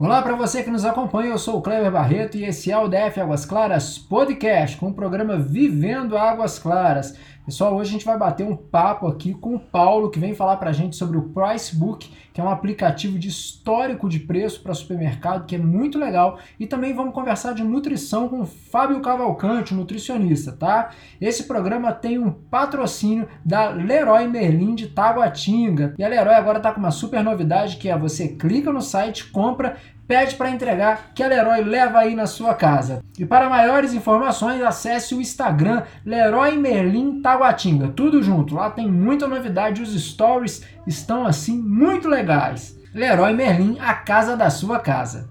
Olá 0.00 0.22
para 0.22 0.34
você 0.34 0.62
que 0.62 0.70
nos 0.70 0.86
acompanha, 0.86 1.32
eu 1.32 1.38
sou 1.38 1.58
o 1.58 1.60
Cleber 1.60 1.92
Barreto 1.92 2.38
e 2.38 2.46
esse 2.46 2.72
é 2.72 2.78
o 2.78 2.88
DF 2.88 3.20
Águas 3.20 3.44
Claras 3.44 3.98
Podcast, 3.98 4.78
com 4.78 4.86
o 4.86 4.94
programa 4.94 5.36
Vivendo 5.36 6.16
Águas 6.16 6.58
Claras. 6.58 7.14
Pessoal, 7.50 7.74
hoje 7.74 7.90
a 7.90 7.92
gente 7.94 8.04
vai 8.04 8.16
bater 8.16 8.46
um 8.46 8.54
papo 8.54 9.08
aqui 9.08 9.34
com 9.34 9.56
o 9.56 9.58
Paulo, 9.58 10.08
que 10.08 10.20
vem 10.20 10.36
falar 10.36 10.56
para 10.58 10.70
a 10.70 10.72
gente 10.72 10.94
sobre 10.94 11.18
o 11.18 11.30
Pricebook, 11.30 12.08
que 12.32 12.40
é 12.40 12.44
um 12.44 12.48
aplicativo 12.48 13.18
de 13.18 13.26
histórico 13.26 14.08
de 14.08 14.20
preço 14.20 14.62
para 14.62 14.72
supermercado, 14.72 15.46
que 15.46 15.56
é 15.56 15.58
muito 15.58 15.98
legal. 15.98 16.38
E 16.60 16.66
também 16.68 16.94
vamos 16.94 17.12
conversar 17.12 17.52
de 17.52 17.64
nutrição 17.64 18.28
com 18.28 18.42
o 18.42 18.46
Fábio 18.46 19.00
Cavalcante, 19.00 19.74
nutricionista, 19.74 20.52
tá? 20.52 20.90
Esse 21.20 21.48
programa 21.48 21.92
tem 21.92 22.20
um 22.20 22.30
patrocínio 22.30 23.26
da 23.44 23.70
Leroy 23.70 24.28
Merlin 24.28 24.76
de 24.76 24.86
Taguatinga. 24.86 25.96
E 25.98 26.04
a 26.04 26.08
Leroy 26.08 26.34
agora 26.34 26.58
está 26.58 26.70
com 26.70 26.78
uma 26.78 26.92
super 26.92 27.20
novidade, 27.20 27.78
que 27.78 27.88
é 27.88 27.98
você 27.98 28.28
clica 28.28 28.72
no 28.72 28.80
site, 28.80 29.28
compra 29.28 29.76
pede 30.10 30.34
para 30.34 30.50
entregar 30.50 31.12
que 31.14 31.22
a 31.22 31.28
Leroy 31.28 31.62
leva 31.62 32.00
aí 32.00 32.16
na 32.16 32.26
sua 32.26 32.52
casa. 32.52 33.00
E 33.16 33.24
para 33.24 33.48
maiores 33.48 33.94
informações, 33.94 34.60
acesse 34.60 35.14
o 35.14 35.20
Instagram 35.20 35.84
Leroy 36.04 36.56
Merlin 36.56 37.22
Taguatinga, 37.22 37.92
tudo 37.94 38.20
junto. 38.20 38.56
Lá 38.56 38.68
tem 38.70 38.90
muita 38.90 39.28
novidade, 39.28 39.80
os 39.80 39.94
stories 39.94 40.64
estão 40.84 41.24
assim 41.24 41.56
muito 41.56 42.08
legais. 42.08 42.76
Leroy 42.92 43.32
Merlin, 43.34 43.78
a 43.78 43.94
casa 43.94 44.36
da 44.36 44.50
sua 44.50 44.80
casa. 44.80 45.30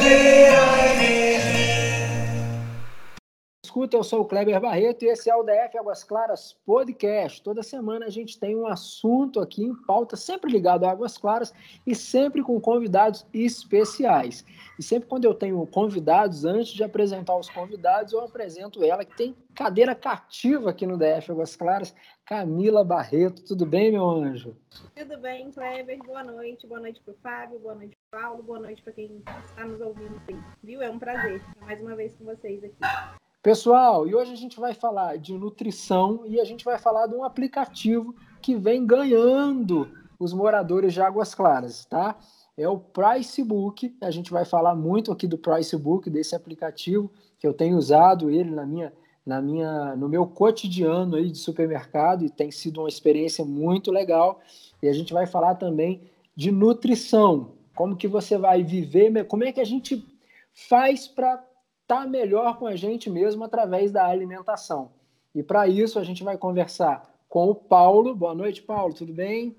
Leroy 0.00 0.96
Merlin 0.96 1.53
escuta, 3.74 3.96
eu 3.96 4.04
sou 4.04 4.20
o 4.20 4.24
Kleber 4.24 4.60
Barreto 4.60 5.04
e 5.04 5.08
esse 5.08 5.28
é 5.28 5.34
o 5.34 5.42
DF 5.42 5.76
Águas 5.76 6.04
Claras 6.04 6.52
Podcast. 6.64 7.42
Toda 7.42 7.60
semana 7.60 8.06
a 8.06 8.08
gente 8.08 8.38
tem 8.38 8.54
um 8.54 8.68
assunto 8.68 9.40
aqui 9.40 9.64
em 9.64 9.74
pauta, 9.74 10.14
sempre 10.14 10.52
ligado 10.52 10.84
a 10.84 10.92
Águas 10.92 11.18
Claras 11.18 11.52
e 11.84 11.92
sempre 11.92 12.40
com 12.40 12.60
convidados 12.60 13.26
especiais. 13.34 14.44
E 14.78 14.82
sempre 14.82 15.08
quando 15.08 15.24
eu 15.24 15.34
tenho 15.34 15.66
convidados, 15.66 16.44
antes 16.44 16.72
de 16.72 16.84
apresentar 16.84 17.36
os 17.36 17.50
convidados, 17.50 18.12
eu 18.12 18.20
apresento 18.20 18.84
ela, 18.84 19.04
que 19.04 19.16
tem 19.16 19.34
cadeira 19.52 19.92
cativa 19.92 20.70
aqui 20.70 20.86
no 20.86 20.96
DF 20.96 21.32
Águas 21.32 21.56
Claras, 21.56 21.92
Camila 22.24 22.84
Barreto. 22.84 23.42
Tudo 23.42 23.66
bem, 23.66 23.90
meu 23.90 24.08
anjo? 24.08 24.56
Tudo 24.94 25.18
bem, 25.18 25.50
Kleber. 25.50 25.98
Boa 25.98 26.22
noite. 26.22 26.64
Boa 26.64 26.80
noite 26.80 27.00
para 27.04 27.12
o 27.12 27.16
Fábio, 27.16 27.58
boa 27.58 27.74
noite 27.74 27.96
Paulo, 28.08 28.40
boa 28.40 28.60
noite 28.60 28.80
para 28.84 28.92
quem 28.92 29.20
está 29.44 29.64
nos 29.64 29.80
ouvindo. 29.80 30.22
Viu? 30.62 30.80
É 30.80 30.88
um 30.88 30.98
prazer 31.00 31.42
mais 31.60 31.80
uma 31.80 31.96
vez 31.96 32.14
com 32.14 32.24
vocês 32.24 32.62
aqui. 32.62 33.23
Pessoal, 33.44 34.08
e 34.08 34.14
hoje 34.14 34.32
a 34.32 34.36
gente 34.36 34.58
vai 34.58 34.72
falar 34.72 35.18
de 35.18 35.34
nutrição 35.34 36.22
e 36.24 36.40
a 36.40 36.44
gente 36.44 36.64
vai 36.64 36.78
falar 36.78 37.06
de 37.06 37.14
um 37.14 37.22
aplicativo 37.22 38.14
que 38.40 38.56
vem 38.56 38.86
ganhando 38.86 39.86
os 40.18 40.32
moradores 40.32 40.94
de 40.94 41.02
Águas 41.02 41.34
Claras, 41.34 41.84
tá? 41.84 42.16
É 42.56 42.66
o 42.66 42.78
Pricebook. 42.78 43.94
A 44.00 44.10
gente 44.10 44.30
vai 44.30 44.46
falar 44.46 44.74
muito 44.74 45.12
aqui 45.12 45.26
do 45.26 45.36
Pricebook, 45.36 46.08
desse 46.08 46.34
aplicativo 46.34 47.10
que 47.38 47.46
eu 47.46 47.52
tenho 47.52 47.76
usado 47.76 48.30
ele 48.30 48.50
na 48.50 48.64
minha, 48.64 48.90
na 49.26 49.42
minha, 49.42 49.94
no 49.94 50.08
meu 50.08 50.26
cotidiano 50.26 51.16
aí 51.16 51.30
de 51.30 51.36
supermercado 51.36 52.24
e 52.24 52.30
tem 52.30 52.50
sido 52.50 52.80
uma 52.80 52.88
experiência 52.88 53.44
muito 53.44 53.92
legal. 53.92 54.40
E 54.82 54.88
a 54.88 54.92
gente 54.94 55.12
vai 55.12 55.26
falar 55.26 55.56
também 55.56 56.00
de 56.34 56.50
nutrição, 56.50 57.50
como 57.74 57.94
que 57.94 58.08
você 58.08 58.38
vai 58.38 58.62
viver, 58.62 59.26
como 59.26 59.44
é 59.44 59.52
que 59.52 59.60
a 59.60 59.66
gente 59.66 60.02
faz 60.54 61.06
para 61.06 61.44
estar 61.84 62.02
tá 62.02 62.06
melhor 62.06 62.58
com 62.58 62.66
a 62.66 62.74
gente 62.74 63.10
mesmo 63.10 63.44
através 63.44 63.92
da 63.92 64.06
alimentação. 64.06 64.90
E 65.34 65.42
para 65.42 65.68
isso 65.68 65.98
a 65.98 66.04
gente 66.04 66.24
vai 66.24 66.36
conversar 66.36 67.02
com 67.28 67.50
o 67.50 67.54
Paulo. 67.54 68.14
Boa 68.14 68.34
noite, 68.34 68.62
Paulo, 68.62 68.94
tudo 68.94 69.12
bem? 69.12 69.54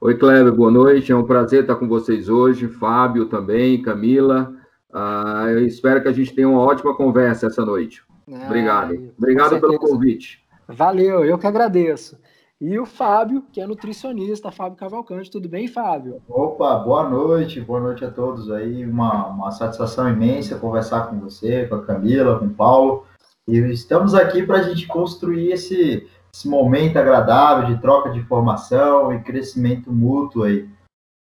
Oi, 0.00 0.16
Kleber, 0.16 0.54
boa 0.54 0.70
noite. 0.70 1.12
É 1.12 1.16
um 1.16 1.26
prazer 1.26 1.62
estar 1.62 1.76
com 1.76 1.86
vocês 1.86 2.28
hoje. 2.28 2.68
Fábio 2.68 3.26
também, 3.26 3.82
Camila. 3.82 4.54
Ah, 4.92 5.46
eu 5.48 5.66
espero 5.66 6.00
que 6.00 6.08
a 6.08 6.12
gente 6.12 6.34
tenha 6.34 6.48
uma 6.48 6.60
ótima 6.62 6.96
conversa 6.96 7.46
essa 7.46 7.64
noite. 7.64 8.02
Ah, 8.32 8.46
Obrigado. 8.46 9.12
Obrigado 9.18 9.60
pelo 9.60 9.78
convite. 9.78 10.42
Valeu, 10.66 11.24
eu 11.24 11.36
que 11.36 11.46
agradeço. 11.46 12.18
E 12.60 12.76
o 12.76 12.84
Fábio, 12.84 13.44
que 13.52 13.60
é 13.60 13.66
nutricionista, 13.66 14.50
Fábio 14.50 14.76
Cavalcante. 14.76 15.30
Tudo 15.30 15.48
bem, 15.48 15.68
Fábio? 15.68 16.20
Opa, 16.28 16.76
boa 16.78 17.08
noite, 17.08 17.60
boa 17.60 17.78
noite 17.78 18.04
a 18.04 18.10
todos 18.10 18.50
aí. 18.50 18.84
Uma, 18.84 19.28
uma 19.28 19.52
satisfação 19.52 20.08
imensa 20.08 20.58
conversar 20.58 21.06
com 21.06 21.20
você, 21.20 21.66
com 21.66 21.76
a 21.76 21.84
Camila, 21.84 22.36
com 22.36 22.46
o 22.46 22.54
Paulo. 22.54 23.04
E 23.46 23.56
estamos 23.70 24.12
aqui 24.12 24.42
para 24.42 24.58
a 24.58 24.62
gente 24.62 24.88
construir 24.88 25.52
esse, 25.52 26.08
esse 26.34 26.48
momento 26.48 26.96
agradável 26.96 27.72
de 27.72 27.80
troca 27.80 28.10
de 28.10 28.18
informação 28.18 29.12
e 29.12 29.22
crescimento 29.22 29.92
mútuo 29.92 30.42
aí. 30.42 30.68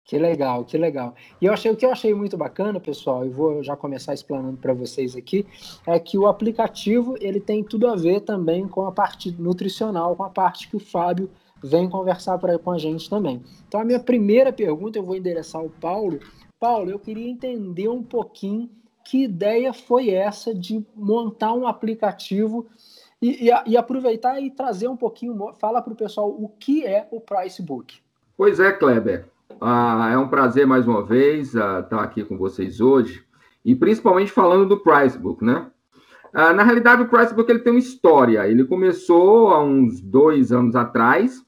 Que 0.05 0.19
legal, 0.19 0.65
que 0.65 0.77
legal. 0.77 1.15
E 1.41 1.47
eu 1.47 1.53
achei 1.53 1.71
o 1.71 1.77
que 1.77 1.87
eu 1.87 1.93
achei 1.93 2.13
muito 2.13 2.37
bacana, 2.37 2.81
pessoal, 2.81 3.25
e 3.25 3.31
vou 3.31 3.63
já 3.63 3.77
começar 3.77 4.13
explanando 4.13 4.57
para 4.57 4.75
vocês 4.75 5.15
aqui, 5.15 5.47
é 5.87 5.99
que 5.99 6.19
o 6.19 6.27
aplicativo 6.27 7.17
ele 7.21 7.41
tem 7.41 7.63
tudo 7.63 7.87
a 7.87 7.95
ver 7.95 8.21
também 8.21 8.67
com 8.67 8.85
a 8.85 8.93
parte 8.93 9.31
nutricional, 9.31 10.17
com 10.17 10.25
a 10.25 10.31
parte 10.31 10.69
que 10.69 10.77
o 10.77 10.81
Fábio 10.81 11.31
vem 11.62 11.89
conversar 11.89 12.37
pra, 12.39 12.59
com 12.59 12.73
a 12.73 12.79
gente 12.79 13.09
também. 13.09 13.43
Então 13.69 13.81
a 13.81 13.85
minha 13.85 14.01
primeira 14.01 14.53
pergunta 14.53 14.99
eu 14.99 15.05
vou 15.05 15.17
endereçar 15.17 15.61
ao 15.61 15.71
Paulo. 15.71 16.19
Paulo, 16.59 16.91
eu 16.91 16.99
queria 16.99 17.29
entender 17.29 17.89
um 17.89 18.03
pouquinho 18.03 18.69
que 19.05 19.25
ideia 19.25 19.73
foi 19.73 20.11
essa 20.11 20.55
de 20.55 20.85
montar 20.95 21.53
um 21.53 21.67
aplicativo 21.67 22.67
e, 23.21 23.49
e, 23.49 23.51
e 23.67 23.77
aproveitar 23.77 24.41
e 24.41 24.51
trazer 24.51 24.89
um 24.89 24.97
pouquinho, 24.97 25.55
fala 25.59 25.81
para 25.81 25.93
o 25.93 25.97
pessoal 25.97 26.29
o 26.29 26.49
que 26.49 26.85
é 26.85 27.07
o 27.11 27.21
Pricebook. 27.21 28.01
Pois 28.37 28.59
é, 28.59 28.73
Kleber. 28.73 29.31
Ah, 29.65 30.11
é 30.12 30.19
um 30.19 30.27
prazer 30.27 30.67
mais 30.67 30.89
uma 30.89 31.05
vez 31.05 31.55
ah, 31.55 31.78
estar 31.78 32.00
aqui 32.03 32.25
com 32.25 32.37
vocês 32.37 32.81
hoje 32.81 33.25
e 33.65 33.77
principalmente 33.77 34.33
falando 34.33 34.67
do 34.67 34.81
Pricebook, 34.81 35.45
né? 35.45 35.71
Ah, 36.34 36.53
na 36.53 36.65
realidade, 36.65 37.03
o 37.03 37.09
Pricebook 37.09 37.49
ele 37.49 37.61
tem 37.61 37.73
uma 37.73 37.78
história. 37.78 38.49
Ele 38.49 38.65
começou 38.65 39.50
há 39.50 39.62
uns 39.62 40.00
dois 40.00 40.50
anos 40.50 40.75
atrás, 40.75 41.47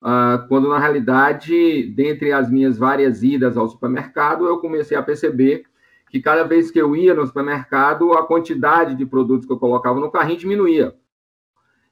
ah, 0.00 0.46
quando 0.48 0.70
na 0.70 0.78
realidade, 0.78 1.92
dentre 1.94 2.32
as 2.32 2.50
minhas 2.50 2.78
várias 2.78 3.22
idas 3.22 3.58
ao 3.58 3.68
supermercado, 3.68 4.46
eu 4.46 4.56
comecei 4.56 4.96
a 4.96 5.02
perceber 5.02 5.64
que 6.08 6.22
cada 6.22 6.44
vez 6.44 6.70
que 6.70 6.80
eu 6.80 6.96
ia 6.96 7.12
no 7.12 7.26
supermercado, 7.26 8.14
a 8.14 8.26
quantidade 8.26 8.94
de 8.94 9.04
produtos 9.04 9.46
que 9.46 9.52
eu 9.52 9.58
colocava 9.58 10.00
no 10.00 10.10
carrinho 10.10 10.38
diminuía. 10.38 10.94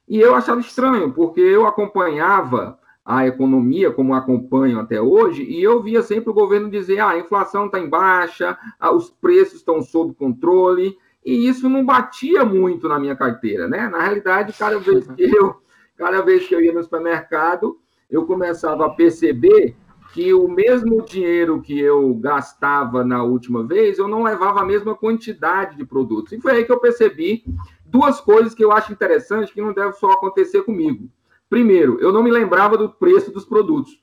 E 0.07 0.19
eu 0.19 0.33
achava 0.33 0.61
estranho, 0.61 1.13
porque 1.13 1.41
eu 1.41 1.67
acompanhava 1.67 2.79
a 3.05 3.27
economia, 3.27 3.91
como 3.91 4.13
acompanho 4.13 4.79
até 4.79 5.01
hoje, 5.01 5.43
e 5.43 5.61
eu 5.61 5.81
via 5.81 6.01
sempre 6.01 6.29
o 6.29 6.33
governo 6.33 6.69
dizer: 6.69 6.99
ah, 6.99 7.09
a 7.09 7.19
inflação 7.19 7.65
está 7.65 7.79
em 7.79 7.89
baixa, 7.89 8.57
os 8.93 9.09
preços 9.09 9.55
estão 9.55 9.81
sob 9.81 10.13
controle, 10.13 10.97
e 11.25 11.47
isso 11.47 11.69
não 11.69 11.85
batia 11.85 12.45
muito 12.45 12.87
na 12.87 12.99
minha 12.99 13.15
carteira, 13.15 13.67
né? 13.67 13.89
Na 13.89 14.01
realidade, 14.01 14.53
cada 14.53 14.79
vez 14.79 15.05
que 15.07 15.23
eu, 15.23 15.55
cada 15.97 16.21
vez 16.21 16.47
que 16.47 16.55
eu 16.55 16.61
ia 16.61 16.73
no 16.73 16.83
supermercado, 16.83 17.77
eu 18.09 18.25
começava 18.25 18.85
a 18.85 18.89
perceber 18.89 19.75
que 20.13 20.31
o 20.31 20.47
mesmo 20.47 21.01
dinheiro 21.01 21.59
que 21.59 21.77
eu 21.79 22.13
gastava 22.13 23.03
na 23.03 23.23
última 23.23 23.65
vez, 23.65 23.97
eu 23.97 24.07
não 24.07 24.21
levava 24.21 24.61
a 24.61 24.65
mesma 24.65 24.93
quantidade 24.95 25.75
de 25.75 25.83
produtos. 25.83 26.33
E 26.33 26.39
foi 26.39 26.51
aí 26.51 26.65
que 26.65 26.71
eu 26.71 26.79
percebi 26.79 27.43
duas 27.83 28.21
coisas 28.21 28.53
que 28.53 28.63
eu 28.63 28.71
acho 28.71 28.93
interessantes 28.93 29.51
que 29.51 29.61
não 29.61 29.73
deve 29.73 29.93
só 29.93 30.11
acontecer 30.11 30.61
comigo. 30.61 31.09
Primeiro, 31.53 31.99
eu 31.99 32.11
não 32.11 32.23
me 32.23 32.31
lembrava 32.31 32.75
do 32.75 32.89
preço 32.89 33.31
dos 33.31 33.45
produtos. 33.45 34.01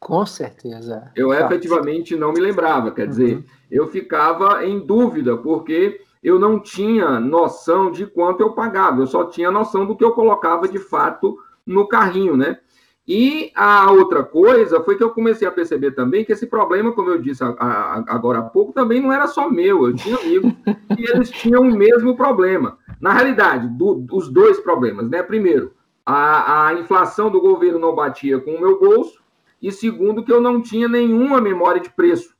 Com 0.00 0.24
certeza. 0.24 1.12
Eu 1.14 1.28
tá. 1.28 1.44
efetivamente 1.44 2.16
não 2.16 2.32
me 2.32 2.40
lembrava, 2.40 2.90
quer 2.90 3.06
dizer, 3.06 3.36
uhum. 3.36 3.44
eu 3.70 3.86
ficava 3.86 4.64
em 4.64 4.80
dúvida, 4.80 5.36
porque 5.36 6.00
eu 6.22 6.38
não 6.38 6.58
tinha 6.58 7.20
noção 7.20 7.92
de 7.92 8.06
quanto 8.06 8.40
eu 8.40 8.54
pagava, 8.54 9.02
eu 9.02 9.06
só 9.06 9.24
tinha 9.24 9.50
noção 9.50 9.84
do 9.84 9.94
que 9.94 10.02
eu 10.02 10.12
colocava 10.12 10.66
de 10.66 10.78
fato 10.78 11.36
no 11.66 11.86
carrinho, 11.86 12.34
né? 12.34 12.60
E 13.06 13.52
a 13.54 13.92
outra 13.92 14.24
coisa 14.24 14.80
foi 14.80 14.96
que 14.96 15.04
eu 15.04 15.10
comecei 15.10 15.46
a 15.46 15.52
perceber 15.52 15.90
também 15.90 16.24
que 16.24 16.32
esse 16.32 16.46
problema, 16.46 16.92
como 16.92 17.10
eu 17.10 17.20
disse 17.20 17.44
agora 17.44 18.38
há 18.38 18.42
pouco, 18.42 18.72
também 18.72 19.02
não 19.02 19.12
era 19.12 19.26
só 19.26 19.50
meu. 19.50 19.86
Eu 19.86 19.94
tinha 19.94 20.16
amigos 20.16 20.50
e 20.96 21.10
eles 21.10 21.30
tinham 21.30 21.60
o 21.60 21.76
mesmo 21.76 22.16
problema. 22.16 22.78
Na 22.98 23.12
realidade, 23.12 23.68
do, 23.68 24.06
os 24.10 24.30
dois 24.30 24.58
problemas, 24.60 25.10
né? 25.10 25.22
Primeiro, 25.22 25.75
a, 26.06 26.68
a 26.68 26.74
inflação 26.74 27.28
do 27.28 27.40
governo 27.40 27.80
não 27.80 27.94
batia 27.94 28.38
com 28.38 28.52
o 28.52 28.60
meu 28.60 28.78
bolso, 28.78 29.20
e 29.60 29.72
segundo, 29.72 30.22
que 30.22 30.32
eu 30.32 30.40
não 30.40 30.62
tinha 30.62 30.88
nenhuma 30.88 31.40
memória 31.40 31.80
de 31.80 31.90
preço. 31.90 32.36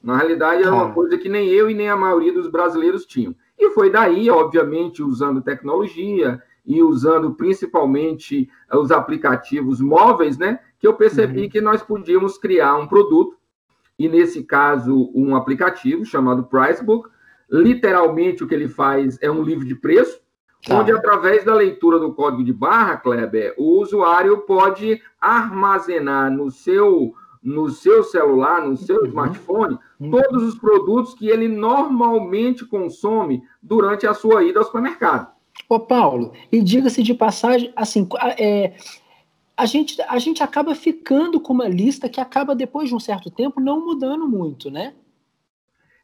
Na 0.00 0.16
realidade, 0.16 0.62
era 0.62 0.72
uma 0.72 0.92
coisa 0.92 1.18
que 1.18 1.28
nem 1.28 1.48
eu 1.48 1.68
e 1.68 1.74
nem 1.74 1.88
a 1.88 1.96
maioria 1.96 2.32
dos 2.32 2.48
brasileiros 2.48 3.04
tinham. 3.04 3.34
E 3.58 3.70
foi 3.70 3.90
daí, 3.90 4.30
obviamente, 4.30 5.02
usando 5.02 5.42
tecnologia 5.42 6.40
e 6.64 6.80
usando 6.80 7.34
principalmente 7.34 8.48
os 8.72 8.92
aplicativos 8.92 9.80
móveis, 9.80 10.38
né, 10.38 10.60
que 10.78 10.86
eu 10.86 10.94
percebi 10.94 11.42
uhum. 11.42 11.48
que 11.48 11.60
nós 11.60 11.82
podíamos 11.82 12.38
criar 12.38 12.76
um 12.76 12.86
produto, 12.86 13.36
e 13.98 14.08
nesse 14.08 14.44
caso, 14.44 15.10
um 15.12 15.34
aplicativo 15.34 16.04
chamado 16.04 16.44
Pricebook. 16.44 17.08
Literalmente, 17.50 18.44
o 18.44 18.46
que 18.46 18.54
ele 18.54 18.68
faz 18.68 19.18
é 19.20 19.28
um 19.28 19.42
livro 19.42 19.64
de 19.64 19.74
preço, 19.74 20.20
Tá. 20.68 20.78
Onde, 20.78 20.92
através 20.92 21.44
da 21.44 21.54
leitura 21.54 21.98
do 21.98 22.12
código 22.12 22.44
de 22.44 22.52
barra, 22.52 22.98
Kleber, 22.98 23.54
o 23.56 23.80
usuário 23.80 24.42
pode 24.42 25.00
armazenar 25.18 26.30
no 26.30 26.50
seu, 26.50 27.14
no 27.42 27.70
seu 27.70 28.04
celular, 28.04 28.60
no 28.60 28.76
seu 28.76 28.98
uhum. 28.98 29.06
smartphone, 29.06 29.78
uhum. 29.98 30.10
todos 30.10 30.42
os 30.42 30.58
produtos 30.58 31.14
que 31.14 31.26
ele 31.28 31.48
normalmente 31.48 32.66
consome 32.66 33.42
durante 33.62 34.06
a 34.06 34.12
sua 34.12 34.44
ida 34.44 34.58
ao 34.58 34.66
supermercado. 34.66 35.32
Ô, 35.70 35.80
Paulo, 35.80 36.32
e 36.52 36.60
diga-se 36.60 37.02
de 37.02 37.14
passagem, 37.14 37.72
assim, 37.74 38.06
é, 38.38 38.74
a, 39.56 39.64
gente, 39.64 40.00
a 40.02 40.18
gente 40.18 40.42
acaba 40.42 40.74
ficando 40.74 41.40
com 41.40 41.54
uma 41.54 41.66
lista 41.66 42.10
que 42.10 42.20
acaba, 42.20 42.54
depois 42.54 42.90
de 42.90 42.94
um 42.94 43.00
certo 43.00 43.30
tempo, 43.30 43.58
não 43.58 43.86
mudando 43.86 44.28
muito, 44.28 44.70
né? 44.70 44.92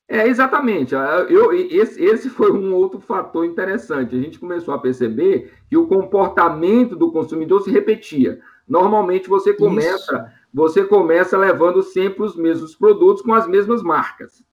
É, 0.09 0.29
exatamente. 0.29 0.95
Eu, 1.29 1.53
esse, 1.53 2.03
esse 2.03 2.29
foi 2.29 2.53
um 2.53 2.75
outro 2.75 3.01
fator 3.01 3.45
interessante. 3.45 4.15
A 4.15 4.21
gente 4.21 4.39
começou 4.39 4.75
a 4.75 4.79
perceber 4.79 5.53
que 5.69 5.77
o 5.77 5.87
comportamento 5.87 6.95
do 6.95 7.11
consumidor 7.11 7.63
se 7.63 7.71
repetia. 7.71 8.41
Normalmente 8.69 9.29
você 9.29 9.55
começa, 9.55 10.15
Isso. 10.15 10.25
você 10.53 10.85
começa 10.85 11.39
levando 11.39 11.83
sempre 11.83 12.23
os 12.23 12.37
mesmos 12.37 12.75
produtos 12.75 13.23
com 13.23 13.33
as 13.33 13.47
mesmas 13.47 13.83
marcas. 13.83 14.45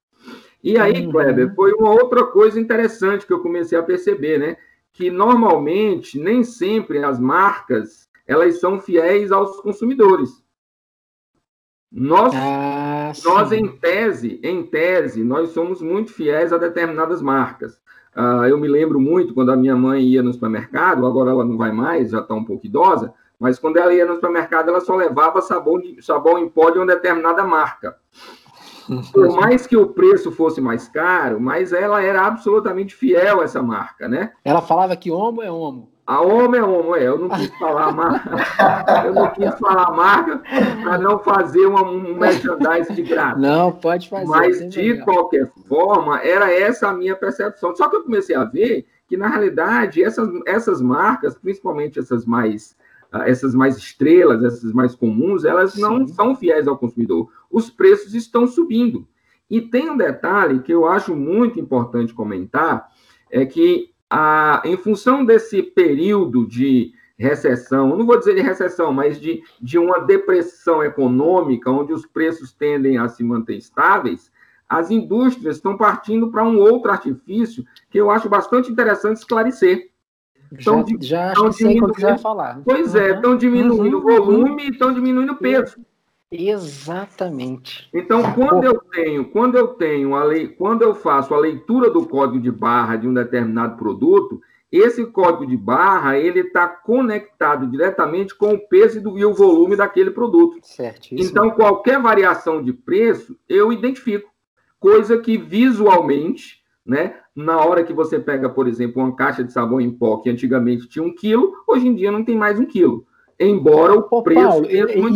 E 0.63 0.77
aí, 0.77 1.05
uhum. 1.05 1.11
Kleber, 1.11 1.53
foi 1.55 1.73
uma 1.73 1.89
outra 1.89 2.25
coisa 2.25 2.59
interessante 2.59 3.25
que 3.25 3.33
eu 3.33 3.39
comecei 3.39 3.77
a 3.77 3.83
perceber, 3.83 4.37
né? 4.37 4.57
Que 4.93 5.09
normalmente 5.09 6.19
nem 6.19 6.43
sempre 6.43 7.03
as 7.03 7.19
marcas 7.19 8.09
elas 8.27 8.59
são 8.59 8.79
fiéis 8.79 9.31
aos 9.31 9.59
consumidores. 9.59 10.40
Nós, 11.91 12.33
ah, 12.33 13.11
nós 13.25 13.51
em 13.51 13.67
tese, 13.67 14.39
em 14.41 14.63
tese, 14.63 15.23
nós 15.23 15.49
somos 15.49 15.81
muito 15.81 16.13
fiéis 16.13 16.53
a 16.53 16.57
determinadas 16.57 17.21
marcas. 17.21 17.81
Uh, 18.15 18.45
eu 18.45 18.57
me 18.57 18.67
lembro 18.67 18.99
muito 18.99 19.33
quando 19.33 19.51
a 19.51 19.57
minha 19.57 19.75
mãe 19.75 20.01
ia 20.01 20.23
no 20.23 20.31
supermercado, 20.31 21.05
agora 21.05 21.31
ela 21.31 21.43
não 21.43 21.57
vai 21.57 21.71
mais, 21.71 22.11
já 22.11 22.19
está 22.19 22.33
um 22.33 22.45
pouco 22.45 22.65
idosa, 22.65 23.13
mas 23.37 23.59
quando 23.59 23.77
ela 23.77 23.93
ia 23.93 24.05
no 24.05 24.15
supermercado, 24.15 24.69
ela 24.69 24.79
só 24.79 24.95
levava 24.95 25.41
sabão, 25.41 25.79
de, 25.79 26.01
sabão 26.01 26.37
em 26.39 26.47
pó 26.47 26.69
de 26.69 26.77
uma 26.77 26.85
determinada 26.85 27.43
marca. 27.43 27.97
Por 29.11 29.35
mais 29.35 29.67
que 29.67 29.77
o 29.77 29.87
preço 29.87 30.31
fosse 30.31 30.59
mais 30.59 30.87
caro, 30.87 31.39
mas 31.39 31.71
ela 31.71 32.01
era 32.01 32.25
absolutamente 32.25 32.95
fiel 32.95 33.41
a 33.41 33.43
essa 33.43 33.61
marca, 33.61 34.07
né? 34.07 34.31
Ela 34.43 34.61
falava 34.61 34.95
que 34.95 35.11
homo 35.11 35.41
é 35.41 35.51
homo. 35.51 35.90
A 36.11 36.15
é 36.57 36.63
Homo, 36.63 36.93
é. 36.93 37.07
Eu 37.07 37.17
não 37.17 37.29
quis 37.29 37.49
falar 37.57 37.87
a 37.87 37.91
marca. 37.93 38.35
eu 39.07 39.13
não 39.13 39.31
quis 39.31 39.55
falar 39.57 39.87
a 39.87 39.91
marca 39.91 40.41
para 40.83 40.97
não 40.97 41.19
fazer 41.19 41.65
uma, 41.65 41.89
um 41.89 42.19
merchandise 42.19 42.93
de 42.93 43.01
graça. 43.01 43.39
Não, 43.39 43.71
pode 43.71 44.09
fazer. 44.09 44.25
Mas, 44.25 44.69
de 44.69 45.01
qualquer 45.05 45.49
forma, 45.69 46.19
era 46.19 46.51
essa 46.51 46.89
a 46.89 46.93
minha 46.93 47.15
percepção. 47.15 47.73
Só 47.73 47.87
que 47.87 47.95
eu 47.95 48.03
comecei 48.03 48.35
a 48.35 48.43
ver 48.43 48.85
que, 49.07 49.15
na 49.15 49.29
realidade, 49.29 50.03
essas, 50.03 50.27
essas 50.45 50.81
marcas, 50.81 51.37
principalmente 51.37 51.97
essas 51.97 52.25
mais, 52.25 52.75
uh, 53.13 53.19
essas 53.19 53.55
mais 53.55 53.77
estrelas, 53.77 54.43
essas 54.43 54.73
mais 54.73 54.93
comuns, 54.93 55.45
elas 55.45 55.73
Sim. 55.73 55.81
não 55.81 56.05
são 56.05 56.35
fiéis 56.35 56.67
ao 56.67 56.77
consumidor. 56.77 57.29
Os 57.49 57.69
preços 57.69 58.13
estão 58.13 58.45
subindo. 58.47 59.07
E 59.49 59.61
tem 59.61 59.89
um 59.89 59.95
detalhe 59.95 60.59
que 60.59 60.73
eu 60.73 60.85
acho 60.85 61.15
muito 61.15 61.57
importante 61.57 62.13
comentar, 62.13 62.89
é 63.29 63.45
que 63.45 63.90
a, 64.11 64.61
em 64.65 64.75
função 64.75 65.23
desse 65.23 65.63
período 65.63 66.45
de 66.45 66.93
recessão, 67.17 67.95
não 67.95 68.05
vou 68.05 68.19
dizer 68.19 68.35
de 68.35 68.41
recessão, 68.41 68.91
mas 68.91 69.19
de, 69.19 69.41
de 69.61 69.77
uma 69.77 69.99
depressão 69.99 70.83
econômica, 70.83 71.71
onde 71.71 71.93
os 71.93 72.05
preços 72.05 72.51
tendem 72.51 72.97
a 72.97 73.07
se 73.07 73.23
manter 73.23 73.55
estáveis, 73.55 74.29
as 74.67 74.91
indústrias 74.91 75.55
estão 75.55 75.77
partindo 75.77 76.29
para 76.29 76.43
um 76.43 76.57
outro 76.57 76.91
artifício 76.91 77.63
que 77.89 77.97
eu 77.97 78.11
acho 78.11 78.27
bastante 78.27 78.69
interessante 78.69 79.17
esclarecer. 79.17 79.91
Então, 80.51 80.83
já, 80.99 81.33
já 81.33 81.51
sei 81.53 81.79
o 81.79 81.87
que 81.87 82.01
você 82.01 82.07
vai 82.07 82.17
falar. 82.17 82.61
Pois 82.65 82.93
é, 82.93 82.99
uhum. 82.99 83.05
é, 83.05 83.15
estão 83.15 83.37
diminuindo 83.37 83.97
uhum. 83.97 84.03
o 84.03 84.25
volume 84.25 84.63
e 84.65 84.69
estão 84.71 84.93
diminuindo 84.93 85.31
o 85.31 85.37
peso. 85.37 85.77
Exatamente. 86.31 87.89
Então, 87.93 88.33
quando 88.33 88.63
eu 88.63 88.79
tenho, 88.91 89.25
quando 89.25 89.57
eu 89.57 89.67
tenho 89.69 90.15
a 90.15 90.23
lei, 90.23 90.47
quando 90.47 90.81
eu 90.81 90.95
faço 90.95 91.33
a 91.33 91.37
leitura 91.37 91.89
do 91.89 92.05
código 92.05 92.39
de 92.39 92.49
barra 92.49 92.95
de 92.95 93.07
um 93.07 93.13
determinado 93.13 93.75
produto, 93.75 94.41
esse 94.71 95.05
código 95.05 95.45
de 95.45 95.57
barra 95.57 96.17
ele 96.17 96.39
está 96.39 96.65
conectado 96.69 97.67
diretamente 97.67 98.33
com 98.33 98.53
o 98.53 98.67
peso 98.69 98.99
e 99.17 99.25
o 99.25 99.33
volume 99.33 99.75
daquele 99.75 100.11
produto. 100.11 100.57
Certíssimo. 100.63 101.29
Então, 101.29 101.51
qualquer 101.51 102.01
variação 102.01 102.63
de 102.63 102.71
preço 102.71 103.37
eu 103.49 103.73
identifico, 103.73 104.31
coisa 104.79 105.17
que 105.17 105.37
visualmente, 105.37 106.61
né, 106.85 107.15
na 107.35 107.57
hora 107.57 107.83
que 107.83 107.91
você 107.91 108.17
pega, 108.17 108.49
por 108.49 108.69
exemplo, 108.69 109.03
uma 109.03 109.13
caixa 109.13 109.43
de 109.43 109.51
sabão 109.51 109.81
em 109.81 109.91
pó 109.91 110.17
que 110.17 110.29
antigamente 110.29 110.87
tinha 110.87 111.03
um 111.03 111.13
quilo, 111.13 111.53
hoje 111.67 111.87
em 111.87 111.93
dia 111.93 112.09
não 112.09 112.23
tem 112.23 112.37
mais 112.37 112.57
um 112.57 112.65
quilo. 112.65 113.05
Embora 113.37 113.95
o 113.95 114.07
Ô, 114.09 114.23
preço. 114.23 114.41
Paulo, 114.41 114.67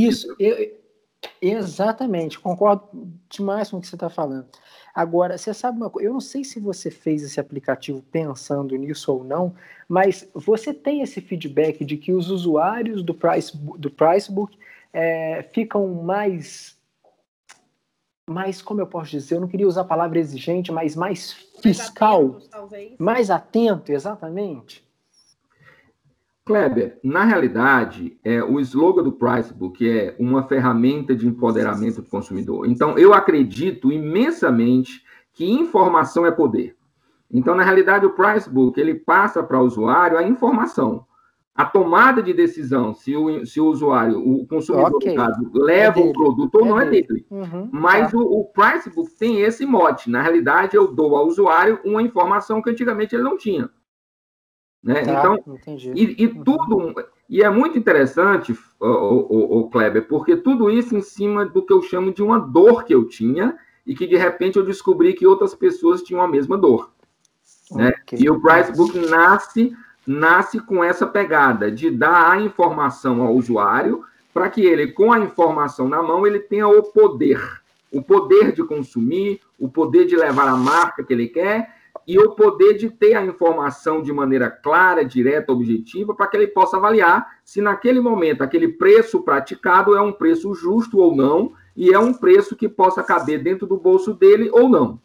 isso, 0.01 0.35
eu, 0.39 0.74
Exatamente, 1.47 2.39
concordo 2.39 2.83
demais 3.29 3.69
com 3.69 3.77
o 3.77 3.81
que 3.81 3.87
você 3.87 3.95
está 3.95 4.09
falando. 4.09 4.47
Agora, 4.93 5.37
você 5.37 5.53
sabe 5.53 5.77
uma 5.77 5.89
coisa, 5.89 6.07
eu 6.07 6.13
não 6.13 6.21
sei 6.21 6.43
se 6.43 6.59
você 6.59 6.89
fez 6.89 7.21
esse 7.21 7.39
aplicativo 7.39 8.01
pensando 8.11 8.75
nisso 8.77 9.11
ou 9.11 9.23
não, 9.23 9.53
mas 9.89 10.27
você 10.33 10.73
tem 10.73 11.01
esse 11.01 11.19
feedback 11.19 11.83
de 11.83 11.97
que 11.97 12.13
os 12.13 12.29
usuários 12.29 13.03
do, 13.03 13.13
Price, 13.13 13.55
do 13.77 13.91
Pricebook 13.91 14.57
é, 14.93 15.43
ficam 15.51 15.93
mais, 15.95 16.77
mais, 18.29 18.61
como 18.61 18.79
eu 18.79 18.87
posso 18.87 19.11
dizer, 19.11 19.35
eu 19.35 19.41
não 19.41 19.49
queria 19.49 19.67
usar 19.67 19.81
a 19.81 19.85
palavra 19.85 20.17
exigente, 20.17 20.71
mas 20.71 20.95
mais 20.95 21.33
fiscal, 21.61 22.29
mais 22.29 22.49
atento, 22.53 22.95
mais 23.03 23.29
atento 23.29 23.91
exatamente? 23.91 24.84
Kleber, 26.45 26.99
na 27.03 27.23
realidade, 27.23 28.19
é, 28.23 28.43
o 28.43 28.59
slogan 28.59 29.01
do 29.01 29.11
Pricebook 29.11 29.89
é 29.89 30.15
uma 30.19 30.43
ferramenta 30.43 31.15
de 31.15 31.27
empoderamento 31.27 32.03
do 32.03 32.07
consumidor. 32.07 32.67
Então, 32.69 32.99
eu 32.99 33.15
acredito 33.15 33.91
imensamente 33.91 35.03
que 35.33 35.43
informação 35.43 36.23
é 36.23 36.29
poder. 36.29 36.75
Então, 37.33 37.55
na 37.55 37.63
realidade, 37.63 38.05
o 38.05 38.11
Pricebook 38.11 38.79
ele 38.79 38.93
passa 38.93 39.41
para 39.41 39.59
o 39.59 39.65
usuário 39.65 40.19
a 40.19 40.23
informação. 40.23 41.07
A 41.55 41.65
tomada 41.65 42.21
de 42.21 42.31
decisão, 42.31 42.93
se 42.93 43.15
o, 43.15 43.43
se 43.43 43.59
o 43.59 43.65
usuário, 43.65 44.19
o 44.19 44.45
consumidor, 44.45 44.97
okay. 44.97 45.15
caso, 45.15 45.49
leva 45.51 45.99
é 45.99 46.03
o 46.03 46.13
produto 46.13 46.55
ou 46.55 46.65
é 46.65 46.69
não 46.69 46.79
é 46.79 46.85
dele. 46.85 47.25
Uhum, 47.31 47.69
Mas 47.71 48.11
tá. 48.11 48.17
o, 48.19 48.41
o 48.41 48.45
Pricebook 48.45 49.09
tem 49.17 49.41
esse 49.41 49.65
mote. 49.65 50.11
Na 50.11 50.21
realidade, 50.21 50.75
eu 50.75 50.93
dou 50.93 51.15
ao 51.15 51.25
usuário 51.25 51.79
uma 51.83 52.03
informação 52.03 52.61
que 52.61 52.69
antigamente 52.69 53.15
ele 53.15 53.23
não 53.23 53.35
tinha. 53.35 53.67
Né? 54.85 55.01
Tá, 55.01 55.35
então, 55.35 55.55
entendi. 55.55 55.91
e, 55.95 56.23
e 56.23 56.27
uhum. 56.27 56.43
tudo, 56.43 56.95
e 57.27 57.41
é 57.41 57.49
muito 57.49 57.75
interessante, 57.75 58.55
o, 58.79 58.85
o, 58.85 59.59
o, 59.59 59.69
Kleber, 59.71 60.07
porque 60.07 60.37
tudo 60.37 60.69
isso 60.69 60.95
em 60.95 61.01
cima 61.01 61.43
do 61.43 61.65
que 61.65 61.73
eu 61.73 61.81
chamo 61.81 62.13
de 62.13 62.21
uma 62.21 62.37
dor 62.37 62.83
que 62.83 62.93
eu 62.93 63.07
tinha 63.07 63.57
e 63.83 63.95
que 63.95 64.05
de 64.05 64.15
repente 64.15 64.57
eu 64.57 64.63
descobri 64.63 65.13
que 65.13 65.25
outras 65.25 65.55
pessoas 65.55 66.03
tinham 66.03 66.21
a 66.21 66.27
mesma 66.27 66.55
dor. 66.55 66.91
Né? 67.71 67.93
Okay. 68.03 68.19
E 68.21 68.29
o 68.29 68.39
Pricebook 68.39 68.95
nasce, 69.09 69.75
nasce 70.05 70.59
com 70.59 70.83
essa 70.83 71.07
pegada 71.07 71.71
de 71.71 71.89
dar 71.89 72.33
a 72.33 72.39
informação 72.39 73.23
ao 73.23 73.33
usuário 73.33 74.03
para 74.31 74.49
que 74.51 74.61
ele, 74.61 74.91
com 74.91 75.11
a 75.11 75.19
informação 75.19 75.89
na 75.89 76.03
mão, 76.03 76.27
ele 76.27 76.39
tenha 76.39 76.67
o 76.67 76.83
poder. 76.83 77.41
O 77.91 78.03
poder 78.03 78.51
de 78.51 78.63
consumir, 78.63 79.41
o 79.57 79.67
poder 79.67 80.05
de 80.05 80.15
levar 80.15 80.47
a 80.47 80.55
marca 80.55 81.03
que 81.03 81.11
ele 81.11 81.27
quer 81.27 81.73
e 82.07 82.19
o 82.19 82.31
poder 82.31 82.75
de 82.75 82.89
ter 82.89 83.15
a 83.15 83.25
informação 83.25 84.01
de 84.01 84.11
maneira 84.13 84.49
clara, 84.49 85.03
direta, 85.03 85.51
objetiva, 85.51 86.13
para 86.13 86.27
que 86.27 86.37
ele 86.37 86.47
possa 86.47 86.77
avaliar 86.77 87.25
se 87.43 87.61
naquele 87.61 87.99
momento 87.99 88.43
aquele 88.43 88.67
preço 88.67 89.21
praticado 89.23 89.95
é 89.95 90.01
um 90.01 90.11
preço 90.11 90.53
justo 90.53 90.99
ou 90.99 91.15
não, 91.15 91.53
e 91.75 91.93
é 91.93 91.99
um 91.99 92.13
preço 92.13 92.55
que 92.55 92.69
possa 92.69 93.03
caber 93.03 93.43
dentro 93.43 93.67
do 93.67 93.77
bolso 93.77 94.13
dele 94.13 94.49
ou 94.51 94.69
não. 94.69 94.99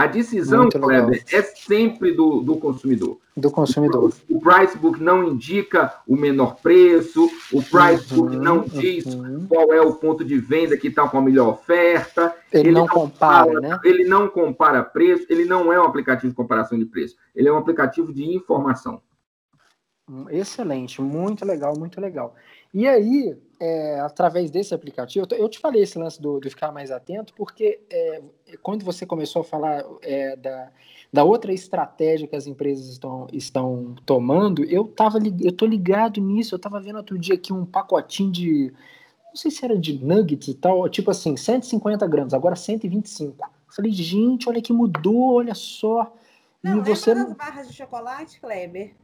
A 0.00 0.06
decisão, 0.06 0.70
Kleber, 0.70 1.22
é 1.30 1.42
sempre 1.42 2.12
do, 2.12 2.40
do 2.40 2.56
consumidor. 2.56 3.18
Do 3.36 3.50
consumidor. 3.50 4.10
O, 4.30 4.36
o 4.38 4.40
price 4.40 4.74
book 4.78 4.98
não 4.98 5.22
indica 5.22 5.92
o 6.08 6.16
menor 6.16 6.56
preço, 6.56 7.30
o 7.52 7.62
price 7.62 8.14
uhum, 8.14 8.16
book 8.16 8.36
não 8.36 8.62
diz 8.62 9.04
uhum. 9.04 9.46
qual 9.46 9.74
é 9.74 9.80
o 9.82 9.92
ponto 9.92 10.24
de 10.24 10.38
venda 10.38 10.74
que 10.78 10.88
está 10.88 11.06
com 11.06 11.18
a 11.18 11.20
melhor 11.20 11.48
oferta. 11.48 12.34
Ele, 12.50 12.68
ele 12.68 12.72
não, 12.72 12.86
não, 12.86 12.88
compara, 12.88 13.44
fala, 13.44 13.60
né? 13.60 13.78
Ele 13.84 14.04
não 14.04 14.26
compara 14.26 14.82
preço, 14.82 15.26
ele 15.28 15.44
não 15.44 15.70
é 15.70 15.78
um 15.78 15.84
aplicativo 15.84 16.30
de 16.30 16.34
comparação 16.34 16.78
de 16.78 16.86
preço, 16.86 17.16
ele 17.36 17.48
é 17.50 17.52
um 17.52 17.58
aplicativo 17.58 18.10
de 18.10 18.24
informação. 18.24 19.02
Excelente, 20.30 21.02
muito 21.02 21.44
legal, 21.44 21.78
muito 21.78 22.00
legal. 22.00 22.34
E 22.72 22.88
aí, 22.88 23.36
é, 23.60 24.00
através 24.00 24.50
desse 24.50 24.74
aplicativo, 24.74 25.26
eu 25.32 25.46
te 25.46 25.58
falei 25.58 25.82
esse 25.82 25.98
lance 25.98 26.20
do, 26.20 26.40
do 26.40 26.48
ficar 26.48 26.72
mais 26.72 26.90
atento, 26.90 27.34
porque 27.34 27.78
é, 27.90 28.22
quando 28.62 28.82
você 28.82 29.04
começou 29.04 29.42
a 29.42 29.44
falar 29.44 29.84
é, 30.00 30.34
da, 30.34 30.70
da 31.12 31.24
outra 31.24 31.52
estratégia 31.52 32.26
que 32.26 32.34
as 32.34 32.46
empresas 32.46 32.86
estão, 32.86 33.26
estão 33.30 33.94
tomando, 34.06 34.64
eu 34.64 34.84
tava 34.84 35.18
eu 35.40 35.52
tô 35.52 35.66
ligado 35.66 36.22
nisso, 36.22 36.54
eu 36.54 36.56
estava 36.56 36.80
vendo 36.80 36.96
outro 36.96 37.18
dia 37.18 37.34
aqui 37.34 37.52
um 37.52 37.66
pacotinho 37.66 38.32
de, 38.32 38.72
não 39.28 39.36
sei 39.36 39.50
se 39.50 39.62
era 39.62 39.78
de 39.78 40.02
nuggets 40.02 40.48
e 40.48 40.54
tal, 40.54 40.88
tipo 40.88 41.10
assim, 41.10 41.36
150 41.36 42.06
gramas, 42.06 42.32
agora 42.32 42.56
125. 42.56 43.44
Eu 43.44 43.74
falei, 43.74 43.92
gente, 43.92 44.48
olha 44.48 44.62
que 44.62 44.72
mudou, 44.72 45.34
olha 45.34 45.54
só. 45.54 46.12
Não, 46.62 46.78
e 46.78 46.80
você... 46.80 47.14
das 47.14 47.34
barras 47.34 47.68
de 47.68 47.74
chocolate, 47.74 48.40
Kleber? 48.40 48.94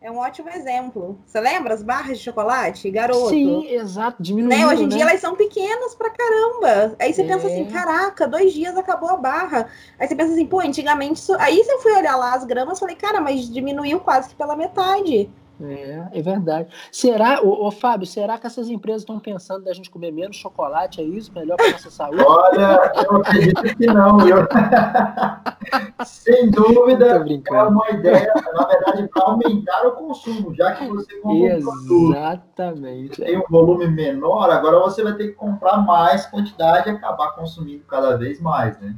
É 0.00 0.10
um 0.10 0.18
ótimo 0.18 0.48
exemplo. 0.50 1.18
Você 1.26 1.40
lembra 1.40 1.74
as 1.74 1.82
barras 1.82 2.18
de 2.18 2.24
chocolate, 2.24 2.90
garoto? 2.90 3.30
Sim, 3.30 3.66
exato, 3.68 4.22
diminuiu, 4.22 4.56
né? 4.56 4.66
Hoje 4.66 4.82
em 4.82 4.86
né? 4.86 4.94
dia 4.94 5.02
elas 5.02 5.20
são 5.20 5.34
pequenas 5.34 5.94
pra 5.94 6.10
caramba. 6.10 6.94
Aí 7.00 7.12
você 7.12 7.22
É. 7.22 7.26
pensa 7.26 7.46
assim, 7.46 7.64
caraca, 7.64 8.28
dois 8.28 8.52
dias 8.52 8.76
acabou 8.76 9.10
a 9.10 9.16
barra. 9.16 9.68
Aí 9.98 10.06
você 10.06 10.14
pensa 10.14 10.32
assim, 10.32 10.46
pô, 10.46 10.60
antigamente... 10.60 11.20
Isso... 11.20 11.34
Aí 11.38 11.62
você 11.62 11.78
fui 11.78 11.92
olhar 11.92 12.16
lá 12.16 12.34
as 12.34 12.44
gramas, 12.44 12.78
falei, 12.78 12.94
cara, 12.94 13.20
mas 13.20 13.48
diminuiu 13.48 13.98
quase 14.00 14.28
que 14.28 14.34
pela 14.34 14.54
metade. 14.54 15.30
É, 15.60 16.08
é 16.12 16.22
verdade. 16.22 16.68
Será, 16.92 17.40
ô, 17.42 17.66
ô, 17.66 17.70
Fábio, 17.70 18.06
será 18.06 18.36
que 18.38 18.46
essas 18.46 18.68
empresas 18.68 19.02
estão 19.02 19.18
pensando 19.18 19.64
da 19.64 19.72
gente 19.72 19.90
comer 19.90 20.12
menos 20.12 20.36
chocolate? 20.36 21.00
É 21.00 21.04
isso? 21.04 21.32
Melhor 21.32 21.56
para 21.56 21.70
nossa 21.70 21.90
saúde? 21.90 22.22
Olha, 22.22 22.92
eu 23.04 23.16
acredito 23.16 23.76
que 23.76 23.86
não, 23.86 24.18
viu? 24.18 24.36
Sem 26.04 26.50
dúvida, 26.50 27.06
é 27.06 27.62
uma 27.62 27.90
ideia, 27.90 28.32
na 28.54 28.66
verdade, 28.66 29.08
para 29.08 29.24
aumentar 29.24 29.86
o 29.86 29.92
consumo, 29.92 30.54
já 30.54 30.74
que 30.74 30.86
você 30.86 31.20
compra 31.20 31.58
um 31.58 32.10
Exatamente. 32.10 33.22
tem 33.22 33.38
um 33.38 33.44
volume 33.48 33.88
menor, 33.88 34.50
agora 34.50 34.78
você 34.80 35.02
vai 35.02 35.14
ter 35.14 35.28
que 35.28 35.34
comprar 35.34 35.78
mais 35.78 36.26
quantidade 36.26 36.88
e 36.88 36.92
acabar 36.92 37.34
consumindo 37.34 37.84
cada 37.84 38.16
vez 38.16 38.40
mais, 38.40 38.78
né? 38.80 38.94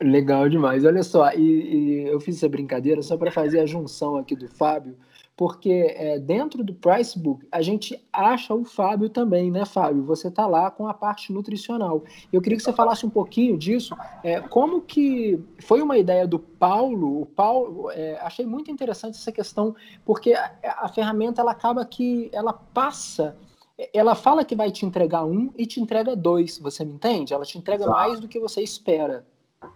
Legal 0.00 0.48
demais. 0.48 0.84
Olha 0.84 1.02
só, 1.02 1.32
e, 1.32 1.40
e 1.40 2.08
eu 2.08 2.20
fiz 2.20 2.36
essa 2.36 2.48
brincadeira 2.48 3.02
só 3.02 3.16
para 3.16 3.32
fazer 3.32 3.60
a 3.60 3.66
junção 3.66 4.16
aqui 4.16 4.36
do 4.36 4.48
Fábio, 4.48 4.96
porque 5.38 5.94
é, 5.96 6.18
dentro 6.18 6.64
do 6.64 6.74
Pricebook 6.74 7.46
a 7.52 7.62
gente 7.62 8.04
acha 8.12 8.52
o 8.52 8.64
Fábio 8.64 9.08
também, 9.08 9.52
né, 9.52 9.64
Fábio? 9.64 10.02
Você 10.02 10.26
está 10.26 10.48
lá 10.48 10.68
com 10.68 10.88
a 10.88 10.92
parte 10.92 11.32
nutricional. 11.32 12.02
Eu 12.32 12.42
queria 12.42 12.58
que 12.58 12.64
você 12.64 12.72
falasse 12.72 13.06
um 13.06 13.10
pouquinho 13.10 13.56
disso. 13.56 13.96
É, 14.24 14.40
como 14.40 14.80
que 14.80 15.38
foi 15.60 15.80
uma 15.80 15.96
ideia 15.96 16.26
do 16.26 16.40
Paulo? 16.40 17.22
O 17.22 17.24
Paulo, 17.24 17.88
é, 17.92 18.18
achei 18.20 18.44
muito 18.44 18.68
interessante 18.68 19.14
essa 19.14 19.30
questão, 19.30 19.76
porque 20.04 20.32
a, 20.32 20.50
a 20.80 20.88
ferramenta 20.88 21.40
ela 21.40 21.52
acaba 21.52 21.86
que 21.86 22.28
ela 22.32 22.52
passa 22.52 23.36
ela 23.94 24.16
fala 24.16 24.44
que 24.44 24.56
vai 24.56 24.72
te 24.72 24.84
entregar 24.84 25.24
um 25.24 25.52
e 25.56 25.64
te 25.64 25.80
entrega 25.80 26.16
dois, 26.16 26.58
você 26.58 26.84
me 26.84 26.94
entende? 26.94 27.32
Ela 27.32 27.44
te 27.44 27.56
entrega 27.56 27.84
Exato. 27.84 27.96
mais 27.96 28.18
do 28.18 28.26
que 28.26 28.40
você 28.40 28.60
espera. 28.60 29.24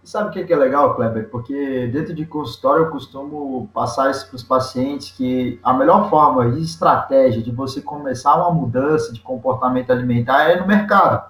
Sabe 0.03 0.29
o 0.29 0.31
que 0.31 0.39
é 0.39 0.43
que 0.43 0.53
é 0.53 0.55
legal, 0.55 0.95
Kleber? 0.95 1.29
Porque 1.29 1.87
dentro 1.87 2.13
de 2.13 2.25
consultório 2.25 2.85
eu 2.85 2.91
costumo 2.91 3.69
passar 3.73 4.11
isso 4.11 4.27
para 4.27 4.35
os 4.35 4.43
pacientes 4.43 5.11
que 5.11 5.59
a 5.63 5.73
melhor 5.73 6.09
forma 6.09 6.47
e 6.47 6.61
estratégia 6.61 7.41
de 7.41 7.51
você 7.51 7.81
começar 7.81 8.35
uma 8.35 8.51
mudança 8.51 9.13
de 9.13 9.19
comportamento 9.21 9.91
alimentar 9.91 10.49
é 10.49 10.59
no 10.59 10.67
mercado, 10.67 11.29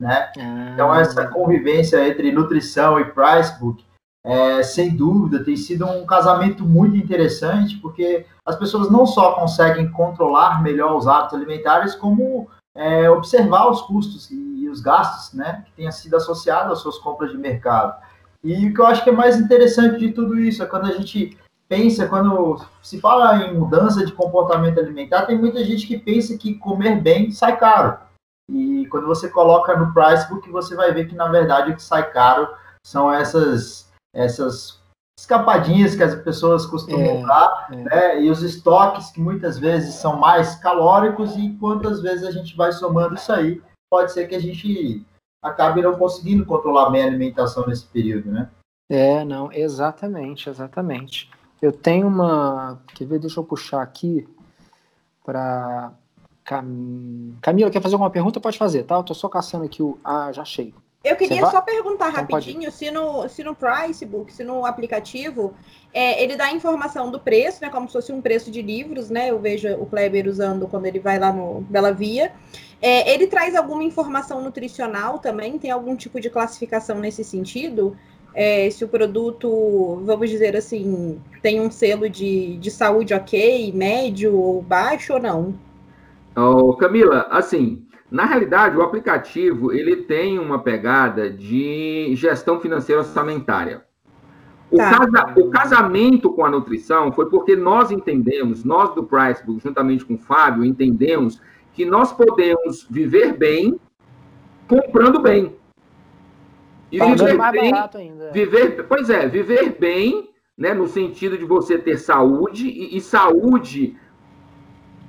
né? 0.00 0.30
Então 0.74 0.94
essa 0.94 1.28
convivência 1.28 2.06
entre 2.06 2.32
nutrição 2.32 2.98
e 3.00 3.04
Pricebook, 3.04 3.84
é, 4.24 4.62
sem 4.62 4.94
dúvida, 4.94 5.42
tem 5.42 5.56
sido 5.56 5.86
um 5.86 6.04
casamento 6.06 6.64
muito 6.64 6.96
interessante, 6.96 7.78
porque 7.78 8.26
as 8.46 8.56
pessoas 8.56 8.90
não 8.90 9.06
só 9.06 9.32
conseguem 9.32 9.90
controlar 9.90 10.62
melhor 10.62 10.96
os 10.96 11.06
hábitos 11.06 11.38
alimentares, 11.38 11.94
como 11.94 12.48
é, 12.74 13.10
observar 13.10 13.70
os 13.70 13.82
custos 13.82 14.30
e 14.30 14.49
os 14.70 14.80
gastos, 14.80 15.34
né, 15.34 15.62
que 15.66 15.72
tenha 15.72 15.92
sido 15.92 16.16
associado 16.16 16.72
às 16.72 16.78
suas 16.80 16.98
compras 16.98 17.30
de 17.30 17.38
mercado. 17.38 17.94
E 18.42 18.68
o 18.68 18.74
que 18.74 18.80
eu 18.80 18.86
acho 18.86 19.04
que 19.04 19.10
é 19.10 19.12
mais 19.12 19.38
interessante 19.38 19.98
de 19.98 20.12
tudo 20.12 20.38
isso 20.38 20.62
é 20.62 20.66
quando 20.66 20.86
a 20.86 20.92
gente 20.92 21.36
pensa, 21.68 22.08
quando 22.08 22.60
se 22.82 23.00
fala 23.00 23.36
em 23.44 23.56
mudança 23.56 24.04
de 24.04 24.12
comportamento 24.12 24.80
alimentar, 24.80 25.26
tem 25.26 25.38
muita 25.38 25.64
gente 25.64 25.86
que 25.86 25.98
pensa 25.98 26.36
que 26.36 26.54
comer 26.54 27.00
bem 27.00 27.30
sai 27.30 27.56
caro. 27.56 27.98
E 28.50 28.86
quando 28.86 29.06
você 29.06 29.28
coloca 29.28 29.76
no 29.76 29.94
Pricebook, 29.94 30.50
você 30.50 30.74
vai 30.74 30.92
ver 30.92 31.06
que, 31.06 31.14
na 31.14 31.28
verdade, 31.28 31.70
o 31.70 31.76
que 31.76 31.82
sai 31.82 32.10
caro 32.10 32.48
são 32.84 33.12
essas, 33.12 33.88
essas 34.12 34.80
escapadinhas 35.20 35.94
que 35.94 36.02
as 36.02 36.14
pessoas 36.16 36.66
costumam 36.66 37.22
É, 37.22 37.26
dar, 37.26 37.68
é. 37.70 37.76
né? 37.76 38.22
E 38.22 38.30
os 38.30 38.42
estoques 38.42 39.10
que 39.10 39.20
muitas 39.20 39.58
vezes 39.58 39.94
são 39.94 40.16
mais 40.16 40.56
calóricos 40.56 41.36
e 41.36 41.50
quantas 41.60 42.00
vezes 42.00 42.26
a 42.26 42.32
gente 42.32 42.56
vai 42.56 42.72
somando 42.72 43.14
isso 43.14 43.32
aí, 43.32 43.62
pode 43.90 44.12
ser 44.12 44.28
que 44.28 44.34
a 44.34 44.40
gente 44.40 45.04
acabe 45.42 45.82
não 45.82 45.98
conseguindo 45.98 46.46
controlar 46.46 46.90
bem 46.90 47.02
a 47.02 47.06
alimentação 47.06 47.66
nesse 47.66 47.86
período, 47.86 48.30
né? 48.30 48.48
É, 48.88 49.24
não, 49.24 49.52
exatamente, 49.52 50.48
exatamente. 50.48 51.30
Eu 51.60 51.72
tenho 51.72 52.06
uma. 52.06 52.80
Quer 52.94 53.06
ver? 53.06 53.18
Deixa 53.18 53.40
eu 53.40 53.44
puxar 53.44 53.82
aqui 53.82 54.26
para. 55.24 55.92
Cam... 56.44 57.34
Camila, 57.42 57.70
quer 57.70 57.82
fazer 57.82 57.94
alguma 57.94 58.10
pergunta? 58.10 58.40
Pode 58.40 58.58
fazer, 58.58 58.84
tá? 58.84 58.96
Eu 58.96 59.04
tô 59.04 59.14
só 59.14 59.28
caçando 59.28 59.64
aqui 59.64 59.82
o. 59.82 59.98
Ah, 60.02 60.32
já 60.32 60.42
achei. 60.42 60.74
Eu 61.02 61.16
queria 61.16 61.46
só 61.46 61.62
perguntar 61.62 62.10
Então 62.10 62.26
pode 62.26 62.46
rapidinho 62.50 62.70
se 62.70 62.90
no, 62.90 63.26
se 63.26 63.42
no 63.42 63.54
Pricebook, 63.54 64.30
se 64.30 64.44
no 64.44 64.66
aplicativo, 64.66 65.54
é, 65.94 66.22
ele 66.22 66.36
dá 66.36 66.46
a 66.46 66.52
informação 66.52 67.10
do 67.10 67.18
preço, 67.18 67.62
né? 67.62 67.70
Como 67.70 67.86
se 67.86 67.94
fosse 67.94 68.12
um 68.12 68.20
preço 68.20 68.50
de 68.50 68.60
livros, 68.60 69.08
né? 69.08 69.30
Eu 69.30 69.38
vejo 69.38 69.72
o 69.76 69.86
Kleber 69.86 70.28
usando 70.28 70.68
quando 70.68 70.84
ele 70.84 70.98
vai 70.98 71.18
lá 71.18 71.32
no 71.32 71.62
Bela 71.62 71.90
Via. 71.90 72.32
É, 72.82 73.12
ele 73.12 73.26
traz 73.26 73.54
alguma 73.54 73.82
informação 73.84 74.42
nutricional 74.42 75.18
também? 75.18 75.58
Tem 75.58 75.70
algum 75.70 75.94
tipo 75.94 76.20
de 76.20 76.30
classificação 76.30 76.98
nesse 76.98 77.22
sentido? 77.22 77.96
É, 78.34 78.70
se 78.70 78.84
o 78.84 78.88
produto, 78.88 80.00
vamos 80.04 80.30
dizer 80.30 80.56
assim, 80.56 81.20
tem 81.42 81.60
um 81.60 81.70
selo 81.70 82.08
de, 82.08 82.56
de 82.58 82.70
saúde 82.70 83.12
ok, 83.12 83.72
médio 83.72 84.34
ou 84.34 84.62
baixo 84.62 85.14
ou 85.14 85.20
não? 85.20 85.54
Ô, 86.36 86.74
Camila, 86.74 87.26
assim, 87.30 87.84
na 88.10 88.24
realidade, 88.24 88.76
o 88.76 88.82
aplicativo 88.82 89.72
ele 89.72 89.96
tem 89.96 90.38
uma 90.38 90.60
pegada 90.60 91.28
de 91.28 92.14
gestão 92.14 92.60
financeira 92.60 93.02
orçamentária. 93.02 93.82
O, 94.70 94.76
Tá. 94.76 94.90
casa- 94.90 95.32
o 95.36 95.50
casamento 95.50 96.32
com 96.32 96.44
a 96.44 96.50
nutrição 96.50 97.10
foi 97.12 97.28
porque 97.28 97.56
nós 97.56 97.90
entendemos, 97.90 98.62
nós 98.64 98.94
do 98.94 99.02
Pricebook, 99.02 99.60
juntamente 99.60 100.04
com 100.04 100.14
o 100.14 100.18
Fábio, 100.18 100.64
entendemos 100.64 101.40
que 101.80 101.86
nós 101.86 102.12
podemos 102.12 102.86
viver 102.90 103.32
bem 103.32 103.80
comprando 104.68 105.18
bem. 105.18 105.56
E 106.92 106.98
viver 106.98 107.34
mais 107.38 107.52
bem 107.52 107.70
barato 107.70 107.96
ainda. 107.96 108.30
Viver, 108.32 108.86
pois 108.86 109.08
é, 109.08 109.26
viver 109.26 109.78
bem, 109.80 110.28
né, 110.58 110.74
no 110.74 110.86
sentido 110.86 111.38
de 111.38 111.44
você 111.46 111.78
ter 111.78 111.96
saúde, 111.96 112.68
e, 112.68 112.98
e 112.98 113.00
saúde, 113.00 113.96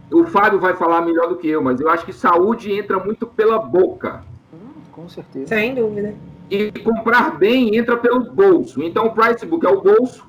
o 0.10 0.24
Fábio 0.24 0.62
vai 0.62 0.74
falar 0.74 1.02
melhor 1.02 1.28
do 1.28 1.36
que 1.36 1.50
eu, 1.50 1.62
mas 1.62 1.82
eu 1.82 1.90
acho 1.90 2.06
que 2.06 2.14
saúde 2.14 2.72
entra 2.72 2.98
muito 3.04 3.28
pela 3.28 3.60
boca. 3.60 4.24
Hum, 4.54 4.80
com 4.94 5.10
certeza. 5.10 5.48
Sem 5.48 5.76
dúvida. 5.76 6.16
E 6.50 6.72
comprar 6.80 7.38
bem 7.38 7.76
entra 7.76 7.98
pelo 7.98 8.32
bolso. 8.32 8.82
Então 8.82 9.08
o 9.08 9.14
Pricebook 9.14 9.66
é 9.66 9.70
o 9.70 9.82
bolso, 9.82 10.26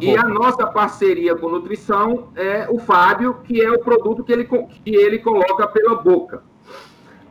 E 0.00 0.16
a 0.16 0.24
nossa 0.24 0.66
parceria 0.66 1.34
com 1.36 1.48
nutrição 1.48 2.30
é 2.34 2.66
o 2.70 2.78
Fábio, 2.78 3.34
que 3.44 3.60
é 3.60 3.70
o 3.70 3.78
produto 3.80 4.24
que 4.24 4.32
ele, 4.32 4.44
que 4.44 4.94
ele 4.94 5.18
coloca 5.18 5.66
pela 5.68 5.94
boca. 5.94 6.42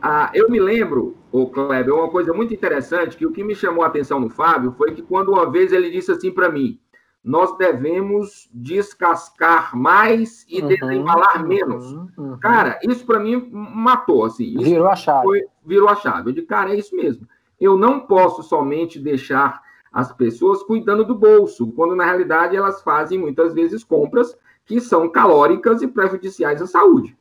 Ah, 0.00 0.30
eu 0.32 0.48
me 0.48 0.60
lembro, 0.60 1.16
o 1.32 1.48
Kleber, 1.48 1.92
uma 1.92 2.08
coisa 2.08 2.32
muito 2.32 2.54
interessante, 2.54 3.16
que 3.16 3.26
o 3.26 3.32
que 3.32 3.42
me 3.42 3.54
chamou 3.54 3.82
a 3.82 3.88
atenção 3.88 4.20
no 4.20 4.30
Fábio 4.30 4.72
foi 4.76 4.92
que 4.92 5.02
quando 5.02 5.32
uma 5.32 5.50
vez 5.50 5.72
ele 5.72 5.90
disse 5.90 6.12
assim 6.12 6.30
para 6.30 6.48
mim, 6.48 6.78
nós 7.24 7.56
devemos 7.56 8.48
descascar 8.54 9.76
mais 9.76 10.46
e 10.48 10.62
Uhum, 10.62 10.68
desembalar 10.68 11.42
uhum, 11.42 11.48
menos. 11.48 11.92
uhum. 12.16 12.38
Cara, 12.40 12.78
isso 12.84 13.04
para 13.04 13.18
mim 13.18 13.48
matou, 13.50 14.24
assim. 14.24 14.56
Virou 14.58 14.86
a 14.86 14.94
chave. 14.94 15.24
foi, 15.24 15.42
virou 15.64 15.88
a 15.88 15.96
chave. 15.96 16.30
Eu 16.30 16.34
disse, 16.34 16.46
cara, 16.46 16.72
é 16.72 16.76
isso 16.76 16.94
mesmo. 16.94 17.26
Eu 17.60 17.76
não 17.76 17.98
posso 17.98 18.44
somente 18.44 19.00
deixar 19.00 19.60
as 19.96 20.12
pessoas 20.12 20.62
cuidando 20.62 21.06
do 21.06 21.14
bolso, 21.14 21.72
quando 21.72 21.96
na 21.96 22.04
realidade 22.04 22.54
elas 22.54 22.82
fazem 22.82 23.18
muitas 23.18 23.54
vezes 23.54 23.82
compras 23.82 24.36
que 24.66 24.78
são 24.78 25.08
calóricas 25.08 25.80
e 25.80 25.88
prejudiciais 25.88 26.60
à 26.60 26.66
saúde. 26.66 27.16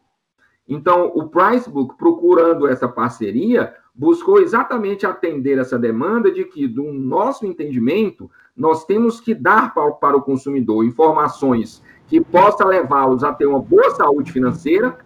Então, 0.67 1.09
o 1.15 1.29
Pricebook, 1.29 1.95
procurando 1.97 2.67
essa 2.67 2.85
parceria, 2.85 3.73
buscou 3.95 4.41
exatamente 4.41 5.05
atender 5.05 5.57
essa 5.57 5.79
demanda 5.79 6.29
de 6.29 6.43
que, 6.43 6.67
do 6.67 6.91
nosso 6.91 7.45
entendimento, 7.45 8.29
nós 8.53 8.83
temos 8.83 9.21
que 9.21 9.33
dar 9.33 9.73
para, 9.73 10.17
o 10.17 10.21
consumidor 10.21 10.83
informações 10.83 11.81
que 12.07 12.19
possa 12.19 12.65
levá-los 12.65 13.23
a 13.23 13.31
ter 13.31 13.45
uma 13.45 13.59
boa 13.59 13.91
saúde 13.91 14.33
financeira, 14.33 14.97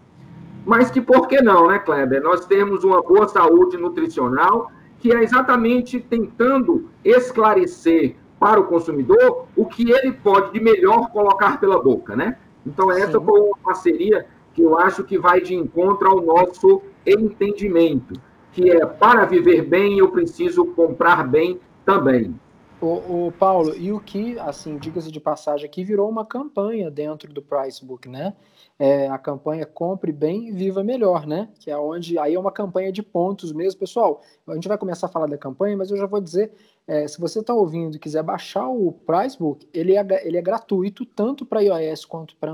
mas 0.66 0.90
que 0.90 1.02
por 1.02 1.28
que 1.28 1.40
não, 1.40 1.68
né, 1.68 1.78
Kleber? 1.78 2.24
Nós 2.24 2.48
temos 2.48 2.84
uma 2.84 3.04
boa 3.04 3.28
saúde 3.28 3.78
nutricional, 3.78 4.72
que 5.00 5.12
é 5.14 5.24
exatamente 5.24 6.00
tentando 6.00 6.90
esclarecer 7.04 8.16
para 8.40 8.60
o 8.60 8.66
consumidor 8.66 9.48
o 9.56 9.66
que 9.66 9.92
ele 9.92 10.12
pode 10.12 10.54
de 10.54 10.60
melhor 10.60 11.10
colocar 11.12 11.60
pela 11.60 11.82
boca, 11.82 12.16
né? 12.16 12.38
Então, 12.66 12.92
essa 12.92 13.20
Sim. 13.20 13.26
foi 13.26 13.40
uma 13.40 13.58
parceria 13.64 14.26
que 14.54 14.62
eu 14.62 14.78
acho 14.78 15.04
que 15.04 15.18
vai 15.18 15.42
de 15.42 15.56
encontro 15.56 16.10
ao 16.10 16.22
nosso 16.22 16.82
entendimento, 17.06 18.20
que 18.52 18.70
é 18.70 18.86
para 18.86 19.26
viver 19.26 19.64
bem 19.64 20.00
eu 20.00 20.10
preciso 20.10 20.66
comprar 20.66 21.28
bem 21.28 21.60
também. 21.86 22.36
O, 22.82 23.28
o 23.28 23.32
Paulo, 23.34 23.76
e 23.76 23.92
o 23.92 24.00
que, 24.00 24.40
assim, 24.40 24.78
diga-se 24.78 25.12
de 25.12 25.20
passagem 25.20 25.66
aqui, 25.66 25.84
virou 25.84 26.10
uma 26.10 26.26
campanha 26.26 26.90
dentro 26.90 27.34
do 27.34 27.42
Pricebook, 27.42 28.08
né? 28.08 28.34
É, 28.78 29.10
a 29.10 29.18
campanha 29.18 29.66
Compre 29.66 30.14
Bem, 30.14 30.54
Viva 30.54 30.82
Melhor, 30.82 31.28
né? 31.28 31.50
Que 31.60 31.70
é 31.70 31.78
onde, 31.78 32.18
aí 32.18 32.36
é 32.36 32.40
uma 32.40 32.54
campanha 32.54 32.90
de 32.90 33.04
pontos 33.04 33.52
mesmo. 33.52 33.78
Pessoal, 33.78 34.22
a 34.48 34.54
gente 34.54 34.70
vai 34.70 34.78
começar 34.78 35.08
a 35.08 35.10
falar 35.10 35.28
da 35.28 35.38
campanha, 35.38 35.76
mas 35.76 35.92
eu 35.92 35.98
já 35.98 36.06
vou 36.06 36.22
dizer, 36.22 36.54
é, 36.88 37.06
se 37.06 37.20
você 37.20 37.42
está 37.42 37.54
ouvindo 37.54 37.98
e 37.98 38.00
quiser 38.00 38.24
baixar 38.24 38.70
o 38.70 38.94
Pricebook, 38.94 39.68
ele 39.74 39.98
é, 39.98 40.06
ele 40.26 40.38
é 40.38 40.42
gratuito, 40.42 41.06
tanto 41.06 41.46
para 41.46 41.62
iOS 41.62 42.06
quanto 42.06 42.34
para 42.38 42.54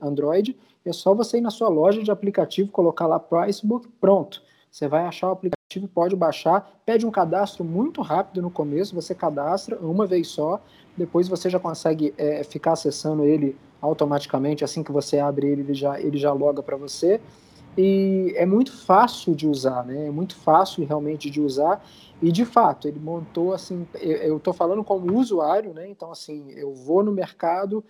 Android, 0.00 0.56
é 0.84 0.92
só 0.92 1.12
você 1.14 1.38
ir 1.38 1.40
na 1.40 1.50
sua 1.50 1.68
loja 1.68 2.00
de 2.00 2.12
aplicativo, 2.12 2.70
colocar 2.70 3.08
lá 3.08 3.18
Pricebook, 3.18 3.88
pronto. 4.00 4.40
Você 4.70 4.86
vai 4.86 5.04
achar 5.04 5.28
o 5.28 5.32
aplicativo, 5.32 5.63
pode 5.80 6.16
baixar, 6.16 6.80
pede 6.84 7.06
um 7.06 7.10
cadastro 7.10 7.64
muito 7.64 8.00
rápido 8.02 8.42
no 8.42 8.50
começo, 8.50 8.94
você 8.94 9.14
cadastra 9.14 9.78
uma 9.78 10.06
vez 10.06 10.28
só, 10.28 10.60
depois 10.96 11.28
você 11.28 11.50
já 11.50 11.58
consegue 11.58 12.14
é, 12.16 12.42
ficar 12.44 12.72
acessando 12.72 13.24
ele 13.24 13.56
automaticamente, 13.80 14.64
assim 14.64 14.82
que 14.82 14.92
você 14.92 15.18
abre 15.18 15.46
ele, 15.46 15.62
ele 15.62 15.74
já, 15.74 16.00
ele 16.00 16.16
já 16.16 16.32
loga 16.32 16.62
para 16.62 16.76
você. 16.76 17.20
E 17.76 18.32
é 18.36 18.46
muito 18.46 18.72
fácil 18.72 19.34
de 19.34 19.48
usar, 19.48 19.84
né? 19.84 20.06
É 20.06 20.10
muito 20.10 20.36
fácil 20.36 20.86
realmente 20.86 21.28
de 21.28 21.40
usar. 21.40 21.84
E 22.22 22.30
de 22.30 22.44
fato, 22.44 22.86
ele 22.86 23.00
montou 23.00 23.52
assim, 23.52 23.86
eu 24.00 24.36
estou 24.36 24.54
falando 24.54 24.84
como 24.84 25.18
usuário, 25.18 25.74
né? 25.74 25.88
Então, 25.88 26.12
assim, 26.12 26.50
eu 26.52 26.72
vou 26.72 27.02
no 27.02 27.10
mercado, 27.10 27.84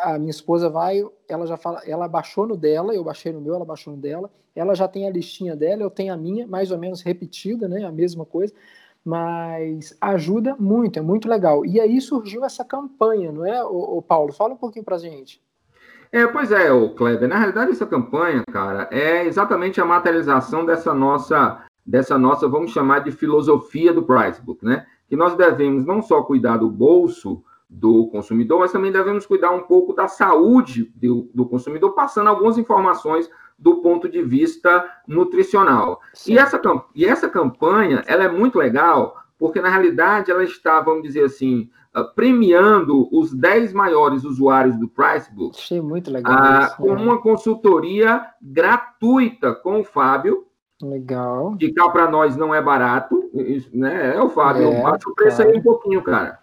a 0.00 0.18
minha 0.18 0.30
esposa 0.30 0.68
vai, 0.68 1.04
ela 1.28 1.46
já 1.46 1.56
fala, 1.56 1.82
ela 1.84 2.06
baixou 2.06 2.46
no 2.46 2.56
dela, 2.56 2.94
eu 2.94 3.02
baixei 3.02 3.32
no 3.32 3.40
meu, 3.40 3.54
ela 3.54 3.64
baixou 3.64 3.94
no 3.94 4.00
dela, 4.00 4.30
ela 4.54 4.74
já 4.74 4.86
tem 4.86 5.06
a 5.06 5.10
listinha 5.10 5.56
dela, 5.56 5.82
eu 5.82 5.90
tenho 5.90 6.12
a 6.12 6.16
minha, 6.16 6.46
mais 6.46 6.70
ou 6.70 6.78
menos 6.78 7.02
repetida, 7.02 7.68
né, 7.68 7.84
a 7.84 7.90
mesma 7.90 8.24
coisa, 8.24 8.52
mas 9.04 9.96
ajuda 10.00 10.54
muito, 10.58 10.98
é 10.98 11.02
muito 11.02 11.28
legal. 11.28 11.66
E 11.66 11.80
aí 11.80 12.00
surgiu 12.00 12.44
essa 12.44 12.64
campanha, 12.64 13.32
não 13.32 13.44
é, 13.44 13.62
o, 13.64 14.00
Paulo? 14.00 14.32
Fala 14.32 14.54
um 14.54 14.58
pouquinho 14.58 14.84
pra 14.84 14.98
gente. 14.98 15.42
É, 16.12 16.26
pois 16.26 16.52
é, 16.52 16.70
o 16.70 16.90
Kleber, 16.94 17.28
na 17.28 17.38
realidade 17.38 17.72
essa 17.72 17.86
campanha, 17.86 18.44
cara, 18.52 18.86
é 18.92 19.24
exatamente 19.26 19.80
a 19.80 19.84
materialização 19.84 20.64
dessa 20.64 20.94
nossa, 20.94 21.64
dessa 21.84 22.16
nossa, 22.18 22.46
vamos 22.46 22.70
chamar 22.70 23.00
de 23.00 23.10
filosofia 23.10 23.92
do 23.92 24.04
Pricebook, 24.04 24.64
né? 24.64 24.86
Que 25.08 25.16
nós 25.16 25.34
devemos 25.34 25.84
não 25.84 26.02
só 26.02 26.22
cuidar 26.22 26.58
do 26.58 26.70
bolso, 26.70 27.42
do 27.72 28.06
consumidor, 28.08 28.60
mas 28.60 28.72
também 28.72 28.92
devemos 28.92 29.24
cuidar 29.24 29.50
um 29.50 29.62
pouco 29.62 29.94
da 29.94 30.06
saúde 30.06 30.92
do, 30.94 31.30
do 31.34 31.46
consumidor, 31.46 31.94
passando 31.94 32.28
algumas 32.28 32.58
informações 32.58 33.30
do 33.58 33.76
ponto 33.76 34.08
de 34.08 34.22
vista 34.22 34.84
nutricional. 35.06 36.00
E 36.26 36.36
essa, 36.36 36.60
e 36.94 37.06
essa 37.06 37.28
campanha, 37.28 38.02
ela 38.06 38.24
é 38.24 38.28
muito 38.28 38.58
legal, 38.58 39.16
porque 39.38 39.60
na 39.60 39.70
realidade 39.70 40.30
ela 40.30 40.44
está, 40.44 40.80
vamos 40.80 41.02
dizer 41.02 41.24
assim, 41.24 41.70
uh, 41.96 42.04
premiando 42.14 43.08
os 43.10 43.32
10 43.32 43.72
maiores 43.72 44.24
usuários 44.24 44.76
do 44.78 44.88
Pricebook. 44.88 45.56
Achei 45.56 45.80
muito 45.80 46.10
legal. 46.10 46.34
Uh, 46.34 46.64
isso, 46.64 46.76
com 46.76 46.94
né? 46.94 47.02
uma 47.02 47.22
consultoria 47.22 48.26
gratuita 48.40 49.54
com 49.54 49.80
o 49.80 49.84
Fábio. 49.84 50.44
Legal. 50.82 51.56
Que 51.56 51.72
cá 51.72 51.88
para 51.88 52.10
nós 52.10 52.36
não 52.36 52.52
é 52.52 52.60
barato, 52.60 53.30
né? 53.72 54.16
É 54.16 54.20
o 54.20 54.28
Fábio, 54.28 54.72
é, 54.72 54.82
baixa 54.82 55.08
o 55.08 55.14
preço 55.14 55.40
aí 55.40 55.56
um 55.56 55.62
pouquinho, 55.62 56.02
cara 56.02 56.41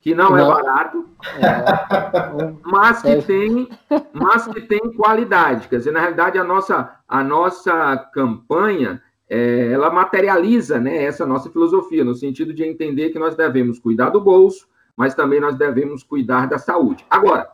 que 0.00 0.14
não, 0.14 0.36
é 0.36 0.40
não. 0.40 0.50
é 0.50 0.54
barato, 0.54 1.06
é. 1.36 2.54
mas 2.64 3.02
que 3.02 3.08
é. 3.08 3.20
tem, 3.20 3.68
mas 4.12 4.46
que 4.48 4.60
tem 4.62 4.80
qualidade. 4.94 5.68
Quer 5.68 5.76
dizer, 5.76 5.92
na 5.92 6.00
realidade, 6.00 6.38
a 6.38 6.44
nossa, 6.44 6.96
a 7.06 7.22
nossa 7.22 7.96
campanha 8.12 9.02
é, 9.28 9.72
ela 9.72 9.90
materializa 9.90 10.80
né, 10.80 11.04
essa 11.04 11.24
nossa 11.24 11.48
filosofia, 11.50 12.02
no 12.02 12.14
sentido 12.14 12.52
de 12.52 12.64
entender 12.64 13.10
que 13.10 13.18
nós 13.18 13.36
devemos 13.36 13.78
cuidar 13.78 14.10
do 14.10 14.20
bolso, 14.20 14.66
mas 14.96 15.14
também 15.14 15.38
nós 15.38 15.56
devemos 15.56 16.02
cuidar 16.02 16.46
da 16.46 16.58
saúde. 16.58 17.06
Agora, 17.08 17.48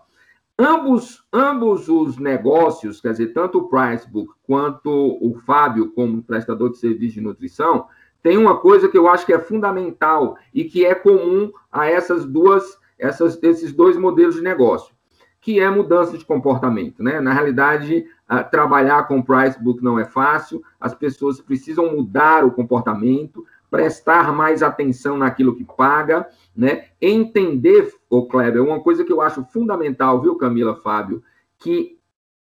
ambos, 0.58 1.22
ambos 1.30 1.88
os 1.88 2.16
negócios, 2.16 3.00
quer 3.00 3.10
dizer, 3.10 3.34
tanto 3.34 3.58
o 3.58 3.68
Pricebook 3.68 4.32
quanto 4.46 4.88
o 4.90 5.38
Fábio, 5.44 5.92
como 5.92 6.22
prestador 6.22 6.70
de 6.70 6.78
serviço 6.78 7.16
de 7.16 7.20
nutrição, 7.20 7.86
tem 8.26 8.37
uma 8.37 8.56
coisa 8.56 8.88
que 8.88 8.99
eu 8.99 9.06
acho 9.06 9.25
que 9.25 9.33
é 9.33 9.38
fundamental 9.38 10.37
e 10.52 10.64
que 10.64 10.85
é 10.85 10.97
comum 10.97 11.52
a 11.71 11.87
essas 11.87 12.25
duas, 12.25 12.76
essas, 12.99 13.40
esses 13.40 13.73
dois 13.73 13.97
modelos 13.97 14.35
de 14.35 14.42
negócio, 14.42 14.92
que 15.40 15.61
é 15.61 15.71
mudança 15.71 16.18
de 16.18 16.25
comportamento. 16.25 17.04
Né? 17.04 17.21
Na 17.21 17.33
realidade, 17.33 18.04
trabalhar 18.50 19.06
com 19.06 19.23
price 19.23 19.62
book 19.62 19.80
não 19.80 19.97
é 19.97 20.04
fácil, 20.04 20.61
as 20.80 20.92
pessoas 20.92 21.40
precisam 21.40 21.95
mudar 21.95 22.45
o 22.45 22.50
comportamento, 22.50 23.47
prestar 23.71 24.33
mais 24.33 24.61
atenção 24.61 25.16
naquilo 25.16 25.54
que 25.54 25.64
paga, 25.64 26.28
né? 26.56 26.87
entender, 27.00 27.95
o 28.11 28.26
Kleber, 28.26 28.61
uma 28.61 28.80
coisa 28.80 29.04
que 29.04 29.12
eu 29.12 29.21
acho 29.21 29.45
fundamental, 29.52 30.21
viu, 30.21 30.35
Camila, 30.35 30.74
Fábio, 30.74 31.22
que 31.61 31.96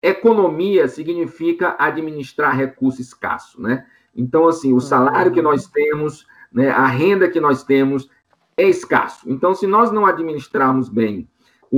economia 0.01 0.87
significa 0.87 1.75
administrar 1.81 2.57
recurso 2.57 3.01
escasso, 3.01 3.61
né? 3.61 3.85
Então, 4.16 4.46
assim, 4.48 4.72
o 4.72 4.81
salário 4.81 5.33
que 5.33 5.42
nós 5.42 5.66
temos, 5.66 6.27
né, 6.53 6.70
a 6.70 6.87
renda 6.87 7.29
que 7.29 7.40
nós 7.40 7.64
temos 7.64 8.09
é 8.57 8.68
escasso. 8.68 9.29
Então, 9.29 9.55
se 9.55 9.66
nós 9.66 9.90
não 9.90 10.07
administrarmos 10.07 10.88
bem 10.88 11.29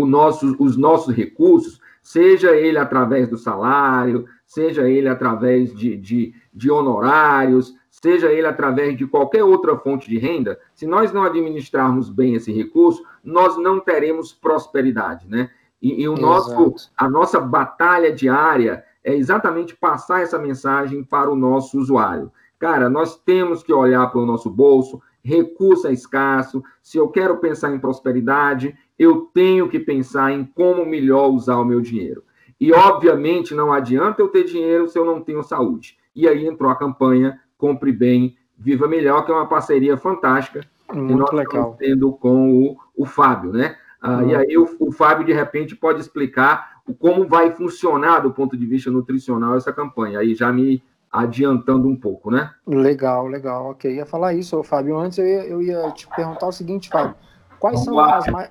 nosso, 0.05 0.55
os 0.59 0.77
nossos 0.77 1.15
recursos, 1.15 1.81
seja 2.03 2.55
ele 2.55 2.79
através 2.79 3.29
do 3.29 3.39
salário, 3.39 4.27
seja 4.45 4.89
ele 4.89 5.09
através 5.09 5.75
de, 5.75 5.97
de, 5.97 6.35
de 6.53 6.71
honorários, 6.71 7.75
seja 7.91 8.31
ele 8.31 8.47
através 8.47 8.97
de 8.97 9.07
qualquer 9.07 9.43
outra 9.43 9.77
fonte 9.79 10.09
de 10.09 10.19
renda, 10.19 10.59
se 10.75 10.87
nós 10.87 11.13
não 11.13 11.23
administrarmos 11.23 12.11
bem 12.11 12.35
esse 12.35 12.53
recurso, 12.53 13.03
nós 13.25 13.57
não 13.57 13.81
teremos 13.81 14.33
prosperidade, 14.33 15.27
né? 15.29 15.51
E, 15.81 16.03
e 16.03 16.09
o 16.09 16.17
nosso, 16.17 16.75
a 16.97 17.09
nossa 17.09 17.41
batalha 17.41 18.13
diária 18.13 18.85
é 19.07 19.15
exatamente 19.15 19.77
passar 19.77 20.21
essa 20.23 20.37
mensagem 20.37 21.05
para 21.05 21.31
o 21.31 21.37
nosso 21.37 21.79
usuário. 21.79 22.33
Cara, 22.59 22.91
nós 22.91 23.17
temos 23.17 23.63
que 23.63 23.73
olhar 23.73 24.05
para 24.09 24.21
o 24.21 24.27
nosso 24.27 24.51
bolso, 24.51 25.01
recurso 25.23 25.87
é 25.87 25.93
escasso. 25.93 26.61
Se 26.83 26.99
eu 26.99 27.07
quero 27.09 27.37
pensar 27.37 27.73
em 27.73 27.79
prosperidade, 27.79 28.77
eu 28.99 29.31
tenho 29.33 29.69
que 29.69 29.79
pensar 29.79 30.33
em 30.33 30.45
como 30.45 30.85
melhor 30.85 31.29
usar 31.29 31.57
o 31.57 31.65
meu 31.65 31.81
dinheiro. 31.81 32.25
E, 32.61 32.73
obviamente, 32.73 33.55
não 33.55 33.73
adianta 33.73 34.21
eu 34.21 34.29
ter 34.29 34.43
dinheiro 34.43 34.89
se 34.89 34.99
eu 34.99 35.05
não 35.05 35.21
tenho 35.21 35.45
saúde. 35.45 35.97
E 36.15 36.27
aí 36.27 36.45
entrou 36.45 36.69
a 36.69 36.75
campanha 36.77 37.41
Compre 37.57 37.93
Bem, 37.93 38.37
Viva 38.59 38.89
Melhor, 38.89 39.25
que 39.25 39.31
é 39.31 39.35
uma 39.35 39.47
parceria 39.47 39.97
fantástica 39.97 40.63
Muito 40.93 41.07
que 41.07 41.15
nós 41.15 41.31
legal. 41.31 41.45
estamos 41.47 41.77
tendo 41.79 42.13
com 42.13 42.51
o, 42.53 42.77
o 42.97 43.07
Fábio, 43.07 43.53
né? 43.53 43.77
Ah, 44.01 44.25
E 44.25 44.35
aí 44.35 44.59
o, 44.59 44.67
o 44.81 44.91
Fábio, 44.91 45.25
de 45.25 45.33
repente, 45.33 45.77
pode 45.77 46.01
explicar 46.01 46.76
como 46.95 47.27
vai 47.27 47.51
funcionar 47.53 48.21
do 48.21 48.33
ponto 48.33 48.57
de 48.57 48.67
vista 48.67 48.91
nutricional 48.91 49.57
essa 49.57 49.73
campanha. 49.73 50.21
Aí 50.21 50.35
já 50.35 50.53
me 50.53 50.83
adiantando 51.11 51.89
um 51.89 51.97
pouco, 51.97 52.31
né? 52.31 52.51
Legal, 52.67 53.27
legal. 53.27 53.71
Ok, 53.71 53.95
ia 53.95 54.07
falar 54.07 54.35
isso, 54.35 54.63
Fábio. 54.63 54.99
Antes 54.99 55.19
eu 55.19 55.27
ia, 55.27 55.45
eu 55.47 55.63
ia 55.63 55.91
te 55.93 56.07
perguntar 56.09 56.47
o 56.47 56.53
seguinte, 56.53 56.89
Fábio. 56.89 57.15
Quais 57.59 57.85
Vamos 57.85 58.05
são 58.05 58.15
as, 58.15 58.27
ma 58.27 58.49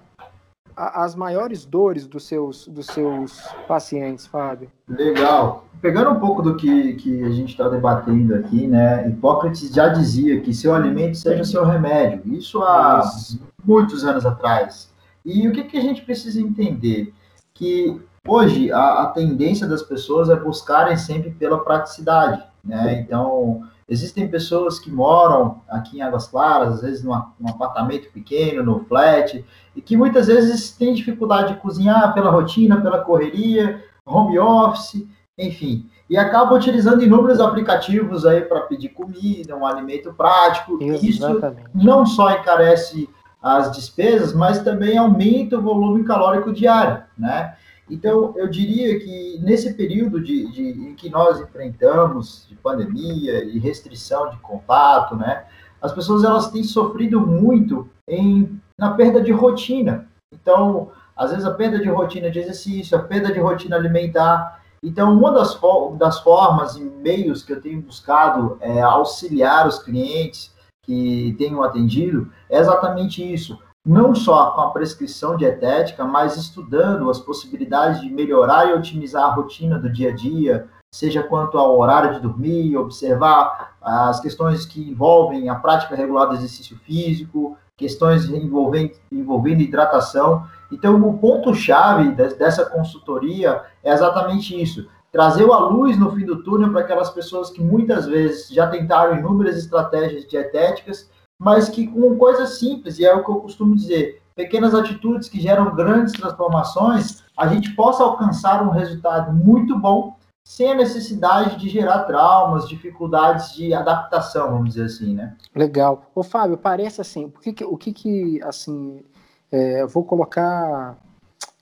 as, 0.75 1.15
maiores 1.15 1.65
dores 1.65 2.05
dos 2.07 2.27
seus, 2.27 2.67
dos 2.67 2.87
seus 2.87 3.41
pacientes, 3.67 4.25
Fábio? 4.25 4.69
Legal. 4.89 5.65
Pegando 5.81 6.09
um 6.09 6.19
pouco 6.19 6.41
do 6.41 6.55
que, 6.55 6.93
que 6.95 7.23
a 7.23 7.29
gente 7.29 7.51
está 7.51 7.69
debatendo 7.69 8.35
aqui, 8.35 8.67
né? 8.67 9.07
Hipócrates 9.07 9.73
já 9.73 9.87
dizia 9.89 10.41
que 10.41 10.53
seu 10.53 10.73
alimento 10.73 11.17
seja 11.17 11.43
seu 11.43 11.63
remédio. 11.63 12.21
Isso 12.33 12.61
há 12.63 13.01
isso. 13.05 13.39
muitos 13.63 14.03
anos 14.03 14.25
atrás. 14.25 14.91
E 15.23 15.47
o 15.47 15.51
que, 15.51 15.63
que 15.63 15.77
a 15.77 15.81
gente 15.81 16.01
precisa 16.01 16.41
entender? 16.41 17.13
Que 17.53 18.01
Hoje, 18.27 18.71
a, 18.71 19.03
a, 19.03 19.05
tendência 19.07 19.67
das 19.67 19.83
pessoas 19.83 20.29
é 20.29 20.35
buscarem 20.35 20.97
sempre 20.97 21.29
pela 21.29 21.63
praticidade, 21.63 22.43
né? 22.63 22.99
Então, 22.99 23.61
existem 23.87 24.27
pessoas 24.27 24.79
que 24.79 24.89
moram 24.89 25.61
aqui 25.69 25.97
em 25.97 26.01
Águas 26.01 26.27
Claras, 26.27 26.75
às 26.75 26.81
vezes 26.81 27.03
numa, 27.03 27.33
num 27.39 27.49
apartamento 27.49 28.11
pequeno, 28.11 28.63
no 28.63 28.83
flat, 28.85 29.45
e 29.75 29.81
que 29.81 29.95
muitas 29.95 30.25
vezes 30.25 30.71
têm 30.71 30.95
dificuldade 30.95 31.53
de 31.53 31.59
cozinhar 31.59 32.13
pela 32.15 32.31
rotina, 32.31 32.81
pela 32.81 32.99
correria, 32.99 33.83
home 34.03 34.39
office, 34.39 35.07
enfim. 35.37 35.87
E 36.09 36.17
acaba 36.17 36.55
utilizando 36.55 37.03
inúmeros 37.03 37.39
aplicativos 37.39 38.25
aí 38.25 38.41
para 38.41 38.61
pedir 38.61 38.89
comida, 38.89 39.55
um 39.55 39.65
alimento 39.65 40.11
prático. 40.13 40.79
Exatamente. 40.81 41.61
Isso 41.61 41.85
não 41.85 42.05
só 42.05 42.31
encarece 42.31 43.07
as 43.41 43.71
despesas, 43.71 44.33
mas 44.33 44.63
também 44.63 44.97
aumenta 44.97 45.57
o 45.57 45.61
volume 45.61 46.03
calórico 46.03 46.51
diário, 46.51 47.03
né? 47.15 47.55
Então, 47.89 48.33
eu 48.35 48.47
diria 48.47 48.99
que 48.99 49.39
nesse 49.43 49.73
período 49.73 50.19
de, 50.19 50.51
de, 50.51 50.61
em 50.89 50.95
que 50.95 51.09
nós 51.09 51.39
enfrentamos 51.39 52.45
de 52.49 52.55
pandemia 52.55 53.43
e 53.43 53.59
restrição 53.59 54.29
de 54.29 54.37
contato, 54.37 55.15
né, 55.15 55.45
as 55.81 55.93
pessoas 55.93 56.23
elas 56.23 56.49
têm 56.49 56.63
sofrido 56.63 57.21
muito 57.21 57.87
em, 58.07 58.59
na 58.77 58.93
perda 58.93 59.21
de 59.21 59.31
rotina. 59.31 60.07
Então, 60.33 60.91
às 61.15 61.29
vezes 61.29 61.45
a 61.45 61.53
perda 61.53 61.79
de 61.79 61.87
rotina 61.87 62.31
de 62.31 62.39
exercício, 62.39 62.97
a 62.97 63.01
perda 63.01 63.31
de 63.31 63.39
rotina 63.39 63.75
alimentar. 63.75 64.63
Então, 64.81 65.15
uma 65.15 65.31
das, 65.31 65.59
das 65.97 66.19
formas 66.21 66.75
e 66.75 66.83
meios 66.83 67.43
que 67.43 67.53
eu 67.53 67.61
tenho 67.61 67.81
buscado 67.81 68.57
é 68.61 68.81
auxiliar 68.81 69.67
os 69.67 69.77
clientes 69.77 70.53
que 70.83 71.35
tenho 71.37 71.63
atendido 71.63 72.31
é 72.49 72.59
exatamente 72.59 73.33
isso 73.33 73.59
não 73.85 74.15
só 74.15 74.51
com 74.51 74.61
a 74.61 74.71
prescrição 74.71 75.37
dietética, 75.37 76.03
mas 76.03 76.35
estudando 76.35 77.09
as 77.09 77.19
possibilidades 77.19 78.01
de 78.01 78.09
melhorar 78.09 78.67
e 78.67 78.73
otimizar 78.73 79.25
a 79.25 79.33
rotina 79.33 79.77
do 79.77 79.91
dia 79.91 80.09
a 80.09 80.15
dia, 80.15 80.67
seja 80.91 81.21
quanto 81.21 81.57
ao 81.57 81.77
horário 81.77 82.15
de 82.15 82.19
dormir, 82.19 82.75
observar 82.77 83.75
as 83.81 84.19
questões 84.19 84.65
que 84.65 84.89
envolvem 84.89 85.49
a 85.49 85.55
prática 85.55 85.95
regular 85.95 86.27
do 86.27 86.33
exercício 86.33 86.77
físico, 86.79 87.55
questões 87.77 88.27
envolvendo, 88.29 88.93
envolvendo 89.11 89.61
hidratação. 89.61 90.47
Então, 90.71 90.95
o 91.07 91.17
ponto-chave 91.19 92.11
dessa 92.11 92.65
consultoria 92.65 93.61
é 93.83 93.93
exatamente 93.93 94.59
isso: 94.59 94.87
trazer 95.11 95.43
a 95.43 95.59
luz 95.59 95.97
no 95.99 96.11
fim 96.11 96.25
do 96.25 96.41
túnel 96.41 96.71
para 96.71 96.81
aquelas 96.81 97.11
pessoas 97.11 97.51
que 97.51 97.61
muitas 97.61 98.07
vezes 98.07 98.49
já 98.49 98.65
tentaram 98.67 99.17
inúmeras 99.17 99.57
estratégias 99.57 100.25
dietéticas 100.25 101.09
mas 101.39 101.69
que 101.69 101.87
com 101.87 102.17
coisas 102.17 102.59
simples, 102.59 102.99
e 102.99 103.05
é 103.05 103.13
o 103.13 103.23
que 103.23 103.29
eu 103.29 103.35
costumo 103.35 103.75
dizer, 103.75 104.21
pequenas 104.35 104.73
atitudes 104.73 105.29
que 105.29 105.39
geram 105.39 105.73
grandes 105.75 106.13
transformações, 106.13 107.23
a 107.37 107.47
gente 107.47 107.73
possa 107.75 108.03
alcançar 108.03 108.63
um 108.63 108.71
resultado 108.71 109.33
muito 109.33 109.77
bom 109.79 110.15
sem 110.45 110.71
a 110.71 110.75
necessidade 110.75 111.57
de 111.57 111.67
gerar 111.69 112.03
traumas, 112.03 112.69
dificuldades 112.69 113.53
de 113.53 113.73
adaptação, 113.73 114.51
vamos 114.51 114.75
dizer 114.75 114.85
assim, 114.85 115.15
né? 115.15 115.35
Legal. 115.55 116.03
Ô, 116.13 116.21
Fábio, 116.21 116.55
parece 116.55 117.01
assim, 117.01 117.25
o 117.25 117.31
que 117.31 117.51
que, 117.51 117.65
o 117.65 117.75
que, 117.75 117.91
que 117.91 118.43
assim, 118.43 119.03
é, 119.51 119.85
vou 119.87 120.03
colocar, 120.03 120.97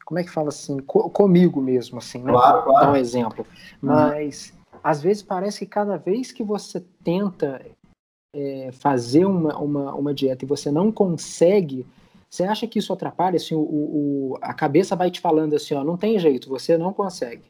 como 0.05 0.19
é 0.19 0.23
que 0.23 0.29
fala 0.29 0.49
assim, 0.49 0.79
co 0.79 1.09
comigo 1.09 1.61
mesmo, 1.61 1.99
assim, 1.99 2.21
né? 2.21 2.33
Claro, 2.33 2.63
claro. 2.63 2.85
Dar 2.87 2.91
um 2.91 2.95
exemplo. 2.97 3.45
Uhum. 3.81 3.89
Mas, 3.89 4.53
às 4.83 5.01
vezes, 5.01 5.23
parece 5.23 5.59
que 5.59 5.65
cada 5.65 5.95
vez 5.95 6.33
que 6.33 6.43
você 6.43 6.81
tenta 7.03 7.61
é, 8.33 8.69
fazer 8.73 9.25
uma, 9.25 9.57
uma, 9.57 9.93
uma 9.93 10.13
dieta 10.13 10.43
e 10.43 10.47
você 10.47 10.71
não 10.71 10.91
consegue, 10.91 11.85
você 12.29 12.43
acha 12.43 12.67
que 12.67 12.79
isso 12.79 12.91
atrapalha? 12.91 13.37
Assim, 13.37 13.55
o, 13.55 13.59
o, 13.59 14.37
a 14.41 14.53
cabeça 14.53 14.95
vai 14.95 15.11
te 15.11 15.21
falando 15.21 15.55
assim, 15.55 15.75
ó, 15.75 15.83
não 15.83 15.95
tem 15.95 16.17
jeito, 16.17 16.49
você 16.49 16.77
não 16.77 16.91
consegue. 16.91 17.43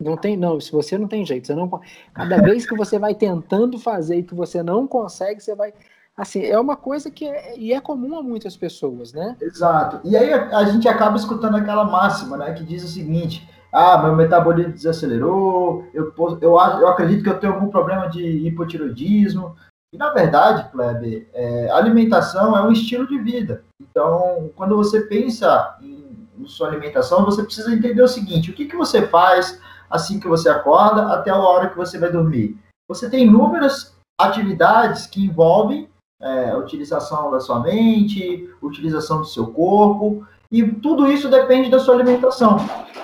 Não 0.00 0.16
tem, 0.16 0.36
não, 0.36 0.60
se 0.60 0.72
você 0.72 0.98
não 0.98 1.06
tem 1.06 1.24
jeito, 1.24 1.46
você 1.46 1.54
não 1.54 1.70
cada 2.12 2.36
vez 2.42 2.66
que 2.66 2.76
você 2.76 2.98
vai 2.98 3.14
tentando 3.14 3.78
fazer 3.78 4.16
e 4.16 4.22
que 4.24 4.34
você 4.34 4.62
não 4.62 4.86
consegue, 4.88 5.40
você 5.40 5.54
vai 5.54 5.72
assim, 6.16 6.44
é 6.44 6.58
uma 6.58 6.76
coisa 6.76 7.10
que 7.10 7.26
é, 7.26 7.58
e 7.58 7.72
é 7.72 7.80
comum 7.80 8.18
a 8.18 8.22
muitas 8.22 8.56
pessoas, 8.56 9.12
né? 9.12 9.36
Exato. 9.40 10.00
E 10.04 10.16
aí 10.16 10.32
a, 10.32 10.64
gente 10.64 10.88
acaba 10.88 11.16
escutando 11.16 11.56
aquela 11.56 11.84
máxima, 11.84 12.36
né, 12.36 12.52
que 12.52 12.64
diz 12.64 12.84
o 12.84 12.88
seguinte: 12.88 13.48
ah, 13.72 13.98
meu 13.98 14.14
metabolismo 14.14 14.72
desacelerou, 14.72 15.84
eu, 15.92 16.12
eu, 16.40 16.52
eu 16.52 16.88
acredito 16.88 17.22
que 17.22 17.28
eu 17.28 17.38
tenho 17.38 17.54
algum 17.54 17.68
problema 17.68 18.08
de 18.08 18.22
hipotiroidismo, 18.46 19.56
e, 19.94 19.96
na 19.96 20.10
verdade, 20.10 20.68
Kleber, 20.72 21.28
é, 21.32 21.70
alimentação 21.70 22.56
é 22.56 22.62
um 22.62 22.72
estilo 22.72 23.06
de 23.06 23.16
vida. 23.16 23.62
Então, 23.80 24.50
quando 24.56 24.76
você 24.76 25.02
pensa 25.02 25.78
em, 25.80 26.28
em, 26.36 26.46
sua 26.48 26.66
alimentação, 26.66 27.24
você 27.24 27.44
precisa 27.44 27.72
entender 27.72 28.02
o 28.02 28.08
seguinte: 28.08 28.50
o 28.50 28.54
que, 28.54 28.64
que 28.64 28.76
você 28.76 29.06
faz 29.06 29.60
assim 29.88 30.18
que 30.18 30.26
você 30.26 30.48
acorda 30.48 31.12
até 31.12 31.30
a 31.30 31.38
hora 31.38 31.70
que 31.70 31.76
você 31.76 31.96
vai 31.96 32.10
dormir? 32.10 32.58
Você 32.88 33.08
tem 33.08 33.24
inúmeras 33.24 33.96
atividades 34.20 35.06
que 35.06 35.24
envolvem 35.24 35.88
é, 36.20 36.50
a 36.50 36.58
utilização 36.58 37.30
da 37.30 37.38
sua 37.38 37.60
mente, 37.60 38.50
utilização 38.60 39.18
do 39.18 39.26
seu 39.26 39.46
corpo, 39.46 40.26
e 40.50 40.66
tudo 40.66 41.06
isso 41.06 41.28
depende 41.28 41.70
da 41.70 41.78
sua 41.78 41.94
alimentação, 41.94 42.56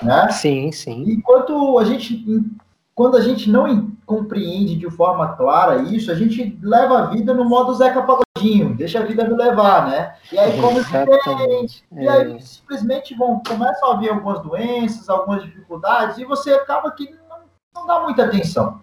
né? 0.03 0.29
Sim, 0.29 0.73
sim. 0.73 1.05
Enquanto 1.07 1.79
a 1.79 1.85
gente 1.85 2.21
quando 3.01 3.17
a 3.17 3.21
gente 3.21 3.49
não 3.49 3.91
compreende 4.05 4.75
de 4.75 4.87
forma 4.91 5.29
clara 5.29 5.77
isso, 5.77 6.11
a 6.11 6.13
gente 6.13 6.55
leva 6.61 6.99
a 6.99 7.05
vida 7.07 7.33
no 7.33 7.43
modo 7.43 7.73
Zeca 7.73 8.03
Pagodinho, 8.03 8.75
deixa 8.75 8.99
a 8.99 9.03
vida 9.03 9.27
me 9.27 9.33
levar, 9.33 9.87
né? 9.87 10.13
E 10.31 10.37
aí 10.37 10.61
como 10.61 10.79
diferente, 10.79 11.83
é. 11.97 12.03
e 12.03 12.07
aí 12.07 12.35
é. 12.35 12.39
simplesmente 12.39 13.15
vão, 13.15 13.41
começam 13.47 13.91
a 13.91 13.95
vir 13.95 14.11
algumas 14.11 14.43
doenças, 14.43 15.09
algumas 15.09 15.41
dificuldades, 15.41 16.19
e 16.19 16.25
você 16.25 16.53
acaba 16.53 16.91
que 16.91 17.09
não, 17.27 17.39
não 17.73 17.87
dá 17.87 18.01
muita 18.01 18.25
atenção. 18.25 18.79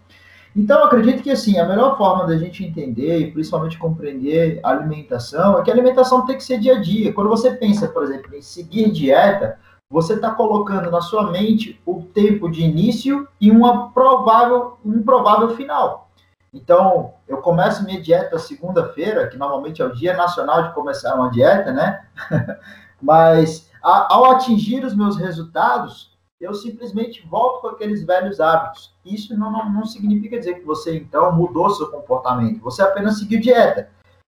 Então, 0.56 0.82
acredito 0.82 1.22
que 1.22 1.30
assim, 1.30 1.56
a 1.56 1.68
melhor 1.68 1.96
forma 1.96 2.26
da 2.26 2.36
gente 2.36 2.64
entender 2.64 3.20
e 3.20 3.30
principalmente 3.30 3.78
compreender 3.78 4.58
a 4.64 4.70
alimentação 4.70 5.60
é 5.60 5.62
que 5.62 5.70
a 5.70 5.74
alimentação 5.74 6.26
tem 6.26 6.36
que 6.36 6.42
ser 6.42 6.58
dia 6.58 6.74
a 6.74 6.80
dia. 6.80 7.12
Quando 7.12 7.30
você 7.30 7.52
pensa, 7.52 7.86
por 7.86 8.02
exemplo, 8.02 8.34
em 8.34 8.42
seguir 8.42 8.90
dieta, 8.90 9.60
você 9.90 10.14
está 10.14 10.30
colocando 10.30 10.90
na 10.90 11.00
sua 11.00 11.30
mente 11.30 11.80
o 11.86 12.02
tempo 12.02 12.50
de 12.50 12.62
início 12.62 13.26
e 13.40 13.50
uma 13.50 13.90
provável, 13.90 14.78
um 14.84 15.02
provável 15.02 15.56
final. 15.56 16.10
Então, 16.52 17.14
eu 17.26 17.38
começo 17.38 17.84
minha 17.84 18.00
dieta 18.00 18.38
segunda-feira, 18.38 19.28
que 19.28 19.36
normalmente 19.36 19.80
é 19.80 19.84
o 19.84 19.94
dia 19.94 20.16
nacional 20.16 20.64
de 20.64 20.74
começar 20.74 21.14
uma 21.14 21.30
dieta, 21.30 21.72
né? 21.72 22.06
Mas 23.00 23.70
a, 23.82 24.14
ao 24.14 24.26
atingir 24.26 24.84
os 24.84 24.94
meus 24.94 25.16
resultados, 25.16 26.16
eu 26.40 26.54
simplesmente 26.54 27.26
volto 27.26 27.62
com 27.62 27.68
aqueles 27.68 28.04
velhos 28.04 28.40
hábitos. 28.40 28.94
Isso 29.04 29.36
não, 29.38 29.50
não, 29.50 29.70
não 29.70 29.86
significa 29.86 30.38
dizer 30.38 30.54
que 30.54 30.64
você, 30.64 30.96
então, 30.96 31.34
mudou 31.34 31.70
seu 31.70 31.90
comportamento. 31.90 32.60
Você 32.60 32.82
apenas 32.82 33.18
seguiu 33.18 33.40
dieta. 33.40 33.90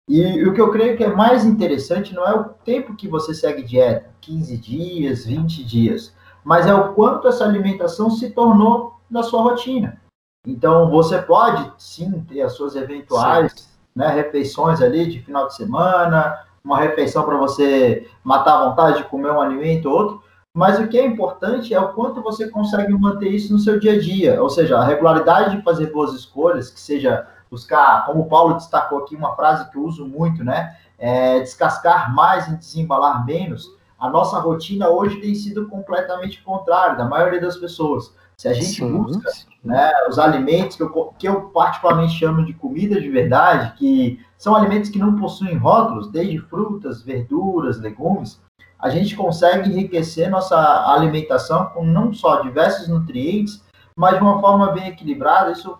E 0.09 0.43
o 0.43 0.53
que 0.53 0.59
eu 0.59 0.71
creio 0.71 0.97
que 0.97 1.03
é 1.03 1.13
mais 1.13 1.45
interessante 1.45 2.13
não 2.13 2.27
é 2.27 2.33
o 2.33 2.49
tempo 2.49 2.95
que 2.95 3.07
você 3.07 3.33
segue 3.33 3.63
dieta, 3.63 4.09
15 4.19 4.57
dias, 4.57 5.25
20 5.25 5.63
dias, 5.63 6.13
mas 6.43 6.67
é 6.67 6.73
o 6.73 6.93
quanto 6.93 7.27
essa 7.27 7.45
alimentação 7.45 8.09
se 8.09 8.29
tornou 8.31 8.99
na 9.09 9.23
sua 9.23 9.41
rotina. 9.41 10.01
Então, 10.45 10.89
você 10.89 11.21
pode 11.21 11.71
sim 11.77 12.19
ter 12.27 12.41
as 12.41 12.53
suas 12.53 12.75
eventuais 12.75 13.69
né, 13.95 14.09
refeições 14.09 14.81
ali 14.81 15.05
de 15.09 15.21
final 15.21 15.47
de 15.47 15.55
semana, 15.55 16.37
uma 16.63 16.79
refeição 16.79 17.23
para 17.23 17.37
você 17.37 18.09
matar 18.23 18.55
a 18.55 18.69
vontade 18.69 18.97
de 18.97 19.03
comer 19.05 19.31
um 19.31 19.39
alimento 19.39 19.89
ou 19.89 19.95
outro, 19.95 20.23
mas 20.55 20.79
o 20.79 20.87
que 20.87 20.99
é 20.99 21.05
importante 21.05 21.73
é 21.73 21.79
o 21.79 21.93
quanto 21.93 22.21
você 22.21 22.49
consegue 22.49 22.93
manter 22.93 23.29
isso 23.29 23.53
no 23.53 23.59
seu 23.59 23.79
dia 23.79 23.93
a 23.93 23.99
dia, 23.99 24.41
ou 24.41 24.49
seja, 24.49 24.77
a 24.77 24.85
regularidade 24.85 25.57
de 25.57 25.63
fazer 25.63 25.87
boas 25.87 26.13
escolhas, 26.13 26.69
que 26.69 26.79
seja 26.79 27.27
buscar, 27.53 28.05
como 28.07 28.21
o 28.21 28.25
Paulo 28.25 28.55
destacou 28.55 28.99
aqui, 28.99 29.15
uma 29.15 29.35
frase 29.35 29.69
que 29.69 29.77
eu 29.77 29.83
uso 29.83 30.07
muito, 30.07 30.43
né? 30.43 30.75
É 30.97 31.39
descascar 31.39 32.13
mais 32.13 32.47
e 32.47 32.57
desembalar 32.57 33.23
menos. 33.25 33.69
A 33.99 34.09
nossa 34.09 34.39
rotina 34.39 34.89
hoje 34.89 35.21
tem 35.21 35.35
sido 35.35 35.67
completamente 35.67 36.41
contrária 36.41 36.97
da 36.97 37.05
maioria 37.05 37.39
das 37.39 37.57
pessoas. 37.57 38.13
Se 38.35 38.47
a 38.47 38.53
gente 38.53 38.81
Sim. 38.81 38.91
busca 38.91 39.29
né, 39.63 39.91
os 40.09 40.17
alimentos 40.17 40.75
que 40.75 40.83
eu, 40.83 41.13
que 41.17 41.27
eu 41.27 41.41
particularmente 41.49 42.13
chamo 42.13 42.43
de 42.43 42.53
comida 42.53 42.99
de 42.99 43.09
verdade, 43.09 43.73
que 43.77 44.19
são 44.37 44.55
alimentos 44.55 44.89
que 44.89 44.97
não 44.97 45.15
possuem 45.15 45.55
rótulos, 45.55 46.09
desde 46.09 46.39
frutas, 46.39 47.03
verduras, 47.03 47.79
legumes, 47.79 48.41
a 48.79 48.89
gente 48.89 49.15
consegue 49.15 49.69
enriquecer 49.69 50.29
nossa 50.29 50.57
alimentação 50.91 51.67
com 51.67 51.85
não 51.85 52.11
só 52.11 52.41
diversos 52.41 52.87
nutrientes, 52.87 53.63
mas 53.95 54.17
de 54.17 54.23
uma 54.23 54.39
forma 54.39 54.71
bem 54.71 54.87
equilibrada, 54.87 55.51
isso 55.51 55.77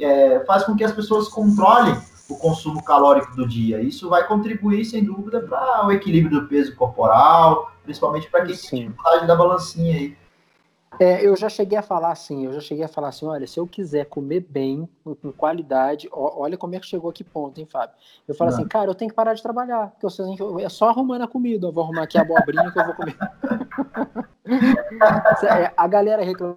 é, 0.00 0.40
faz 0.46 0.64
com 0.64 0.76
que 0.76 0.84
as 0.84 0.92
pessoas 0.92 1.28
controlem 1.28 1.96
o 2.28 2.36
consumo 2.36 2.82
calórico 2.82 3.34
do 3.36 3.46
dia. 3.46 3.80
Isso 3.80 4.08
vai 4.08 4.26
contribuir, 4.26 4.84
sem 4.84 5.04
dúvida, 5.04 5.40
para 5.40 5.86
o 5.86 5.92
equilíbrio 5.92 6.40
do 6.40 6.48
peso 6.48 6.74
corporal, 6.74 7.70
principalmente 7.84 8.30
para 8.30 8.44
quem 8.44 8.56
tem 8.56 8.80
dificuldade 8.80 9.26
da 9.26 9.36
balancinha 9.36 9.94
aí. 9.96 10.16
É, 10.98 11.26
eu 11.26 11.36
já 11.36 11.48
cheguei 11.48 11.76
a 11.76 11.82
falar 11.82 12.10
assim, 12.10 12.46
eu 12.46 12.52
já 12.54 12.60
cheguei 12.60 12.84
a 12.84 12.88
falar 12.88 13.08
assim, 13.08 13.26
olha, 13.26 13.46
se 13.46 13.60
eu 13.60 13.66
quiser 13.66 14.06
comer 14.06 14.40
bem, 14.40 14.88
com, 15.04 15.14
qualidade, 15.32 16.08
ó, 16.10 16.40
olha 16.40 16.56
como 16.56 16.74
é 16.74 16.80
que 16.80 16.86
chegou 16.86 17.10
aqui 17.10 17.22
ponto, 17.22 17.60
hein, 17.60 17.66
Fábio? 17.70 17.94
Eu 18.26 18.34
falo 18.34 18.50
Não. 18.50 18.56
assim, 18.56 18.66
cara, 18.66 18.90
eu 18.90 18.94
tenho 18.94 19.10
que 19.10 19.14
parar 19.14 19.34
de 19.34 19.42
trabalhar, 19.42 19.90
porque 19.90 20.06
eu, 20.06 20.58
é 20.58 20.68
só 20.70 20.88
arrumando 20.88 21.22
a 21.22 21.28
comida, 21.28 21.66
eu 21.66 21.72
vou 21.72 21.84
arrumar 21.84 22.04
aqui 22.04 22.16
a 22.16 22.22
abobrinha 22.22 22.70
que 22.70 22.78
eu 22.78 22.84
vou 22.84 22.94
comer. 22.94 23.16
É, 25.42 25.72
a 25.76 25.88
galera 25.88 26.22
reclama 26.22 26.56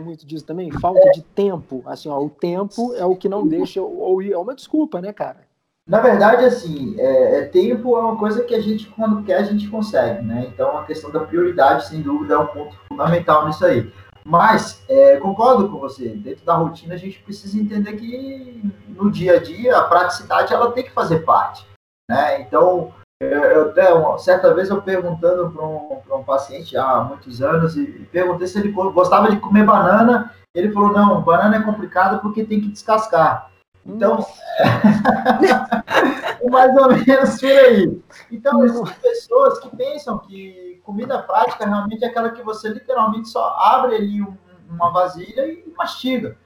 muito 0.00 0.26
disso 0.26 0.44
também, 0.44 0.70
falta 0.70 1.10
de 1.12 1.22
tempo. 1.22 1.82
Assim, 1.86 2.08
ó, 2.08 2.18
o 2.18 2.28
tempo 2.28 2.94
é 2.94 3.04
o 3.04 3.16
que 3.16 3.28
não 3.28 3.46
deixa 3.46 3.80
ou 3.80 4.22
é 4.22 4.36
uma 4.36 4.54
desculpa, 4.54 5.00
né, 5.00 5.12
cara? 5.12 5.48
Na 5.88 6.00
verdade, 6.00 6.44
assim, 6.44 6.94
é, 6.98 7.38
é, 7.38 7.44
tempo 7.46 7.96
é 7.96 8.00
uma 8.00 8.16
coisa 8.16 8.44
que 8.44 8.54
a 8.54 8.60
gente, 8.60 8.86
quando 8.88 9.24
quer, 9.24 9.38
a 9.38 9.42
gente 9.42 9.68
consegue, 9.68 10.24
né? 10.24 10.46
Então, 10.52 10.78
a 10.78 10.84
questão 10.84 11.10
da 11.10 11.20
prioridade, 11.20 11.88
sem 11.88 12.02
dúvida, 12.02 12.34
é 12.34 12.38
um 12.38 12.46
ponto 12.46 12.76
fundamental 12.88 13.46
nisso 13.46 13.64
aí. 13.64 13.90
Mas, 14.24 14.84
é, 14.88 15.16
concordo 15.16 15.68
com 15.68 15.78
você, 15.78 16.10
dentro 16.10 16.44
da 16.44 16.54
rotina, 16.54 16.94
a 16.94 16.98
gente 16.98 17.18
precisa 17.20 17.58
entender 17.58 17.94
que 17.94 18.62
no 18.88 19.10
dia 19.10 19.36
a 19.36 19.42
dia, 19.42 19.76
a 19.76 19.84
praticidade, 19.84 20.52
ela 20.52 20.70
tem 20.70 20.84
que 20.84 20.92
fazer 20.92 21.20
parte, 21.20 21.66
né? 22.08 22.40
Então, 22.42 22.92
eu, 23.20 23.68
até 23.68 23.92
uma, 23.92 24.18
certa 24.18 24.54
vez 24.54 24.70
eu 24.70 24.80
perguntando 24.80 25.50
para 25.50 25.64
um, 25.64 26.20
um 26.20 26.24
paciente 26.24 26.76
há 26.76 27.00
muitos 27.02 27.42
anos 27.42 27.76
e 27.76 27.84
perguntei 28.10 28.46
se 28.46 28.58
ele 28.58 28.72
gostava 28.72 29.30
de 29.30 29.38
comer 29.38 29.64
banana. 29.64 30.34
Ele 30.54 30.72
falou: 30.72 30.92
não, 30.92 31.20
banana 31.20 31.56
é 31.56 31.62
complicado 31.62 32.20
porque 32.22 32.44
tem 32.44 32.60
que 32.60 32.68
descascar. 32.68 33.50
Então, 33.84 34.24
é 36.40 36.48
mais 36.50 36.74
ou 36.76 36.88
menos 36.88 37.40
por 37.40 37.50
aí. 37.50 38.02
Então, 38.30 38.64
essas 38.64 38.90
pessoas 38.92 39.58
que 39.58 39.74
pensam 39.76 40.18
que 40.18 40.80
comida 40.82 41.22
prática 41.22 41.66
realmente 41.66 42.04
é 42.04 42.08
aquela 42.08 42.30
que 42.30 42.42
você 42.42 42.68
literalmente 42.68 43.28
só 43.28 43.56
abre 43.58 43.96
ali 43.96 44.22
um, 44.22 44.36
uma 44.68 44.90
vasilha 44.90 45.46
e 45.46 45.72
mastiga. 45.76 46.36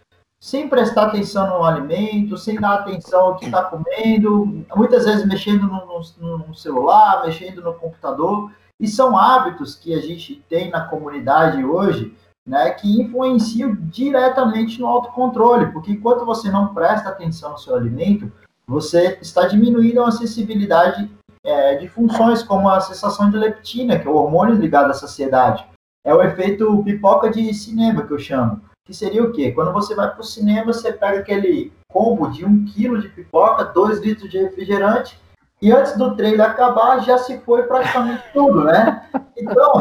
Sem 0.45 0.69
prestar 0.69 1.07
atenção 1.07 1.49
no 1.49 1.65
alimento, 1.65 2.37
sem 2.37 2.61
dar 2.61 2.75
atenção 2.75 3.19
ao 3.19 3.37
que 3.37 3.47
está 3.47 3.65
comendo, 3.65 4.63
muitas 4.77 5.07
vezes 5.07 5.27
mexendo 5.27 5.63
no, 5.63 6.03
no, 6.21 6.39
no, 6.49 6.55
celular, 6.55 7.25
mexendo 7.25 7.63
no 7.63 7.73
computador. 7.73 8.53
E 8.79 8.87
são 8.87 9.17
hábitos 9.17 9.75
que 9.75 9.95
a 9.95 10.03
gente 10.03 10.45
tem 10.47 10.69
na 10.69 10.83
comunidade 10.83 11.65
hoje, 11.65 12.15
né, 12.47 12.69
que 12.73 13.01
influenciam 13.01 13.75
diretamente 13.75 14.79
no 14.79 14.87
autocontrole, 14.87 15.73
porque 15.73 15.93
enquanto 15.93 16.27
você 16.27 16.51
não 16.51 16.75
presta 16.75 17.09
atenção 17.09 17.53
no 17.53 17.59
seu 17.59 17.75
alimento, 17.75 18.31
você 18.67 19.19
está 19.23 19.49
diminuindo 19.49 20.03
a 20.03 20.13
sensibilidade 20.13 21.11
é, 21.43 21.77
de 21.77 21.89
funções 21.89 22.43
como 22.43 22.69
a 22.69 22.83
sensação 22.83 23.31
de 23.31 23.39
leptina, 23.39 23.99
que 23.99 24.07
é 24.07 24.11
o 24.11 24.17
hormônio 24.17 24.57
ligado 24.57 24.91
à 24.91 24.95
saciedade. 24.95 25.65
É 26.05 26.15
o 26.15 26.23
efeito 26.23 26.83
pipoca 26.85 27.31
de 27.31 27.55
cinema 27.55 28.07
que 28.07 28.13
eu 28.13 28.19
chamo 28.19 28.61
que 28.85 28.92
seria 28.92 29.25
o 29.25 29.33
quê? 29.33 29.51
Quando 29.51 29.73
você 29.73 29.94
vai 29.94 30.11
para 30.11 30.20
o 30.20 30.25
cinema, 30.25 30.73
você 30.73 30.92
pega 30.92 31.20
aquele 31.20 31.73
combo 31.88 32.31
de 32.31 32.44
um 32.44 32.66
quilo 32.66 33.01
de 33.01 33.09
pipoca, 33.09 33.64
dois 33.64 33.99
litros 34.01 34.31
de 34.31 34.38
refrigerante, 34.38 35.18
e 35.62 35.73
antes 35.73 35.97
do 35.97 36.14
trailer 36.14 36.51
acabar, 36.51 37.01
já 37.01 37.16
se 37.16 37.38
foi 37.40 37.62
praticamente 37.62 38.23
tudo, 38.35 38.64
né? 38.64 39.09
Então, 39.35 39.73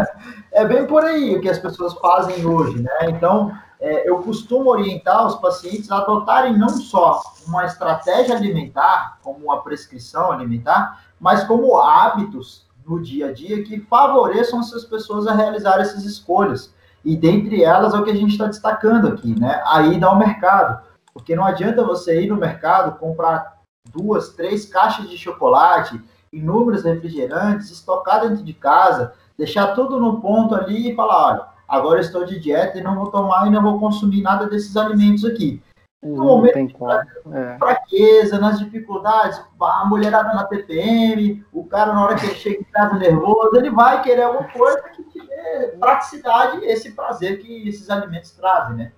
é 0.52 0.64
bem 0.64 0.86
por 0.86 1.04
aí 1.04 1.36
o 1.36 1.40
que 1.42 1.50
as 1.50 1.58
pessoas 1.58 1.92
fazem 1.94 2.46
hoje, 2.46 2.80
né? 2.80 3.10
Então, 3.10 3.52
é, 3.78 4.08
eu 4.08 4.22
costumo 4.22 4.70
orientar 4.70 5.26
os 5.26 5.34
pacientes 5.34 5.90
a 5.90 5.98
adotarem 5.98 6.56
não 6.56 6.70
só 6.70 7.20
uma 7.46 7.66
estratégia 7.66 8.34
alimentar, 8.34 9.18
como 9.22 9.44
uma 9.44 9.62
prescrição 9.62 10.32
alimentar, 10.32 11.02
mas 11.20 11.44
como 11.44 11.76
hábitos 11.76 12.64
no 12.86 13.02
dia 13.02 13.26
a 13.26 13.32
dia 13.32 13.62
que 13.62 13.80
favoreçam 13.80 14.60
essas 14.60 14.84
pessoas 14.84 15.26
a 15.26 15.34
realizar 15.34 15.78
essas 15.78 16.04
escolhas. 16.04 16.74
E 17.06 17.16
dentre 17.16 17.62
elas 17.62 17.94
é 17.94 17.98
o 18.00 18.02
que 18.02 18.10
a 18.10 18.16
gente 18.16 18.32
está 18.32 18.46
destacando 18.46 19.06
aqui, 19.06 19.38
né? 19.38 19.62
A 19.64 19.82
ida 19.82 20.08
ao 20.08 20.18
mercado. 20.18 20.82
Porque 21.14 21.36
não 21.36 21.44
adianta 21.44 21.84
você 21.84 22.20
ir 22.20 22.26
no 22.26 22.36
mercado, 22.36 22.98
comprar 22.98 23.58
duas, 23.94 24.30
três 24.30 24.66
caixas 24.66 25.08
de 25.08 25.16
chocolate, 25.16 26.02
inúmeros 26.32 26.82
refrigerantes, 26.82 27.70
estocar 27.70 28.22
dentro 28.22 28.42
de 28.42 28.52
casa, 28.52 29.12
deixar 29.38 29.68
tudo 29.68 30.00
no 30.00 30.20
ponto 30.20 30.52
ali 30.56 30.90
e 30.90 30.96
falar, 30.96 31.26
olha, 31.28 31.46
agora 31.68 32.00
estou 32.00 32.24
de 32.24 32.40
dieta 32.40 32.76
e 32.76 32.82
não 32.82 32.96
vou 32.96 33.08
tomar 33.08 33.46
e 33.46 33.50
não 33.50 33.62
vou 33.62 33.78
consumir 33.78 34.22
nada 34.22 34.48
desses 34.48 34.76
alimentos 34.76 35.24
aqui. 35.24 35.62
No 36.02 36.24
momento 36.24 36.54
de 36.54 36.74
é. 37.34 37.58
fraqueza, 37.58 38.38
nas 38.38 38.58
dificuldades, 38.58 39.42
a 39.60 39.84
mulherada 39.86 40.34
na 40.34 40.44
TPM, 40.44 41.44
o 41.52 41.64
cara 41.64 41.92
na 41.92 42.04
hora 42.04 42.16
que 42.16 42.26
ele 42.26 42.34
chega 42.34 42.60
em 42.60 42.64
casa 42.64 42.96
nervoso, 42.96 43.56
ele 43.56 43.70
vai 43.70 44.02
querer 44.02 44.22
alguma 44.22 44.48
coisa 44.48 44.82
que 44.90 45.02
tiver 45.04 45.76
praticidade, 45.80 46.64
esse 46.64 46.92
prazer 46.92 47.38
que 47.38 47.68
esses 47.68 47.88
alimentos 47.90 48.30
trazem, 48.32 48.76
né? 48.76 48.92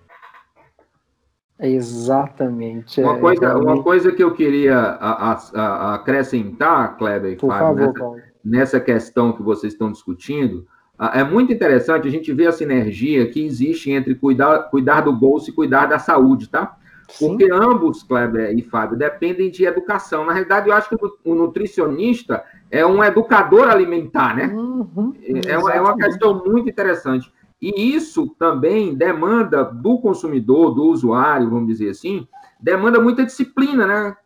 Exatamente. 1.60 3.00
Uma, 3.00 3.16
é, 3.16 3.20
coisa, 3.20 3.56
uma 3.56 3.82
coisa 3.82 4.12
que 4.12 4.22
eu 4.22 4.32
queria 4.32 4.78
a, 4.78 5.32
a, 5.32 5.60
a 5.60 5.94
acrescentar, 5.94 6.96
Kleber 6.96 7.32
e 7.32 7.38
Fábio, 7.38 7.86
nessa, 7.86 8.14
nessa 8.44 8.80
questão 8.80 9.32
que 9.32 9.42
vocês 9.42 9.72
estão 9.72 9.90
discutindo, 9.90 10.66
é 11.14 11.22
muito 11.22 11.52
interessante 11.52 12.08
a 12.08 12.10
gente 12.10 12.32
ver 12.32 12.48
a 12.48 12.52
sinergia 12.52 13.30
que 13.30 13.44
existe 13.44 13.90
entre 13.90 14.16
cuidar, 14.16 14.64
cuidar 14.70 15.00
do 15.00 15.12
bolso 15.12 15.50
e 15.50 15.52
cuidar 15.52 15.86
da 15.86 15.98
saúde, 15.98 16.48
tá? 16.48 16.76
Porque 17.18 17.46
Sim. 17.46 17.52
ambos, 17.52 18.02
Kleber 18.02 18.56
e 18.56 18.62
Fábio, 18.62 18.98
dependem 18.98 19.50
de 19.50 19.64
educação. 19.64 20.26
Na 20.26 20.32
realidade, 20.32 20.68
eu 20.68 20.74
acho 20.74 20.90
que 20.90 20.96
o 21.24 21.34
nutricionista 21.34 22.44
é 22.70 22.84
um 22.84 23.02
educador 23.02 23.68
alimentar, 23.68 24.36
né? 24.36 24.46
Uhum, 24.48 25.14
é, 25.46 25.56
uma, 25.56 25.72
é 25.72 25.80
uma 25.80 25.96
questão 25.96 26.44
muito 26.44 26.68
interessante. 26.68 27.32
E 27.60 27.94
isso 27.94 28.34
também 28.38 28.94
demanda 28.94 29.64
do 29.64 29.98
consumidor, 29.98 30.74
do 30.74 30.84
usuário, 30.84 31.50
vamos 31.50 31.68
dizer 31.68 31.90
assim, 31.90 32.28
demanda 32.60 33.00
muita 33.00 33.24
disciplina, 33.24 33.86
né? 33.86 34.16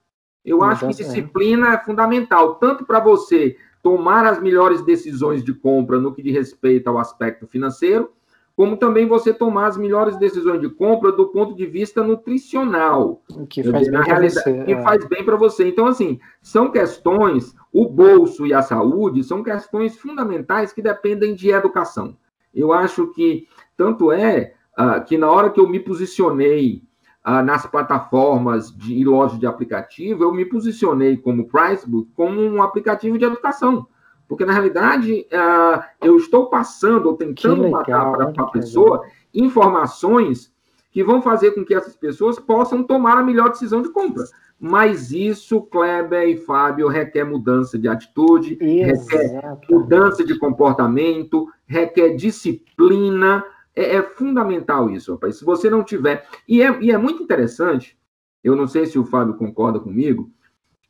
Eu 0.45 0.62
acho 0.64 0.87
que 0.88 0.95
disciplina 0.95 1.75
é 1.75 1.79
fundamental, 1.79 2.57
tanto 2.57 2.85
para 2.85 2.99
você 2.99 3.57
tomar 3.81 4.27
as 4.27 4.40
melhores 4.40 4.85
decisões 4.85 5.42
de 5.42 5.55
compra 5.55 6.01
no 6.01 6.12
que 6.12 6.23
diz 6.23 6.35
respeito 6.35 6.88
ao 6.88 6.99
aspecto 6.99 7.47
financeiro, 7.47 8.11
como 8.57 8.77
também 8.77 9.07
você 9.07 9.33
tomar 9.33 9.67
as 9.67 9.77
melhores 9.77 10.17
decisões 10.19 10.61
de 10.61 10.69
compra 10.69 11.11
do 11.11 11.29
ponto 11.29 11.55
de 11.55 11.67
vista 11.67 12.03
nutricional. 12.03 13.23
Que 13.49 13.65
faz 13.65 13.88
bem 13.91 14.03
para 14.03 14.21
você. 14.21 14.65
Que 14.65 14.73
é. 14.73 14.83
faz 14.83 15.09
bem 15.09 15.25
para 15.25 15.37
você. 15.37 15.69
Então, 15.69 15.87
assim, 15.87 16.21
são 16.41 16.71
questões, 16.71 17.55
o 17.73 17.88
bolso 17.88 18.47
e 18.47 18.53
a 18.53 18.62
saúde 18.62 19.25
são 19.25 19.43
questões 19.43 19.97
fundamentais 19.97 20.73
que 20.73 20.83
dependem 20.83 21.35
de 21.35 21.51
educação. 21.51 22.17
Eu 22.55 22.73
acho 22.73 23.09
que, 23.09 23.49
tanto 23.77 24.12
é 24.12 24.55
uh, 24.79 25.03
que 25.05 25.17
na 25.17 25.31
hora 25.31 25.49
que 25.49 25.59
eu 25.59 25.69
me 25.69 25.81
posicionei 25.81 26.83
uh, 27.27 27.43
nas 27.43 27.65
plataformas 27.65 28.71
de 28.77 29.03
lojas 29.03 29.38
de 29.38 29.47
aplicativo, 29.47 30.25
eu 30.25 30.33
me 30.33 30.45
posicionei 30.45 31.17
como 31.17 31.49
Pricebook 31.49 32.11
como 32.15 32.41
um 32.41 32.62
aplicativo 32.62 33.17
de 33.17 33.25
educação. 33.25 33.87
Porque, 34.29 34.45
na 34.45 34.53
realidade, 34.53 35.27
uh, 35.33 35.83
eu 36.01 36.17
estou 36.17 36.47
passando 36.47 37.07
ou 37.07 37.17
tentando 37.17 37.71
passar 37.71 38.13
para 38.13 38.45
a 38.45 38.51
pessoa 38.51 39.05
informações 39.35 40.53
que 40.91 41.03
vão 41.03 41.23
fazer 41.23 41.53
com 41.53 41.65
que 41.65 41.75
essas 41.75 41.97
pessoas 41.97 42.39
possam 42.39 42.83
tomar 42.83 43.19
a 43.19 43.23
melhor 43.23 43.51
decisão 43.51 43.83
de 43.83 43.91
compra. 43.91 44.25
Mas 44.61 45.11
isso, 45.11 45.61
Kleber 45.63 46.29
e 46.29 46.37
Fábio, 46.37 46.87
requer 46.87 47.25
mudança 47.25 47.77
de 47.77 47.89
atitude, 47.89 48.55
requer 48.61 49.59
mudança 49.69 50.25
de 50.25 50.39
comportamento, 50.39 51.49
requer 51.67 52.11
disciplina. 52.15 53.45
É, 53.75 53.97
é, 53.97 54.03
fundamental 54.03 54.91
isso, 54.91 55.15
rapaz. 55.15 55.37
Se 55.37 55.45
você 55.45 55.69
não 55.69 55.83
tiver. 55.83 56.27
E 56.47 56.63
é, 56.63 56.79
e 56.81 56.93
é 56.93 56.99
muito 56.99 57.23
interessante, 57.23 57.99
eu 58.45 58.55
não 58.55 58.69
sei 58.69 58.87
se 58.87 58.99
o 58.99 59.05
Fábio 59.05 59.35
concorda 59.35 59.81
comigo, 59.81 60.31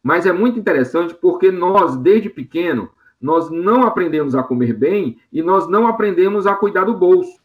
mas 0.02 0.26
é 0.26 0.32
muito 0.32 0.58
interessante 0.58 1.14
porque 1.14 1.50
nós, 1.50 1.96
desde 1.96 2.28
pequeno, 2.28 2.90
nós 3.22 3.48
não 3.48 3.84
aprendemos 3.84 4.34
a 4.34 4.42
comer 4.42 4.74
bem 4.74 5.16
e 5.32 5.42
nós 5.42 5.68
não 5.68 5.86
aprendemos 5.86 6.46
a 6.46 6.54
cuidar 6.56 6.84
do 6.84 6.94
bolso. 6.94 7.40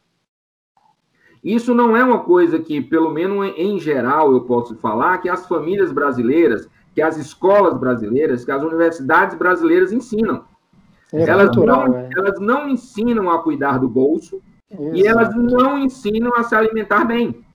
Isso 1.43 1.73
não 1.73 1.95
é 1.95 2.03
uma 2.03 2.19
coisa 2.19 2.57
que, 2.57 2.81
pelo 2.81 3.11
menos 3.11 3.53
em 3.55 3.79
geral, 3.79 4.33
eu 4.33 4.41
posso 4.41 4.75
falar 4.75 5.19
que 5.19 5.29
as 5.29 5.47
famílias 5.47 5.91
brasileiras, 5.91 6.67
que 6.95 7.01
as 7.01 7.15
escolas 7.17 7.77
brasileiras, 7.77 8.43
que 8.43 8.51
as 8.51 8.63
universidades 8.63 9.37
brasileiras 9.37 9.93
ensinam. 9.93 10.43
É 11.13 11.23
elas, 11.23 11.55
não, 11.55 11.95
é. 11.95 12.09
elas 12.17 12.39
não 12.39 12.67
ensinam 12.67 13.29
a 13.29 13.41
cuidar 13.41 13.77
do 13.77 13.87
bolso 13.87 14.41
e 14.93 15.07
elas 15.07 15.33
não 15.35 15.77
ensinam 15.77 16.33
a 16.35 16.43
se 16.43 16.55
alimentar 16.55 17.05
bem. 17.05 17.45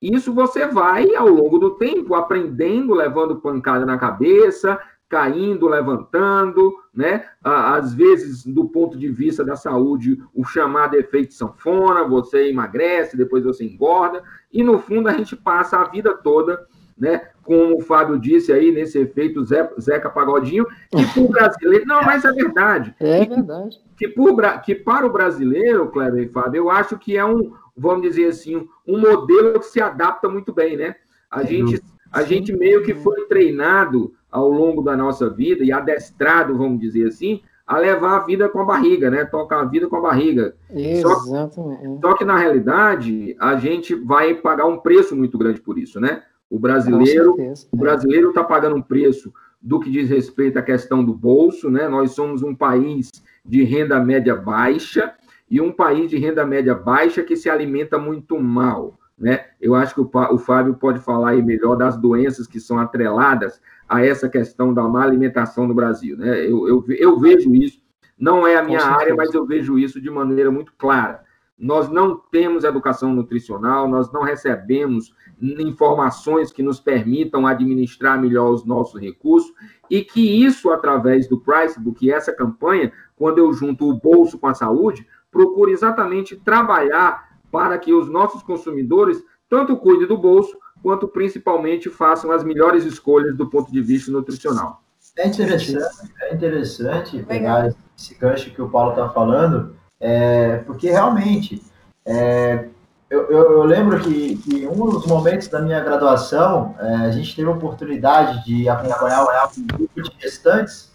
Isso 0.00 0.32
você 0.32 0.66
vai, 0.66 1.14
ao 1.14 1.28
longo 1.28 1.58
do 1.58 1.70
tempo, 1.72 2.14
aprendendo, 2.14 2.94
levando 2.94 3.36
pancada 3.36 3.84
na 3.84 3.98
cabeça, 3.98 4.78
caindo, 5.14 5.68
levantando, 5.68 6.74
né? 6.92 7.24
Às 7.40 7.94
vezes, 7.94 8.44
do 8.44 8.68
ponto 8.68 8.98
de 8.98 9.08
vista 9.08 9.44
da 9.44 9.54
saúde, 9.54 10.20
o 10.34 10.42
chamado 10.44 10.96
efeito 10.96 11.32
sanfona, 11.32 12.02
você 12.02 12.48
emagrece, 12.48 13.16
depois 13.16 13.44
você 13.44 13.64
engorda, 13.64 14.24
e 14.52 14.64
no 14.64 14.76
fundo 14.76 15.08
a 15.08 15.12
gente 15.12 15.36
passa 15.36 15.76
a 15.78 15.84
vida 15.84 16.16
toda, 16.16 16.66
né? 16.98 17.28
Como 17.44 17.76
o 17.76 17.80
Fábio 17.80 18.18
disse 18.18 18.52
aí, 18.52 18.72
nesse 18.72 18.98
efeito 18.98 19.44
Zeca 19.80 20.10
Pagodinho, 20.10 20.66
que 20.90 21.06
para 21.14 21.22
o 21.22 21.28
brasileiro. 21.28 21.86
Não, 21.86 22.02
mas 22.02 22.24
é 22.24 22.32
verdade. 22.32 22.92
É 22.98 23.24
verdade. 23.24 23.80
Que, 23.96 24.08
por, 24.08 24.34
que 24.62 24.74
para 24.74 25.06
o 25.06 25.12
brasileiro, 25.12 25.92
Kleber 25.92 26.24
e 26.24 26.28
Fábio, 26.28 26.58
eu 26.58 26.70
acho 26.70 26.98
que 26.98 27.16
é 27.16 27.24
um, 27.24 27.52
vamos 27.76 28.02
dizer 28.02 28.26
assim, 28.26 28.68
um 28.84 28.98
modelo 28.98 29.60
que 29.60 29.66
se 29.66 29.80
adapta 29.80 30.28
muito 30.28 30.52
bem, 30.52 30.76
né? 30.76 30.96
A 31.30 31.44
gente, 31.44 31.80
a 32.10 32.22
gente 32.22 32.52
meio 32.52 32.82
que 32.82 32.94
foi 32.94 33.26
treinado 33.26 34.12
ao 34.34 34.50
longo 34.50 34.82
da 34.82 34.96
nossa 34.96 35.30
vida 35.30 35.62
e 35.62 35.70
adestrado, 35.70 36.58
vamos 36.58 36.80
dizer 36.80 37.06
assim, 37.06 37.40
a 37.64 37.78
levar 37.78 38.16
a 38.16 38.24
vida 38.24 38.48
com 38.48 38.58
a 38.58 38.64
barriga, 38.64 39.08
né? 39.08 39.24
Tocar 39.24 39.60
a 39.60 39.64
vida 39.64 39.86
com 39.86 39.94
a 39.94 40.00
barriga. 40.00 40.56
Exatamente. 40.68 42.00
Só, 42.00 42.08
só 42.08 42.14
que, 42.14 42.24
na 42.24 42.36
realidade, 42.36 43.36
a 43.38 43.54
gente 43.54 43.94
vai 43.94 44.34
pagar 44.34 44.66
um 44.66 44.78
preço 44.78 45.14
muito 45.14 45.38
grande 45.38 45.60
por 45.60 45.78
isso, 45.78 46.00
né? 46.00 46.24
O 46.50 46.58
brasileiro, 46.58 47.36
o 47.70 47.76
brasileiro 47.76 48.30
está 48.30 48.42
pagando 48.42 48.74
um 48.74 48.82
preço 48.82 49.32
do 49.62 49.78
que 49.78 49.88
diz 49.88 50.10
respeito 50.10 50.58
à 50.58 50.62
questão 50.62 51.04
do 51.04 51.14
bolso, 51.14 51.70
né? 51.70 51.88
Nós 51.88 52.10
somos 52.10 52.42
um 52.42 52.56
país 52.56 53.12
de 53.46 53.62
renda 53.62 54.00
média 54.00 54.34
baixa 54.34 55.14
e 55.48 55.60
um 55.60 55.70
país 55.70 56.10
de 56.10 56.18
renda 56.18 56.44
média 56.44 56.74
baixa 56.74 57.22
que 57.22 57.36
se 57.36 57.48
alimenta 57.48 57.98
muito 57.98 58.36
mal, 58.38 58.98
né? 59.16 59.46
Eu 59.60 59.76
acho 59.76 59.94
que 59.94 60.00
o, 60.00 60.10
o 60.32 60.38
Fábio 60.38 60.74
pode 60.74 60.98
falar 60.98 61.30
aí 61.30 61.42
melhor 61.42 61.76
das 61.76 61.96
doenças 61.96 62.48
que 62.48 62.58
são 62.58 62.80
atreladas 62.80 63.60
a 63.88 64.04
essa 64.04 64.28
questão 64.28 64.72
da 64.72 64.82
má 64.84 65.02
alimentação 65.04 65.66
no 65.66 65.74
Brasil. 65.74 66.16
Né? 66.16 66.46
Eu, 66.46 66.68
eu, 66.68 66.84
eu 66.88 67.18
vejo 67.18 67.54
isso, 67.54 67.82
não 68.18 68.46
é 68.46 68.56
a 68.56 68.62
minha 68.62 68.82
área, 68.82 69.14
mas 69.14 69.32
eu 69.34 69.44
vejo 69.44 69.78
isso 69.78 70.00
de 70.00 70.10
maneira 70.10 70.50
muito 70.50 70.72
clara. 70.76 71.22
Nós 71.56 71.88
não 71.88 72.16
temos 72.16 72.64
educação 72.64 73.14
nutricional, 73.14 73.88
nós 73.88 74.12
não 74.12 74.22
recebemos 74.22 75.14
informações 75.40 76.52
que 76.52 76.62
nos 76.62 76.80
permitam 76.80 77.46
administrar 77.46 78.20
melhor 78.20 78.50
os 78.50 78.64
nossos 78.64 79.00
recursos, 79.00 79.52
e 79.88 80.02
que 80.02 80.44
isso, 80.44 80.70
através 80.70 81.28
do 81.28 81.40
Pricebook, 81.40 82.10
essa 82.10 82.32
campanha, 82.32 82.92
quando 83.14 83.38
eu 83.38 83.52
junto 83.52 83.88
o 83.88 83.94
bolso 83.94 84.38
com 84.38 84.48
a 84.48 84.54
saúde, 84.54 85.06
procura 85.30 85.70
exatamente 85.70 86.36
trabalhar 86.36 87.38
para 87.52 87.78
que 87.78 87.92
os 87.92 88.08
nossos 88.08 88.42
consumidores 88.42 89.22
tanto 89.48 89.76
cuide 89.76 90.06
do 90.06 90.18
bolso, 90.18 90.56
quanto 90.84 91.08
principalmente 91.08 91.88
façam 91.88 92.30
as 92.30 92.44
melhores 92.44 92.84
escolhas 92.84 93.34
do 93.34 93.48
ponto 93.48 93.72
de 93.72 93.80
vista 93.80 94.12
nutricional. 94.12 94.82
É 95.16 95.26
interessante, 95.26 96.12
é 96.20 96.34
interessante 96.34 97.22
pegar 97.22 97.74
esse 97.96 98.14
gancho 98.16 98.50
que 98.50 98.60
o 98.60 98.68
Paulo 98.68 98.90
está 98.90 99.08
falando, 99.08 99.74
é, 99.98 100.58
porque 100.58 100.90
realmente 100.90 101.62
é, 102.04 102.68
eu, 103.08 103.30
eu, 103.30 103.52
eu, 103.52 103.62
lembro 103.62 103.98
que, 104.00 104.36
que 104.36 104.66
um 104.66 104.90
dos 104.90 105.06
momentos 105.06 105.48
da 105.48 105.62
minha 105.62 105.80
graduação, 105.80 106.74
é, 106.78 106.96
a 106.96 107.10
gente 107.12 107.34
teve 107.34 107.48
a 107.48 107.52
oportunidade 107.52 108.44
de 108.44 108.68
acompanhar 108.68 109.24
um 109.56 109.66
grupo 109.66 110.02
de 110.02 110.10
gestantes, 110.20 110.92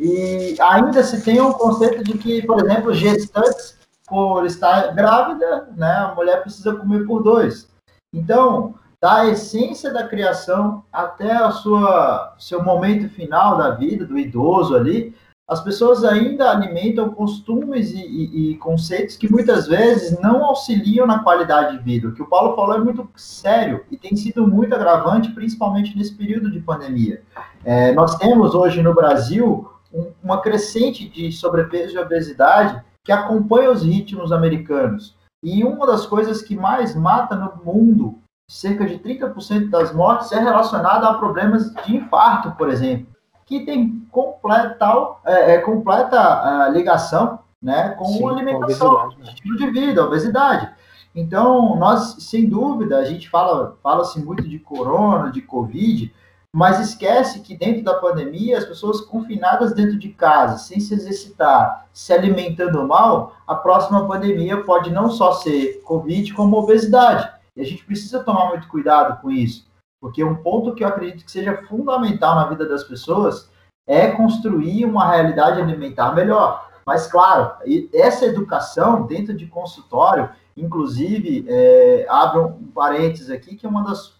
e 0.00 0.56
ainda 0.60 1.00
se 1.04 1.22
tem 1.22 1.40
um 1.40 1.52
conceito 1.52 2.02
de 2.02 2.18
que, 2.18 2.44
por 2.44 2.64
exemplo, 2.64 2.92
gestantes, 2.92 3.78
por 4.04 4.44
estar 4.46 4.94
grávida, 4.94 5.68
né, 5.76 5.92
a 5.92 6.14
mulher 6.16 6.42
precisa 6.42 6.74
comer 6.74 7.06
por 7.06 7.22
dois. 7.22 7.68
Então, 8.12 8.74
da 9.00 9.26
essência 9.26 9.92
da 9.92 10.06
criação 10.06 10.84
até 10.92 11.32
a 11.32 11.50
sua 11.50 12.34
seu 12.38 12.62
momento 12.62 13.08
final 13.08 13.56
da 13.56 13.70
vida 13.70 14.04
do 14.04 14.18
idoso 14.18 14.74
ali, 14.74 15.14
as 15.48 15.62
pessoas 15.62 16.04
ainda 16.04 16.50
alimentam 16.50 17.08
costumes 17.08 17.92
e, 17.92 18.00
e, 18.00 18.52
e, 18.52 18.56
conceitos 18.58 19.16
que 19.16 19.32
muitas 19.32 19.66
vezes 19.66 20.20
não 20.20 20.44
auxiliam 20.44 21.06
na 21.06 21.20
qualidade 21.20 21.78
de 21.78 21.82
vida. 21.82 22.08
O 22.08 22.12
que 22.12 22.20
o 22.20 22.26
Paulo 22.26 22.54
falou 22.54 22.74
é 22.74 22.80
muito 22.80 23.08
sério 23.16 23.82
e 23.90 23.96
tem 23.96 24.14
sido 24.14 24.46
muito 24.46 24.74
agravante, 24.74 25.30
principalmente 25.30 25.96
nesse 25.96 26.14
período 26.14 26.50
de 26.50 26.60
pandemia. 26.60 27.22
É, 27.64 27.92
nós 27.92 28.16
temos 28.16 28.54
hoje 28.54 28.82
no 28.82 28.94
Brasil 28.94 29.70
um, 29.90 30.12
uma 30.22 30.42
crescente 30.42 31.08
de 31.08 31.32
sobrepeso 31.32 31.94
e 31.94 31.98
obesidade 31.98 32.82
que 33.02 33.10
acompanha 33.10 33.70
os 33.70 33.82
ritmos 33.82 34.32
americanos. 34.32 35.16
E 35.42 35.64
uma 35.64 35.86
das 35.86 36.04
coisas 36.04 36.42
que 36.42 36.54
mais 36.54 36.94
mata 36.94 37.34
no 37.34 37.64
mundo 37.64 38.18
cerca 38.48 38.86
de 38.86 38.98
30% 38.98 39.68
das 39.68 39.94
mortes 39.94 40.32
é 40.32 40.40
relacionada 40.40 41.06
a 41.06 41.14
problemas 41.14 41.70
de 41.84 41.96
infarto, 41.96 42.52
por 42.52 42.70
exemplo, 42.70 43.06
que 43.44 43.64
tem 43.64 44.06
completa, 44.10 45.16
é, 45.26 45.54
é 45.54 45.58
completa 45.58 46.68
uh, 46.68 46.72
ligação 46.72 47.40
né, 47.62 47.90
com 47.90 48.06
Sim, 48.06 48.28
alimentação, 48.28 49.08
né? 49.18 49.26
estilo 49.26 49.56
de 49.56 49.70
vida, 49.70 50.04
obesidade. 50.04 50.70
Então, 51.14 51.76
nós, 51.76 52.16
sem 52.20 52.48
dúvida, 52.48 52.98
a 52.98 53.04
gente 53.04 53.28
fala, 53.28 53.76
fala-se 53.82 54.20
muito 54.20 54.48
de 54.48 54.58
corona, 54.58 55.30
de 55.30 55.42
covid, 55.42 56.12
mas 56.54 56.80
esquece 56.80 57.40
que 57.40 57.56
dentro 57.56 57.82
da 57.82 57.94
pandemia, 57.94 58.58
as 58.58 58.64
pessoas 58.64 59.00
confinadas 59.00 59.74
dentro 59.74 59.98
de 59.98 60.08
casa, 60.10 60.58
sem 60.58 60.80
se 60.80 60.94
exercitar, 60.94 61.86
se 61.92 62.12
alimentando 62.12 62.86
mal, 62.86 63.36
a 63.46 63.54
próxima 63.54 64.06
pandemia 64.06 64.62
pode 64.62 64.90
não 64.90 65.10
só 65.10 65.32
ser 65.32 65.82
covid, 65.84 66.32
como 66.32 66.56
obesidade. 66.56 67.37
E 67.58 67.60
a 67.60 67.64
gente 67.64 67.84
precisa 67.84 68.22
tomar 68.22 68.50
muito 68.50 68.68
cuidado 68.68 69.20
com 69.20 69.32
isso, 69.32 69.66
porque 70.00 70.22
um 70.22 70.36
ponto 70.36 70.76
que 70.76 70.84
eu 70.84 70.88
acredito 70.88 71.24
que 71.24 71.30
seja 71.30 71.60
fundamental 71.66 72.36
na 72.36 72.46
vida 72.46 72.68
das 72.68 72.84
pessoas 72.84 73.50
é 73.84 74.12
construir 74.12 74.84
uma 74.84 75.10
realidade 75.10 75.60
alimentar 75.60 76.14
melhor. 76.14 76.70
Mas, 76.86 77.08
claro, 77.08 77.52
essa 77.92 78.26
educação 78.26 79.06
dentro 79.06 79.34
de 79.34 79.46
consultório, 79.46 80.30
inclusive, 80.56 81.44
é, 81.48 82.06
abro 82.08 82.46
um 82.46 82.68
parênteses 82.68 83.28
aqui, 83.28 83.56
que 83.56 83.66
é 83.66 83.68
uma 83.68 83.82
das 83.82 84.16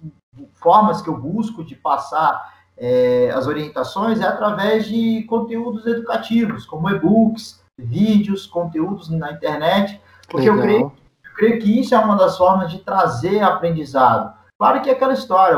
formas 0.54 1.00
que 1.00 1.08
eu 1.08 1.16
busco 1.16 1.62
de 1.64 1.76
passar 1.76 2.58
é, 2.76 3.30
as 3.30 3.46
orientações 3.46 4.20
é 4.20 4.26
através 4.26 4.86
de 4.86 5.22
conteúdos 5.24 5.86
educativos, 5.86 6.66
como 6.66 6.90
e-books, 6.90 7.60
vídeos, 7.78 8.46
conteúdos 8.46 9.08
na 9.08 9.32
internet, 9.32 10.00
porque 10.28 10.50
Legal. 10.50 10.56
eu 10.56 10.62
creio 10.62 11.07
creio 11.38 11.60
que 11.60 11.80
isso 11.80 11.94
é 11.94 11.98
uma 11.98 12.16
das 12.16 12.36
formas 12.36 12.70
de 12.70 12.78
trazer 12.78 13.40
aprendizado. 13.40 14.36
Claro 14.58 14.82
que 14.82 14.90
é 14.90 14.92
aquela 14.92 15.12
história, 15.12 15.56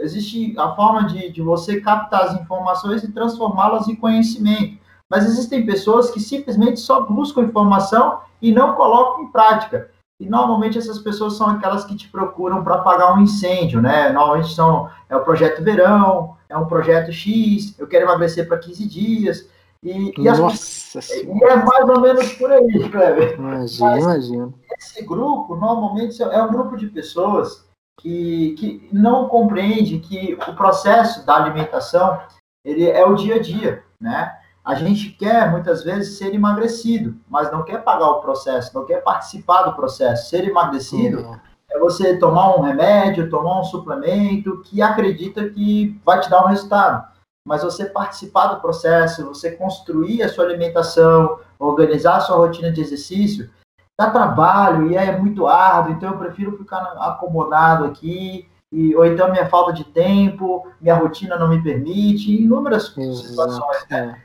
existe 0.00 0.52
a 0.58 0.74
forma 0.74 1.04
de, 1.04 1.30
de 1.30 1.40
você 1.40 1.80
captar 1.80 2.24
as 2.24 2.34
informações 2.34 3.04
e 3.04 3.12
transformá-las 3.12 3.86
em 3.86 3.94
conhecimento. 3.94 4.82
Mas 5.08 5.24
existem 5.24 5.64
pessoas 5.64 6.10
que 6.10 6.18
simplesmente 6.18 6.80
só 6.80 7.02
buscam 7.02 7.42
informação 7.42 8.18
e 8.40 8.50
não 8.50 8.74
colocam 8.74 9.22
em 9.22 9.30
prática. 9.30 9.90
E 10.18 10.28
normalmente 10.28 10.76
essas 10.76 10.98
pessoas 10.98 11.36
são 11.36 11.48
aquelas 11.48 11.84
que 11.84 11.94
te 11.94 12.08
procuram 12.08 12.64
para 12.64 12.76
apagar 12.76 13.16
um 13.16 13.22
incêndio, 13.22 13.80
né? 13.80 14.10
Normalmente 14.10 14.52
são 14.54 14.90
é 15.08 15.16
o 15.16 15.24
projeto 15.24 15.62
verão, 15.62 16.36
é 16.48 16.56
um 16.56 16.66
projeto 16.66 17.12
X, 17.12 17.78
eu 17.78 17.86
quero 17.86 18.06
emagrecer 18.06 18.48
para 18.48 18.58
15 18.58 18.88
dias. 18.88 19.48
E, 19.84 20.12
e, 20.16 20.22
Nossa 20.22 21.00
as, 21.00 21.10
e 21.10 21.44
é 21.44 21.56
mais 21.56 21.88
ou 21.88 22.00
menos 22.00 22.32
por 22.34 22.52
aí, 22.52 22.88
Kleber. 22.88 23.34
Imagina, 23.36 23.98
imagina. 23.98 24.54
Esse 24.78 25.04
grupo, 25.04 25.56
normalmente, 25.56 26.22
é 26.22 26.42
um 26.42 26.52
grupo 26.52 26.76
de 26.76 26.86
pessoas 26.86 27.66
que, 28.00 28.54
que 28.58 28.88
não 28.92 29.28
compreende 29.28 29.98
que 29.98 30.34
o 30.34 30.54
processo 30.54 31.26
da 31.26 31.34
alimentação 31.34 32.20
ele 32.64 32.88
é 32.88 33.04
o 33.04 33.16
dia 33.16 33.36
a 33.36 33.42
dia, 33.42 33.82
né? 34.00 34.38
A 34.64 34.76
gente 34.76 35.10
quer, 35.10 35.50
muitas 35.50 35.82
vezes, 35.82 36.16
ser 36.16 36.32
emagrecido, 36.32 37.16
mas 37.28 37.50
não 37.50 37.64
quer 37.64 37.82
pagar 37.82 38.08
o 38.10 38.20
processo, 38.20 38.72
não 38.72 38.86
quer 38.86 39.02
participar 39.02 39.62
do 39.62 39.74
processo. 39.74 40.30
Ser 40.30 40.46
emagrecido 40.46 41.22
uhum. 41.22 41.36
é 41.68 41.78
você 41.80 42.16
tomar 42.16 42.56
um 42.56 42.62
remédio, 42.62 43.28
tomar 43.28 43.60
um 43.60 43.64
suplemento 43.64 44.62
que 44.64 44.80
acredita 44.80 45.50
que 45.50 46.00
vai 46.04 46.20
te 46.20 46.30
dar 46.30 46.44
um 46.44 46.48
resultado 46.48 47.11
mas 47.46 47.62
você 47.62 47.86
participar 47.86 48.48
do 48.48 48.60
processo, 48.60 49.26
você 49.26 49.50
construir 49.50 50.22
a 50.22 50.28
sua 50.28 50.44
alimentação, 50.44 51.40
organizar 51.58 52.16
a 52.16 52.20
sua 52.20 52.36
rotina 52.36 52.70
de 52.70 52.80
exercício, 52.80 53.50
dá 53.98 54.10
trabalho 54.10 54.90
e 54.90 54.96
é 54.96 55.16
muito 55.16 55.46
árduo, 55.46 55.92
então 55.92 56.12
eu 56.12 56.18
prefiro 56.18 56.56
ficar 56.56 56.80
acomodado 56.98 57.84
aqui, 57.84 58.48
e, 58.70 58.94
ou 58.96 59.04
então 59.04 59.30
minha 59.30 59.46
falta 59.46 59.72
de 59.72 59.84
tempo, 59.84 60.66
minha 60.80 60.94
rotina 60.94 61.36
não 61.36 61.48
me 61.48 61.62
permite, 61.62 62.42
inúmeras 62.42 62.96
Exato. 62.96 63.28
situações, 63.28 63.86
né? 63.90 64.22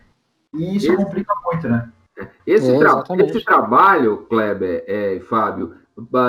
E 0.53 0.77
isso 0.77 0.87
esse, 0.87 0.95
complica 0.95 1.33
muito, 1.43 1.67
né? 1.67 1.89
Esse, 2.45 2.71
é, 2.73 2.79
tra 2.79 3.03
esse 3.19 3.43
trabalho, 3.43 4.25
Kleber, 4.29 4.85
é, 4.87 5.19
Fábio, 5.19 5.75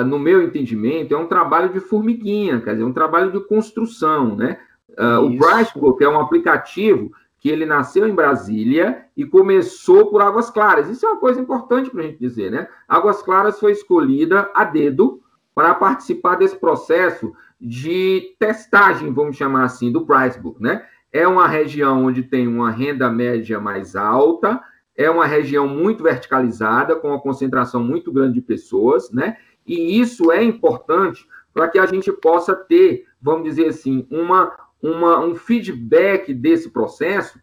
no 0.05 0.19
meu 0.19 0.43
entendimento, 0.43 1.13
é 1.13 1.17
um 1.17 1.27
trabalho 1.27 1.71
de 1.71 1.79
formiguinha, 1.79 2.59
quer 2.59 2.73
dizer, 2.73 2.83
um 2.83 2.93
trabalho 2.93 3.31
de 3.31 3.39
construção, 3.39 4.35
né? 4.35 4.59
Uh, 4.97 5.19
o 5.25 5.29
Brightbook 5.37 6.03
é 6.03 6.09
um 6.09 6.19
aplicativo 6.19 7.11
que 7.39 7.49
ele 7.49 7.65
nasceu 7.65 8.07
em 8.07 8.13
Brasília 8.13 9.05
e 9.15 9.25
começou 9.25 10.07
por 10.07 10.21
Águas 10.21 10.49
Claras. 10.49 10.89
Isso 10.89 11.05
é 11.05 11.09
uma 11.09 11.19
coisa 11.19 11.39
importante 11.39 11.89
para 11.89 12.01
a 12.01 12.03
gente 12.03 12.19
dizer, 12.19 12.51
né? 12.51 12.67
Águas 12.87 13.21
Claras 13.21 13.59
foi 13.59 13.71
escolhida 13.71 14.49
a 14.53 14.65
dedo 14.65 15.21
para 15.55 15.73
participar 15.73 16.35
desse 16.35 16.57
processo 16.57 17.33
de 17.59 18.35
testagem, 18.39 19.13
vamos 19.13 19.35
chamar 19.35 19.63
assim, 19.63 19.91
do 19.91 20.05
Pricebook, 20.05 20.61
né? 20.61 20.85
É 21.11 21.27
uma 21.27 21.47
região 21.47 22.05
onde 22.05 22.23
tem 22.23 22.47
uma 22.47 22.71
renda 22.71 23.09
média 23.09 23.59
mais 23.59 23.95
alta, 23.95 24.61
é 24.95 25.09
uma 25.09 25.25
região 25.25 25.67
muito 25.67 26.03
verticalizada, 26.03 26.95
com 26.95 27.09
uma 27.09 27.21
concentração 27.21 27.81
muito 27.81 28.11
grande 28.11 28.35
de 28.35 28.41
pessoas, 28.41 29.11
né? 29.11 29.37
E 29.65 29.99
isso 29.99 30.31
é 30.31 30.43
importante 30.43 31.25
para 31.53 31.67
que 31.67 31.79
a 31.79 31.85
gente 31.85 32.11
possa 32.11 32.55
ter, 32.55 33.05
vamos 33.21 33.43
dizer 33.43 33.67
assim, 33.67 34.05
uma, 34.09 34.51
uma, 34.81 35.19
um 35.19 35.35
feedback 35.35 36.33
desse 36.33 36.69
processo 36.69 37.39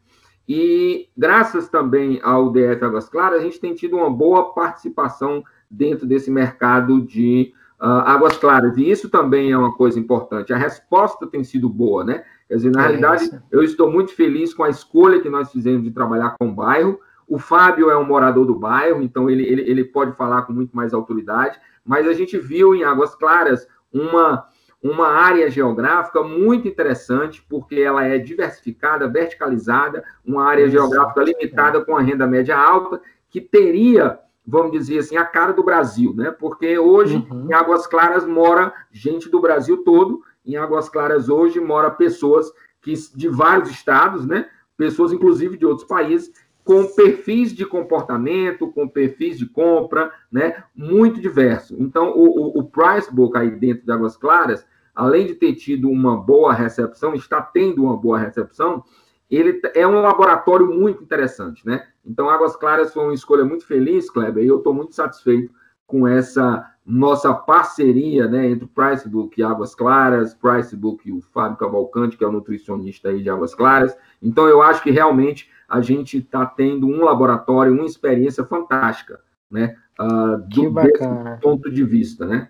e 0.49 1.09
graças 1.17 1.69
também 1.69 2.21
ao 2.23 2.51
DF 2.51 2.85
Águas 2.85 3.09
Claras, 3.09 3.41
a 3.41 3.43
gente 3.43 3.61
tem 3.61 3.75
tido 3.75 3.97
uma 3.97 4.11
boa 4.11 4.53
participação 4.55 5.43
dentro 5.69 6.07
desse 6.07 6.31
mercado 6.31 7.01
de 7.01 7.53
uh, 7.81 7.85
águas 7.85 8.37
claras. 8.37 8.77
E 8.77 8.89
isso 8.89 9.09
também 9.09 9.51
é 9.51 9.59
uma 9.59 9.75
coisa 9.75 9.99
importante. 9.99 10.53
A 10.53 10.57
resposta 10.57 11.27
tem 11.27 11.43
sido 11.43 11.69
boa, 11.69 12.05
né? 12.05 12.25
Quer 12.49 12.57
dizer, 12.57 12.71
na 12.71 12.83
é 12.83 12.87
realidade, 12.87 13.25
isso. 13.25 13.43
eu 13.51 13.63
estou 13.63 13.91
muito 13.91 14.15
feliz 14.15 14.55
com 14.55 14.63
a 14.63 14.71
escolha 14.71 15.21
que 15.21 15.29
nós 15.29 15.51
fizemos 15.51 15.83
de 15.83 15.91
trabalhar 15.91 16.37
com 16.39 16.49
o 16.49 16.55
bairro. 16.55 17.01
O 17.27 17.41
Fábio 17.41 17.91
é 17.91 17.97
um 17.97 18.05
morador 18.05 18.47
do 18.47 18.55
bairro, 18.55 19.03
então 19.03 19.29
ele, 19.29 19.43
ele, 19.43 19.63
ele 19.63 19.85
pode 19.85 20.17
falar 20.17 20.43
com 20.43 20.53
muito 20.53 20.77
mais 20.77 20.95
autoridade. 20.95 21.59
Mas 21.85 22.07
a 22.07 22.13
gente 22.13 22.39
viu 22.39 22.73
em 22.73 22.85
Águas 22.85 23.17
Claras 23.17 23.67
uma 23.93 24.47
uma 24.91 25.09
área 25.09 25.51
geográfica 25.51 26.23
muito 26.23 26.69
interessante, 26.69 27.45
porque 27.49 27.77
ela 27.77 28.05
é 28.05 28.19
diversificada, 28.19 29.09
verticalizada, 29.09 30.05
uma 30.25 30.45
área 30.45 30.69
geográfica 30.69 31.23
limitada 31.23 31.85
com 31.85 31.97
a 31.97 32.01
renda 32.01 32.27
média 32.27 32.57
alta, 32.57 33.01
que 33.29 33.41
teria, 33.41 34.19
vamos 34.47 34.73
dizer 34.73 34.99
assim, 34.99 35.17
a 35.17 35.25
cara 35.25 35.53
do 35.53 35.65
Brasil, 35.65 36.15
né? 36.15 36.31
Porque 36.31 36.79
hoje 36.79 37.27
uhum. 37.31 37.47
em 37.49 37.53
Águas 37.53 37.87
Claras 37.87 38.25
mora 38.25 38.73
gente 38.93 39.29
do 39.29 39.41
Brasil 39.41 39.79
todo, 39.79 40.23
em 40.45 40.57
Águas 40.57 40.89
Claras 40.89 41.29
hoje 41.29 41.59
mora 41.59 41.91
pessoas 41.91 42.53
que 42.81 42.95
de 43.15 43.29
vários 43.29 43.71
estados, 43.71 44.27
né? 44.27 44.49
Pessoas 44.77 45.13
inclusive 45.13 45.57
de 45.57 45.67
outros 45.67 45.87
países 45.87 46.31
com 46.67 46.85
perfis 46.85 47.55
de 47.55 47.65
comportamento, 47.65 48.73
com 48.73 48.89
perfis 48.89 49.39
de 49.39 49.47
compra, 49.47 50.13
né, 50.31 50.65
muito 50.75 51.21
diverso. 51.21 51.77
Então, 51.79 52.11
o, 52.11 52.25
o, 52.25 52.59
o 52.59 52.65
Price 52.65 53.09
Book 53.09 53.39
aí 53.39 53.53
dentro 53.53 53.87
de 53.87 53.93
Águas 53.93 54.17
Claras, 54.17 54.67
além 54.97 55.27
de 55.27 55.35
ter 55.35 55.55
tido 55.55 55.91
uma 55.91 56.17
boa 56.17 56.55
recepção, 56.55 57.15
está 57.15 57.43
tendo 57.43 57.85
uma 57.85 57.97
boa 57.97 58.19
recepção, 58.19 58.83
ele 59.31 59.61
é 59.75 59.87
um 59.87 60.01
laboratório 60.01 60.67
muito 60.67 61.03
interessante, 61.03 61.67
né? 61.67 61.87
Então, 62.05 62.31
Águas 62.31 62.57
Claras 62.57 62.95
foi 62.95 63.05
uma 63.05 63.15
escolha 63.15 63.45
muito 63.45 63.67
feliz, 63.67 64.09
Kleber, 64.09 64.43
e 64.43 64.47
eu 64.47 64.59
estou 64.59 64.73
muito 64.73 64.95
satisfeito 64.95 65.53
com 65.87 66.09
essa 66.09 66.65
nossa 66.85 67.35
parceria 67.35 68.29
né, 68.29 68.49
entre 68.49 68.65
o 68.65 68.69
Pricebook 68.69 69.39
e 69.39 69.45
Águas 69.45 69.75
Claras, 69.75 70.35
Pricebook 70.35 71.09
e 71.09 71.13
o 71.13 71.21
Fábio 71.21 71.59
Cavalcante, 71.59 72.17
que 72.17 72.25
é 72.25 72.29
o 72.29 72.33
nutricionista 72.33 73.09
aí 73.09 73.23
de 73.23 73.29
Águas 73.29 73.55
Claras. 73.55 73.97
Então, 74.23 74.49
eu 74.49 74.63
acho 74.63 74.83
que 74.83 74.91
realmente 74.91 75.51
a 75.69 75.81
gente 75.81 76.19
está 76.19 76.47
tendo 76.47 76.87
um 76.87 77.03
laboratório, 77.03 77.73
uma 77.73 77.85
experiência 77.85 78.45
fantástica, 78.45 79.21
né? 79.51 79.77
Uh, 79.99 80.37
do 80.49 81.41
ponto 81.41 81.71
de 81.71 81.83
vista, 81.83 82.25
né? 82.25 82.49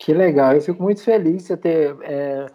Que 0.00 0.14
legal, 0.14 0.54
eu 0.54 0.62
fico 0.62 0.82
muito 0.82 1.02
feliz 1.02 1.46
de 1.46 1.56
ter 1.58 1.94
é, 2.00 2.46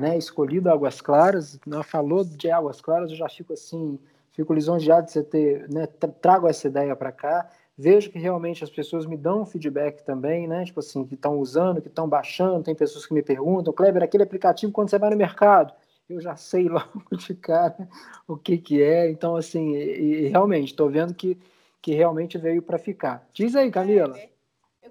né, 0.00 0.16
escolhido 0.16 0.70
Águas 0.70 1.02
Claras. 1.02 1.60
Né, 1.66 1.82
falou 1.82 2.24
de 2.24 2.50
Águas 2.50 2.80
Claras, 2.80 3.10
eu 3.10 3.16
já 3.16 3.28
fico 3.28 3.52
assim, 3.52 3.98
fico 4.32 4.54
lisonjeado 4.54 5.04
de 5.04 5.12
você 5.12 5.22
ter, 5.22 5.68
né, 5.68 5.86
trago 6.22 6.48
essa 6.48 6.66
ideia 6.66 6.96
para 6.96 7.12
cá. 7.12 7.46
Vejo 7.76 8.10
que 8.10 8.18
realmente 8.18 8.64
as 8.64 8.70
pessoas 8.70 9.04
me 9.04 9.18
dão 9.18 9.44
feedback 9.44 10.02
também, 10.02 10.48
né? 10.48 10.64
Tipo 10.64 10.80
assim, 10.80 11.04
que 11.04 11.14
estão 11.14 11.38
usando, 11.38 11.82
que 11.82 11.88
estão 11.88 12.08
baixando. 12.08 12.62
Tem 12.62 12.74
pessoas 12.74 13.04
que 13.04 13.12
me 13.12 13.22
perguntam, 13.22 13.72
Kleber, 13.72 14.02
aquele 14.02 14.22
aplicativo 14.22 14.72
quando 14.72 14.88
você 14.88 14.98
vai 14.98 15.10
no 15.10 15.16
mercado, 15.16 15.74
eu 16.08 16.20
já 16.22 16.36
sei 16.36 16.68
logo 16.70 17.16
de 17.18 17.34
cara 17.34 17.86
o 18.26 18.34
que 18.34 18.56
que 18.56 18.82
é. 18.82 19.10
Então, 19.10 19.36
assim, 19.36 19.74
e, 19.74 20.24
e 20.24 20.28
realmente, 20.28 20.68
estou 20.68 20.88
vendo 20.88 21.12
que, 21.12 21.36
que 21.82 21.92
realmente 21.92 22.38
veio 22.38 22.62
para 22.62 22.78
ficar. 22.78 23.28
Diz 23.30 23.54
aí, 23.54 23.70
Camila. 23.70 24.16
É, 24.16 24.24
eu 24.24 24.33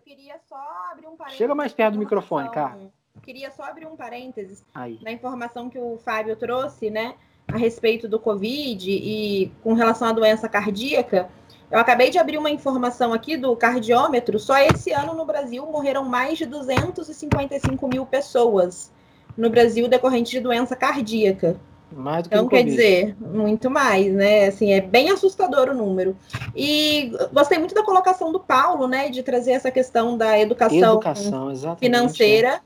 queria 0.03 0.37
só 0.47 0.61
abrir 0.91 1.07
um 1.07 1.15
parênteses. 1.15 1.37
Chega 1.37 1.55
mais 1.55 1.73
perto 1.73 1.93
do 1.93 1.99
microfone, 1.99 2.49
cara. 2.51 2.77
Queria 3.21 3.51
só 3.51 3.63
abrir 3.63 3.85
um 3.87 3.95
parênteses 3.95 4.63
Aí. 4.73 4.99
na 5.01 5.11
informação 5.11 5.69
que 5.69 5.79
o 5.79 5.97
Fábio 5.97 6.35
trouxe, 6.35 6.89
né, 6.89 7.15
a 7.47 7.57
respeito 7.57 8.07
do 8.07 8.19
Covid 8.19 8.91
e 8.91 9.51
com 9.63 9.73
relação 9.73 10.07
à 10.07 10.11
doença 10.11 10.49
cardíaca. 10.49 11.29
Eu 11.71 11.79
acabei 11.79 12.09
de 12.09 12.19
abrir 12.19 12.37
uma 12.37 12.49
informação 12.49 13.13
aqui 13.13 13.37
do 13.37 13.55
cardiômetro. 13.55 14.37
Só 14.39 14.57
esse 14.57 14.91
ano 14.91 15.13
no 15.13 15.25
Brasil 15.25 15.65
morreram 15.65 16.03
mais 16.03 16.37
de 16.37 16.45
255 16.45 17.87
mil 17.87 18.05
pessoas 18.05 18.91
no 19.35 19.49
Brasil 19.49 19.87
decorrente 19.87 20.31
de 20.31 20.39
doença 20.39 20.75
cardíaca. 20.75 21.59
Mais 21.95 22.23
do 22.23 22.29
que 22.29 22.35
então, 22.35 22.47
quer 22.47 22.63
dizer, 22.63 23.15
muito 23.19 23.69
mais, 23.69 24.11
né? 24.13 24.47
Assim, 24.47 24.73
é 24.73 24.81
bem 24.81 25.09
assustador 25.09 25.69
o 25.69 25.73
número. 25.73 26.17
E 26.55 27.11
gostei 27.31 27.57
muito 27.57 27.75
da 27.75 27.83
colocação 27.83 28.31
do 28.31 28.39
Paulo, 28.39 28.87
né? 28.87 29.09
De 29.09 29.23
trazer 29.23 29.51
essa 29.51 29.71
questão 29.71 30.17
da 30.17 30.39
educação, 30.39 30.93
educação 30.93 31.51
financeira 31.79 32.61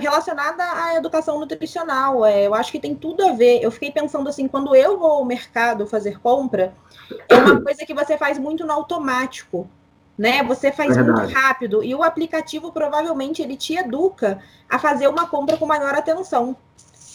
relacionada 0.00 0.62
à 0.62 0.96
educação 0.96 1.40
nutricional. 1.40 2.24
É, 2.24 2.46
eu 2.46 2.54
acho 2.54 2.70
que 2.70 2.78
tem 2.78 2.94
tudo 2.94 3.24
a 3.24 3.32
ver. 3.32 3.62
Eu 3.62 3.70
fiquei 3.70 3.90
pensando 3.90 4.28
assim, 4.28 4.46
quando 4.46 4.74
eu 4.74 4.98
vou 4.98 5.10
ao 5.10 5.24
mercado 5.24 5.86
fazer 5.86 6.20
compra, 6.20 6.74
é 7.28 7.34
uma 7.34 7.62
coisa 7.62 7.86
que 7.86 7.94
você 7.94 8.18
faz 8.18 8.38
muito 8.38 8.66
no 8.66 8.72
automático 8.72 9.68
né? 10.16 10.42
Você 10.44 10.70
faz 10.70 10.94
Verdade. 10.94 11.20
muito 11.20 11.34
rápido 11.34 11.82
e 11.82 11.94
o 11.94 12.02
aplicativo 12.02 12.72
provavelmente 12.72 13.42
ele 13.42 13.56
te 13.56 13.74
educa 13.74 14.38
a 14.68 14.78
fazer 14.78 15.08
uma 15.08 15.26
compra 15.26 15.56
com 15.56 15.66
maior 15.66 15.94
atenção. 15.94 16.56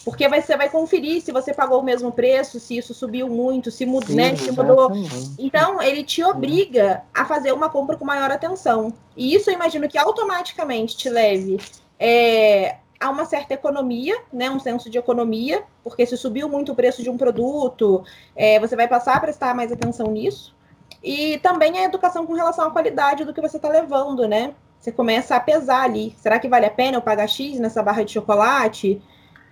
Porque 0.04 0.28
você 0.28 0.56
vai 0.56 0.68
conferir 0.68 1.20
se 1.20 1.32
você 1.32 1.52
pagou 1.52 1.80
o 1.80 1.82
mesmo 1.82 2.10
preço, 2.10 2.58
se 2.58 2.76
isso 2.76 2.94
subiu 2.94 3.28
muito, 3.28 3.70
se, 3.70 3.84
mud, 3.84 4.06
Sim, 4.06 4.14
né, 4.14 4.36
se 4.36 4.50
mudou. 4.50 4.90
Então, 5.38 5.80
ele 5.82 6.02
te 6.02 6.24
obriga 6.24 7.02
a 7.14 7.24
fazer 7.24 7.52
uma 7.52 7.68
compra 7.68 7.96
com 7.96 8.04
maior 8.04 8.30
atenção. 8.30 8.92
E 9.16 9.34
isso 9.34 9.50
eu 9.50 9.54
imagino 9.54 9.88
que 9.88 9.98
automaticamente 9.98 10.96
te 10.96 11.10
leve 11.10 11.58
é, 11.98 12.76
a 12.98 13.10
uma 13.10 13.24
certa 13.26 13.54
economia, 13.54 14.16
né, 14.32 14.50
um 14.50 14.58
senso 14.58 14.88
de 14.88 14.98
economia, 14.98 15.62
porque 15.84 16.06
se 16.06 16.16
subiu 16.16 16.48
muito 16.48 16.72
o 16.72 16.74
preço 16.74 17.02
de 17.02 17.10
um 17.10 17.16
produto, 17.18 18.02
é, 18.34 18.58
você 18.58 18.74
vai 18.74 18.88
passar 18.88 19.16
a 19.16 19.20
prestar 19.20 19.54
mais 19.54 19.70
atenção 19.70 20.06
nisso. 20.08 20.54
E 21.02 21.38
também 21.38 21.78
a 21.78 21.84
educação 21.84 22.26
com 22.26 22.34
relação 22.34 22.66
à 22.66 22.70
qualidade 22.70 23.24
do 23.24 23.32
que 23.32 23.40
você 23.40 23.56
está 23.56 23.68
levando, 23.68 24.28
né? 24.28 24.54
Você 24.78 24.92
começa 24.92 25.36
a 25.36 25.40
pesar 25.40 25.82
ali. 25.82 26.14
Será 26.18 26.38
que 26.38 26.48
vale 26.48 26.66
a 26.66 26.70
pena 26.70 26.96
eu 26.96 27.02
pagar 27.02 27.26
X 27.26 27.58
nessa 27.58 27.82
barra 27.82 28.02
de 28.02 28.12
chocolate? 28.12 29.00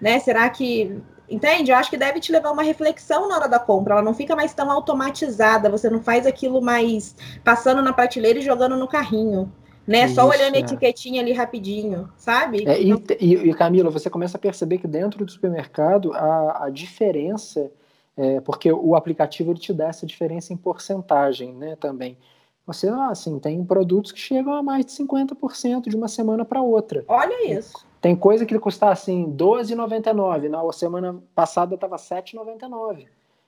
Né? 0.00 0.18
Será 0.18 0.48
que. 0.48 1.00
Entende? 1.30 1.70
Eu 1.70 1.76
acho 1.76 1.90
que 1.90 1.96
deve 1.98 2.20
te 2.20 2.32
levar 2.32 2.50
uma 2.50 2.62
reflexão 2.62 3.28
na 3.28 3.36
hora 3.36 3.48
da 3.48 3.58
compra. 3.58 3.94
Ela 3.94 4.02
não 4.02 4.14
fica 4.14 4.34
mais 4.34 4.54
tão 4.54 4.70
automatizada. 4.70 5.68
Você 5.68 5.90
não 5.90 6.02
faz 6.02 6.26
aquilo 6.26 6.62
mais 6.62 7.14
passando 7.44 7.82
na 7.82 7.92
prateleira 7.92 8.38
e 8.38 8.42
jogando 8.42 8.76
no 8.76 8.88
carrinho. 8.88 9.52
Né? 9.86 10.04
Isso, 10.04 10.16
Só 10.16 10.28
olhando 10.28 10.54
a 10.54 10.58
é. 10.58 10.60
etiquetinha 10.60 11.22
ali 11.22 11.32
rapidinho, 11.32 12.10
sabe? 12.16 12.66
É, 12.68 12.78
e, 12.78 13.48
e, 13.48 13.54
Camila, 13.54 13.90
você 13.90 14.10
começa 14.10 14.36
a 14.36 14.40
perceber 14.40 14.76
que 14.76 14.86
dentro 14.86 15.24
do 15.24 15.32
supermercado 15.32 16.12
a, 16.12 16.66
a 16.66 16.70
diferença, 16.70 17.70
é, 18.14 18.38
porque 18.42 18.70
o 18.70 18.94
aplicativo 18.94 19.50
ele 19.50 19.58
te 19.58 19.72
dá 19.72 19.88
essa 19.88 20.04
diferença 20.06 20.52
em 20.52 20.58
porcentagem 20.58 21.54
né, 21.54 21.74
também. 21.76 22.18
Você, 22.66 22.86
assim, 22.86 23.38
tem 23.38 23.64
produtos 23.64 24.12
que 24.12 24.20
chegam 24.20 24.52
a 24.52 24.62
mais 24.62 24.84
de 24.84 24.92
50% 24.92 25.88
de 25.88 25.96
uma 25.96 26.06
semana 26.06 26.44
para 26.44 26.60
outra. 26.60 27.02
Olha 27.08 27.50
isso. 27.50 27.87
Tem 28.00 28.14
coisa 28.14 28.46
que 28.46 28.58
custa 28.58 28.90
assim 28.90 29.24
R$12,99. 29.24 30.48
Na 30.48 30.72
semana 30.72 31.22
passada 31.34 31.74
estava 31.74 31.96
R$7,99. 31.96 33.06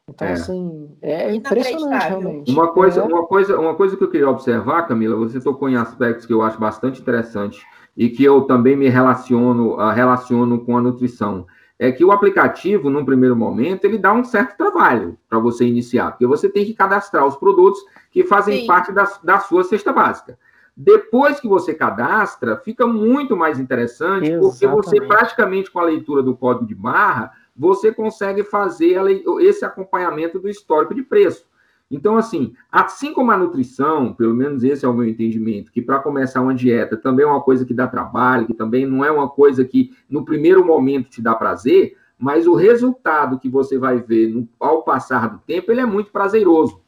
Então, 0.08 0.26
é. 0.26 0.32
assim, 0.32 0.90
é 1.00 1.32
impressionante 1.34 2.08
realmente. 2.08 2.50
Uma 2.50 2.72
coisa, 2.72 3.00
é. 3.00 3.04
uma, 3.04 3.26
coisa, 3.26 3.58
uma 3.58 3.74
coisa 3.74 3.96
que 3.96 4.02
eu 4.02 4.10
queria 4.10 4.28
observar, 4.28 4.88
Camila, 4.88 5.14
você 5.16 5.40
tocou 5.40 5.68
em 5.68 5.76
aspectos 5.76 6.26
que 6.26 6.32
eu 6.32 6.42
acho 6.42 6.58
bastante 6.58 7.00
interessantes 7.00 7.62
e 7.96 8.08
que 8.08 8.24
eu 8.24 8.42
também 8.42 8.76
me 8.76 8.88
relaciono, 8.88 9.74
uh, 9.74 9.90
relaciono 9.90 10.64
com 10.64 10.76
a 10.76 10.80
nutrição 10.80 11.46
é 11.80 11.90
que 11.90 12.04
o 12.04 12.12
aplicativo, 12.12 12.90
num 12.90 13.06
primeiro 13.06 13.34
momento, 13.34 13.86
ele 13.86 13.96
dá 13.96 14.12
um 14.12 14.22
certo 14.22 14.54
trabalho 14.54 15.16
para 15.26 15.38
você 15.38 15.64
iniciar, 15.64 16.10
porque 16.10 16.26
você 16.26 16.46
tem 16.46 16.62
que 16.62 16.74
cadastrar 16.74 17.26
os 17.26 17.36
produtos 17.36 17.80
que 18.10 18.22
fazem 18.22 18.60
Sim. 18.60 18.66
parte 18.66 18.92
da, 18.92 19.10
da 19.24 19.38
sua 19.38 19.64
cesta 19.64 19.90
básica. 19.90 20.38
Depois 20.76 21.40
que 21.40 21.48
você 21.48 21.74
cadastra, 21.74 22.56
fica 22.56 22.86
muito 22.86 23.36
mais 23.36 23.58
interessante, 23.58 24.30
Exatamente. 24.30 24.40
porque 24.40 24.66
você, 24.66 25.00
praticamente 25.00 25.70
com 25.70 25.78
a 25.78 25.84
leitura 25.84 26.22
do 26.22 26.36
código 26.36 26.66
de 26.66 26.74
barra, 26.74 27.32
você 27.54 27.92
consegue 27.92 28.42
fazer 28.42 28.98
esse 29.40 29.64
acompanhamento 29.64 30.38
do 30.38 30.48
histórico 30.48 30.94
de 30.94 31.02
preço. 31.02 31.44
Então, 31.90 32.16
assim, 32.16 32.54
assim 32.70 33.12
como 33.12 33.32
a 33.32 33.36
nutrição, 33.36 34.14
pelo 34.14 34.32
menos 34.32 34.62
esse 34.62 34.84
é 34.84 34.88
o 34.88 34.94
meu 34.94 35.08
entendimento, 35.08 35.72
que 35.72 35.82
para 35.82 35.98
começar 35.98 36.40
uma 36.40 36.54
dieta 36.54 36.96
também 36.96 37.26
é 37.26 37.28
uma 37.28 37.40
coisa 37.40 37.64
que 37.64 37.74
dá 37.74 37.88
trabalho, 37.88 38.46
que 38.46 38.54
também 38.54 38.86
não 38.86 39.04
é 39.04 39.10
uma 39.10 39.28
coisa 39.28 39.64
que 39.64 39.92
no 40.08 40.24
primeiro 40.24 40.64
momento 40.64 41.10
te 41.10 41.20
dá 41.20 41.34
prazer, 41.34 41.96
mas 42.16 42.46
o 42.46 42.54
resultado 42.54 43.40
que 43.40 43.48
você 43.48 43.76
vai 43.76 43.98
ver 43.98 44.28
no, 44.28 44.48
ao 44.60 44.84
passar 44.84 45.28
do 45.30 45.38
tempo, 45.40 45.72
ele 45.72 45.80
é 45.80 45.86
muito 45.86 46.12
prazeroso. 46.12 46.80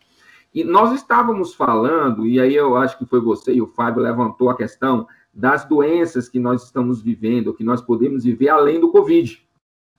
E 0.55 0.63
nós 0.65 0.93
estávamos 0.93 1.55
falando, 1.55 2.27
e 2.27 2.39
aí 2.39 2.55
eu 2.55 2.77
acho 2.77 2.99
que 2.99 3.07
foi 3.07 3.21
você 3.21 3.55
e 3.55 3.63
o 3.63 3.67
Fábio 3.67 4.03
levantou 4.03 4.51
a 4.51 4.57
questão 4.57 5.07
das 5.33 5.65
doenças 5.65 6.29
que 6.29 6.39
nós 6.39 6.65
estamos 6.65 7.01
vivendo, 7.01 7.55
que 7.55 7.65
nós 7.65 7.81
podemos 7.81 8.25
viver 8.25 8.51
além 8.51 8.79
do 8.79 8.91
Covid. 8.91 9.43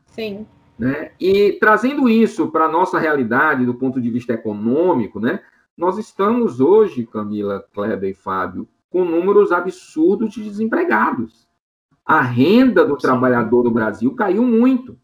Sim. 0.06 0.46
Né? 0.78 1.12
E 1.20 1.54
trazendo 1.54 2.08
isso 2.08 2.52
para 2.52 2.66
a 2.66 2.72
nossa 2.72 3.00
realidade 3.00 3.66
do 3.66 3.74
ponto 3.74 4.00
de 4.00 4.12
vista 4.12 4.34
econômico, 4.34 5.20
né? 5.20 5.40
nós 5.76 5.98
estamos 5.98 6.60
hoje, 6.60 7.08
Camila, 7.08 7.66
Kleber 7.74 8.12
e 8.12 8.14
Fábio, 8.14 8.68
com 8.92 9.04
números 9.04 9.52
absurdos 9.52 10.34
de 10.34 10.44
desempregados. 10.44 11.48
A 12.06 12.22
renda 12.22 12.86
do 12.86 12.94
Sim. 12.94 13.08
trabalhador 13.08 13.64
do 13.64 13.72
Brasil 13.72 14.14
caiu 14.14 14.44
muito. 14.44 15.00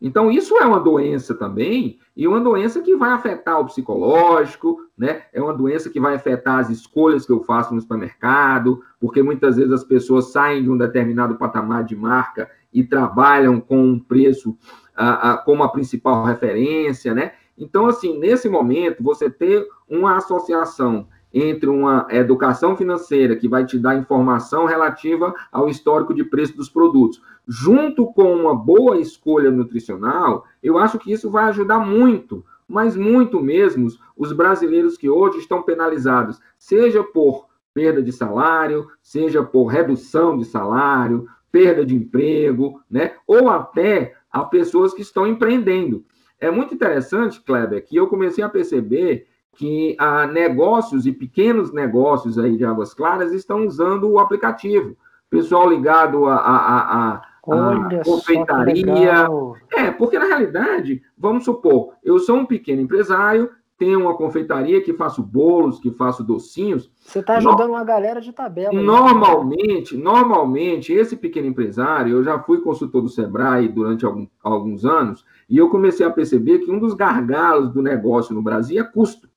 Então, 0.00 0.30
isso 0.30 0.56
é 0.58 0.66
uma 0.66 0.78
doença 0.78 1.34
também, 1.34 1.98
e 2.14 2.28
uma 2.28 2.40
doença 2.40 2.82
que 2.82 2.94
vai 2.94 3.10
afetar 3.10 3.58
o 3.58 3.64
psicológico, 3.64 4.78
né? 4.96 5.22
É 5.32 5.40
uma 5.40 5.54
doença 5.54 5.88
que 5.88 5.98
vai 5.98 6.14
afetar 6.14 6.58
as 6.58 6.68
escolhas 6.68 7.24
que 7.24 7.32
eu 7.32 7.42
faço 7.42 7.74
no 7.74 7.80
supermercado, 7.80 8.82
porque 9.00 9.22
muitas 9.22 9.56
vezes 9.56 9.72
as 9.72 9.84
pessoas 9.84 10.32
saem 10.32 10.62
de 10.62 10.70
um 10.70 10.76
determinado 10.76 11.36
patamar 11.36 11.82
de 11.84 11.96
marca 11.96 12.50
e 12.72 12.84
trabalham 12.84 13.58
com 13.58 13.82
um 13.82 13.98
preço 13.98 14.56
ah, 14.94 15.32
ah, 15.32 15.36
como 15.38 15.62
a 15.62 15.68
principal 15.68 16.24
referência, 16.24 17.14
né? 17.14 17.32
Então, 17.56 17.86
assim, 17.86 18.18
nesse 18.18 18.48
momento, 18.50 19.02
você 19.02 19.30
ter 19.30 19.66
uma 19.88 20.16
associação 20.16 21.08
entre 21.38 21.68
uma 21.68 22.06
educação 22.10 22.74
financeira 22.74 23.36
que 23.36 23.46
vai 23.46 23.66
te 23.66 23.78
dar 23.78 23.94
informação 23.94 24.64
relativa 24.64 25.34
ao 25.52 25.68
histórico 25.68 26.14
de 26.14 26.24
preço 26.24 26.56
dos 26.56 26.70
produtos, 26.70 27.20
junto 27.46 28.06
com 28.12 28.34
uma 28.34 28.54
boa 28.54 28.98
escolha 28.98 29.50
nutricional, 29.50 30.44
eu 30.62 30.78
acho 30.78 30.98
que 30.98 31.12
isso 31.12 31.30
vai 31.30 31.44
ajudar 31.44 31.78
muito, 31.78 32.42
mas 32.66 32.96
muito 32.96 33.38
mesmo, 33.38 33.86
os 34.16 34.32
brasileiros 34.32 34.96
que 34.96 35.10
hoje 35.10 35.38
estão 35.38 35.62
penalizados, 35.62 36.40
seja 36.58 37.04
por 37.04 37.46
perda 37.74 38.02
de 38.02 38.12
salário, 38.12 38.86
seja 39.02 39.42
por 39.42 39.66
redução 39.66 40.38
de 40.38 40.46
salário, 40.46 41.28
perda 41.52 41.84
de 41.84 41.94
emprego, 41.94 42.80
né? 42.90 43.12
Ou 43.26 43.50
até 43.50 44.14
a 44.32 44.42
pessoas 44.42 44.94
que 44.94 45.02
estão 45.02 45.26
empreendendo. 45.26 46.02
É 46.40 46.50
muito 46.50 46.74
interessante, 46.74 47.42
Kleber, 47.42 47.84
que 47.84 47.94
eu 47.94 48.06
comecei 48.06 48.42
a 48.42 48.48
perceber 48.48 49.26
que 49.56 49.96
ah, 49.98 50.26
negócios 50.26 51.06
e 51.06 51.12
pequenos 51.12 51.72
negócios 51.72 52.38
aí 52.38 52.56
de 52.56 52.64
Águas 52.64 52.92
Claras 52.94 53.32
estão 53.32 53.66
usando 53.66 54.10
o 54.10 54.18
aplicativo. 54.18 54.96
Pessoal 55.28 55.68
ligado 55.68 56.26
a, 56.26 56.36
a, 56.36 56.56
a, 56.56 57.12
a 57.14 58.02
confeitaria. 58.04 59.26
É, 59.72 59.90
porque 59.90 60.18
na 60.18 60.26
realidade, 60.26 61.02
vamos 61.16 61.44
supor, 61.44 61.94
eu 62.04 62.18
sou 62.18 62.36
um 62.36 62.46
pequeno 62.46 62.82
empresário 62.82 63.50
tenho 63.78 64.00
uma 64.00 64.16
confeitaria, 64.16 64.82
que 64.82 64.94
faço 64.94 65.22
bolos, 65.22 65.78
que 65.78 65.90
faço 65.90 66.24
docinhos. 66.24 66.90
Você 66.98 67.18
está 67.18 67.36
ajudando 67.36 67.68
no... 67.68 67.74
uma 67.74 67.84
galera 67.84 68.20
de 68.20 68.32
tabela. 68.32 68.72
Né? 68.72 68.80
Normalmente, 68.80 69.96
né? 69.96 70.02
normalmente, 70.02 70.92
esse 70.92 71.16
pequeno 71.16 71.46
empresário, 71.46 72.12
eu 72.12 72.24
já 72.24 72.38
fui 72.38 72.60
consultor 72.60 73.02
do 73.02 73.08
Sebrae 73.08 73.68
durante 73.68 74.06
algum, 74.06 74.26
alguns 74.42 74.84
anos, 74.84 75.24
e 75.48 75.58
eu 75.58 75.68
comecei 75.68 76.06
a 76.06 76.10
perceber 76.10 76.60
que 76.60 76.70
um 76.70 76.78
dos 76.78 76.94
gargalos 76.94 77.70
do 77.70 77.82
negócio 77.82 78.34
no 78.34 78.42
Brasil 78.42 78.80
é 78.80 78.84
custo. 78.84 79.28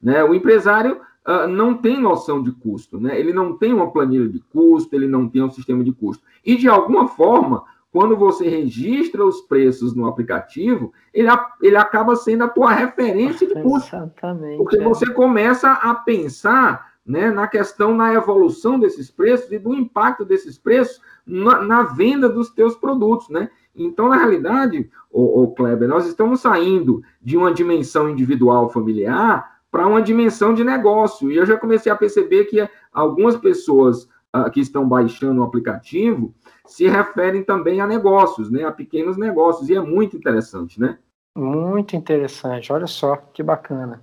Né? 0.00 0.22
O 0.22 0.34
empresário 0.34 1.00
uh, 1.26 1.46
não 1.48 1.74
tem 1.74 2.00
noção 2.00 2.42
de 2.42 2.52
custo, 2.52 3.00
né? 3.00 3.18
ele 3.18 3.32
não 3.32 3.56
tem 3.56 3.72
uma 3.72 3.90
planilha 3.90 4.28
de 4.28 4.40
custo, 4.40 4.94
ele 4.94 5.06
não 5.06 5.28
tem 5.28 5.42
um 5.42 5.50
sistema 5.50 5.82
de 5.82 5.92
custo. 5.92 6.24
E, 6.44 6.56
de 6.56 6.68
alguma 6.68 7.08
forma, 7.08 7.64
quando 7.92 8.16
você 8.16 8.48
registra 8.48 9.24
os 9.24 9.40
preços 9.40 9.94
no 9.94 10.06
aplicativo, 10.06 10.92
ele, 11.12 11.28
ele 11.62 11.76
acaba 11.76 12.14
sendo 12.16 12.44
a 12.44 12.48
tua 12.48 12.72
referência 12.72 13.46
de 13.46 13.60
custo. 13.62 13.96
Exatamente. 13.96 14.58
Porque 14.58 14.78
é. 14.78 14.84
você 14.84 15.06
começa 15.12 15.72
a 15.72 15.94
pensar 15.94 16.88
né, 17.04 17.30
na 17.30 17.48
questão, 17.48 17.94
na 17.94 18.12
evolução 18.12 18.78
desses 18.78 19.10
preços 19.10 19.50
e 19.50 19.58
do 19.58 19.72
impacto 19.72 20.26
desses 20.26 20.58
preços 20.58 21.00
na, 21.26 21.62
na 21.62 21.82
venda 21.82 22.28
dos 22.28 22.50
teus 22.50 22.76
produtos, 22.76 23.30
né? 23.30 23.50
Então, 23.74 24.08
na 24.08 24.16
realidade, 24.16 24.90
o, 25.10 25.48
Kleber, 25.52 25.88
nós 25.88 26.06
estamos 26.06 26.40
saindo 26.40 27.02
de 27.22 27.36
uma 27.36 27.52
dimensão 27.52 28.10
individual 28.10 28.68
familiar 28.68 29.57
para 29.70 29.86
uma 29.86 30.02
dimensão 30.02 30.54
de 30.54 30.64
negócio. 30.64 31.30
E 31.30 31.36
eu 31.36 31.46
já 31.46 31.56
comecei 31.56 31.90
a 31.90 31.96
perceber 31.96 32.44
que 32.44 32.68
algumas 32.92 33.36
pessoas 33.36 34.08
uh, 34.34 34.50
que 34.50 34.60
estão 34.60 34.88
baixando 34.88 35.40
o 35.40 35.44
aplicativo 35.44 36.34
se 36.66 36.86
referem 36.86 37.42
também 37.42 37.80
a 37.80 37.86
negócios, 37.86 38.50
né, 38.50 38.64
a 38.64 38.72
pequenos 38.72 39.16
negócios, 39.16 39.68
e 39.68 39.74
é 39.74 39.80
muito 39.80 40.16
interessante, 40.16 40.80
né? 40.80 40.98
Muito 41.34 41.96
interessante, 41.96 42.72
olha 42.72 42.86
só 42.86 43.16
que 43.16 43.42
bacana. 43.42 44.02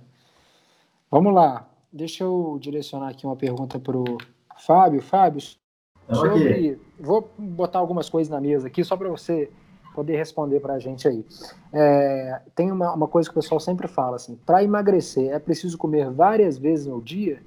Vamos 1.10 1.32
lá, 1.32 1.68
deixa 1.92 2.24
eu 2.24 2.58
direcionar 2.60 3.10
aqui 3.10 3.24
uma 3.24 3.36
pergunta 3.36 3.78
para 3.78 3.96
o 3.96 4.18
Fábio. 4.66 5.00
Fábio, 5.00 5.40
sobre, 6.12 6.80
vou 6.98 7.30
botar 7.38 7.78
algumas 7.78 8.08
coisas 8.08 8.30
na 8.30 8.40
mesa 8.40 8.66
aqui 8.66 8.82
só 8.82 8.96
para 8.96 9.08
você 9.08 9.50
poder 9.96 10.16
responder 10.16 10.60
para 10.60 10.74
a 10.74 10.78
gente 10.78 11.08
aí. 11.08 11.24
É, 11.72 12.42
tem 12.54 12.70
uma, 12.70 12.92
uma 12.92 13.08
coisa 13.08 13.28
que 13.28 13.36
o 13.36 13.40
pessoal 13.40 13.58
sempre 13.58 13.88
fala 13.88 14.16
assim: 14.16 14.38
para 14.44 14.62
emagrecer 14.62 15.32
é 15.32 15.38
preciso 15.38 15.78
comer 15.78 16.10
várias 16.10 16.58
vezes 16.58 16.86
no 16.86 17.00
dia? 17.00 17.40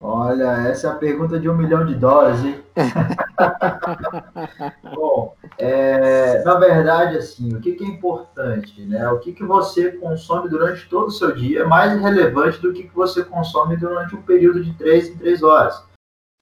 Olha, 0.00 0.68
essa 0.68 0.86
é 0.86 0.90
a 0.90 0.94
pergunta 0.94 1.40
de 1.40 1.50
um 1.50 1.56
milhão 1.56 1.84
de 1.84 1.96
dólares, 1.96 2.44
hein? 2.44 2.62
Bom, 4.94 5.34
é, 5.58 6.40
na 6.44 6.54
verdade, 6.54 7.16
assim, 7.16 7.52
o 7.52 7.60
que, 7.60 7.72
que, 7.72 7.82
é 7.82 7.88
importante, 7.88 8.80
né? 8.82 9.10
O 9.10 9.18
que, 9.18 9.32
que 9.32 9.42
você 9.42 9.90
consome 9.90 10.48
durante 10.48 10.88
todo 10.88 11.08
o 11.08 11.10
seu 11.10 11.34
dia 11.34 11.62
é 11.62 11.64
mais 11.64 12.00
relevante 12.00 12.60
do 12.60 12.72
que, 12.72 12.84
que 12.84 12.94
você 12.94 13.24
consome 13.24 13.76
durante 13.76 14.14
um 14.14 14.22
período 14.22 14.62
de 14.62 14.72
três 14.74 15.08
em 15.08 15.16
três 15.16 15.42
horas. 15.42 15.82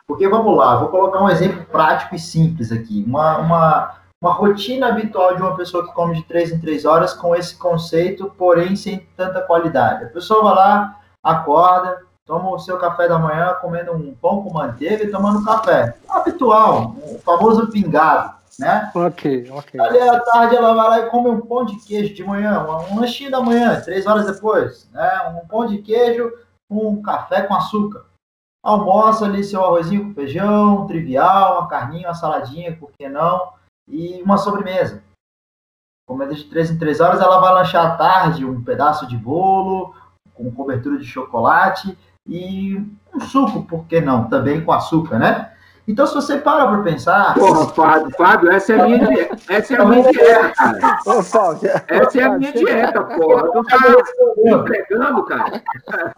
Porque, 0.07 0.29
vamos 0.29 0.55
lá, 0.55 0.77
vou 0.77 0.89
colocar 0.89 1.23
um 1.23 1.31
exemplo 1.31 1.65
prático 1.65 2.15
e 2.15 2.19
simples 2.19 2.71
aqui. 2.71 3.03
Uma, 3.07 3.39
uma, 3.39 3.97
uma 4.23 4.33
rotina 4.33 4.89
habitual 4.89 5.37
de 5.37 5.43
uma 5.43 5.57
pessoa 5.57 5.87
que 5.87 5.93
come 5.93 6.17
de 6.17 6.23
três 6.23 6.51
em 6.51 6.59
três 6.59 6.85
horas 6.85 7.13
com 7.13 7.35
esse 7.35 7.57
conceito, 7.57 8.33
porém 8.37 8.75
sem 8.75 9.07
tanta 9.17 9.43
qualidade. 9.43 10.05
A 10.05 10.09
pessoa 10.09 10.43
vai 10.43 10.55
lá, 10.55 11.01
acorda, 11.23 12.03
toma 12.25 12.51
o 12.51 12.59
seu 12.59 12.79
café 12.79 13.09
da 13.09 13.19
manhã 13.19 13.55
comendo 13.61 13.93
um 13.93 14.15
pão 14.15 14.43
com 14.43 14.53
manteiga 14.53 15.05
e 15.05 15.11
tomando 15.11 15.45
café. 15.45 15.97
Habitual, 16.09 16.97
o 16.97 17.19
famoso 17.19 17.71
pingado, 17.71 18.35
né? 18.59 18.91
Ok, 18.95 19.49
ok. 19.51 19.81
Ali 19.81 20.01
à 20.01 20.19
tarde 20.21 20.57
ela 20.57 20.75
vai 20.75 20.89
lá 20.89 21.01
e 21.01 21.11
come 21.11 21.29
um 21.29 21.41
pão 21.41 21.65
de 21.65 21.77
queijo 21.85 22.15
de 22.15 22.25
manhã, 22.25 22.67
um 22.91 22.99
lanchinho 22.99 23.31
da 23.31 23.41
manhã, 23.41 23.81
três 23.81 24.07
horas 24.07 24.27
depois, 24.27 24.89
né? 24.93 25.41
Um 25.43 25.47
pão 25.47 25.67
de 25.67 25.79
queijo 25.79 26.33
com 26.69 26.89
um 26.89 27.03
café 27.03 27.43
com 27.43 27.55
açúcar. 27.55 28.07
Almoça 28.65 29.27
ali 29.27 29.45
seu 29.45 29.65
arrozinho 29.65 30.07
com 30.07 30.15
feijão, 30.15 30.83
um 30.83 30.87
trivial, 30.89 31.61
uma 31.61 31.69
carninha, 31.69 32.09
uma 32.09 32.15
saladinha, 32.15 32.77
por 32.77 32.91
que 32.99 33.09
não? 33.09 33.55
E 33.89 34.23
uma 34.23 34.37
sobremesa. 34.37 35.03
Comendo 36.09 36.35
de 36.35 36.45
três 36.45 36.71
em 36.71 36.79
três 36.79 37.01
horas, 37.01 37.21
ela 37.21 37.41
vai 37.41 37.53
lanchar 37.55 37.87
à 37.87 37.97
tarde 37.97 38.45
um 38.45 38.63
pedaço 38.63 39.07
de 39.07 39.17
bolo, 39.17 39.95
com 40.35 40.51
cobertura 40.51 40.99
de 40.99 41.05
chocolate 41.05 41.97
e 42.27 42.77
um 43.15 43.21
suco, 43.21 43.63
por 43.65 43.87
que 43.87 44.01
não? 44.01 44.29
Também 44.29 44.65
com 44.65 44.73
açúcar, 44.73 45.19
né? 45.19 45.53
Então, 45.89 46.05
se 46.05 46.15
você 46.15 46.37
para 46.37 46.67
para 46.67 46.83
pensar. 46.83 47.35
Porra, 47.35 47.69
Fábio, 47.69 48.11
Fábio, 48.17 48.51
essa 48.51 48.73
é 48.73 48.81
a 48.81 48.85
minha 48.87 49.07
dieta. 49.07 49.37
Essa 49.49 49.75
é 49.75 49.81
a 49.81 49.85
minha 49.85 50.11
dieta, 50.11 50.53
cara. 50.55 50.99
Essa 51.87 52.21
é 52.21 52.23
a 52.25 52.39
minha 52.39 52.53
dieta, 52.53 53.05
porra. 53.05 53.53
Tu 53.53 53.65
tá 53.65 53.79
entregando, 54.45 55.25
cara. 55.25 55.63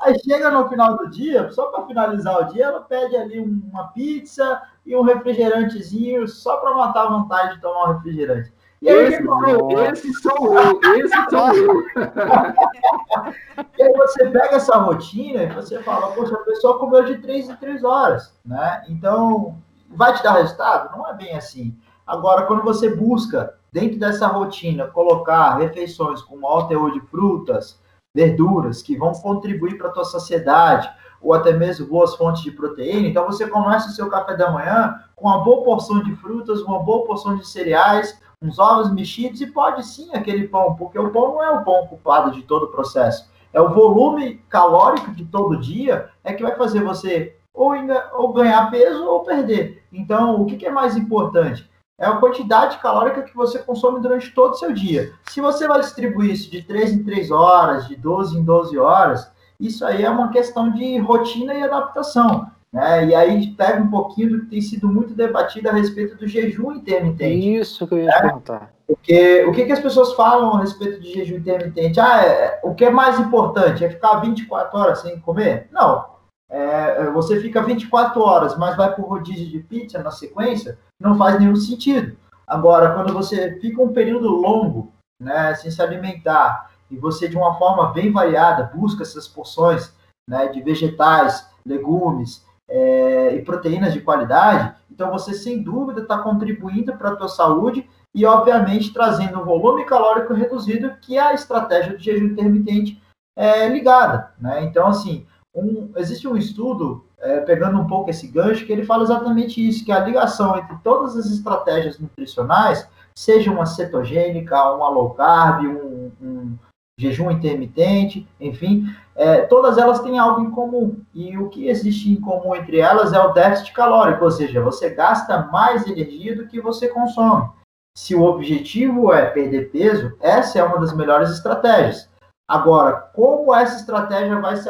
Aí 0.01 0.19
chega 0.21 0.51
no 0.51 0.69
final 0.71 0.97
do 0.97 1.11
dia, 1.11 1.51
só 1.51 1.67
para 1.67 1.85
finalizar 1.87 2.41
o 2.41 2.45
dia, 2.53 2.65
ela 2.65 2.81
pede 2.81 3.15
ali 3.15 3.41
uma 3.41 3.89
pizza 3.89 4.63
e 4.89 4.97
um 4.97 5.03
refrigerantezinho, 5.03 6.27
só 6.27 6.57
para 6.57 6.75
matar 6.75 7.03
a 7.05 7.11
vontade 7.11 7.55
de 7.57 7.61
tomar 7.61 7.91
um 7.91 7.93
refrigerante. 7.93 8.51
E 8.81 8.89
aí, 8.89 9.13
esse, 9.13 9.23
sou, 9.23 9.83
esse 9.83 10.15
sou 10.15 10.59
eu, 10.59 10.81
esse 10.97 11.31
sou 11.31 11.55
eu. 11.55 11.83
e 13.77 13.83
aí 13.83 13.93
você 13.93 14.31
pega 14.31 14.57
essa 14.57 14.79
rotina 14.79 15.43
e 15.43 15.53
você 15.53 15.83
fala, 15.83 16.13
poxa, 16.13 16.35
a 16.35 16.39
pessoa 16.39 16.79
comeu 16.79 17.05
de 17.05 17.19
três 17.19 17.51
em 17.51 17.57
três 17.57 17.85
horas, 17.85 18.35
né? 18.43 18.83
Então, 18.89 19.59
vai 19.91 20.15
te 20.15 20.23
dar 20.23 20.33
resultado? 20.35 20.97
Não 20.97 21.07
é 21.07 21.13
bem 21.13 21.37
assim. 21.37 21.77
Agora, 22.07 22.47
quando 22.47 22.63
você 22.63 22.89
busca, 22.89 23.59
dentro 23.71 23.99
dessa 23.99 24.27
rotina, 24.27 24.87
colocar 24.87 25.59
refeições 25.59 26.23
com 26.23 26.39
maior 26.39 26.67
teor 26.67 26.93
de 26.93 27.01
frutas, 27.09 27.79
verduras, 28.15 28.81
que 28.81 28.97
vão 28.97 29.13
contribuir 29.13 29.77
para 29.77 29.89
a 29.89 29.93
tua 29.93 30.07
saciedade, 30.07 30.91
ou 31.21 31.35
até 31.35 31.53
mesmo 31.53 31.87
boas 31.87 32.15
fontes 32.15 32.43
de 32.43 32.51
proteína, 32.51 33.09
então 33.09 33.27
você 33.27 33.47
começa 33.47 33.89
o 33.89 33.93
seu 33.93 34.09
café 34.09 34.37
da 34.37 34.51
manhã 34.51 34.95
com 35.17 35.27
uma 35.27 35.43
boa 35.43 35.65
porção 35.65 36.03
de 36.03 36.15
frutas, 36.17 36.63
uma 36.63 36.79
boa 36.79 37.05
porção 37.07 37.37
de 37.37 37.47
cereais, 37.47 38.19
uns 38.41 38.59
ovos 38.59 38.93
mexidos 38.93 39.41
e 39.41 39.47
pode 39.47 39.85
sim 39.85 40.11
aquele 40.15 40.47
pão, 40.47 40.77
porque 40.77 40.99
o 40.99 41.11
pão 41.11 41.35
não 41.35 41.43
é 41.43 41.51
o 41.51 41.65
pão 41.65 41.87
culpado 41.87 42.31
de 42.31 42.43
todo 42.43 42.65
o 42.65 42.71
processo. 42.71 43.29
É 43.53 43.61
o 43.61 43.73
volume 43.73 44.37
calórico 44.49 45.11
de 45.13 45.25
todo 45.25 45.59
dia 45.59 46.11
é 46.23 46.33
que 46.33 46.43
vai 46.43 46.55
fazer 46.55 46.83
você 46.83 47.37
ou, 47.53 47.73
ou 48.15 48.33
ganhar 48.33 48.71
peso 48.71 49.05
ou 49.05 49.25
perder. 49.25 49.83
Então, 49.93 50.41
o 50.41 50.47
que, 50.47 50.57
que 50.57 50.67
é 50.67 50.71
mais 50.71 50.97
importante? 50.97 51.69
É 51.99 52.07
a 52.07 52.17
quantidade 52.17 52.79
calórica 52.79 53.23
que 53.23 53.35
você 53.35 53.59
consome 53.59 54.01
durante 54.01 54.33
todo 54.33 54.53
o 54.53 54.57
seu 54.57 54.73
dia. 54.73 55.13
Se 55.29 55.41
você 55.41 55.67
vai 55.67 55.81
distribuir 55.81 56.31
isso 56.31 56.49
de 56.49 56.63
3 56.63 56.93
em 56.93 57.03
3 57.03 57.33
horas, 57.33 57.89
de 57.89 57.97
12 57.97 58.39
em 58.39 58.45
12 58.45 58.79
horas, 58.79 59.33
isso 59.61 59.85
aí 59.85 60.05
é 60.05 60.11
uma 60.11 60.31
questão 60.31 60.71
de 60.71 60.99
rotina 60.99 61.55
e 61.55 61.63
adaptação. 61.63 62.51
Né? 62.73 63.07
E 63.07 63.15
aí 63.15 63.47
pega 63.55 63.83
um 63.83 63.91
pouquinho 63.91 64.31
do 64.31 64.41
que 64.41 64.51
tem 64.51 64.61
sido 64.61 64.89
muito 64.89 65.15
debatido 65.15 65.69
a 65.69 65.73
respeito 65.73 66.17
do 66.17 66.29
jejum 66.29 66.73
intermitente. 66.73 67.57
Isso 67.57 67.87
que 67.87 67.95
eu 67.95 67.99
ia 67.99 68.07
né? 68.07 68.21
perguntar. 68.21 68.73
Porque 68.87 69.45
o 69.45 69.53
que, 69.53 69.67
que 69.67 69.73
as 69.73 69.81
pessoas 69.81 70.15
falam 70.15 70.55
a 70.55 70.61
respeito 70.61 71.01
de 71.01 71.13
jejum 71.13 71.37
intermitente? 71.37 72.01
Ah, 72.01 72.25
é, 72.25 72.61
o 72.63 72.75
que 72.75 72.85
é 72.85 72.91
mais 72.91 73.19
importante? 73.19 73.85
É 73.85 73.91
ficar 73.91 74.21
24 74.21 74.79
horas 74.79 75.01
sem 75.01 75.19
comer? 75.21 75.69
Não. 75.73 76.07
É, 76.51 77.03
é 77.03 77.11
você 77.11 77.41
fica 77.41 77.63
24 77.63 78.21
horas, 78.23 78.57
mas 78.57 78.77
vai 78.77 78.95
para 78.95 79.05
o 79.05 79.09
rodízio 79.09 79.49
de 79.49 79.59
pizza 79.59 80.03
na 80.03 80.11
sequência, 80.11 80.79
não 80.99 81.19
faz 81.19 81.39
nenhum 81.39 81.57
sentido. 81.57 82.17
Agora, 82.47 82.95
quando 82.95 83.13
você 83.13 83.59
fica 83.61 83.83
um 83.83 83.93
período 83.93 84.29
longo 84.29 84.91
né, 85.21 85.55
sem 85.55 85.71
se 85.71 85.83
alimentar 85.83 86.71
e 86.91 86.97
você, 86.97 87.29
de 87.29 87.37
uma 87.37 87.55
forma 87.55 87.93
bem 87.93 88.13
variada, 88.13 88.71
busca 88.75 89.03
essas 89.03 89.29
porções 89.29 89.93
né, 90.29 90.49
de 90.49 90.61
vegetais, 90.61 91.49
legumes, 91.65 92.47
é, 92.69 93.35
e 93.35 93.43
proteínas 93.43 93.95
de 93.95 94.01
qualidade, 94.01 94.75
então 94.91 95.11
você 95.11 95.33
sem 95.33 95.63
dúvida 95.63 96.03
está 96.03 96.19
contribuindo 96.19 96.95
para 96.97 97.11
a 97.11 97.17
tua 97.17 97.29
saúde 97.29 97.89
e, 98.15 98.27
obviamente, 98.27 98.93
trazendo 98.93 99.41
um 99.41 99.45
volume 99.45 99.85
calórico 99.85 100.35
reduzido, 100.35 100.93
que 101.01 101.17
é 101.17 101.21
a 101.21 101.35
estratégia 101.35 101.93
do 101.93 102.03
jejum 102.03 102.27
intermitente 102.27 103.01
é, 103.37 103.69
ligada. 103.69 104.33
Né? 104.39 104.65
Então, 104.65 104.89
assim, 104.89 105.27
um, 105.55 105.91
existe 105.97 106.27
um 106.27 106.37
estudo, 106.37 107.05
é, 107.19 107.41
pegando 107.41 107.79
um 107.79 107.87
pouco 107.87 108.11
esse 108.11 108.27
gancho, 108.27 108.67
que 108.67 108.73
ele 108.73 108.85
fala 108.85 109.05
exatamente 109.05 109.67
isso, 109.67 109.85
que 109.85 109.93
a 109.93 110.01
ligação 110.01 110.59
entre 110.59 110.77
todas 110.83 111.17
as 111.17 111.27
estratégias 111.27 111.99
nutricionais, 111.99 112.89
seja 113.15 113.51
uma 113.51 113.67
cetogênica, 113.67 114.73
uma 114.73 114.89
low 114.89 115.11
carb, 115.11 115.65
um, 115.65 116.11
um 116.21 116.59
jejum 116.99 117.31
intermitente, 117.31 118.29
enfim, 118.41 118.85
é, 119.15 119.43
todas 119.43 119.79
elas 119.79 120.01
têm 120.01 120.19
algo 120.19 120.43
em 120.43 120.51
comum. 120.51 121.01
E 121.15 121.39
o 121.39 121.49
que 121.49 121.69
existe 121.69 122.11
em 122.11 122.21
comum 122.21 122.55
entre 122.57 122.79
elas 122.79 123.13
é 123.13 123.21
o 123.21 123.33
déficit 123.33 123.73
calórico, 123.73 124.25
ou 124.25 124.31
seja, 124.31 124.61
você 124.61 124.91
gasta 124.91 125.47
mais 125.47 125.87
energia 125.87 126.37
do 126.37 126.49
que 126.49 126.61
você 126.61 126.89
consome. 126.89 127.49
Se 127.97 128.15
o 128.15 128.25
objetivo 128.25 129.13
é 129.13 129.27
perder 129.27 129.71
peso, 129.71 130.13
essa 130.21 130.59
é 130.59 130.63
uma 130.63 130.79
das 130.79 130.95
melhores 130.95 131.31
estratégias. 131.31 132.09
Agora, 132.49 132.93
como 133.15 133.55
essa 133.55 133.77
estratégia 133.77 134.41
vai 134.41 134.57
se, 134.57 134.69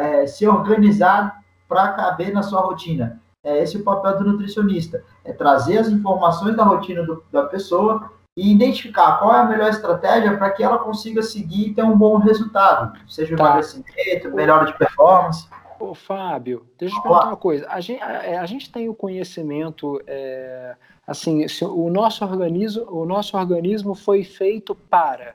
é, 0.00 0.26
se 0.26 0.46
organizar 0.46 1.42
para 1.68 1.92
caber 1.92 2.32
na 2.32 2.42
sua 2.42 2.60
rotina? 2.60 3.20
É 3.44 3.62
esse 3.62 3.76
o 3.76 3.84
papel 3.84 4.18
do 4.18 4.24
nutricionista, 4.24 5.02
é 5.24 5.32
trazer 5.32 5.78
as 5.78 5.88
informações 5.88 6.56
da 6.56 6.62
rotina 6.62 7.02
do, 7.02 7.24
da 7.32 7.44
pessoa 7.44 8.12
e 8.36 8.50
identificar 8.52 9.18
qual 9.18 9.34
é 9.34 9.40
a 9.40 9.44
melhor 9.44 9.70
estratégia 9.70 10.36
para 10.36 10.50
que 10.50 10.62
ela 10.62 10.78
consiga 10.78 11.22
seguir 11.22 11.68
e 11.68 11.74
ter 11.74 11.82
um 11.82 11.96
bom 11.96 12.16
resultado, 12.16 12.98
seja 13.06 13.36
tá. 13.36 13.44
emagrecimento, 13.44 14.30
melhora 14.34 14.66
de 14.66 14.76
performance. 14.76 15.46
Ô, 15.78 15.94
Fábio, 15.94 16.64
deixa 16.78 16.94
eu 16.94 17.00
te 17.00 17.02
perguntar 17.02 17.26
uma 17.26 17.36
coisa. 17.36 17.66
A 17.68 17.80
gente, 17.80 18.02
a, 18.02 18.40
a 18.40 18.46
gente 18.46 18.70
tem 18.70 18.88
o 18.88 18.94
conhecimento, 18.94 20.00
é, 20.06 20.76
assim, 21.06 21.44
o 21.62 21.90
nosso 21.90 22.24
organismo, 22.24 22.86
o 22.88 23.04
nosso 23.04 23.36
organismo 23.36 23.94
foi 23.94 24.22
feito 24.22 24.74
para 24.74 25.34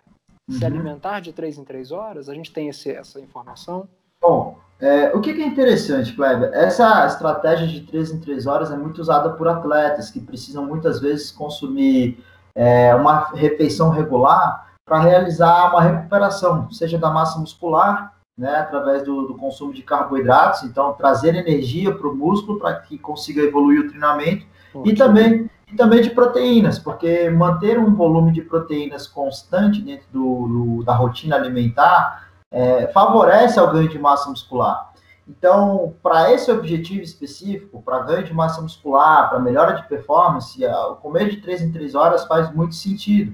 uhum. 0.50 0.58
se 0.58 0.66
alimentar 0.66 1.20
de 1.20 1.34
três 1.34 1.58
em 1.58 1.66
três 1.66 1.92
horas? 1.92 2.30
A 2.30 2.34
gente 2.34 2.52
tem 2.52 2.70
esse, 2.70 2.90
essa 2.90 3.20
informação? 3.20 3.88
Bom, 4.22 4.58
é, 4.80 5.14
o 5.14 5.22
que, 5.22 5.34
que, 5.34 5.42
é 5.42 5.46
interessante, 5.46 6.14
Kleber? 6.14 6.50
Essa 6.54 7.06
estratégia 7.06 7.68
de 7.68 7.82
três 7.82 8.12
em 8.12 8.20
três 8.20 8.48
horas 8.48 8.72
é 8.72 8.78
muito 8.78 9.00
usada 9.00 9.32
por 9.32 9.48
atletas 9.48 10.10
que 10.10 10.20
precisam 10.20 10.66
muitas 10.66 11.00
vezes 11.00 11.30
consumir 11.30 12.24
é, 12.58 12.96
uma 12.96 13.30
refeição 13.36 13.92
regular 13.92 14.68
para 14.84 15.00
realizar 15.00 15.70
uma 15.70 15.82
recuperação, 15.82 16.70
seja 16.72 16.98
da 16.98 17.12
massa 17.12 17.40
muscular, 17.40 18.14
né, 18.36 18.56
através 18.56 19.04
do, 19.04 19.28
do 19.28 19.36
consumo 19.36 19.72
de 19.72 19.84
carboidratos, 19.84 20.64
então 20.64 20.94
trazer 20.94 21.36
energia 21.36 21.94
para 21.94 22.08
o 22.08 22.16
músculo 22.16 22.60
para 22.60 22.74
que 22.76 22.98
consiga 22.98 23.42
evoluir 23.42 23.82
o 23.82 23.90
treinamento, 23.90 24.46
e 24.84 24.94
também, 24.94 25.50
e 25.72 25.76
também 25.76 26.02
de 26.02 26.10
proteínas, 26.10 26.80
porque 26.80 27.30
manter 27.30 27.80
um 27.80 27.94
volume 27.94 28.32
de 28.32 28.42
proteínas 28.42 29.08
constante 29.08 29.82
dentro 29.82 30.08
do, 30.12 30.48
do 30.48 30.84
da 30.84 30.94
rotina 30.94 31.36
alimentar 31.36 32.28
é, 32.52 32.88
favorece 32.88 33.60
ao 33.60 33.72
ganho 33.72 33.90
de 33.90 34.00
massa 34.00 34.30
muscular. 34.30 34.87
Então, 35.28 35.96
para 36.02 36.32
esse 36.32 36.50
objetivo 36.50 37.04
específico, 37.04 37.82
para 37.82 38.04
ganho 38.04 38.24
de 38.24 38.34
massa 38.34 38.62
muscular, 38.62 39.30
para 39.30 39.40
melhora 39.40 39.74
de 39.74 39.88
performance, 39.88 40.66
o 40.66 40.96
comer 40.96 41.30
de 41.30 41.42
3 41.42 41.64
em 41.64 41.72
3 41.72 41.96
horas 41.96 42.26
faz 42.26 42.54
muito 42.54 42.76
sentido. 42.76 43.34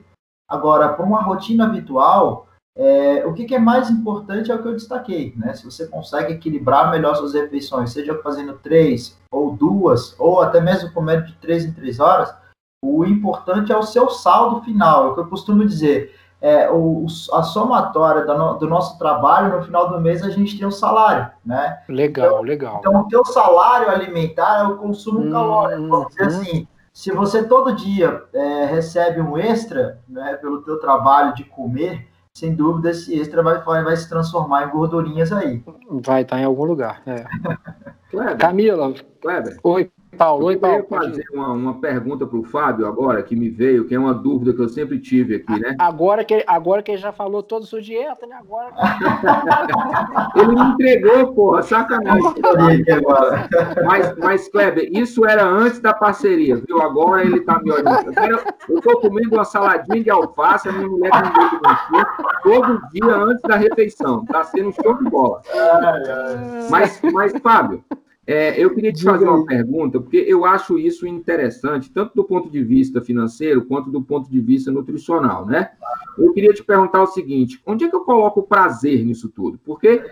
Agora, 0.50 0.90
para 0.90 1.06
uma 1.06 1.22
rotina 1.22 1.66
habitual, 1.66 2.48
é, 2.76 3.24
o 3.26 3.34
que, 3.34 3.46
que, 3.46 3.54
é 3.54 3.60
mais 3.60 3.92
importante 3.92 4.52
é 4.52 4.56
o 4.56 4.62
que 4.62 4.68
eu 4.68 4.74
destaquei, 4.74 5.34
né? 5.38 5.54
Se 5.54 5.64
você 5.64 5.86
consegue 5.88 6.34
equilibrar 6.34 6.90
melhor 6.90 7.16
suas 7.16 7.34
refeições, 7.34 7.94
seja 7.94 8.20
fazendo 8.24 8.56
três 8.56 9.16
ou 9.32 9.56
duas, 9.56 10.16
ou 10.20 10.42
até 10.42 10.60
mesmo 10.60 10.92
comendo 10.92 11.28
de 11.28 11.34
três 11.36 11.64
em 11.64 11.72
três 11.72 12.00
horas, 12.00 12.34
o 12.84 13.06
importante 13.06 13.72
é 13.72 13.78
o 13.78 13.84
seu 13.84 14.10
saldo 14.10 14.62
final. 14.64 15.06
É 15.06 15.10
o 15.10 15.14
que 15.14 15.20
eu 15.22 15.28
costumo 15.28 15.66
dizer 15.66 16.16
é, 16.44 16.70
o, 16.70 17.06
a 17.32 17.42
somatória 17.42 18.26
no, 18.26 18.56
do 18.56 18.68
nosso 18.68 19.00
trabalho, 19.00 19.56
no 19.56 19.64
final 19.64 19.90
do 19.90 20.02
mês 20.02 20.22
a 20.22 20.30
gente 20.30 20.58
tem 20.58 20.66
o 20.66 20.68
um 20.68 20.72
salário, 20.72 21.32
né? 21.46 21.80
Legal, 21.88 22.26
então, 22.26 22.42
legal. 22.42 22.78
Então, 22.80 23.00
o 23.00 23.08
teu 23.08 23.24
salário 23.24 23.90
alimentar 23.90 24.60
é 24.60 24.64
o 24.64 24.76
consumo 24.76 25.22
hum, 25.22 25.32
calórico. 25.32 25.88
Vamos 25.88 26.10
dizer 26.10 26.24
hum. 26.24 26.28
assim, 26.28 26.68
se 26.92 27.12
você 27.14 27.48
todo 27.48 27.74
dia 27.74 28.26
é, 28.34 28.66
recebe 28.66 29.22
um 29.22 29.38
extra, 29.38 30.02
né, 30.06 30.36
pelo 30.36 30.62
teu 30.64 30.78
trabalho 30.82 31.34
de 31.34 31.46
comer, 31.46 32.10
sem 32.34 32.54
dúvida 32.54 32.90
esse 32.90 33.18
extra 33.18 33.42
vai, 33.42 33.62
vai, 33.62 33.82
vai 33.82 33.96
se 33.96 34.10
transformar 34.10 34.68
em 34.68 34.70
gordurinhas 34.70 35.32
aí. 35.32 35.64
Vai 35.90 36.24
estar 36.24 36.40
em 36.40 36.44
algum 36.44 36.66
lugar, 36.66 37.02
é. 37.06 37.24
Kleber, 38.12 38.38
Camila. 38.38 38.94
Kleber. 39.22 39.58
Oi. 39.64 39.90
Paulo, 40.18 40.46
oi, 40.46 40.58
Paulo. 40.58 40.78
Eu 40.78 40.84
queria 40.84 41.10
fazer 41.10 41.26
uma, 41.34 41.52
uma 41.52 41.80
pergunta 41.80 42.26
para 42.26 42.38
o 42.38 42.44
Fábio 42.44 42.86
agora, 42.86 43.22
que 43.24 43.36
me 43.36 43.50
veio, 43.50 43.86
que 43.86 43.96
é 43.96 44.00
uma 44.00 44.14
dúvida 44.14 44.54
que 44.54 44.62
eu 44.62 44.70
sempre 44.70 45.00
tive 45.00 45.36
aqui, 45.36 45.60
né? 45.60 45.76
Agora 45.80 46.24
que, 46.24 46.44
agora 46.48 46.82
que 46.82 46.92
ele 46.92 47.02
já 47.02 47.12
falou 47.12 47.44
toda 47.44 47.66
a 47.66 47.68
sua 47.68 47.82
dieta, 47.82 48.26
né? 48.26 48.36
Agora. 48.40 48.74
ele 50.36 50.56
me 50.56 50.62
entregou, 50.62 51.34
porra, 51.34 51.62
sacanagem. 51.64 52.34
mas, 53.86 54.18
mas, 54.18 54.48
Kleber, 54.50 54.90
isso 54.92 55.26
era 55.26 55.46
antes 55.46 55.80
da 55.80 55.94
parceria, 55.94 56.56
viu? 56.56 56.82
Agora 56.82 57.24
ele 57.24 57.40
está 57.40 57.60
me 57.62 57.72
olhando. 57.72 58.14
Eu 58.70 58.78
estou 58.78 59.00
comendo 59.02 59.36
uma 59.36 59.46
saladinha 59.46 60.04
de 60.04 60.10
alface, 60.10 60.70
a 60.70 60.72
minha 60.72 60.88
mulher 60.88 61.12
tem 61.12 62.00
um 62.00 62.44
todo 62.44 62.82
dia 62.92 63.16
antes 63.16 63.42
da 63.44 63.56
refeição. 63.56 64.24
Está 64.24 64.44
sendo 64.44 64.70
um 64.70 64.74
show 64.74 64.94
de 64.98 65.10
bola. 65.10 65.42
Mas, 66.70 67.02
mas 67.12 67.34
Fábio, 67.42 67.84
é, 68.26 68.58
eu 68.58 68.74
queria 68.74 68.94
te 68.94 69.04
fazer 69.04 69.28
uma 69.28 69.46
pergunta, 69.46 70.00
porque 70.00 70.18
eu 70.18 70.46
acho 70.46 70.80
isso 70.80 71.06
interessante, 71.06 71.92
tanto 71.92 72.16
do 72.16 72.24
ponto 72.24 72.50
de 72.50 72.64
vista 72.64 73.02
financeiro 73.02 73.66
quanto 73.66 73.92
do 73.92 74.02
ponto 74.02 74.30
de 74.30 74.40
vista 74.40 74.72
nutricional, 74.72 75.46
né? 75.46 75.72
Eu 76.18 76.32
queria 76.32 76.54
te 76.54 76.64
perguntar 76.64 77.02
o 77.02 77.08
seguinte: 77.08 77.62
onde 77.66 77.84
é 77.84 77.90
que 77.90 77.96
eu 77.96 78.02
coloco 78.02 78.40
o 78.40 78.48
prazer 78.48 79.04
nisso 79.04 79.28
tudo? 79.28 79.60
Porque 79.66 80.04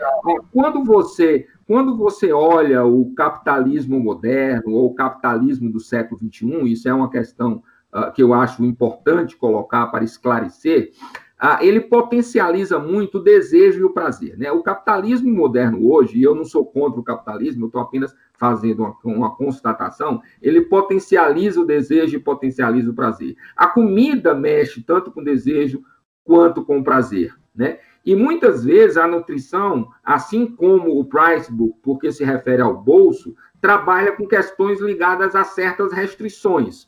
quando 0.51 0.83
você 0.83 1.47
quando 1.65 1.95
você 1.95 2.33
olha 2.33 2.83
o 2.83 3.13
capitalismo 3.13 3.97
moderno 3.97 4.73
ou 4.73 4.87
o 4.87 4.93
capitalismo 4.93 5.71
do 5.71 5.79
século 5.79 6.19
XXI, 6.19 6.69
isso 6.69 6.89
é 6.89 6.93
uma 6.93 7.09
questão 7.09 7.63
uh, 7.93 8.11
que 8.11 8.21
eu 8.21 8.33
acho 8.33 8.65
importante 8.65 9.37
colocar 9.37 9.87
para 9.87 10.03
esclarecer 10.03 10.91
ah, 11.43 11.57
ele 11.59 11.79
potencializa 11.79 12.77
muito 12.77 13.17
o 13.17 13.23
desejo 13.23 13.79
e 13.79 13.83
o 13.83 13.89
prazer. 13.89 14.37
Né? 14.37 14.51
O 14.51 14.61
capitalismo 14.61 15.33
moderno 15.33 15.91
hoje, 15.91 16.19
e 16.19 16.21
eu 16.21 16.35
não 16.35 16.45
sou 16.45 16.63
contra 16.63 16.99
o 16.99 17.03
capitalismo, 17.03 17.63
eu 17.63 17.65
estou 17.65 17.81
apenas 17.81 18.15
fazendo 18.37 18.83
uma, 18.83 18.95
uma, 19.03 19.35
constatação, 19.35 20.21
ele 20.39 20.61
potencializa 20.61 21.59
o 21.59 21.65
desejo 21.65 22.15
e 22.15 22.19
potencializa 22.19 22.91
o 22.91 22.93
prazer. 22.93 23.35
A 23.55 23.65
comida 23.65 24.35
mexe 24.35 24.83
tanto 24.83 25.11
com 25.11 25.23
desejo 25.23 25.81
quanto 26.23 26.63
com 26.63 26.83
prazer. 26.83 27.33
Né? 27.55 27.79
E 28.05 28.15
muitas 28.15 28.63
vezes 28.63 28.95
a 28.95 29.07
nutrição, 29.07 29.89
assim 30.03 30.45
como 30.45 30.99
o 30.99 31.05
price 31.05 31.51
book, 31.51 31.75
porque 31.81 32.11
se 32.11 32.23
refere 32.23 32.61
ao 32.61 32.77
bolso, 32.77 33.33
trabalha 33.59 34.11
com 34.11 34.27
questões 34.27 34.79
ligadas 34.79 35.35
a 35.35 35.43
certas 35.43 35.91
restrições. 35.91 36.87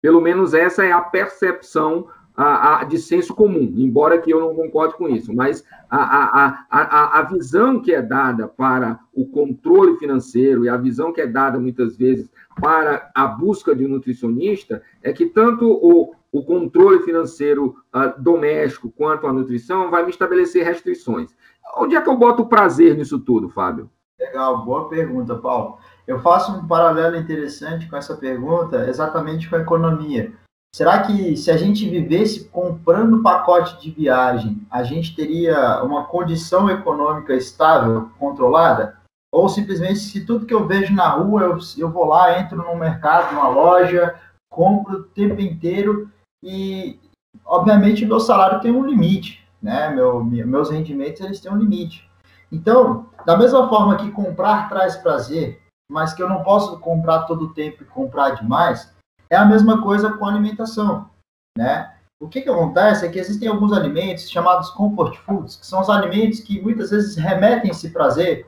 Pelo 0.00 0.20
menos 0.20 0.54
essa 0.54 0.84
é 0.84 0.92
a 0.92 1.00
percepção 1.00 2.06
a, 2.36 2.80
a, 2.80 2.84
de 2.84 2.98
senso 2.98 3.34
comum, 3.34 3.72
embora 3.76 4.18
que 4.18 4.32
eu 4.32 4.40
não 4.40 4.54
concorde 4.54 4.94
com 4.96 5.08
isso, 5.08 5.34
mas 5.34 5.64
a, 5.90 6.56
a, 6.70 7.18
a, 7.18 7.22
visão 7.22 7.80
que 7.80 7.92
é 7.92 8.00
dada 8.00 8.48
para 8.48 8.98
o 9.12 9.26
controle 9.26 9.98
financeiro 9.98 10.64
e 10.64 10.68
a 10.68 10.76
visão 10.76 11.12
que 11.12 11.20
é 11.20 11.26
dada 11.26 11.58
muitas 11.58 11.96
vezes 11.96 12.30
para 12.60 13.10
a 13.14 13.26
busca 13.26 13.74
de 13.74 13.84
um 13.84 13.88
nutricionista 13.88 14.82
é 15.02 15.12
que 15.12 15.26
tanto 15.26 15.66
o, 15.66 16.14
o 16.32 16.42
controle 16.42 17.02
financeiro 17.02 17.76
uh, 17.94 18.20
doméstico 18.20 18.90
quanto 18.90 19.26
a 19.26 19.32
nutrição 19.32 19.90
vai 19.90 20.02
me 20.02 20.10
estabelecer 20.10 20.64
restrições. 20.64 21.30
Onde 21.76 21.96
é 21.96 22.00
que 22.00 22.08
eu 22.08 22.16
boto 22.16 22.42
o 22.42 22.48
prazer 22.48 22.96
nisso 22.96 23.18
tudo, 23.18 23.48
Fábio? 23.50 23.90
Legal, 24.18 24.64
boa 24.64 24.88
pergunta, 24.88 25.34
Paulo. 25.34 25.78
Eu 26.06 26.18
faço 26.20 26.52
um 26.52 26.66
paralelo 26.66 27.16
interessante 27.16 27.88
com 27.88 27.96
essa 27.96 28.16
pergunta, 28.16 28.88
exatamente 28.88 29.48
com 29.48 29.56
a 29.56 29.60
economia. 29.60 30.32
Será 30.74 31.02
que 31.02 31.36
se 31.36 31.50
a 31.50 31.56
gente 31.58 31.86
vivesse 31.86 32.48
comprando 32.48 33.22
pacote 33.22 33.78
de 33.78 33.90
viagem, 33.90 34.66
a 34.70 34.82
gente 34.82 35.14
teria 35.14 35.82
uma 35.82 36.04
condição 36.04 36.70
econômica 36.70 37.34
estável, 37.34 38.08
controlada? 38.18 38.96
Ou 39.30 39.50
simplesmente, 39.50 39.98
se 39.98 40.24
tudo 40.24 40.46
que 40.46 40.54
eu 40.54 40.66
vejo 40.66 40.94
na 40.94 41.10
rua, 41.10 41.42
eu, 41.42 41.58
eu 41.76 41.90
vou 41.90 42.06
lá, 42.06 42.38
entro 42.38 42.56
no 42.56 42.74
mercado, 42.74 43.34
numa 43.34 43.48
loja, 43.48 44.18
compro 44.50 45.00
o 45.00 45.02
tempo 45.02 45.42
inteiro 45.42 46.10
e, 46.42 46.98
obviamente, 47.44 48.06
meu 48.06 48.18
salário 48.18 48.60
tem 48.60 48.72
um 48.72 48.86
limite, 48.86 49.46
né? 49.62 49.90
Meu, 49.90 50.24
meus 50.24 50.70
rendimentos 50.70 51.20
eles 51.20 51.40
têm 51.40 51.52
um 51.52 51.58
limite. 51.58 52.08
Então, 52.50 53.10
da 53.26 53.36
mesma 53.36 53.68
forma 53.68 53.96
que 53.96 54.10
comprar 54.10 54.70
traz 54.70 54.96
prazer, 54.96 55.60
mas 55.90 56.14
que 56.14 56.22
eu 56.22 56.30
não 56.30 56.42
posso 56.42 56.78
comprar 56.80 57.24
todo 57.24 57.44
o 57.44 57.52
tempo 57.52 57.82
e 57.82 57.86
comprar 57.86 58.30
demais, 58.30 58.90
é 59.32 59.36
a 59.36 59.46
mesma 59.46 59.80
coisa 59.82 60.12
com 60.12 60.26
alimentação, 60.26 61.08
né? 61.56 61.90
O 62.22 62.28
que, 62.28 62.42
que 62.42 62.50
acontece 62.50 63.04
é 63.04 63.08
que 63.08 63.18
existem 63.18 63.48
alguns 63.48 63.72
alimentos 63.72 64.30
chamados 64.30 64.70
comfort 64.70 65.16
foods, 65.16 65.56
que 65.56 65.66
são 65.66 65.80
os 65.80 65.88
alimentos 65.88 66.40
que 66.40 66.60
muitas 66.60 66.90
vezes 66.90 67.16
remetem 67.16 67.70
esse 67.70 67.90
prazer 67.90 68.46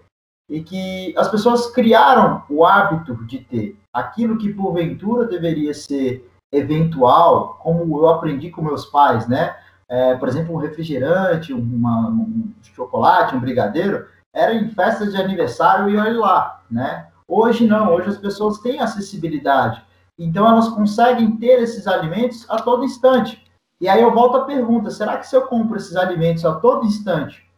e 0.48 0.62
que 0.62 1.14
as 1.16 1.28
pessoas 1.28 1.72
criaram 1.72 2.42
o 2.50 2.66
hábito 2.66 3.16
de 3.24 3.38
ter. 3.38 3.78
Aquilo 3.92 4.36
que 4.36 4.52
porventura 4.52 5.26
deveria 5.26 5.72
ser 5.72 6.30
eventual, 6.52 7.54
como 7.62 7.98
eu 7.98 8.08
aprendi 8.08 8.50
com 8.50 8.60
meus 8.60 8.84
pais, 8.84 9.26
né? 9.26 9.56
É, 9.88 10.14
por 10.16 10.28
exemplo, 10.28 10.54
um 10.54 10.58
refrigerante, 10.58 11.52
uma, 11.52 12.08
um 12.08 12.52
chocolate, 12.62 13.34
um 13.34 13.40
brigadeiro, 13.40 14.06
era 14.34 14.52
em 14.52 14.68
festas 14.68 15.12
de 15.12 15.20
aniversário 15.20 15.88
e 15.88 15.96
olha 15.96 16.20
lá, 16.20 16.62
né? 16.70 17.08
Hoje 17.26 17.66
não, 17.66 17.92
hoje 17.94 18.10
as 18.10 18.18
pessoas 18.18 18.58
têm 18.58 18.80
acessibilidade. 18.80 19.82
Então 20.18 20.46
elas 20.46 20.68
conseguem 20.68 21.36
ter 21.36 21.62
esses 21.62 21.86
alimentos 21.86 22.48
a 22.48 22.60
todo 22.62 22.84
instante. 22.84 23.42
E 23.80 23.88
aí 23.88 24.00
eu 24.00 24.12
volto 24.12 24.36
à 24.36 24.44
pergunta: 24.44 24.90
será 24.90 25.18
que 25.18 25.26
se 25.26 25.36
eu 25.36 25.46
compro 25.46 25.76
esses 25.76 25.96
alimentos 25.96 26.44
a 26.44 26.54
todo 26.54 26.86
instante, 26.86 27.48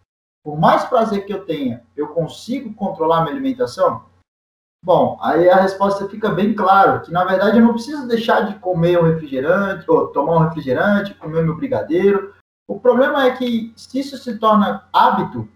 por 0.42 0.58
mais 0.58 0.84
prazer 0.84 1.26
que 1.26 1.32
eu 1.32 1.44
tenha, 1.44 1.84
eu 1.96 2.08
consigo 2.08 2.72
controlar 2.74 3.22
minha 3.22 3.34
alimentação? 3.34 4.04
Bom, 4.82 5.18
aí 5.20 5.50
a 5.50 5.56
resposta 5.56 6.08
fica 6.08 6.30
bem 6.30 6.54
clara, 6.54 7.00
que 7.00 7.10
na 7.10 7.24
verdade 7.24 7.58
eu 7.58 7.64
não 7.64 7.72
preciso 7.72 8.06
deixar 8.06 8.42
de 8.42 8.58
comer 8.60 8.98
um 8.98 9.02
refrigerante, 9.02 9.90
ou 9.90 10.08
tomar 10.08 10.36
um 10.36 10.48
refrigerante, 10.48 11.14
comer 11.14 11.42
meu 11.42 11.56
brigadeiro. 11.56 12.34
O 12.68 12.78
problema 12.78 13.26
é 13.26 13.36
que 13.36 13.72
se 13.76 13.98
isso 13.98 14.16
se 14.16 14.38
torna 14.38 14.88
hábito, 14.92 15.48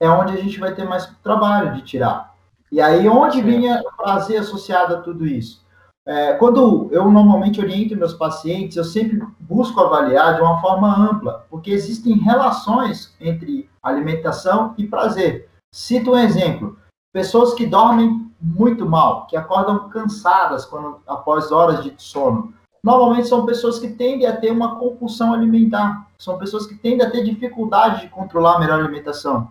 é 0.00 0.08
onde 0.08 0.32
a 0.32 0.36
gente 0.36 0.58
vai 0.60 0.74
ter 0.74 0.84
mais 0.84 1.06
trabalho 1.22 1.74
de 1.74 1.82
tirar. 1.82 2.36
E 2.70 2.80
aí 2.80 3.08
onde 3.08 3.42
vinha 3.42 3.80
o 3.80 3.96
prazer 3.96 4.40
associado 4.40 4.94
a 4.94 5.00
tudo 5.00 5.26
isso? 5.26 5.66
É, 6.08 6.32
quando 6.32 6.88
eu 6.90 7.10
normalmente 7.10 7.60
oriento 7.60 7.94
meus 7.94 8.14
pacientes, 8.14 8.78
eu 8.78 8.84
sempre 8.84 9.22
busco 9.40 9.78
avaliar 9.78 10.36
de 10.36 10.40
uma 10.40 10.58
forma 10.58 10.90
ampla, 10.98 11.44
porque 11.50 11.70
existem 11.70 12.16
relações 12.16 13.14
entre 13.20 13.68
alimentação 13.82 14.72
e 14.78 14.86
prazer. 14.86 15.50
Cito 15.70 16.12
um 16.12 16.18
exemplo: 16.18 16.78
pessoas 17.12 17.52
que 17.52 17.66
dormem 17.66 18.26
muito 18.40 18.88
mal, 18.88 19.26
que 19.26 19.36
acordam 19.36 19.90
cansadas 19.90 20.64
quando, 20.64 20.96
após 21.06 21.52
horas 21.52 21.84
de 21.84 21.92
sono. 21.98 22.54
Normalmente 22.82 23.28
são 23.28 23.44
pessoas 23.44 23.78
que 23.78 23.88
tendem 23.88 24.26
a 24.26 24.34
ter 24.34 24.50
uma 24.50 24.76
compulsão 24.76 25.34
alimentar, 25.34 26.08
são 26.16 26.38
pessoas 26.38 26.66
que 26.66 26.74
tendem 26.74 27.06
a 27.06 27.10
ter 27.10 27.22
dificuldade 27.22 28.00
de 28.00 28.08
controlar 28.08 28.54
a 28.54 28.60
melhor 28.60 28.80
alimentação. 28.80 29.50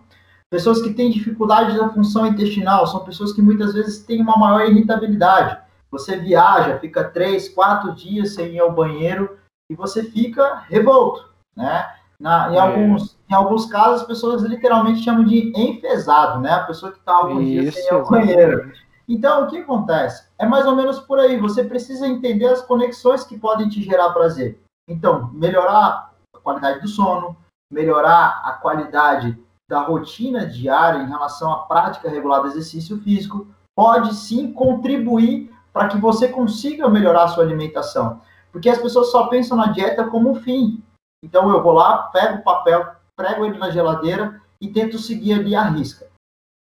Pessoas 0.50 0.82
que 0.82 0.92
têm 0.92 1.08
dificuldade 1.08 1.78
da 1.78 1.88
função 1.90 2.26
intestinal 2.26 2.84
são 2.88 3.04
pessoas 3.04 3.32
que 3.32 3.42
muitas 3.42 3.74
vezes 3.74 4.00
têm 4.00 4.20
uma 4.20 4.36
maior 4.36 4.68
irritabilidade. 4.68 5.67
Você 5.90 6.16
viaja, 6.16 6.78
fica 6.78 7.04
três, 7.04 7.48
quatro 7.48 7.94
dias 7.94 8.34
sem 8.34 8.54
ir 8.54 8.60
ao 8.60 8.72
banheiro 8.72 9.38
e 9.70 9.74
você 9.74 10.02
fica 10.02 10.64
revolto, 10.68 11.28
né? 11.56 11.90
Na, 12.20 12.52
em, 12.52 12.56
é. 12.56 12.58
alguns, 12.58 13.16
em 13.30 13.34
alguns 13.34 13.66
casos, 13.66 14.00
as 14.00 14.06
pessoas 14.06 14.42
literalmente 14.42 15.02
chamam 15.02 15.24
de 15.24 15.52
enfesado, 15.56 16.40
né? 16.40 16.50
A 16.50 16.64
pessoa 16.64 16.90
que 16.90 16.98
está 16.98 17.14
alguns 17.14 17.42
Isso, 17.42 17.60
dias 17.60 17.74
sem 17.74 17.86
ir 17.86 17.94
ao 17.94 18.08
banheiro. 18.08 18.72
Então, 19.08 19.44
o 19.44 19.46
que 19.48 19.58
acontece? 19.58 20.28
É 20.38 20.44
mais 20.44 20.66
ou 20.66 20.76
menos 20.76 20.98
por 21.00 21.18
aí. 21.18 21.38
Você 21.38 21.64
precisa 21.64 22.06
entender 22.06 22.46
as 22.46 22.60
conexões 22.60 23.24
que 23.24 23.38
podem 23.38 23.68
te 23.68 23.82
gerar 23.82 24.10
prazer. 24.10 24.60
Então, 24.88 25.30
melhorar 25.32 26.12
a 26.34 26.38
qualidade 26.38 26.80
do 26.80 26.88
sono, 26.88 27.36
melhorar 27.72 28.42
a 28.44 28.52
qualidade 28.52 29.38
da 29.70 29.80
rotina 29.80 30.46
diária 30.46 31.02
em 31.02 31.08
relação 31.08 31.52
à 31.52 31.58
prática 31.66 32.08
regular 32.08 32.40
do 32.40 32.48
exercício 32.48 32.98
físico, 33.00 33.46
pode 33.76 34.14
sim 34.14 34.52
contribuir 34.52 35.54
para 35.78 35.86
que 35.86 35.96
você 35.96 36.26
consiga 36.26 36.88
melhorar 36.88 37.22
a 37.22 37.28
sua 37.28 37.44
alimentação. 37.44 38.20
Porque 38.50 38.68
as 38.68 38.78
pessoas 38.78 39.12
só 39.12 39.28
pensam 39.28 39.56
na 39.56 39.68
dieta 39.68 40.02
como 40.08 40.28
um 40.28 40.34
fim. 40.34 40.82
Então 41.22 41.48
eu 41.50 41.62
vou 41.62 41.70
lá, 41.70 42.08
pego 42.08 42.38
o 42.38 42.42
papel, 42.42 42.84
prego 43.14 43.46
ele 43.46 43.58
na 43.58 43.70
geladeira 43.70 44.42
e 44.60 44.66
tento 44.66 44.98
seguir 44.98 45.34
ali 45.34 45.54
a 45.54 45.62
risca. 45.62 46.08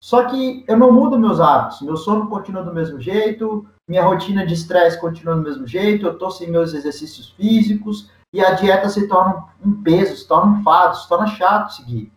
Só 0.03 0.25
que 0.25 0.65
eu 0.67 0.77
não 0.77 0.91
mudo 0.91 1.17
meus 1.17 1.39
hábitos, 1.39 1.81
meu 1.83 1.97
sono 1.97 2.29
continua 2.29 2.65
do 2.65 2.75
mesmo 2.75 3.01
jeito, 3.01 3.65
minha 3.89 4.03
rotina 4.03 4.45
de 4.45 4.53
estresse 4.53 5.01
continua 5.01 5.37
do 5.37 5.43
mesmo 5.43 5.65
jeito, 5.65 6.07
eu 6.07 6.15
estou 6.15 6.33
sem 6.33 6.51
meus 6.51 6.75
exercícios 6.75 7.31
físicos 7.31 8.11
e 8.33 8.45
a 8.45 8.55
dieta 8.55 8.89
se 8.89 9.07
torna 9.07 9.45
um 9.65 9.81
peso, 9.81 10.17
se 10.17 10.27
torna 10.27 10.59
um 10.59 10.63
fado, 10.65 10.97
se 10.97 11.09
torna 11.09 11.29
chato 11.29 11.73
seguir. 11.73 12.13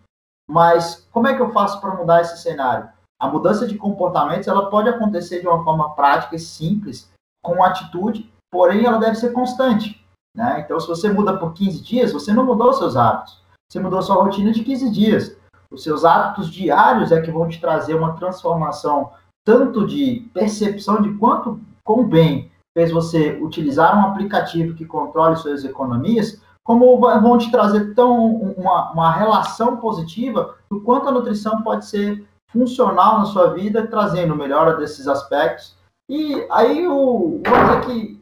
Mas 0.50 1.08
como 1.12 1.28
é 1.28 1.36
que 1.36 1.44
eu 1.44 1.52
faço 1.52 1.80
para 1.80 1.94
mudar 1.94 2.22
esse 2.22 2.42
cenário? 2.42 2.90
A 3.20 3.28
mudança 3.28 3.68
de 3.68 3.78
comportamentos 3.78 4.48
ela 4.48 4.70
pode 4.70 4.90
acontecer 4.90 5.42
de 5.42 5.48
uma 5.48 5.64
forma 5.64 5.96
prática 5.96 6.36
e 6.36 6.40
simples, 6.40 7.12
com 7.44 7.64
atitude, 7.64 8.32
porém 8.52 8.86
ela 8.86 8.98
deve 8.98 9.16
ser 9.16 9.34
constante. 9.34 10.06
Né? 10.36 10.62
Então, 10.62 10.80
se 10.80 10.88
você 10.88 11.10
muda 11.10 11.38
por 11.38 11.54
15 11.54 11.82
dias, 11.82 12.14
você 12.14 12.32
não 12.32 12.46
mudou 12.46 12.74
seus 12.74 12.96
hábitos. 12.96 13.42
Você 13.70 13.80
mudou 13.80 14.02
sua 14.02 14.24
rotina 14.24 14.52
de 14.52 14.64
15 14.64 14.92
dias. 14.92 15.36
Os 15.72 15.84
seus 15.84 16.06
hábitos 16.06 16.50
diários 16.50 17.12
é 17.12 17.22
que 17.22 17.32
vão 17.32 17.48
te 17.50 17.60
trazer 17.60 17.96
uma 17.96 18.14
transformação 18.14 19.12
tanto 19.46 19.88
de 19.88 20.30
percepção 20.34 21.02
de 21.02 21.14
quanto 21.16 21.60
com 21.84 22.04
bem 22.04 22.52
fez 22.78 22.92
você 22.92 23.40
utilizar 23.42 23.98
um 23.98 24.12
aplicativo 24.12 24.76
que 24.76 24.86
controle 24.86 25.36
suas 25.36 25.66
economias, 25.66 26.40
como 26.64 27.00
vão 27.00 27.38
te 27.38 27.50
trazer 27.50 27.96
tão 27.96 28.28
uma, 28.28 28.92
uma 28.92 29.12
relação 29.12 29.78
positiva 29.78 30.56
do 30.70 30.82
quanto 30.82 31.08
a 31.08 31.12
nutrição 31.12 31.64
pode 31.64 31.88
ser 31.88 32.28
funcional 32.50 33.20
na 33.20 33.26
sua 33.26 33.54
vida, 33.54 33.88
trazendo 33.88 34.36
melhora 34.36 34.78
desses 34.78 35.08
aspectos. 35.08 35.76
E 36.10 36.46
aí 36.52 36.88
o, 36.88 37.42
vamos 37.46 37.86
que 37.86 38.22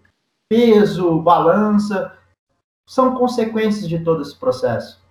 peso, 0.50 1.22
balança, 1.22 2.18
são 2.88 3.16
consequências 3.16 3.88
de 3.88 4.04
todo 4.04 4.22
esse 4.22 4.38
processo. 4.38 5.04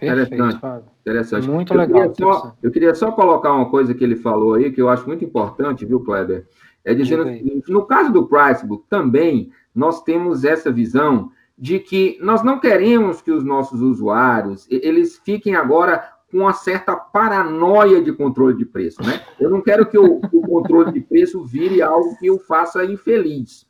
Interessante. 0.00 0.60
Interessante. 1.00 1.48
Muito 1.48 1.72
eu 1.72 1.78
legal. 1.78 2.10
Queria 2.10 2.14
só, 2.14 2.56
eu 2.62 2.70
queria 2.70 2.94
só 2.94 3.12
colocar 3.12 3.52
uma 3.52 3.70
coisa 3.70 3.94
que 3.94 4.04
ele 4.04 4.16
falou 4.16 4.54
aí, 4.54 4.70
que 4.70 4.82
eu 4.82 4.88
acho 4.88 5.06
muito 5.06 5.24
importante, 5.24 5.86
viu, 5.86 6.00
Kleber? 6.00 6.46
É 6.84 6.94
dizendo 6.94 7.24
que, 7.24 7.72
no 7.72 7.84
caso 7.86 8.12
do 8.12 8.26
Pricebook, 8.28 8.84
também 8.88 9.50
nós 9.74 10.02
temos 10.02 10.44
essa 10.44 10.70
visão 10.70 11.32
de 11.58 11.78
que 11.78 12.18
nós 12.20 12.42
não 12.42 12.60
queremos 12.60 13.22
que 13.22 13.30
os 13.30 13.42
nossos 13.42 13.80
usuários 13.80 14.66
eles 14.70 15.18
fiquem 15.24 15.56
agora 15.56 16.15
com 16.30 16.38
uma 16.38 16.52
certa 16.52 16.96
paranoia 16.96 18.02
de 18.02 18.12
controle 18.12 18.56
de 18.56 18.64
preço, 18.64 19.02
né? 19.02 19.22
Eu 19.38 19.50
não 19.50 19.60
quero 19.60 19.86
que 19.86 19.96
o, 19.96 20.20
o 20.32 20.40
controle 20.42 20.92
de 20.92 21.00
preço 21.00 21.44
vire 21.44 21.80
algo 21.80 22.16
que 22.18 22.26
eu 22.26 22.38
faça 22.38 22.84
infeliz. 22.84 23.66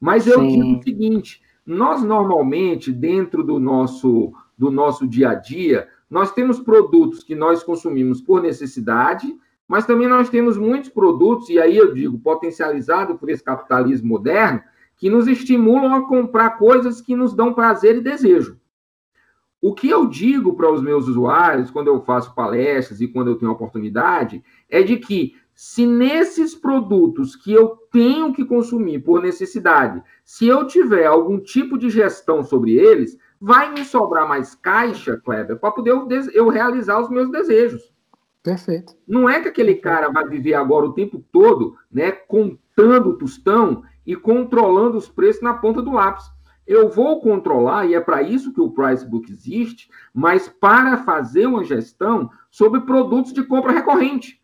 Mas 0.00 0.26
eu 0.26 0.40
Sim. 0.40 0.48
digo 0.48 0.78
o 0.78 0.82
seguinte: 0.82 1.42
nós 1.64 2.02
normalmente, 2.02 2.92
dentro 2.92 3.42
do 3.42 3.58
nosso, 3.58 4.32
do 4.56 4.70
nosso 4.70 5.06
dia 5.06 5.30
a 5.30 5.34
dia, 5.34 5.88
nós 6.08 6.32
temos 6.32 6.60
produtos 6.60 7.24
que 7.24 7.34
nós 7.34 7.62
consumimos 7.64 8.20
por 8.20 8.40
necessidade, 8.40 9.36
mas 9.66 9.84
também 9.84 10.06
nós 10.06 10.28
temos 10.28 10.56
muitos 10.56 10.90
produtos, 10.90 11.48
e 11.48 11.58
aí 11.58 11.76
eu 11.76 11.92
digo, 11.92 12.18
potencializado 12.18 13.18
por 13.18 13.28
esse 13.28 13.42
capitalismo 13.42 14.08
moderno, 14.08 14.62
que 14.96 15.10
nos 15.10 15.26
estimulam 15.26 15.94
a 15.94 16.06
comprar 16.06 16.50
coisas 16.50 17.00
que 17.00 17.16
nos 17.16 17.34
dão 17.34 17.52
prazer 17.52 17.96
e 17.96 18.00
desejo. 18.00 18.58
O 19.66 19.74
que 19.74 19.88
eu 19.88 20.06
digo 20.06 20.54
para 20.54 20.70
os 20.70 20.80
meus 20.80 21.08
usuários, 21.08 21.72
quando 21.72 21.88
eu 21.88 22.00
faço 22.00 22.32
palestras 22.36 23.00
e 23.00 23.08
quando 23.08 23.32
eu 23.32 23.34
tenho 23.34 23.50
oportunidade, 23.50 24.40
é 24.70 24.80
de 24.80 24.96
que 24.96 25.34
se 25.56 25.84
nesses 25.84 26.54
produtos 26.54 27.34
que 27.34 27.52
eu 27.52 27.76
tenho 27.90 28.32
que 28.32 28.44
consumir 28.44 29.00
por 29.00 29.20
necessidade, 29.20 30.00
se 30.24 30.46
eu 30.46 30.68
tiver 30.68 31.04
algum 31.06 31.40
tipo 31.40 31.76
de 31.76 31.90
gestão 31.90 32.44
sobre 32.44 32.76
eles, 32.76 33.18
vai 33.40 33.72
me 33.72 33.84
sobrar 33.84 34.28
mais 34.28 34.54
caixa, 34.54 35.16
Kleber, 35.16 35.58
para 35.58 35.72
poder 35.72 35.90
eu, 35.90 36.06
eu, 36.32 36.48
realizar 36.48 37.00
os 37.00 37.10
meus 37.10 37.28
desejos. 37.28 37.92
Perfeito. 38.44 38.94
Não 39.04 39.28
é 39.28 39.40
que 39.40 39.48
aquele 39.48 39.74
cara 39.74 40.12
vai 40.12 40.28
viver 40.28 40.54
agora 40.54 40.86
o 40.86 40.92
tempo 40.92 41.24
todo, 41.32 41.74
né, 41.90 42.12
contando 42.12 43.08
o 43.08 43.18
tostão 43.18 43.82
e 44.06 44.14
controlando 44.14 44.96
os 44.96 45.08
preços 45.08 45.42
na 45.42 45.54
ponta 45.54 45.82
do 45.82 45.90
lápis. 45.90 46.35
Eu 46.66 46.88
vou 46.88 47.20
controlar, 47.20 47.86
e 47.86 47.94
é 47.94 48.00
para 48.00 48.22
isso 48.22 48.52
que 48.52 48.60
o 48.60 48.70
Pricebook 48.70 49.30
existe, 49.30 49.88
mas 50.12 50.48
para 50.48 50.98
fazer 50.98 51.46
uma 51.46 51.62
gestão 51.62 52.28
sobre 52.50 52.80
produtos 52.80 53.32
de 53.32 53.44
compra 53.44 53.72
recorrente. 53.72 54.42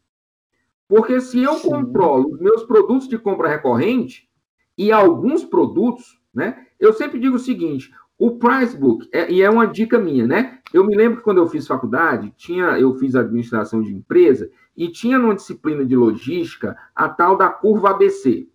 Porque 0.86 1.20
se 1.20 1.42
eu 1.42 1.54
Sim. 1.54 1.70
controlo 1.70 2.32
os 2.32 2.40
meus 2.40 2.62
produtos 2.64 3.08
de 3.08 3.18
compra 3.18 3.48
recorrente 3.48 4.28
e 4.76 4.92
alguns 4.92 5.44
produtos, 5.44 6.20
né? 6.32 6.66
Eu 6.78 6.92
sempre 6.92 7.18
digo 7.18 7.36
o 7.36 7.40
seguinte: 7.40 7.90
o 8.18 8.38
Pricebook, 8.38 9.08
é, 9.12 9.32
e 9.32 9.42
é 9.42 9.50
uma 9.50 9.66
dica 9.66 9.98
minha, 9.98 10.26
né? 10.26 10.60
Eu 10.72 10.86
me 10.86 10.94
lembro 10.94 11.18
que 11.18 11.24
quando 11.24 11.38
eu 11.38 11.48
fiz 11.48 11.66
faculdade, 11.66 12.32
tinha, 12.36 12.78
eu 12.78 12.94
fiz 12.94 13.14
administração 13.16 13.82
de 13.82 13.92
empresa 13.92 14.50
e 14.76 14.88
tinha 14.88 15.18
numa 15.18 15.34
disciplina 15.34 15.84
de 15.84 15.96
logística 15.96 16.76
a 16.94 17.08
tal 17.08 17.36
da 17.36 17.48
curva 17.48 17.90
ABC. 17.90 18.48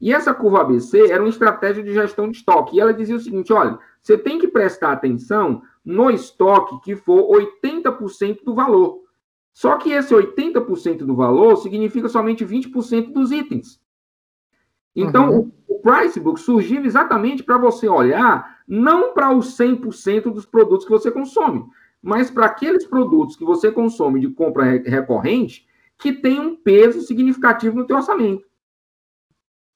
E 0.00 0.12
essa 0.12 0.32
curva 0.32 0.60
ABC 0.60 1.10
era 1.10 1.22
uma 1.22 1.28
estratégia 1.28 1.82
de 1.82 1.92
gestão 1.92 2.30
de 2.30 2.36
estoque. 2.36 2.76
E 2.76 2.80
ela 2.80 2.94
dizia 2.94 3.16
o 3.16 3.20
seguinte: 3.20 3.52
olha, 3.52 3.78
você 4.00 4.16
tem 4.16 4.38
que 4.38 4.48
prestar 4.48 4.92
atenção 4.92 5.62
no 5.84 6.10
estoque 6.10 6.80
que 6.82 6.96
for 6.96 7.28
80% 7.62 8.44
do 8.44 8.54
valor. 8.54 9.02
Só 9.52 9.76
que 9.76 9.90
esse 9.90 10.14
80% 10.14 10.98
do 10.98 11.16
valor 11.16 11.56
significa 11.56 12.08
somente 12.08 12.44
20% 12.44 13.12
dos 13.12 13.32
itens. 13.32 13.80
Então, 14.94 15.30
uhum. 15.30 15.52
o 15.68 15.78
Pricebook 15.80 16.40
surgiu 16.40 16.84
exatamente 16.84 17.42
para 17.42 17.58
você 17.58 17.88
olhar 17.88 18.58
não 18.66 19.14
para 19.14 19.34
os 19.34 19.56
100% 19.56 20.32
dos 20.32 20.44
produtos 20.44 20.84
que 20.84 20.92
você 20.92 21.10
consome, 21.10 21.64
mas 22.02 22.30
para 22.30 22.46
aqueles 22.46 22.86
produtos 22.86 23.36
que 23.36 23.44
você 23.44 23.72
consome 23.72 24.20
de 24.20 24.28
compra 24.28 24.64
recorrente 24.64 25.66
que 25.98 26.12
tem 26.12 26.38
um 26.38 26.54
peso 26.54 27.00
significativo 27.00 27.76
no 27.76 27.86
teu 27.86 27.96
orçamento. 27.96 28.47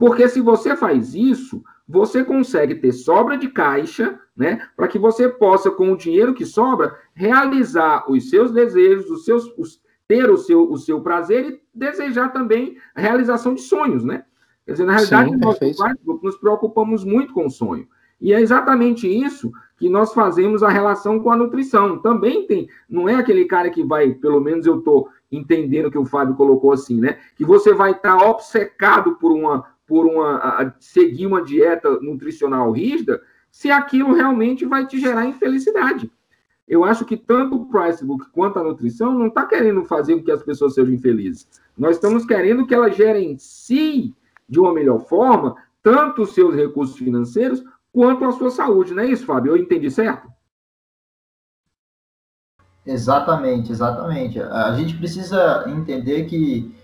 Porque 0.03 0.29
se 0.29 0.41
você 0.41 0.75
faz 0.75 1.15
isso, 1.15 1.63
você 1.87 2.25
consegue 2.25 2.75
ter 2.75 2.91
sobra 2.91 3.39
de 3.39 3.47
caixa, 3.47 4.19
né, 4.37 4.67
para 4.77 4.89
que 4.89 4.99
você 4.99 5.29
possa, 5.29 5.71
com 5.71 5.93
o 5.93 5.97
dinheiro 5.97 6.35
que 6.35 6.45
sobra, 6.45 6.99
realizar 7.15 8.11
os 8.11 8.29
seus 8.29 8.51
desejos, 8.51 9.09
os 9.09 9.25
seus, 9.25 9.47
os, 9.57 9.81
ter 10.09 10.29
o 10.29 10.37
seu, 10.37 10.69
o 10.69 10.77
seu 10.77 11.01
prazer 11.03 11.45
e 11.49 11.63
desejar 11.73 12.33
também 12.33 12.77
a 12.97 13.01
realização 13.01 13.55
de 13.55 13.61
sonhos, 13.61 14.03
né? 14.03 14.25
Quer 14.67 14.73
dizer, 14.73 14.87
na 14.87 14.95
realidade, 14.95 15.31
Sim, 15.31 15.75
nós 15.79 15.97
nos 16.21 16.37
preocupamos 16.37 17.05
muito 17.05 17.33
com 17.33 17.47
o 17.47 17.51
sonho. 17.51 17.87
E 18.21 18.33
é 18.33 18.41
exatamente 18.41 19.07
isso 19.07 19.53
que 19.77 19.89
nós 19.89 20.13
fazemos 20.13 20.65
a 20.65 20.69
relação 20.69 21.21
com 21.21 21.31
a 21.31 21.37
nutrição. 21.37 21.99
Também 21.99 22.45
tem, 22.49 22.69
não 22.89 23.09
é 23.09 23.15
aquele 23.15 23.45
cara 23.45 23.71
que 23.71 23.85
vai, 23.85 24.15
pelo 24.15 24.41
menos 24.41 24.67
eu 24.67 24.79
estou 24.79 25.09
entendendo 25.31 25.91
que 25.91 25.99
o 25.99 26.05
Fábio 26.05 26.35
colocou 26.35 26.73
assim, 26.73 27.01
né? 27.01 27.19
Que 27.37 27.45
você 27.45 27.73
vai 27.73 27.93
estar 27.93 28.17
tá 28.17 28.27
obcecado 28.27 29.17
por 29.17 29.31
uma 29.31 29.72
por 29.93 30.07
uma, 30.07 30.74
seguir 30.80 31.26
uma 31.26 31.45
dieta 31.45 32.01
nutricional 32.01 32.72
rígida, 32.72 33.20
se 33.51 33.70
aquilo 33.70 34.14
realmente 34.14 34.64
vai 34.64 34.86
te 34.86 34.99
gerar 34.99 35.26
infelicidade. 35.26 36.11
Eu 36.66 36.82
acho 36.82 37.05
que 37.05 37.14
tanto 37.14 37.57
o 37.57 37.66
Pricebook 37.66 38.30
quanto 38.32 38.59
a 38.59 38.64
nutrição 38.64 39.12
não 39.12 39.26
está 39.26 39.45
querendo 39.45 39.84
fazer 39.84 40.16
com 40.16 40.24
que 40.24 40.32
as 40.32 40.43
pessoas 40.43 40.72
sejam 40.72 40.95
infelizes. 40.95 41.47
Nós 41.76 41.97
estamos 41.97 42.24
querendo 42.24 42.66
que 42.66 42.74
elas 42.74 42.97
gerem 42.97 43.36
si 43.36 44.14
de 44.49 44.59
uma 44.59 44.72
melhor 44.72 45.01
forma 45.01 45.57
tanto 45.82 46.22
os 46.22 46.32
seus 46.32 46.55
recursos 46.55 46.97
financeiros 46.97 47.62
quanto 47.93 48.24
a 48.24 48.32
sua 48.32 48.51
saúde, 48.51 48.95
não 48.95 49.03
é 49.03 49.09
isso, 49.09 49.26
Fábio? 49.26 49.55
Eu 49.55 49.62
entendi 49.62 49.90
certo? 49.90 50.26
Exatamente, 52.86 53.70
exatamente. 53.70 54.40
A 54.40 54.74
gente 54.74 54.97
precisa 54.97 55.66
entender 55.68 56.24
que 56.24 56.74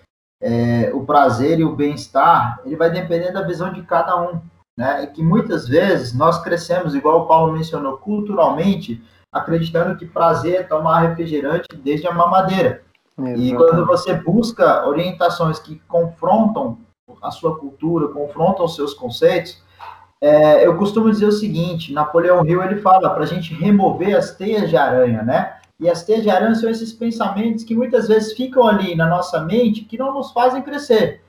é, 0.41 0.91
o 0.93 1.03
prazer 1.03 1.59
e 1.59 1.63
o 1.63 1.75
bem-estar 1.75 2.61
ele 2.65 2.75
vai 2.75 2.89
depender 2.89 3.31
da 3.31 3.41
visão 3.41 3.73
de 3.73 3.81
cada 3.83 4.19
um, 4.19 4.41
né? 4.77 5.03
E 5.03 5.07
que 5.07 5.21
muitas 5.21 5.67
vezes 5.67 6.13
nós 6.13 6.41
crescemos, 6.41 6.95
igual 6.95 7.21
o 7.21 7.27
Paulo 7.27 7.53
mencionou, 7.53 7.97
culturalmente, 7.97 9.03
acreditando 9.31 9.97
que 9.97 10.05
prazer 10.05 10.61
é 10.61 10.63
tomar 10.63 11.01
refrigerante 11.01 11.67
desde 11.75 12.07
a 12.07 12.13
mamadeira. 12.13 12.81
Exatamente. 13.17 13.41
E 13.41 13.55
quando 13.55 13.85
você 13.85 14.13
busca 14.13 14.87
orientações 14.87 15.59
que 15.59 15.79
confrontam 15.87 16.77
a 17.21 17.31
sua 17.31 17.57
cultura, 17.57 18.07
confrontam 18.07 18.65
os 18.65 18.75
seus 18.75 18.93
conceitos, 18.93 19.61
é, 20.21 20.65
eu 20.65 20.77
costumo 20.77 21.11
dizer 21.11 21.25
o 21.25 21.31
seguinte: 21.31 21.93
Napoleão 21.93 22.45
Hill 22.45 22.63
ele 22.63 22.81
fala 22.81 23.09
para 23.09 23.23
a 23.23 23.27
gente 23.27 23.53
remover 23.53 24.15
as 24.15 24.35
teias 24.35 24.69
de 24.69 24.77
aranha, 24.77 25.21
né? 25.23 25.58
E 25.79 25.89
as 25.89 26.03
teias 26.03 26.23
de 26.23 26.29
aranha 26.29 26.55
são 26.55 26.69
esses 26.69 26.91
pensamentos 26.91 27.63
que 27.63 27.75
muitas 27.75 28.07
vezes 28.07 28.33
ficam 28.33 28.67
ali 28.67 28.95
na 28.95 29.07
nossa 29.07 29.39
mente 29.41 29.85
que 29.85 29.97
não 29.97 30.13
nos 30.13 30.31
fazem 30.31 30.61
crescer. 30.61 31.23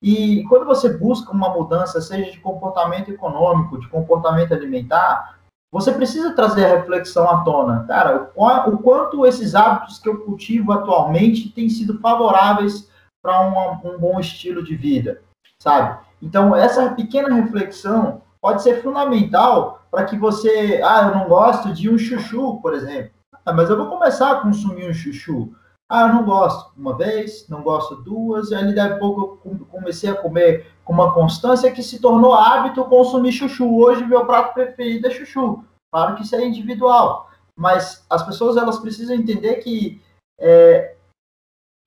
E 0.00 0.44
quando 0.44 0.64
você 0.64 0.96
busca 0.96 1.32
uma 1.32 1.48
mudança, 1.48 2.00
seja 2.00 2.30
de 2.30 2.38
comportamento 2.38 3.10
econômico, 3.10 3.80
de 3.80 3.88
comportamento 3.88 4.52
alimentar, 4.52 5.36
você 5.72 5.92
precisa 5.92 6.34
trazer 6.34 6.66
a 6.66 6.76
reflexão 6.76 7.28
à 7.28 7.42
tona. 7.42 7.84
Cara, 7.88 8.30
o, 8.34 8.46
o 8.70 8.78
quanto 8.78 9.26
esses 9.26 9.54
hábitos 9.54 9.98
que 9.98 10.08
eu 10.08 10.24
cultivo 10.24 10.72
atualmente 10.72 11.50
têm 11.50 11.68
sido 11.68 11.98
favoráveis 11.98 12.88
para 13.20 13.40
um 13.84 13.98
bom 13.98 14.20
estilo 14.20 14.62
de 14.62 14.76
vida, 14.76 15.20
sabe? 15.60 15.98
Então, 16.22 16.54
essa 16.54 16.90
pequena 16.90 17.34
reflexão 17.34 18.22
pode 18.40 18.62
ser 18.62 18.82
fundamental 18.82 19.82
para 19.90 20.04
que 20.04 20.16
você, 20.16 20.80
ah, 20.84 21.08
eu 21.08 21.18
não 21.18 21.28
gosto 21.28 21.72
de 21.72 21.90
um 21.90 21.98
chuchu, 21.98 22.60
por 22.60 22.72
exemplo. 22.72 23.15
Ah, 23.46 23.52
mas 23.52 23.70
eu 23.70 23.76
vou 23.76 23.88
começar 23.88 24.32
a 24.32 24.40
consumir 24.40 24.90
um 24.90 24.92
chuchu. 24.92 25.54
Ah, 25.88 26.08
não 26.08 26.24
gosto 26.24 26.72
uma 26.76 26.96
vez, 26.96 27.48
não 27.48 27.62
gosto 27.62 27.94
duas, 28.02 28.52
ali 28.52 28.74
daí 28.74 28.92
a 28.92 28.98
pouco 28.98 29.40
eu 29.48 29.64
comecei 29.66 30.10
a 30.10 30.16
comer 30.16 30.66
com 30.84 30.92
uma 30.92 31.14
constância 31.14 31.70
que 31.70 31.80
se 31.80 32.00
tornou 32.00 32.34
hábito 32.34 32.84
consumir 32.86 33.30
chuchu. 33.30 33.78
Hoje 33.78 34.04
meu 34.04 34.26
prato 34.26 34.52
preferido 34.52 35.06
é 35.06 35.10
chuchu. 35.10 35.64
Claro 35.92 36.16
que 36.16 36.22
isso 36.22 36.34
é 36.34 36.44
individual, 36.44 37.30
mas 37.56 38.04
as 38.10 38.24
pessoas 38.24 38.56
elas 38.56 38.80
precisam 38.80 39.14
entender 39.14 39.54
que 39.56 40.02
é, 40.40 40.96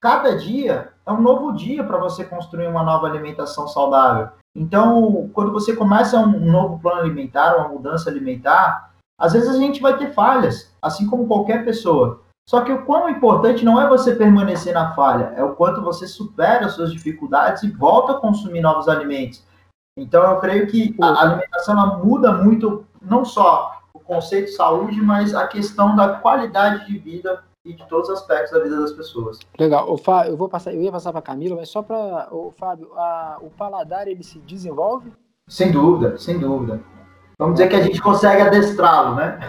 cada 0.02 0.38
dia 0.38 0.94
é 1.06 1.12
um 1.12 1.22
novo 1.22 1.52
dia 1.52 1.84
para 1.84 1.98
você 1.98 2.24
construir 2.24 2.68
uma 2.68 2.84
nova 2.84 3.06
alimentação 3.06 3.68
saudável. 3.68 4.30
Então, 4.56 5.30
quando 5.34 5.52
você 5.52 5.76
começa 5.76 6.18
um 6.20 6.52
novo 6.52 6.80
plano 6.80 7.02
alimentar, 7.02 7.58
uma 7.58 7.68
mudança 7.68 8.10
alimentar, 8.10 8.89
às 9.20 9.34
vezes 9.34 9.50
a 9.50 9.58
gente 9.58 9.82
vai 9.82 9.98
ter 9.98 10.14
falhas, 10.14 10.74
assim 10.82 11.08
como 11.08 11.28
qualquer 11.28 11.66
pessoa. 11.66 12.22
Só 12.48 12.62
que 12.62 12.72
o 12.72 12.84
quão 12.84 13.08
importante 13.10 13.64
não 13.64 13.80
é 13.80 13.88
você 13.88 14.16
permanecer 14.16 14.74
na 14.74 14.96
falha, 14.96 15.34
é 15.36 15.44
o 15.44 15.56
quanto 15.56 15.84
você 15.84 16.08
supera 16.08 16.66
as 16.66 16.74
suas 16.74 16.92
dificuldades 16.92 17.62
e 17.62 17.70
volta 17.70 18.14
a 18.14 18.20
consumir 18.20 18.62
novos 18.62 18.88
alimentos. 18.88 19.44
Então, 19.96 20.24
eu 20.32 20.40
creio 20.40 20.66
que 20.66 20.96
a 21.00 21.22
alimentação 21.22 22.04
muda 22.04 22.32
muito, 22.32 22.86
não 23.02 23.24
só 23.24 23.80
o 23.94 24.00
conceito 24.00 24.46
de 24.46 24.54
saúde, 24.54 25.00
mas 25.02 25.36
a 25.36 25.46
questão 25.48 25.96
da 25.96 26.14
qualidade 26.14 26.88
de 26.88 26.98
vida 26.98 27.44
e 27.66 27.74
de 27.74 27.86
todos 27.88 28.10
os 28.10 28.16
aspectos 28.16 28.52
da 28.52 28.64
vida 28.64 28.80
das 28.80 28.94
pessoas. 28.94 29.38
Legal. 29.60 29.92
O 29.92 29.98
Fábio, 29.98 30.32
eu 30.32 30.38
vou 30.38 30.50
passar, 30.50 30.74
eu 30.74 30.82
ia 30.82 30.92
passar 30.92 31.12
para 31.12 31.22
Camila, 31.22 31.58
mas 31.58 31.70
só 31.70 31.84
para 31.84 32.34
o 32.34 32.52
Fábio, 32.58 32.92
a, 32.96 33.38
o 33.42 33.50
paladar 33.52 34.08
ele 34.08 34.24
se 34.24 34.40
desenvolve? 34.40 35.12
Sem 35.48 35.72
dúvida, 35.72 36.18
sem 36.18 36.40
dúvida. 36.40 36.82
Vamos 37.40 37.56
dizer 37.56 37.70
que 37.70 37.76
a 37.78 37.82
gente 37.82 38.02
consegue 38.02 38.42
adestrá-lo, 38.42 39.16
né? 39.16 39.40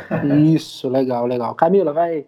Isso, 0.55 0.89
legal, 0.89 1.27
legal. 1.27 1.53
Camila, 1.57 1.93
vai. 1.93 2.25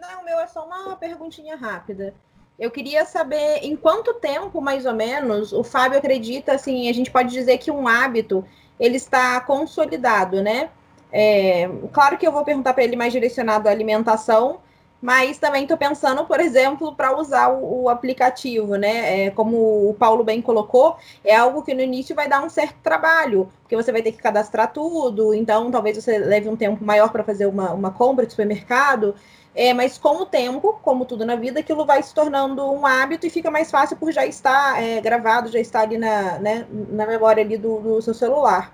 Não, 0.00 0.24
meu 0.24 0.40
é 0.40 0.46
só 0.46 0.64
uma 0.64 0.96
perguntinha 0.96 1.56
rápida. 1.56 2.14
Eu 2.58 2.70
queria 2.70 3.04
saber 3.04 3.58
em 3.62 3.76
quanto 3.76 4.14
tempo, 4.14 4.62
mais 4.62 4.86
ou 4.86 4.94
menos, 4.94 5.52
o 5.52 5.62
Fábio 5.62 5.98
acredita, 5.98 6.52
assim, 6.52 6.88
a 6.88 6.94
gente 6.94 7.10
pode 7.10 7.28
dizer 7.30 7.58
que 7.58 7.70
um 7.70 7.86
hábito 7.86 8.42
ele 8.80 8.96
está 8.96 9.38
consolidado, 9.42 10.42
né? 10.42 10.70
É, 11.12 11.68
claro 11.92 12.16
que 12.16 12.26
eu 12.26 12.32
vou 12.32 12.42
perguntar 12.42 12.72
para 12.72 12.82
ele 12.82 12.96
mais 12.96 13.12
direcionado 13.12 13.68
à 13.68 13.70
alimentação, 13.70 14.60
mas 15.00 15.38
também 15.38 15.62
estou 15.62 15.76
pensando, 15.76 16.24
por 16.24 16.40
exemplo, 16.40 16.94
para 16.94 17.18
usar 17.18 17.48
o, 17.48 17.82
o, 17.82 17.88
aplicativo, 17.88 18.76
né? 18.76 19.26
É, 19.26 19.30
como 19.30 19.88
o 19.88 19.94
Paulo 19.94 20.24
bem 20.24 20.40
colocou, 20.40 20.96
é 21.24 21.36
algo 21.36 21.62
que 21.62 21.74
no 21.74 21.80
início 21.80 22.14
vai 22.14 22.28
dar 22.28 22.42
um 22.42 22.48
certo 22.48 22.76
trabalho, 22.82 23.50
porque 23.62 23.76
você 23.76 23.92
vai 23.92 24.02
ter 24.02 24.12
que 24.12 24.18
cadastrar 24.18 24.72
tudo, 24.72 25.34
então 25.34 25.70
talvez 25.70 26.02
você 26.02 26.18
leve 26.18 26.48
um 26.48 26.56
tempo 26.56 26.84
maior 26.84 27.10
para 27.10 27.22
fazer 27.24 27.46
uma, 27.46 27.72
uma 27.72 27.90
compra 27.90 28.24
de 28.24 28.32
supermercado. 28.32 29.14
É, 29.54 29.72
mas 29.72 29.96
com 29.96 30.20
o 30.20 30.26
tempo, 30.26 30.78
como 30.82 31.06
tudo 31.06 31.24
na 31.24 31.34
vida, 31.34 31.60
aquilo 31.60 31.86
vai 31.86 32.02
se 32.02 32.14
tornando 32.14 32.62
um 32.70 32.84
hábito 32.84 33.26
e 33.26 33.30
fica 33.30 33.50
mais 33.50 33.70
fácil 33.70 33.96
por 33.96 34.12
já 34.12 34.26
estar 34.26 34.82
é, 34.82 35.00
gravado, 35.00 35.50
já 35.50 35.58
estar 35.58 35.80
ali 35.80 35.96
na, 35.96 36.38
né, 36.38 36.66
na 36.70 37.06
memória 37.06 37.42
ali 37.42 37.56
do, 37.56 37.80
do 37.80 38.02
seu 38.02 38.12
celular. 38.12 38.70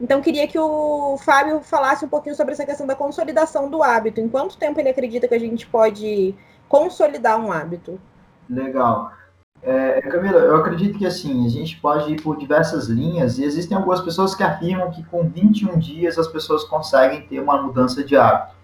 Então, 0.00 0.20
queria 0.20 0.48
que 0.48 0.58
o 0.58 1.16
Fábio 1.18 1.60
falasse 1.60 2.04
um 2.04 2.08
pouquinho 2.08 2.34
sobre 2.34 2.52
essa 2.52 2.66
questão 2.66 2.86
da 2.86 2.96
consolidação 2.96 3.70
do 3.70 3.82
hábito. 3.82 4.20
Em 4.20 4.28
quanto 4.28 4.58
tempo 4.58 4.80
ele 4.80 4.88
acredita 4.88 5.28
que 5.28 5.34
a 5.34 5.40
gente 5.40 5.66
pode 5.66 6.34
consolidar 6.68 7.38
um 7.38 7.52
hábito? 7.52 8.00
Legal. 8.50 9.12
É, 9.62 10.02
Camila, 10.02 10.38
eu 10.40 10.56
acredito 10.56 10.98
que 10.98 11.06
assim, 11.06 11.46
a 11.46 11.48
gente 11.48 11.80
pode 11.80 12.12
ir 12.12 12.20
por 12.20 12.36
diversas 12.36 12.88
linhas 12.88 13.38
e 13.38 13.44
existem 13.44 13.74
algumas 13.74 14.02
pessoas 14.02 14.34
que 14.34 14.42
afirmam 14.42 14.90
que 14.90 15.02
com 15.04 15.26
21 15.26 15.78
dias 15.78 16.18
as 16.18 16.28
pessoas 16.28 16.64
conseguem 16.64 17.26
ter 17.26 17.40
uma 17.40 17.62
mudança 17.62 18.04
de 18.04 18.14
hábito. 18.14 18.54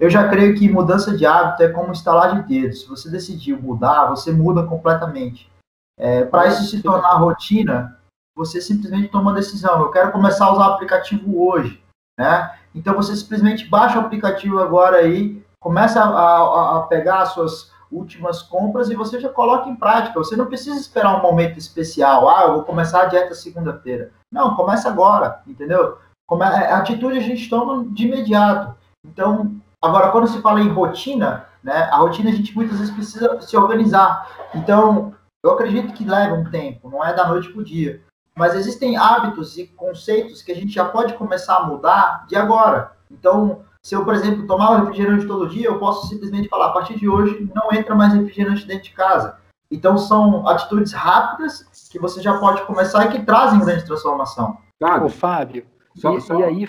Eu 0.00 0.10
já 0.10 0.28
creio 0.28 0.56
que 0.56 0.68
mudança 0.68 1.16
de 1.16 1.26
hábito 1.26 1.62
é 1.62 1.68
como 1.68 1.92
instalar 1.92 2.42
de 2.42 2.48
dedos. 2.48 2.80
Se 2.80 2.88
você 2.88 3.08
decidiu 3.08 3.60
mudar, 3.60 4.06
você 4.06 4.32
muda 4.32 4.64
completamente. 4.64 5.50
É, 5.96 6.24
Para 6.24 6.48
isso 6.48 6.64
se 6.64 6.82
tornar 6.82 7.14
rotina, 7.18 7.97
você 8.38 8.60
simplesmente 8.60 9.08
toma 9.08 9.30
uma 9.30 9.34
decisão. 9.34 9.80
Eu 9.80 9.90
quero 9.90 10.12
começar 10.12 10.46
a 10.46 10.52
usar 10.52 10.68
o 10.68 10.72
aplicativo 10.74 11.44
hoje, 11.44 11.82
né? 12.16 12.54
Então 12.72 12.94
você 12.94 13.16
simplesmente 13.16 13.66
baixa 13.66 13.98
o 13.98 14.02
aplicativo 14.02 14.60
agora 14.60 14.98
aí, 14.98 15.42
começa 15.60 16.00
a, 16.00 16.06
a, 16.06 16.78
a 16.78 16.82
pegar 16.82 17.22
as 17.22 17.30
suas 17.30 17.72
últimas 17.90 18.40
compras 18.40 18.90
e 18.90 18.94
você 18.94 19.18
já 19.18 19.28
coloca 19.28 19.68
em 19.68 19.74
prática. 19.74 20.20
Você 20.20 20.36
não 20.36 20.46
precisa 20.46 20.78
esperar 20.78 21.18
um 21.18 21.22
momento 21.22 21.58
especial. 21.58 22.28
Ah, 22.28 22.44
eu 22.44 22.52
vou 22.54 22.62
começar 22.62 23.02
a 23.02 23.06
dieta 23.06 23.34
segunda-feira. 23.34 24.12
Não, 24.32 24.54
começa 24.54 24.88
agora, 24.88 25.42
entendeu? 25.46 25.98
Come 26.28 26.44
a 26.44 26.78
atitude 26.78 27.18
a 27.18 27.22
gente 27.22 27.50
toma 27.50 27.84
de 27.86 28.06
imediato. 28.06 28.76
Então, 29.04 29.56
agora 29.82 30.12
quando 30.12 30.28
se 30.28 30.40
fala 30.40 30.60
em 30.60 30.68
rotina, 30.68 31.46
né? 31.64 31.88
A 31.90 31.96
rotina 31.96 32.30
a 32.30 32.34
gente 32.34 32.54
muitas 32.54 32.78
vezes 32.78 32.94
precisa 32.94 33.40
se 33.40 33.56
organizar. 33.56 34.28
Então, 34.54 35.12
eu 35.42 35.50
acredito 35.52 35.92
que 35.92 36.04
leva 36.04 36.34
um 36.34 36.48
tempo, 36.50 36.88
não 36.88 37.04
é 37.04 37.12
da 37.14 37.26
noite 37.26 37.48
para 37.48 37.60
o 37.60 37.64
dia 37.64 38.00
mas 38.38 38.54
existem 38.54 38.96
hábitos 38.96 39.58
e 39.58 39.66
conceitos 39.66 40.42
que 40.42 40.52
a 40.52 40.54
gente 40.54 40.72
já 40.72 40.84
pode 40.84 41.14
começar 41.14 41.56
a 41.56 41.66
mudar 41.66 42.24
de 42.28 42.36
agora. 42.36 42.92
Então, 43.10 43.62
se 43.82 43.96
eu, 43.96 44.04
por 44.04 44.14
exemplo, 44.14 44.46
tomar 44.46 44.70
um 44.70 44.84
refrigerante 44.84 45.26
todo 45.26 45.48
dia, 45.48 45.66
eu 45.66 45.78
posso 45.80 46.06
simplesmente 46.06 46.48
falar, 46.48 46.66
a 46.66 46.72
partir 46.72 46.96
de 46.96 47.08
hoje, 47.08 47.50
não 47.52 47.76
entra 47.76 47.96
mais 47.96 48.14
refrigerante 48.14 48.64
dentro 48.64 48.84
de 48.84 48.92
casa. 48.92 49.36
Então, 49.68 49.98
são 49.98 50.46
atitudes 50.46 50.92
rápidas 50.92 51.64
que 51.90 51.98
você 51.98 52.22
já 52.22 52.38
pode 52.38 52.62
começar 52.62 53.06
e 53.06 53.08
que 53.10 53.24
trazem 53.24 53.58
grande 53.58 53.84
transformação. 53.84 54.56
Fábio, 54.80 55.06
Ô, 55.06 55.08
Fábio 55.08 55.66
só, 55.96 56.14
e, 56.16 56.20
só, 56.20 56.38
e 56.38 56.44
aí... 56.44 56.68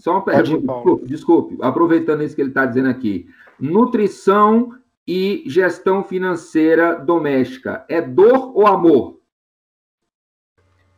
Só 0.00 0.12
uma 0.12 0.24
pergunta, 0.24 0.60
desculpe, 0.60 1.06
desculpe, 1.06 1.58
aproveitando 1.60 2.22
isso 2.22 2.34
que 2.34 2.42
ele 2.42 2.50
está 2.50 2.66
dizendo 2.66 2.88
aqui. 2.88 3.26
Nutrição 3.58 4.74
e 5.06 5.42
gestão 5.46 6.04
financeira 6.04 6.94
doméstica, 6.98 7.84
é 7.88 8.00
dor 8.00 8.56
ou 8.56 8.66
amor? 8.66 9.17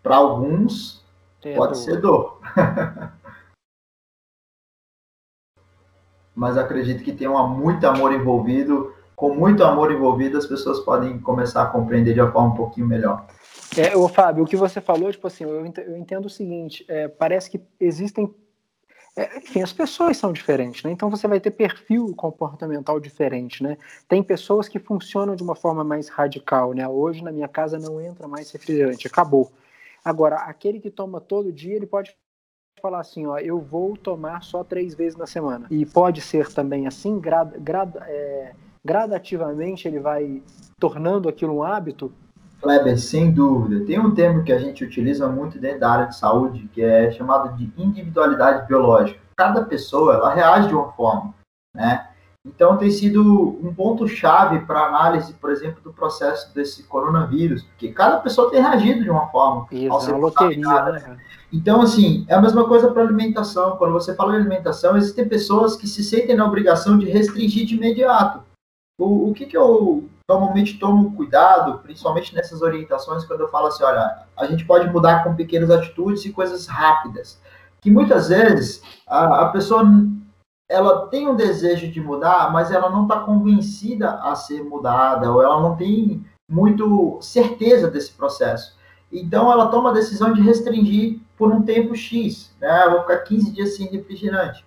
Para 0.02 0.16
alguns, 0.16 1.04
é 1.44 1.54
pode 1.54 1.74
dor. 1.74 1.82
ser 1.82 2.00
dor. 2.00 2.40
Mas 6.34 6.56
acredito 6.56 7.04
que 7.04 7.12
tem 7.12 7.28
muito 7.28 7.86
amor 7.86 8.12
envolvido. 8.12 8.94
Com 9.14 9.34
muito 9.34 9.62
amor 9.62 9.92
envolvido, 9.92 10.38
as 10.38 10.46
pessoas 10.46 10.80
podem 10.80 11.18
começar 11.18 11.64
a 11.64 11.66
compreender 11.66 12.14
de 12.14 12.20
uma 12.20 12.32
forma 12.32 12.54
um 12.54 12.56
pouquinho 12.56 12.86
melhor. 12.86 13.26
É, 13.76 13.94
ô, 13.96 14.08
Fábio, 14.08 14.44
o 14.44 14.46
que 14.46 14.56
você 14.56 14.80
falou, 14.80 15.12
tipo 15.12 15.26
assim, 15.26 15.44
eu 15.44 15.66
entendo, 15.66 15.88
eu 15.90 15.96
entendo 15.96 16.24
o 16.24 16.30
seguinte: 16.30 16.84
é, 16.88 17.06
parece 17.08 17.50
que 17.50 17.60
existem 17.78 18.34
é, 19.16 19.38
enfim, 19.38 19.60
as 19.60 19.72
pessoas 19.72 20.16
são 20.16 20.32
diferentes, 20.32 20.82
né? 20.84 20.90
Então 20.92 21.10
você 21.10 21.26
vai 21.26 21.40
ter 21.40 21.50
perfil 21.50 22.14
comportamental 22.14 23.00
diferente, 23.00 23.62
né? 23.62 23.76
Tem 24.08 24.22
pessoas 24.22 24.68
que 24.68 24.78
funcionam 24.78 25.34
de 25.34 25.42
uma 25.42 25.54
forma 25.54 25.82
mais 25.82 26.08
radical, 26.08 26.72
né? 26.72 26.86
Hoje 26.86 27.22
na 27.22 27.32
minha 27.32 27.48
casa 27.48 27.78
não 27.78 28.00
entra 28.00 28.28
mais 28.28 28.50
refrigerante, 28.50 29.06
acabou. 29.06 29.50
Agora, 30.04 30.36
aquele 30.36 30.80
que 30.80 30.90
toma 30.90 31.20
todo 31.20 31.52
dia, 31.52 31.76
ele 31.76 31.86
pode 31.86 32.14
falar 32.80 33.00
assim, 33.00 33.26
ó, 33.26 33.38
eu 33.38 33.60
vou 33.60 33.96
tomar 33.96 34.42
só 34.42 34.64
três 34.64 34.94
vezes 34.94 35.16
na 35.16 35.26
semana. 35.26 35.66
E 35.70 35.84
pode 35.84 36.20
ser 36.20 36.52
também 36.52 36.86
assim, 36.86 37.18
grad, 37.20 37.54
grad, 37.58 37.96
é, 37.96 38.54
gradativamente 38.84 39.86
ele 39.86 40.00
vai 40.00 40.42
tornando 40.78 41.28
aquilo 41.28 41.56
um 41.56 41.62
hábito. 41.62 42.12
Kleber, 42.62 42.98
sem 42.98 43.30
dúvida. 43.30 43.84
Tem 43.86 43.98
um 43.98 44.14
termo 44.14 44.44
que 44.44 44.52
a 44.52 44.58
gente 44.58 44.84
utiliza 44.84 45.28
muito 45.28 45.58
dentro 45.58 45.80
da 45.80 45.90
área 45.90 46.06
de 46.06 46.16
saúde, 46.16 46.68
que 46.72 46.82
é 46.82 47.10
chamado 47.10 47.56
de 47.56 47.70
individualidade 47.76 48.66
biológica. 48.66 49.20
Cada 49.36 49.64
pessoa, 49.64 50.14
ela 50.14 50.34
reage 50.34 50.68
de 50.68 50.74
uma 50.74 50.92
forma, 50.92 51.34
né? 51.74 52.09
Então, 52.46 52.78
tem 52.78 52.90
sido 52.90 53.58
um 53.62 53.74
ponto-chave 53.74 54.60
para 54.60 54.86
análise, 54.86 55.34
por 55.34 55.50
exemplo, 55.50 55.82
do 55.82 55.92
processo 55.92 56.54
desse 56.54 56.84
coronavírus, 56.84 57.62
porque 57.62 57.92
cada 57.92 58.16
pessoa 58.18 58.50
tem 58.50 58.62
reagido 58.62 59.02
de 59.02 59.10
uma 59.10 59.26
forma. 59.26 59.66
Isso, 59.70 60.10
é 60.10 60.12
uma 60.12 60.18
loteria, 60.18 60.84
né? 60.84 61.18
Então, 61.52 61.82
assim, 61.82 62.24
é 62.28 62.34
a 62.34 62.40
mesma 62.40 62.66
coisa 62.66 62.90
para 62.90 63.02
alimentação. 63.02 63.76
Quando 63.76 63.92
você 63.92 64.14
fala 64.14 64.32
de 64.32 64.38
alimentação, 64.38 64.96
existem 64.96 65.28
pessoas 65.28 65.76
que 65.76 65.86
se 65.86 66.02
sentem 66.02 66.34
na 66.34 66.46
obrigação 66.46 66.96
de 66.96 67.10
restringir 67.10 67.66
de 67.66 67.74
imediato. 67.74 68.42
O, 68.98 69.30
o 69.30 69.34
que, 69.34 69.44
que 69.44 69.56
eu 69.56 70.08
normalmente 70.30 70.78
tomo 70.78 71.14
cuidado, 71.16 71.80
principalmente 71.80 72.34
nessas 72.34 72.62
orientações, 72.62 73.24
quando 73.24 73.40
eu 73.40 73.48
falo 73.48 73.66
assim, 73.66 73.82
olha, 73.82 74.26
a 74.36 74.46
gente 74.46 74.64
pode 74.64 74.88
mudar 74.90 75.24
com 75.24 75.34
pequenas 75.34 75.70
atitudes 75.70 76.24
e 76.24 76.32
coisas 76.32 76.66
rápidas. 76.66 77.38
Que 77.82 77.90
muitas 77.90 78.28
vezes 78.28 78.82
a, 79.06 79.42
a 79.42 79.48
pessoa 79.48 79.82
ela 80.70 81.08
tem 81.08 81.28
um 81.28 81.34
desejo 81.34 81.90
de 81.90 82.00
mudar, 82.00 82.52
mas 82.52 82.70
ela 82.70 82.88
não 82.88 83.02
está 83.02 83.18
convencida 83.18 84.20
a 84.22 84.36
ser 84.36 84.62
mudada, 84.62 85.30
ou 85.30 85.42
ela 85.42 85.60
não 85.60 85.76
tem 85.76 86.24
muito 86.48 87.18
certeza 87.20 87.90
desse 87.90 88.12
processo. 88.12 88.78
Então 89.12 89.50
ela 89.50 89.66
toma 89.66 89.90
a 89.90 89.94
decisão 89.94 90.32
de 90.32 90.40
restringir 90.40 91.18
por 91.36 91.50
um 91.50 91.62
tempo 91.62 91.96
X, 91.96 92.54
né? 92.60 92.88
Vou 92.88 93.00
ficar 93.00 93.18
15 93.18 93.50
dias 93.50 93.76
sem 93.76 93.88
refrigerante. 93.88 94.64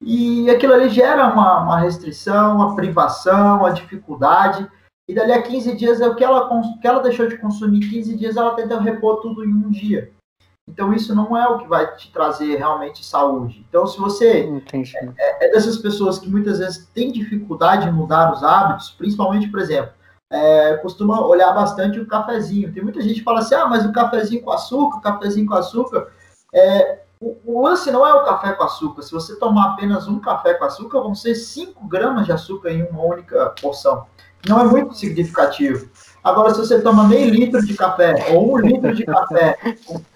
E 0.00 0.50
aquilo 0.50 0.72
ali 0.72 0.88
gera 0.88 1.30
uma, 1.30 1.62
uma 1.62 1.80
restrição, 1.80 2.56
uma 2.56 2.74
privação, 2.74 3.58
uma 3.58 3.72
dificuldade. 3.72 4.66
E 5.06 5.14
dali 5.14 5.32
a 5.32 5.42
15 5.42 5.76
dias 5.76 6.00
é 6.00 6.08
o 6.08 6.14
que 6.14 6.24
ela, 6.24 6.48
que 6.80 6.86
ela 6.86 7.02
deixou 7.02 7.28
de 7.28 7.36
consumir 7.36 7.90
15 7.90 8.16
dias, 8.16 8.36
ela 8.38 8.54
tenta 8.54 8.80
repor 8.80 9.20
tudo 9.20 9.44
em 9.44 9.52
um 9.52 9.70
dia. 9.70 10.10
Então 10.68 10.92
isso 10.92 11.14
não 11.14 11.36
é 11.36 11.46
o 11.48 11.58
que 11.58 11.68
vai 11.68 11.96
te 11.96 12.12
trazer 12.12 12.56
realmente 12.56 13.04
saúde. 13.04 13.64
Então 13.68 13.86
se 13.86 13.98
você 13.98 14.48
é, 15.18 15.46
é, 15.46 15.50
dessas 15.50 15.78
pessoas 15.78 16.18
que 16.18 16.28
muitas 16.28 16.58
vezes 16.58 16.86
tem 16.94 17.10
dificuldade 17.10 17.88
em 17.88 17.92
mudar 17.92 18.32
os 18.32 18.42
hábitos, 18.44 18.90
principalmente, 18.90 19.48
por 19.48 19.60
exemplo, 19.60 19.92
é, 20.30 20.76
costuma 20.78 21.20
olhar 21.20 21.52
bastante 21.52 22.00
o 22.00 22.06
cafezinho. 22.06 22.72
Tem 22.72 22.82
muita 22.82 23.02
gente 23.02 23.16
que 23.16 23.24
fala 23.24 23.40
assim, 23.40 23.54
ah, 23.54 23.66
mas 23.66 23.84
o 23.84 23.92
cafezinho 23.92 24.42
com 24.42 24.50
açúcar, 24.50 24.98
o 24.98 25.00
cafezinho 25.00 25.46
com 25.46 25.54
açúcar, 25.54 26.08
é, 26.54 27.02
o, 27.20 27.36
o, 27.44 27.62
lance 27.62 27.90
não 27.90 28.06
é 28.06 28.14
o 28.14 28.24
café 28.24 28.52
com 28.52 28.64
açúcar. 28.64 29.02
Se 29.02 29.12
você 29.12 29.36
tomar 29.36 29.72
apenas 29.72 30.08
um 30.08 30.18
café 30.18 30.54
com 30.54 30.64
açúcar, 30.64 31.00
vão 31.00 31.14
ser 31.14 31.34
5 31.34 31.86
gramas 31.86 32.24
de 32.24 32.32
açúcar 32.32 32.70
em 32.70 32.82
uma 32.82 33.04
única 33.04 33.54
porção. 33.60 34.06
Não 34.48 34.58
é 34.60 34.64
muito 34.64 34.94
significativo. 34.94 35.88
Agora, 36.22 36.54
se 36.54 36.60
você 36.60 36.80
toma 36.80 37.08
meio 37.08 37.30
litro 37.30 37.64
de 37.64 37.74
café 37.74 38.32
ou 38.32 38.54
um 38.54 38.58
litro 38.58 38.94
de 38.94 39.04
café 39.04 39.56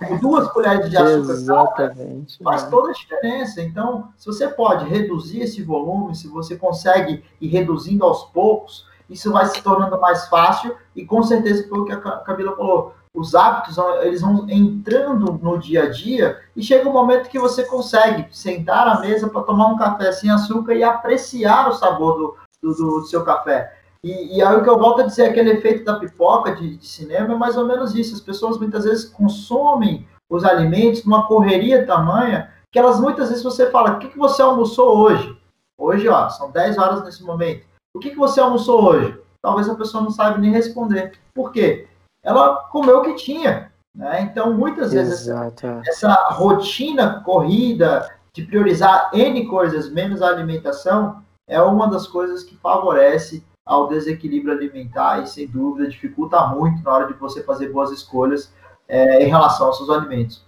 com 0.07 0.17
duas 0.19 0.49
colheres 0.53 0.89
de 0.89 0.97
açúcar, 0.97 1.33
Exatamente, 1.33 2.39
faz 2.43 2.63
é. 2.65 2.71
toda 2.71 2.91
a 2.91 2.93
diferença. 2.93 3.61
Então, 3.61 4.09
se 4.17 4.27
você 4.27 4.47
pode 4.47 4.89
reduzir 4.89 5.41
esse 5.41 5.63
volume, 5.63 6.15
se 6.15 6.29
você 6.29 6.57
consegue 6.57 7.25
ir 7.41 7.49
reduzindo 7.49 8.05
aos 8.05 8.25
poucos, 8.25 8.87
isso 9.11 9.33
vai 9.33 9.47
se 9.47 9.61
tornando 9.63 10.01
mais 10.01 10.29
fácil 10.29 10.77
e 10.95 11.05
com 11.05 11.23
certeza 11.23 11.69
foi 11.69 11.81
o 11.81 11.85
que 11.85 11.93
a 11.93 11.99
Camila 11.99 12.57
falou 12.57 12.95
os 13.17 13.35
hábitos 13.35 13.79
eles 14.03 14.21
vão 14.21 14.47
entrando 14.49 15.41
no 15.43 15.59
dia 15.59 15.85
a 15.85 15.91
dia 15.91 16.39
e 16.55 16.63
chega 16.63 16.89
um 16.89 16.93
momento 16.93 17.31
que 17.31 17.39
você 17.39 17.65
consegue 17.65 18.27
sentar 18.31 18.87
à 18.87 19.01
mesa 19.01 19.29
para 19.29 19.43
tomar 19.43 19.69
um 19.69 19.77
café 19.77 20.13
sem 20.13 20.31
açúcar 20.31 20.75
e 20.75 20.85
apreciar 20.85 21.69
o 21.71 21.73
sabor 21.73 22.19
do, 22.19 22.37
do, 22.63 22.75
do 22.75 23.07
seu 23.07 23.25
café. 23.25 23.76
E, 24.07 24.37
e, 24.37 24.43
aí 24.43 24.57
o 24.57 24.63
que 24.63 24.69
eu 24.69 24.79
volto 24.79 25.01
a 25.01 25.07
dizer, 25.07 25.25
aquele 25.25 25.51
efeito 25.51 25.85
da 25.85 25.99
pipoca 25.99 26.55
de, 26.55 26.77
de, 26.77 26.87
cinema 26.87 27.35
é 27.35 27.37
mais 27.37 27.57
ou 27.57 27.67
menos 27.67 27.95
isso. 27.95 28.15
As 28.15 28.21
pessoas 28.21 28.59
muitas 28.59 28.85
vezes 28.85 29.07
consomem 29.07 30.07
os 30.31 30.45
alimentos 30.45 31.05
numa 31.05 31.27
correria 31.27 31.87
tamanha 31.87 32.51
que 32.71 32.79
elas 32.79 33.01
muitas 33.01 33.29
vezes 33.29 33.43
você 33.43 33.71
fala, 33.71 33.93
o 33.93 33.99
que, 33.99 34.09
que 34.09 34.19
você 34.19 34.43
almoçou 34.43 34.99
hoje? 34.99 35.37
Hoje, 35.79 36.09
ó, 36.09 36.29
são 36.29 36.51
10 36.51 36.79
horas 36.79 37.05
nesse 37.05 37.23
momento. 37.23 37.67
O 37.95 37.99
que, 37.99 38.11
que 38.11 38.17
você 38.17 38.41
almoçou 38.41 38.85
hoje? 38.85 39.19
Talvez 39.43 39.69
a 39.69 39.75
pessoa 39.75 40.03
não 40.03 40.11
saiba 40.11 40.39
nem 40.39 40.53
responder. 40.53 41.19
Por 41.35 41.53
quê? 41.53 41.89
ela 42.27 42.57
comeu 42.71 42.99
o 42.99 43.03
que 43.03 43.15
tinha. 43.15 43.71
Né? 43.95 44.23
Então, 44.23 44.53
muitas 44.53 44.93
vezes, 44.93 45.29
essa, 45.29 45.67
é. 45.67 45.89
essa, 45.89 46.13
rotina 46.33 47.23
corrida 47.25 48.13
de 48.35 48.43
priorizar 48.43 49.11
N 49.15 49.47
coisas 49.47 49.91
menos 49.91 50.21
a 50.21 50.29
alimentação 50.29 51.23
é 51.49 51.63
uma 51.63 51.89
das 51.89 52.07
coisas 52.07 52.43
que 52.43 52.57
favorece 52.57 53.43
ao 53.67 53.89
desequilíbrio 53.89 54.55
alimentar 54.55 55.25
e, 55.25 55.27
sem 55.27 55.49
dúvida, 55.49 55.89
dificulta 55.89 56.47
muito 56.47 56.83
na 56.85 56.95
hora 56.95 57.13
de 57.13 57.15
você 57.15 57.43
fazer 57.43 57.71
boas 57.71 57.91
escolhas 57.91 58.55
é, 58.87 59.25
em 59.25 59.29
relação 59.29 59.67
aos 59.67 59.77
seus 59.77 59.91
alimentos. 59.91 60.47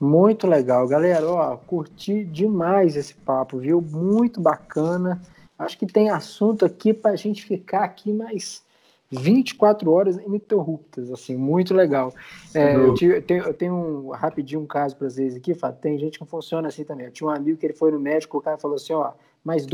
Muito 0.00 0.48
legal, 0.48 0.88
galera. 0.88 1.24
Ó, 1.30 1.56
curti 1.56 2.24
demais 2.24 2.96
esse 2.96 3.14
papo, 3.14 3.58
viu? 3.58 3.80
Muito 3.80 4.40
bacana. 4.40 5.22
Acho 5.56 5.78
que 5.78 5.86
tem 5.86 6.10
assunto 6.10 6.64
aqui 6.64 6.92
para 6.92 7.12
a 7.12 7.16
gente 7.16 7.44
ficar 7.44 7.84
aqui 7.84 8.12
mais 8.12 8.64
24 9.08 9.88
horas 9.92 10.16
ininterruptas, 10.16 11.12
assim, 11.12 11.36
muito 11.36 11.72
legal. 11.72 12.12
É, 12.52 12.74
eu, 12.74 12.94
tive, 12.94 13.16
eu, 13.18 13.22
tenho, 13.22 13.44
eu, 13.44 13.54
tenho, 13.54 13.74
um 13.74 14.10
rapidinho 14.10 14.60
um 14.60 14.66
caso 14.66 14.96
para 14.96 15.08
vocês 15.08 15.36
aqui, 15.36 15.54
tem 15.80 15.96
gente 15.96 16.18
que 16.18 16.24
funciona 16.24 16.66
assim 16.66 16.84
também. 16.84 17.06
Eu 17.06 17.12
tinha 17.12 17.28
um 17.28 17.32
amigo 17.32 17.56
que 17.56 17.66
ele 17.66 17.74
foi 17.74 17.92
no 17.92 18.00
médico, 18.00 18.38
o 18.38 18.42
cara 18.42 18.58
falou 18.58 18.74
assim, 18.74 18.92
ó, 18.92 19.12
mais 19.44 19.64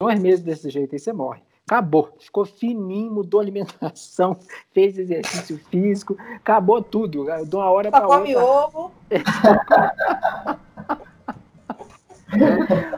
dois 0.00 0.18
meses 0.18 0.40
desse 0.40 0.68
jeito 0.68 0.92
aí 0.92 0.98
você 0.98 1.12
morre. 1.12 1.40
Acabou, 1.66 2.14
ficou 2.18 2.44
fininho, 2.44 3.10
mudou 3.10 3.40
a 3.40 3.42
alimentação, 3.42 4.36
fez 4.74 4.98
exercício 4.98 5.58
físico, 5.70 6.14
acabou 6.36 6.82
tudo. 6.82 7.24
De 7.46 7.56
uma 7.56 7.70
hora 7.70 7.90
para 7.90 8.06
outra. 8.06 8.18
Come 8.18 8.36
ovo. 8.36 8.92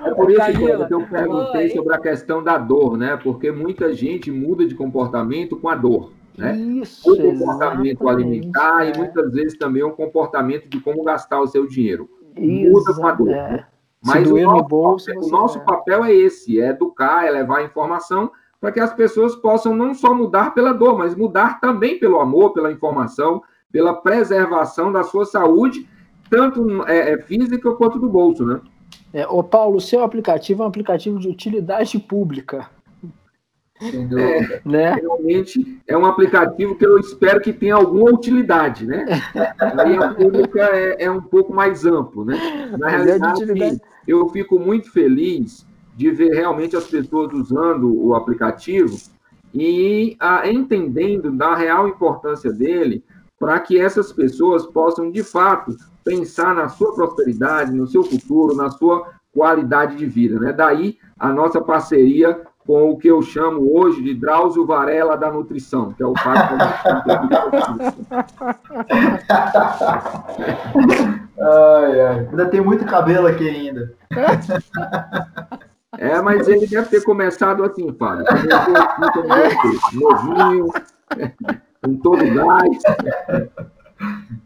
É 0.03 0.15
por 0.15 0.31
isso 0.31 0.87
que 0.87 0.95
eu 0.95 1.07
perguntei 1.07 1.65
Oi. 1.65 1.71
sobre 1.71 1.95
a 1.95 1.99
questão 1.99 2.43
da 2.43 2.59
dor, 2.59 2.97
né? 2.97 3.17
Porque 3.17 3.53
muita 3.53 3.93
gente 3.93 4.31
muda 4.31 4.67
de 4.67 4.75
comportamento 4.75 5.57
com 5.57 5.69
a 5.69 5.75
dor. 5.75 6.13
Né? 6.37 6.57
Isso, 6.57 7.13
o 7.13 7.17
comportamento 7.17 8.09
alimentar 8.09 8.87
é. 8.87 8.91
e 8.91 8.99
muitas 8.99 9.33
vezes 9.33 9.57
também 9.57 9.83
um 9.85 9.91
comportamento 9.91 10.69
de 10.69 10.81
como 10.81 11.03
gastar 11.03 11.41
o 11.41 11.47
seu 11.47 11.67
dinheiro. 11.67 12.09
Isso, 12.37 12.73
muda 12.73 12.95
com 12.95 13.07
a 13.07 13.13
dor. 13.13 13.31
É. 13.31 13.67
Mas 14.05 14.31
o 14.31 14.37
nosso, 14.37 14.65
bolso, 14.65 15.07
papel, 15.07 15.23
o 15.23 15.31
nosso 15.31 15.59
é. 15.59 15.61
papel 15.63 16.05
é 16.05 16.15
esse, 16.15 16.61
é 16.61 16.71
educar, 16.71 17.27
é 17.27 17.31
levar 17.31 17.65
informação 17.65 18.31
para 18.61 18.73
que 18.73 18.81
as 18.81 18.93
pessoas 18.93 19.35
possam 19.35 19.75
não 19.75 19.95
só 19.95 20.15
mudar 20.15 20.55
pela 20.55 20.73
dor, 20.73 20.97
mas 20.99 21.15
mudar 21.15 21.61
também 21.61 21.99
pelo 21.99 22.21
amor, 22.21 22.53
pela 22.53 22.73
informação, 22.73 23.43
pela 23.71 23.95
preservação 23.95 24.91
da 24.91 25.03
sua 25.03 25.25
saúde, 25.25 25.89
tanto 26.31 26.85
é, 26.87 27.13
é 27.13 27.19
física 27.19 27.73
quanto 27.73 27.99
do 27.99 28.09
bolso, 28.09 28.45
né? 28.45 28.61
É, 29.13 29.27
ô 29.27 29.43
Paulo, 29.43 29.77
o 29.77 29.81
seu 29.81 30.03
aplicativo 30.03 30.63
é 30.63 30.67
um 30.67 30.69
aplicativo 30.69 31.19
de 31.19 31.29
utilidade 31.29 31.99
pública. 31.99 32.69
É, 33.81 34.61
né? 34.65 34.95
Realmente 34.95 35.83
é 35.87 35.97
um 35.97 36.07
aplicativo 36.07 36.77
que 36.77 36.87
eu 36.87 36.99
espero 36.99 37.41
que 37.41 37.53
tenha 37.53 37.75
alguma 37.75 38.11
utilidade, 38.11 38.87
né? 38.87 39.05
Aí 39.79 39.97
a 39.97 40.15
pública 40.15 40.61
é, 40.73 41.05
é 41.05 41.11
um 41.11 41.21
pouco 41.21 41.53
mais 41.53 41.85
amplo, 41.85 42.25
né? 42.25 42.39
Na 42.79 42.91
é 42.91 42.97
realidade, 42.97 43.81
eu 44.09 44.27
fico 44.31 44.59
muito 44.59 44.91
feliz 44.91 45.66
de 45.97 46.11
ver 46.11 46.35
realmente 46.35 46.77
as 46.77 46.85
pessoas 46.85 47.33
usando 47.33 47.93
o 47.93 48.15
aplicativo 48.15 48.97
e 49.55 50.15
a, 50.21 50.47
entendendo 50.49 51.33
da 51.33 51.55
real 51.55 51.89
importância 51.89 52.53
dele 52.53 53.03
para 53.39 53.59
que 53.61 53.81
essas 53.81 54.13
pessoas 54.13 54.67
possam, 54.67 55.11
de 55.11 55.23
fato, 55.23 55.75
pensar 56.05 56.55
na 56.55 56.69
sua 56.69 56.95
prosperidade, 56.95 57.73
no 57.73 57.87
seu 57.87 58.05
futuro, 58.05 58.55
na 58.55 58.71
sua 58.71 59.11
qualidade 59.33 59.97
de 59.97 60.05
vida. 60.07 60.39
Né? 60.39 60.53
Daí 60.53 60.99
a 61.19 61.33
nossa 61.33 61.61
parceria 61.61 62.43
com 62.67 62.91
o 62.91 62.99
que 62.99 63.09
eu 63.09 63.23
chamo 63.23 63.79
hoje 63.79 64.03
de 64.03 64.13
Drauzio 64.13 64.67
Varela 64.67 65.17
da 65.17 65.31
Nutrição, 65.31 65.93
que 65.93 66.03
é 66.03 66.07
o 66.07 66.13
pai 66.13 66.37
ai, 71.41 72.01
ai. 72.01 72.29
Ainda 72.29 72.47
tem 72.47 72.61
muito 72.61 72.85
cabelo 72.85 73.29
aqui 73.29 73.49
ainda. 73.49 73.95
É, 75.99 76.21
mas 76.21 76.49
ele 76.49 76.67
deve 76.67 76.89
ter 76.89 77.03
começado 77.03 77.65
assim, 77.65 77.93
Fábio. 77.95 78.25
Novinho, 79.93 80.69
com 81.83 81.97
todo 81.99 82.25
gás. 82.35 82.79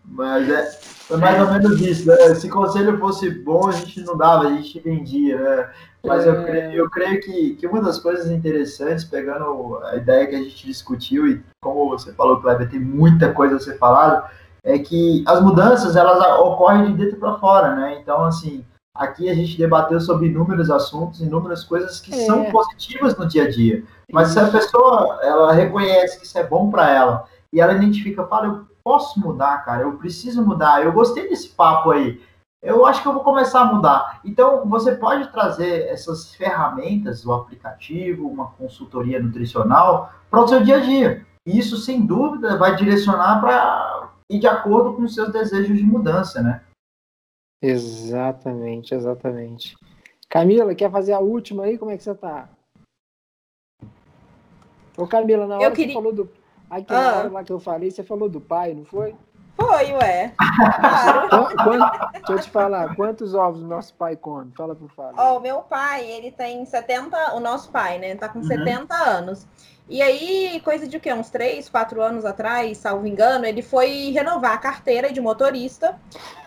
Mas 0.05 0.49
é, 0.49 0.71
foi 1.11 1.17
mais 1.17 1.41
ou 1.41 1.53
menos 1.53 1.81
isso, 1.81 2.07
né? 2.09 2.35
Se 2.35 2.47
o 2.47 2.51
conselho 2.51 2.99
fosse 2.99 3.31
bom, 3.31 3.69
a 3.69 3.73
gente 3.73 4.03
não 4.03 4.17
dava, 4.17 4.47
a 4.47 4.51
gente 4.51 4.79
vendia, 4.81 5.39
né? 5.39 5.71
Mas 6.05 6.27
eu 6.27 6.45
creio, 6.45 6.73
eu 6.73 6.91
creio 6.91 7.21
que, 7.21 7.55
que 7.57 7.67
uma 7.67 7.81
das 7.81 7.99
coisas 7.99 8.31
interessantes, 8.31 9.05
pegando 9.05 9.79
a 9.85 9.97
ideia 9.97 10.27
que 10.27 10.35
a 10.35 10.39
gente 10.39 10.67
discutiu, 10.67 11.27
e 11.27 11.43
como 11.63 11.89
você 11.91 12.13
falou, 12.13 12.41
Kleber, 12.41 12.69
tem 12.69 12.81
muita 12.81 13.33
coisa 13.33 13.57
a 13.57 13.61
ser 13.61 13.77
falada, 13.79 14.31
é 14.63 14.79
que 14.79 15.25
as 15.27 15.41
mudanças, 15.41 15.97
elas 15.97 16.19
ocorrem 16.39 16.87
de 16.87 17.05
dentro 17.05 17.19
para 17.19 17.39
fora, 17.39 17.75
né? 17.75 17.99
Então, 18.01 18.25
assim, 18.25 18.65
aqui 19.01 19.31
a 19.31 19.35
gente 19.35 19.57
debateu 19.57 19.99
sobre 19.99 20.27
inúmeros 20.27 20.71
assuntos, 20.71 21.23
inúmeras 21.23 21.65
coisas 21.65 21.99
que 22.01 22.13
é. 22.13 22.27
são 22.27 22.51
positivas 22.51 23.17
no 23.17 23.27
dia 23.27 23.45
a 23.45 23.51
dia. 23.51 23.83
Mas 24.13 24.29
se 24.29 24.39
a 24.39 24.47
pessoa, 24.47 25.19
ela 25.23 25.53
reconhece 25.53 26.21
que 26.21 26.27
isso 26.27 26.39
é 26.39 26.47
bom 26.47 26.71
para 26.71 26.91
ela, 26.91 27.25
e 27.51 27.61
ela 27.61 27.73
identifica, 27.73 28.27
fala, 28.27 28.47
eu 28.47 28.67
posso 28.85 29.19
mudar, 29.19 29.65
cara, 29.65 29.85
eu 29.85 29.93
preciso 29.95 30.45
mudar, 30.45 30.85
eu 30.85 30.93
gostei 30.93 31.29
desse 31.31 31.49
papo 31.49 31.91
aí, 31.91 32.21
eu 32.63 32.85
acho 32.85 33.01
que 33.01 33.09
eu 33.09 33.15
vou 33.15 33.25
começar 33.25 33.63
a 33.63 33.73
mudar. 33.73 34.21
Então, 34.23 34.69
você 34.69 34.93
pode 34.93 35.33
trazer 35.33 35.89
essas 35.89 36.35
ferramentas, 36.35 37.25
o 37.25 37.33
aplicativo, 37.33 38.29
uma 38.29 38.49
consultoria 38.49 39.19
nutricional, 39.19 40.13
para 40.31 40.43
o 40.43 40.47
seu 40.47 40.63
dia 40.63 40.77
a 40.77 40.81
dia. 40.81 41.27
Isso, 41.47 41.79
sem 41.79 42.05
dúvida, 42.05 42.59
vai 42.59 42.77
direcionar 42.77 43.41
para 43.41 44.11
ir 44.31 44.39
de 44.39 44.47
acordo 44.47 44.93
com 44.93 45.03
os 45.05 45.15
seus 45.15 45.33
desejos 45.33 45.79
de 45.79 45.85
mudança, 45.85 46.43
né? 46.43 46.61
Exatamente, 47.63 48.95
exatamente. 48.95 49.77
Camila, 50.29 50.75
quer 50.75 50.91
fazer 50.91 51.13
a 51.13 51.19
última 51.19 51.65
aí? 51.65 51.77
Como 51.77 51.91
é 51.91 51.97
que 51.97 52.03
você 52.03 52.15
tá? 52.15 52.49
Ô 54.97 55.07
Camila, 55.07 55.47
na 55.47 55.57
hora 55.57 55.65
eu 55.65 55.73
queria... 55.73 55.89
que 55.89 55.93
você 55.93 55.99
falou 55.99 56.13
do. 56.13 56.31
Aqui, 56.69 56.95
ah. 56.95 57.19
hora 57.19 57.31
lá 57.31 57.45
que 57.45 57.53
eu 57.53 57.59
falei, 57.59 57.91
você 57.91 58.03
falou 58.03 58.29
do 58.29 58.41
pai, 58.41 58.75
não 58.75 58.85
foi? 58.85 59.15
Foi, 59.57 59.93
ué. 59.93 60.33
Claro. 60.81 61.57
Quanto, 61.65 62.13
deixa 62.13 62.33
eu 62.33 62.41
te 62.41 62.51
falar, 62.51 62.97
quantos 62.97 63.35
ovos 63.35 63.63
o 63.63 63.67
nosso 63.67 63.95
pai 63.95 64.17
come? 64.17 64.53
Fala 64.57 64.75
pro 64.75 64.89
Fábio. 64.89 65.15
Ó, 65.19 65.37
oh, 65.37 65.41
meu 65.41 65.61
pai, 65.61 66.05
ele 66.11 66.31
tem 66.31 66.65
70, 66.65 67.35
o 67.35 67.41
nosso 67.41 67.71
pai, 67.71 67.99
né? 67.99 68.15
Tá 68.15 68.29
com 68.29 68.39
uhum. 68.39 68.45
70 68.45 68.95
anos. 68.95 69.47
E 69.89 70.01
aí, 70.01 70.61
coisa 70.65 70.87
de 70.87 70.97
o 70.97 71.01
quê? 71.01 71.13
Uns 71.13 71.31
3, 71.31 71.69
4 71.69 72.01
anos 72.03 72.25
atrás, 72.25 72.79
salvo 72.79 73.07
engano, 73.07 73.45
ele 73.45 73.63
foi 73.63 74.11
renovar 74.11 74.53
a 74.53 74.59
carteira 74.59 75.13
de 75.13 75.21
motorista. 75.21 75.99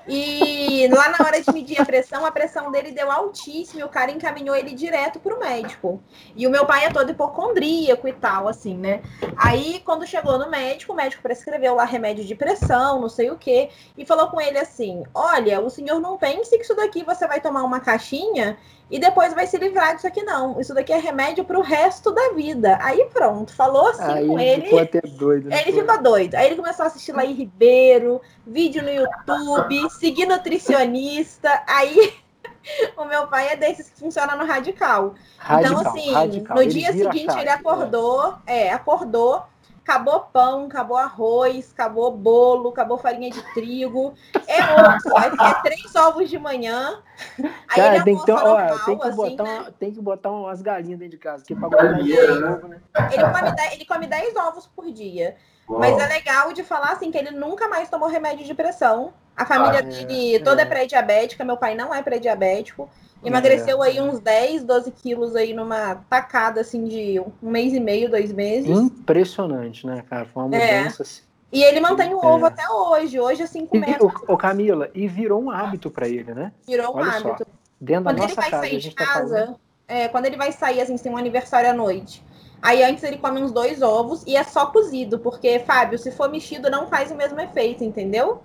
E 0.08 0.88
lá 0.90 1.10
na 1.10 1.26
hora 1.26 1.42
de 1.42 1.52
medir 1.54 1.80
a 1.82 1.86
pressão, 1.86 2.26
a 2.26 2.32
pressão 2.32 2.72
dele 2.72 2.92
deu 2.92 3.10
altíssima 3.10 3.82
e 3.82 3.84
o 3.84 3.90
cara 3.90 4.12
encaminhou 4.12 4.56
ele 4.56 4.74
direto 4.74 5.20
pro 5.20 5.40
médico. 5.40 6.02
E 6.36 6.46
o 6.46 6.50
meu 6.50 6.66
pai 6.66 6.86
é 6.86 6.90
todo 6.90 7.10
hipocondríaco 7.10 8.08
e 8.08 8.14
tal, 8.14 8.48
assim, 8.48 8.78
né? 8.78 9.02
Aí, 9.38 9.82
quando 9.86 10.06
chegou 10.06 10.38
no 10.38 10.50
médico, 10.50 10.92
o 10.92 10.96
médico 10.96 11.24
prescreveu 11.24 11.76
lá 11.76 11.86
remédio 11.86 12.26
de 12.26 12.36
pressão, 12.36 13.00
não 13.00 13.10
sei 13.10 13.32
o 13.32 13.38
quê, 13.38 13.70
e 13.98 14.06
falou 14.06 14.28
com 14.28 14.42
ele 14.42 14.58
assim: 14.58 15.04
Olha, 15.14 15.62
o 15.62 15.70
senhor 15.70 16.00
não 16.00 16.18
pense 16.18 16.56
que 16.58 16.64
isso 16.64 16.76
daqui 16.76 17.04
você 17.04 17.26
vai 17.26 17.40
tomar 17.40 17.64
uma 17.64 17.80
caixinha 17.80 18.58
e 18.90 19.00
depois 19.00 19.34
vai 19.34 19.48
se 19.48 19.58
livrar 19.58 19.96
disso 19.96 20.08
aqui, 20.08 20.22
não. 20.24 20.60
Isso 20.60 20.74
daqui 20.74 20.94
é 20.94 20.98
remédio 20.98 21.44
para 21.44 21.58
o 21.58 21.62
resto 21.62 22.12
da 22.12 22.34
vida. 22.34 22.78
Aí 22.82 23.06
pronto, 23.12 23.54
falou 23.54 23.88
assim 23.88 24.04
Aí 24.04 24.28
com 24.28 24.40
ele. 24.40 24.64
Ficou 24.64 24.80
até 24.80 25.02
doido, 25.02 25.52
ele 25.52 25.64
foi? 25.64 25.74
ficou 25.74 26.04
doido. 26.04 26.36
Aí 26.36 26.46
ele 26.48 26.56
começou 26.56 26.84
a 26.84 26.88
assistir 26.88 27.12
Laí 27.12 27.34
Ribeiro, 27.34 28.22
vídeo 28.46 28.84
no 28.84 28.90
YouTube, 28.90 29.90
seguir 29.92 30.26
nutricionista. 30.26 31.64
Aí 31.68 32.14
o 32.98 33.06
meu 33.06 33.28
pai 33.28 33.50
é 33.50 33.56
desses 33.56 33.90
que 33.90 34.00
funciona 34.00 34.36
no 34.36 34.46
radical. 34.46 35.16
Então, 35.36 35.58
radical 35.58 35.80
então, 35.80 35.92
assim, 35.92 36.14
radical. 36.14 36.56
no 36.56 36.62
ele 36.62 36.72
dia 36.72 36.94
seguinte 36.94 37.40
ele 37.40 37.50
acordou, 37.50 38.36
é, 38.46 38.72
acordou 38.72 39.44
acabou 39.84 40.22
pão, 40.22 40.66
acabou 40.66 40.98
arroz, 40.98 41.72
acabou 41.74 42.12
bolo, 42.12 42.70
acabou 42.70 42.98
farinha 42.98 43.30
de 43.30 43.42
trigo. 43.54 44.14
É 44.48 44.64
osso, 44.64 45.10
é 45.18 45.54
três 45.62 45.94
ovos 45.96 46.30
de 46.30 46.40
manhã. 46.40 47.04
Aí 47.38 47.76
Cara, 47.76 48.04
tem, 48.04 48.18
que, 48.18 48.26
ter, 48.26 48.32
normal, 48.32 48.80
ó, 48.82 48.86
tem, 48.86 48.98
que 48.98 49.12
botar 49.12 49.44
assim, 49.44 49.64
né? 49.64 49.74
tem 49.80 49.92
que 49.92 50.02
botar 50.02 50.32
umas 50.32 50.62
galinhas 50.62 50.98
dentro 50.98 51.12
de 51.12 51.18
casa, 51.18 51.44
que 51.46 51.54
é 51.54 51.56
pra 51.56 51.68
guardar 51.68 52.00
ovo, 52.00 52.68
né? 52.68 52.82
Ele 53.12 53.24
come, 53.32 53.52
dez, 53.52 53.74
ele 53.74 53.86
come 53.86 54.08
10 54.08 54.36
ovos 54.38 54.68
por 54.68 54.90
dia. 54.92 55.36
Uau. 55.70 55.80
Mas 55.80 55.98
é 55.98 56.08
legal 56.08 56.54
de 56.54 56.64
falar 56.64 56.92
assim 56.92 57.12
que 57.12 57.18
ele 57.18 57.32
nunca 57.32 57.68
mais 57.68 57.90
tomou 57.90 58.08
remédio 58.08 58.46
de 58.46 58.54
pressão. 58.54 59.14
A 59.36 59.46
família 59.46 59.80
ah, 59.80 59.82
dele 59.82 60.36
é, 60.36 60.40
toda 60.40 60.62
é, 60.62 60.66
é 60.66 60.68
pré-diabética, 60.68 61.44
meu 61.44 61.58
pai 61.58 61.76
não 61.76 61.94
é 61.94 62.02
pré-diabético. 62.02 62.90
Emagreceu 63.24 63.82
aí 63.82 64.02
uns 64.02 64.20
10, 64.20 64.64
12 64.64 64.92
quilos 64.92 65.36
aí 65.36 65.54
numa 65.54 65.96
tacada, 66.10 66.62
assim, 66.62 66.86
de 66.86 67.20
um 67.20 67.32
mês 67.42 67.74
e 67.74 67.80
meio, 67.80 68.10
dois 68.10 68.32
meses. 68.32 68.70
Impressionante, 68.70 69.86
né, 69.88 70.04
cara? 70.10 70.26
Foi 70.26 70.44
uma 70.44 70.56
é. 70.56 70.82
mudança, 70.82 71.02
é. 71.02 71.04
assim. 71.04 71.22
E 71.52 71.64
ele 71.64 71.80
mantém 71.80 72.14
o 72.14 72.20
é. 72.20 72.26
ovo 72.26 72.46
até 72.46 72.68
hoje. 72.68 73.20
Hoje, 73.20 73.44
assim, 73.44 73.66
começa. 73.66 74.04
Ô, 74.28 74.36
Camila, 74.36 74.90
e 74.94 75.08
virou 75.08 75.42
um 75.42 75.52
hábito 75.52 75.92
para 75.92 76.08
ele, 76.08 76.34
né? 76.34 76.52
Virou 76.68 76.96
um 76.96 76.98
Olha 76.98 77.12
hábito. 77.12 77.38
Só, 77.38 77.46
dentro 77.80 78.04
quando 78.06 78.16
da 78.16 78.22
nossa 78.24 78.34
ele 78.34 78.36
vai 78.36 78.50
casa, 78.50 78.68
sair 78.68 78.80
de 78.80 78.96
tá 78.96 79.06
casa, 79.06 79.48
tá 79.48 79.56
é, 79.88 80.08
quando 80.08 80.26
ele 80.26 80.38
vai 80.38 80.52
sair, 80.52 80.82
assim, 80.82 80.98
tem 80.98 81.12
um 81.12 81.18
aniversário 81.18 81.70
à 81.70 81.74
noite. 81.74 82.24
Aí 82.62 82.82
antes 82.82 83.04
ele 83.04 83.18
come 83.18 83.42
uns 83.42 83.52
dois 83.52 83.82
ovos 83.82 84.24
e 84.26 84.38
é 84.38 84.44
só 84.44 84.68
cozido, 84.68 85.20
porque, 85.20 85.60
Fábio, 85.60 86.00
se 86.00 86.12
for 86.12 86.30
mexido, 86.30 86.72
não 86.72 86.88
faz 86.88 87.12
o 87.12 87.16
mesmo 87.16 87.40
efeito, 87.42 87.84
entendeu? 87.84 88.42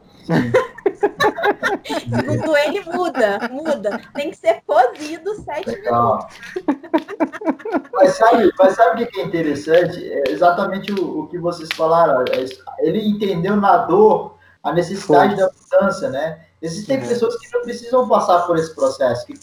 Segundo 1.85 2.57
ele, 2.57 2.81
muda, 2.85 3.49
muda. 3.51 4.01
Tem 4.15 4.31
que 4.31 4.37
ser 4.37 4.63
cozido 4.67 5.35
sete 5.43 5.71
Legal. 5.71 6.29
minutos. 6.57 7.89
Mas 7.93 8.15
sabe, 8.17 8.53
mas 8.59 8.75
sabe 8.75 9.03
o 9.03 9.07
que 9.07 9.21
é 9.21 9.25
interessante? 9.25 10.13
É 10.13 10.31
exatamente 10.31 10.93
o, 10.93 11.21
o 11.21 11.27
que 11.29 11.39
vocês 11.39 11.69
falaram. 11.75 12.23
É 12.23 12.45
ele 12.81 13.07
entendeu 13.07 13.57
na 13.57 13.79
dor 13.79 14.37
a 14.63 14.73
necessidade 14.73 15.37
da 15.37 15.51
mudança, 15.51 16.11
né? 16.11 16.45
Existem 16.61 17.01
pessoas 17.01 17.37
que 17.39 17.53
não 17.53 17.63
precisam 17.63 18.09
passar 18.09 18.47
por 18.47 18.57
esse 18.59 18.75
processo, 18.75 19.27
que, 19.27 19.35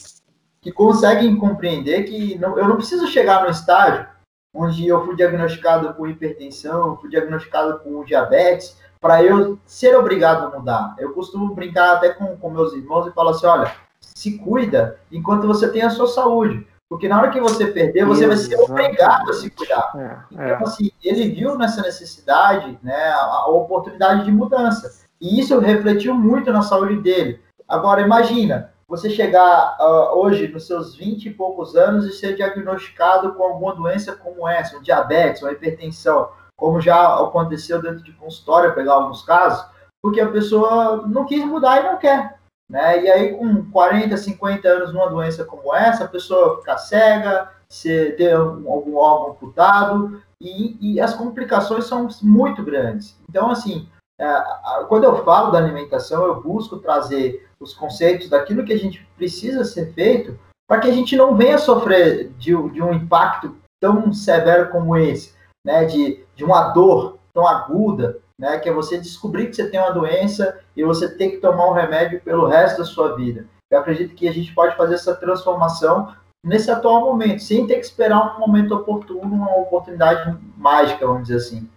que 0.62 0.72
conseguem 0.72 1.38
compreender 1.38 2.04
que 2.04 2.38
não, 2.38 2.58
eu 2.58 2.68
não 2.68 2.76
preciso 2.76 3.08
chegar 3.08 3.44
no 3.44 3.50
estágio 3.50 4.08
onde 4.56 4.88
eu 4.88 5.04
fui 5.06 5.16
diagnosticado 5.18 5.94
com 5.94 6.08
hipertensão, 6.08 6.96
fui 6.98 7.10
diagnosticado 7.10 7.80
com 7.80 8.06
diabetes, 8.06 8.78
para 9.06 9.22
eu 9.22 9.60
ser 9.68 9.96
obrigado 9.96 10.48
a 10.48 10.58
mudar. 10.58 10.96
Eu 10.98 11.14
costumo 11.14 11.54
brincar 11.54 11.98
até 11.98 12.10
com, 12.10 12.36
com 12.38 12.50
meus 12.50 12.74
irmãos 12.74 13.06
e 13.06 13.12
falo 13.12 13.30
assim: 13.30 13.46
olha, 13.46 13.72
se 14.00 14.40
cuida 14.40 15.00
enquanto 15.12 15.46
você 15.46 15.72
tem 15.72 15.84
a 15.84 15.92
sua 15.92 16.08
saúde. 16.08 16.66
Porque 16.90 17.08
na 17.08 17.20
hora 17.20 17.30
que 17.30 17.40
você 17.40 17.68
perder, 17.68 18.04
você 18.04 18.26
vai 18.26 18.36
ser 18.36 18.60
obrigado 18.60 19.30
a 19.30 19.34
se 19.34 19.52
cuidar. 19.52 19.92
É, 19.96 20.44
é. 20.44 20.54
Então, 20.54 20.66
assim, 20.66 20.90
ele 21.04 21.30
viu 21.30 21.56
nessa 21.56 21.84
necessidade 21.84 22.80
né, 22.82 22.96
a, 22.96 23.44
a, 23.44 23.50
oportunidade 23.50 24.26
de 24.26 24.32
mudança. 24.32 25.06
E 25.22 25.40
isso 25.40 25.60
refletiu 25.60 26.16
muito 26.16 26.52
na 26.52 26.64
saúde 26.64 27.00
dele. 27.00 27.40
Agora, 27.68 28.02
imagina, 28.02 28.72
você 28.88 29.08
chegar 29.12 29.78
uh, 29.80 30.18
hoje 30.18 30.48
nos 30.48 30.66
seus 30.66 30.96
20 30.96 31.28
e 31.28 31.34
poucos 31.34 31.76
anos 31.76 32.08
e 32.08 32.12
ser 32.12 32.36
diagnosticado 32.36 33.36
com 33.36 33.44
alguma 33.44 33.76
doença 33.76 34.16
como 34.16 34.48
essa, 34.48 34.78
um 34.78 34.82
diabetes, 34.82 35.44
uma 35.44 35.52
hipertensão 35.52 36.30
como 36.58 36.80
já 36.80 37.16
aconteceu 37.20 37.82
dentro 37.82 38.04
de 38.04 38.14
consultório, 38.14 38.74
pegar 38.74 38.94
alguns 38.94 39.24
casos, 39.24 39.66
porque 40.02 40.22
a 40.22 40.32
pessoa 40.32 41.06
não 41.08 41.26
quis 41.26 41.44
mudar 41.46 41.82
e 41.82 41.84
não 41.84 41.98
quer. 41.98 42.40
Né? 42.70 43.04
E 43.04 43.10
aí, 43.10 43.34
com 43.36 43.70
40, 43.72 44.16
50 44.18 44.68
anos 44.68 44.94
numa 44.94 45.10
doença 45.10 45.46
como 45.46 45.76
essa, 45.76 46.06
a 46.06 46.08
pessoa 46.08 46.60
fica 46.60 46.78
cega, 46.78 47.52
se 47.70 48.12
ter 48.12 48.34
algum 48.34 48.96
órgão 48.96 49.32
amputado, 49.32 50.22
e, 50.42 50.78
e, 50.80 51.00
as 51.00 51.14
complicações 51.14 51.86
são 51.86 52.08
muito 52.22 52.64
grandes. 52.64 53.18
Então, 53.30 53.50
assim, 53.50 53.88
é, 54.20 54.44
quando 54.88 55.06
eu 55.06 55.24
falo 55.24 55.52
da 55.52 55.58
alimentação, 55.58 56.26
eu 56.26 56.42
busco 56.42 56.78
trazer 56.78 57.48
os 57.60 57.74
conceitos 57.74 58.30
daquilo 58.30 58.66
que 58.66 58.74
a 58.74 58.78
gente 58.78 59.08
precisa 59.18 59.64
ser 59.64 59.94
feito 59.94 60.38
para 60.68 60.82
que 60.82 60.88
a 60.88 60.94
gente 60.94 61.16
não 61.16 61.36
venha 61.36 61.58
sofrer 61.58 62.30
de, 62.38 62.52
de 62.70 62.82
um 62.82 62.94
impacto 62.94 63.56
tão 63.80 64.14
severo 64.14 64.70
como 64.72 64.98
esse 64.98 65.36
né, 65.66 65.84
de, 65.84 66.24
de 66.36 66.44
uma 66.44 66.70
dor 66.70 67.18
tão 67.34 67.48
aguda, 67.48 68.20
né, 68.40 68.60
que 68.60 68.68
é 68.68 68.74
você 68.74 68.98
descobrir 68.98 69.48
que 69.48 69.56
você 69.56 69.70
tem 69.70 69.80
uma 69.80 69.92
doença 69.92 70.60
e 70.76 70.84
você 70.84 71.10
tem 71.10 71.32
que 71.32 71.38
tomar 71.38 71.70
um 71.70 71.74
remédio 71.74 72.22
pelo 72.22 72.48
resto 72.48 72.80
da 72.80 72.86
sua 72.86 73.16
vida. 73.16 73.46
Eu 73.72 73.80
acredito 73.80 74.14
que 74.14 74.28
a 74.28 74.34
gente 74.34 74.54
pode 74.54 74.76
fazer 74.76 74.96
essa 74.96 75.16
transformação 75.16 76.14
nesse 76.44 76.70
atual 76.70 77.02
momento, 77.02 77.42
sem 77.42 77.66
ter 77.66 77.76
que 77.76 77.86
esperar 77.86 78.36
um 78.36 78.40
momento 78.40 78.76
oportuno, 78.76 79.36
uma 79.36 79.58
oportunidade 79.58 80.38
mágica, 80.56 81.08
vamos 81.08 81.24
dizer 81.24 81.38
assim. 81.38 81.70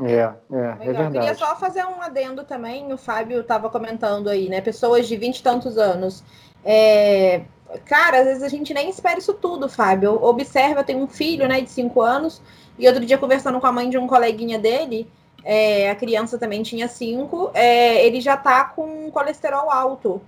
É, 0.00 0.12
é, 0.12 0.32
é 0.50 0.74
verdade. 0.76 1.16
Eu 1.16 1.20
queria 1.20 1.34
só 1.34 1.54
fazer 1.56 1.84
um 1.84 2.00
adendo 2.00 2.42
também, 2.42 2.92
o 2.92 2.96
Fábio 2.96 3.40
estava 3.40 3.68
comentando 3.68 4.28
aí, 4.28 4.48
né? 4.48 4.60
Pessoas 4.60 5.06
de 5.06 5.16
vinte 5.16 5.38
e 5.38 5.42
tantos 5.42 5.76
anos. 5.76 6.24
É, 6.64 7.42
cara, 7.84 8.20
às 8.20 8.24
vezes 8.24 8.42
a 8.42 8.48
gente 8.48 8.72
nem 8.72 8.88
espera 8.88 9.18
isso 9.18 9.34
tudo, 9.34 9.68
Fábio. 9.68 10.18
Observa, 10.24 10.80
eu 10.80 10.84
tenho 10.84 11.04
um 11.04 11.06
filho, 11.06 11.46
né, 11.46 11.60
de 11.60 11.70
cinco 11.70 12.00
anos, 12.00 12.42
e 12.78 12.86
outro 12.88 13.04
dia, 13.04 13.18
conversando 13.18 13.60
com 13.60 13.66
a 13.66 13.72
mãe 13.72 13.88
de 13.88 13.98
um 13.98 14.06
coleguinha 14.06 14.58
dele, 14.58 15.08
é, 15.44 15.90
a 15.90 15.94
criança 15.94 16.38
também 16.38 16.62
tinha 16.62 16.88
cinco, 16.88 17.50
é, 17.54 18.04
ele 18.04 18.20
já 18.20 18.36
tá 18.36 18.64
com 18.64 19.10
colesterol 19.10 19.70
alto. 19.70 20.20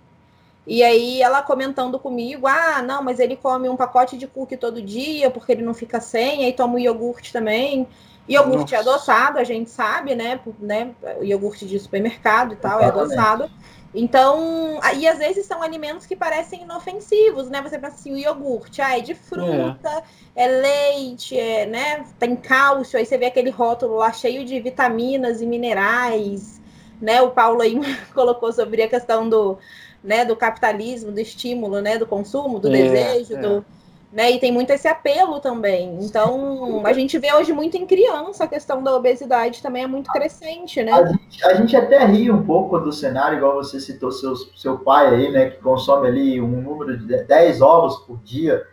E 0.67 0.83
aí 0.83 1.23
ela 1.23 1.43
comentando 1.43 1.99
comigo, 1.99 2.47
ah, 2.47 2.83
não, 2.83 3.03
mas 3.03 3.21
ele 3.21 3.37
come 3.37 3.69
um 3.69 3.77
pacote 3.77 4.19
de 4.19 4.27
cookie 4.27 4.57
todo 4.57 4.83
dia, 4.83 5.31
porque 5.31 5.53
ele 5.53 5.63
não 5.63 5.73
fica 5.73 6.01
sem, 6.01 6.45
aí 6.45 6.53
toma 6.53 6.75
o 6.75 6.79
iogurte 6.79 7.33
também. 7.33 7.87
Iogurte 8.29 8.75
é 8.75 8.79
Nossa. 8.79 8.91
é 8.91 8.93
adoçado, 8.93 9.39
a 9.39 9.45
gente 9.45 9.71
sabe, 9.71 10.17
né? 10.17 10.41
né? 10.59 10.91
O 11.21 11.25
iogurte 11.25 11.65
de 11.65 11.79
supermercado 11.79 12.55
e 12.55 12.57
tal, 12.57 12.81
Exatamente. 12.81 13.13
é 13.13 13.19
adoçado. 13.19 13.51
Então, 13.99 14.79
e 14.99 15.09
às 15.09 15.19
vezes 15.19 15.47
são 15.47 15.63
alimentos 15.63 16.05
que 16.05 16.15
parecem 16.15 16.65
inofensivos, 16.65 17.49
né? 17.49 17.63
Você 17.63 17.79
pensa 17.79 17.95
assim, 17.95 18.13
o 18.13 18.19
iogurte, 18.19 18.83
ah, 18.83 18.99
é 18.99 19.01
de 19.01 19.15
fruta, 19.15 20.05
é, 20.35 20.45
é 20.45 20.47
leite, 20.47 21.39
é, 21.39 21.65
né? 21.65 22.05
Tem 22.19 22.37
cálcio, 22.37 22.99
aí 22.99 23.07
você 23.07 23.17
vê 23.17 23.25
aquele 23.25 23.49
rótulo 23.49 23.97
lá 23.97 24.13
cheio 24.13 24.45
de 24.45 24.61
vitaminas 24.61 25.41
e 25.41 25.47
minerais, 25.47 26.61
né? 27.01 27.23
O 27.23 27.31
Paulo 27.31 27.63
aí 27.63 27.75
colocou 28.13 28.53
sobre 28.53 28.83
a 28.83 28.89
questão 28.89 29.27
do, 29.27 29.57
né, 30.05 30.27
do 30.27 30.37
capitalismo, 30.37 31.11
do 31.11 31.19
estímulo, 31.19 31.81
né, 31.81 31.97
do 31.97 32.07
consumo, 32.07 32.59
do 32.59 32.69
é, 32.69 32.73
desejo, 32.73 33.35
é. 33.35 33.41
do 33.41 33.65
né? 34.13 34.31
E 34.31 34.39
tem 34.39 34.53
muito 34.53 34.71
esse 34.71 34.89
apelo 34.89 35.41
também. 35.41 35.99
Então, 36.01 36.83
a 36.85 36.93
gente 36.93 37.19
vê 37.19 37.33
hoje 37.33 37.53
muito 37.53 37.77
em 37.77 37.87
criança 37.87 38.45
a 38.45 38.49
questão 38.49 38.83
da 38.83 38.95
obesidade 38.95 39.63
também 39.63 39.85
é 39.85 39.87
muito 39.87 40.11
crescente, 40.11 40.83
né? 40.83 40.93
A 40.93 41.07
gente, 41.07 41.45
a 41.45 41.55
gente 41.55 41.77
até 41.77 42.05
ri 42.07 42.31
um 42.31 42.45
pouco 42.45 42.79
do 42.79 42.93
cenário, 42.93 43.39
igual 43.39 43.55
você 43.55 43.81
citou 43.81 44.11
seu, 44.13 44.35
seu 44.37 44.79
pai 44.79 45.09
aí, 45.09 45.31
né? 45.31 45.51
Que 45.51 45.63
consome 45.63 46.09
ali 46.09 46.41
um 46.41 46.61
número 46.63 46.97
de 46.97 47.25
10 47.25 47.61
ovos 47.61 47.97
por 48.07 48.19
dia. 48.19 48.67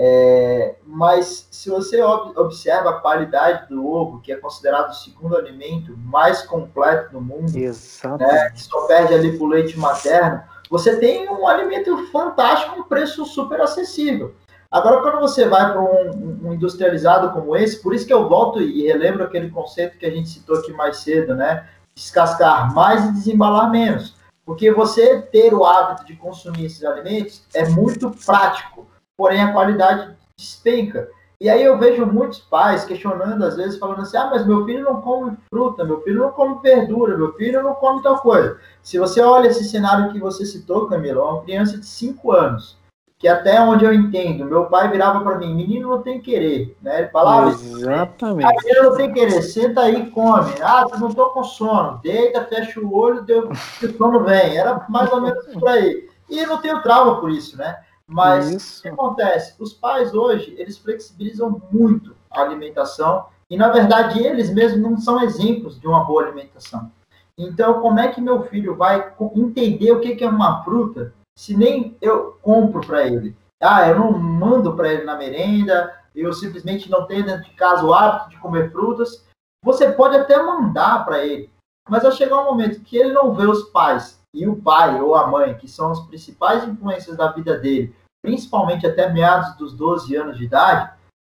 É, 0.00 0.76
mas 0.86 1.48
se 1.50 1.68
você 1.68 2.00
observa 2.02 2.90
a 2.90 3.00
qualidade 3.00 3.68
do 3.68 3.84
ovo, 3.84 4.20
que 4.20 4.30
é 4.30 4.36
considerado 4.36 4.90
o 4.90 4.94
segundo 4.94 5.36
alimento 5.36 5.96
mais 5.96 6.42
completo 6.42 7.12
do 7.12 7.20
mundo, 7.20 7.50
né, 7.52 8.50
que 8.50 8.62
só 8.62 8.86
perde 8.86 9.14
ali 9.14 9.36
para 9.36 9.44
o 9.44 9.48
leite 9.48 9.76
materno, 9.76 10.40
você 10.70 10.96
tem 11.00 11.28
um 11.28 11.48
alimento 11.48 12.06
fantástico, 12.12 12.80
um 12.80 12.84
preço 12.84 13.24
super 13.24 13.60
acessível. 13.60 14.34
Agora, 14.70 15.00
quando 15.00 15.20
você 15.20 15.48
vai 15.48 15.72
para 15.72 15.80
um, 15.80 16.46
um, 16.46 16.52
industrializado 16.52 17.30
como 17.30 17.56
esse, 17.56 17.82
por 17.82 17.94
isso 17.94 18.06
que 18.06 18.12
eu 18.12 18.28
volto 18.28 18.60
e 18.60 18.86
relembro 18.86 19.24
aquele 19.24 19.50
conceito 19.50 19.96
que 19.96 20.04
a 20.04 20.10
gente 20.10 20.28
citou 20.28 20.58
aqui 20.58 20.72
mais 20.72 20.98
cedo, 20.98 21.34
né? 21.34 21.66
Descascar 21.94 22.74
mais 22.74 23.02
e 23.06 23.12
desembalar 23.12 23.70
menos. 23.70 24.14
Porque 24.44 24.70
você 24.70 25.22
ter 25.22 25.54
o 25.54 25.64
hábito 25.64 26.04
de 26.04 26.16
consumir 26.16 26.66
esses 26.66 26.84
alimentos 26.84 27.42
é 27.54 27.66
muito 27.66 28.10
prático, 28.10 28.86
porém 29.16 29.40
a 29.40 29.52
qualidade 29.52 30.14
despenca. 30.36 31.08
E 31.40 31.48
aí 31.48 31.62
eu 31.62 31.78
vejo 31.78 32.04
muitos 32.04 32.40
pais 32.40 32.84
questionando, 32.84 33.42
às 33.44 33.56
vezes, 33.56 33.78
falando 33.78 34.02
assim: 34.02 34.18
ah, 34.18 34.28
mas 34.30 34.46
meu 34.46 34.66
filho 34.66 34.84
não 34.84 35.00
come 35.00 35.34
fruta, 35.48 35.82
meu 35.82 36.02
filho 36.02 36.20
não 36.20 36.32
come 36.32 36.60
verdura, 36.60 37.16
meu 37.16 37.32
filho 37.34 37.62
não 37.62 37.74
come 37.74 38.02
tal 38.02 38.18
coisa. 38.18 38.58
Se 38.82 38.98
você 38.98 39.22
olha 39.22 39.48
esse 39.48 39.64
cenário 39.64 40.12
que 40.12 40.18
você 40.18 40.44
citou, 40.44 40.88
Camila, 40.88 41.24
uma 41.24 41.42
criança 41.42 41.78
de 41.78 41.86
5 41.86 42.32
anos 42.32 42.76
que 43.18 43.26
até 43.26 43.60
onde 43.60 43.84
eu 43.84 43.92
entendo, 43.92 44.44
meu 44.44 44.66
pai 44.66 44.88
virava 44.88 45.20
para 45.20 45.38
mim, 45.38 45.52
menino 45.52 45.88
não 45.88 46.02
tem 46.02 46.20
querer, 46.20 46.76
né? 46.80 47.00
Ele 47.00 47.08
falava, 47.08 47.50
exatamente. 47.50 48.46
Ah, 48.46 48.62
menino 48.62 48.90
não 48.90 48.96
tem 48.96 49.12
querer, 49.12 49.42
senta 49.42 49.80
aí 49.80 50.02
e 50.02 50.10
come. 50.10 50.52
Ah, 50.62 50.86
não 51.00 51.12
tô 51.12 51.30
com 51.30 51.42
sono, 51.42 51.98
deita, 52.00 52.44
fecha 52.44 52.78
o 52.78 52.96
olho, 52.96 53.22
deu, 53.22 53.50
o 53.50 53.96
sono 53.96 54.22
vem. 54.22 54.56
Era 54.56 54.86
mais 54.88 55.10
ou 55.12 55.20
menos 55.20 55.44
por 55.46 55.68
aí. 55.68 56.08
E 56.30 56.46
não 56.46 56.58
tenho 56.58 56.80
trauma 56.80 57.20
por 57.20 57.30
isso, 57.30 57.56
né? 57.58 57.80
Mas 58.06 58.50
isso. 58.50 58.78
o 58.78 58.82
que 58.82 58.88
acontece? 58.88 59.54
Os 59.58 59.72
pais 59.72 60.14
hoje, 60.14 60.54
eles 60.56 60.78
flexibilizam 60.78 61.60
muito 61.72 62.14
a 62.30 62.42
alimentação 62.42 63.26
e, 63.50 63.56
na 63.56 63.68
verdade, 63.68 64.24
eles 64.24 64.48
mesmos 64.48 64.80
não 64.80 64.96
são 64.96 65.20
exemplos 65.22 65.80
de 65.80 65.88
uma 65.88 66.04
boa 66.04 66.22
alimentação. 66.22 66.90
Então, 67.36 67.80
como 67.80 67.98
é 67.98 68.08
que 68.08 68.20
meu 68.20 68.44
filho 68.44 68.76
vai 68.76 69.12
entender 69.34 69.90
o 69.90 70.00
que 70.00 70.22
é 70.22 70.28
uma 70.28 70.62
fruta 70.62 71.12
se 71.38 71.56
nem 71.56 71.96
eu 72.02 72.36
compro 72.42 72.84
para 72.84 73.06
ele? 73.06 73.36
Ah, 73.62 73.88
eu 73.88 73.96
não 73.96 74.18
mando 74.18 74.74
para 74.74 74.92
ele 74.92 75.04
na 75.04 75.14
merenda, 75.14 75.94
eu 76.12 76.32
simplesmente 76.32 76.90
não 76.90 77.06
tenho 77.06 77.24
dentro 77.24 77.44
de 77.44 77.52
casa 77.52 77.84
o 77.84 77.94
hábito 77.94 78.30
de 78.30 78.38
comer 78.38 78.72
frutas. 78.72 79.24
Você 79.64 79.92
pode 79.92 80.16
até 80.16 80.42
mandar 80.42 81.04
para 81.04 81.24
ele, 81.24 81.48
mas 81.88 82.02
vai 82.02 82.10
chegar 82.10 82.40
um 82.40 82.46
momento 82.46 82.80
que 82.80 82.96
ele 82.96 83.12
não 83.12 83.32
vê 83.34 83.46
os 83.46 83.70
pais 83.70 84.20
e 84.34 84.48
o 84.48 84.56
pai 84.56 85.00
ou 85.00 85.14
a 85.14 85.28
mãe, 85.28 85.56
que 85.56 85.68
são 85.68 85.92
as 85.92 86.00
principais 86.00 86.64
influências 86.64 87.16
da 87.16 87.30
vida 87.30 87.56
dele, 87.56 87.94
principalmente 88.20 88.84
até 88.84 89.08
meados 89.08 89.56
dos 89.56 89.72
12 89.74 90.16
anos 90.16 90.38
de 90.38 90.44
idade, 90.44 90.90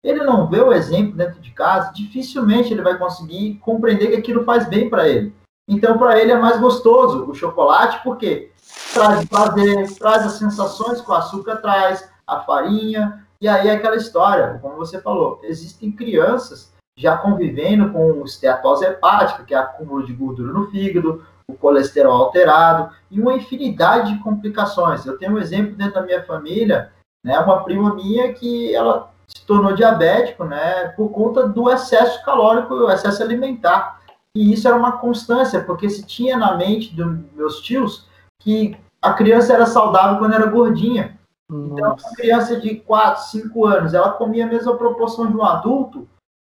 ele 0.04 0.22
não 0.22 0.46
vê 0.46 0.60
o 0.60 0.72
exemplo 0.72 1.16
dentro 1.16 1.40
de 1.40 1.50
casa, 1.50 1.92
dificilmente 1.92 2.72
ele 2.72 2.82
vai 2.82 2.96
conseguir 2.96 3.56
compreender 3.56 4.08
que 4.08 4.16
aquilo 4.16 4.44
faz 4.44 4.68
bem 4.68 4.88
para 4.88 5.08
ele. 5.08 5.34
Então, 5.68 5.98
para 5.98 6.18
ele 6.20 6.30
é 6.30 6.38
mais 6.38 6.60
gostoso 6.60 7.28
o 7.28 7.34
chocolate, 7.34 8.00
porque 8.04 8.52
traz 8.98 9.24
prazer, 9.26 9.94
traz 9.96 10.26
as 10.26 10.32
sensações 10.32 11.00
que 11.00 11.10
o 11.10 11.14
açúcar 11.14 11.56
traz, 11.56 12.08
a 12.26 12.40
farinha, 12.40 13.24
e 13.40 13.46
aí 13.46 13.68
é 13.68 13.72
aquela 13.72 13.96
história, 13.96 14.58
como 14.60 14.76
você 14.76 15.00
falou, 15.00 15.40
existem 15.44 15.92
crianças 15.92 16.72
já 16.96 17.16
convivendo 17.16 17.92
com 17.92 18.24
esteatose 18.24 18.84
hepática, 18.84 19.44
que 19.44 19.54
é 19.54 19.58
acúmulo 19.58 20.04
de 20.04 20.12
gordura 20.12 20.52
no 20.52 20.68
fígado, 20.68 21.24
o 21.48 21.54
colesterol 21.54 22.24
alterado 22.24 22.92
e 23.08 23.20
uma 23.20 23.34
infinidade 23.34 24.12
de 24.12 24.20
complicações. 24.20 25.06
Eu 25.06 25.16
tenho 25.16 25.34
um 25.34 25.38
exemplo 25.38 25.76
dentro 25.76 25.94
da 25.94 26.02
minha 26.02 26.24
família, 26.24 26.90
né, 27.24 27.38
uma 27.38 27.62
prima 27.62 27.94
minha 27.94 28.34
que 28.34 28.74
ela 28.74 29.12
se 29.28 29.46
tornou 29.46 29.74
diabético, 29.74 30.44
né, 30.44 30.88
por 30.88 31.10
conta 31.10 31.46
do 31.48 31.70
excesso 31.70 32.22
calórico, 32.24 32.74
o 32.74 32.90
excesso 32.90 33.22
alimentar. 33.22 34.00
E 34.34 34.52
isso 34.52 34.66
era 34.66 34.76
uma 34.76 34.98
constância, 34.98 35.62
porque 35.62 35.88
se 35.88 36.04
tinha 36.04 36.36
na 36.36 36.56
mente 36.56 36.94
dos 36.94 37.16
meus 37.32 37.60
tios 37.60 38.08
que 38.40 38.76
a 39.00 39.12
criança 39.12 39.52
era 39.54 39.66
saudável 39.66 40.18
quando 40.18 40.34
era 40.34 40.46
gordinha. 40.46 41.18
Nossa. 41.50 41.72
Então, 41.72 41.96
uma 41.96 42.16
criança 42.16 42.60
de 42.60 42.76
4, 42.76 43.22
5 43.24 43.66
anos, 43.66 43.94
ela 43.94 44.12
comia 44.12 44.44
a 44.44 44.48
mesma 44.48 44.76
proporção 44.76 45.26
de 45.26 45.36
um 45.36 45.42
adulto 45.42 46.06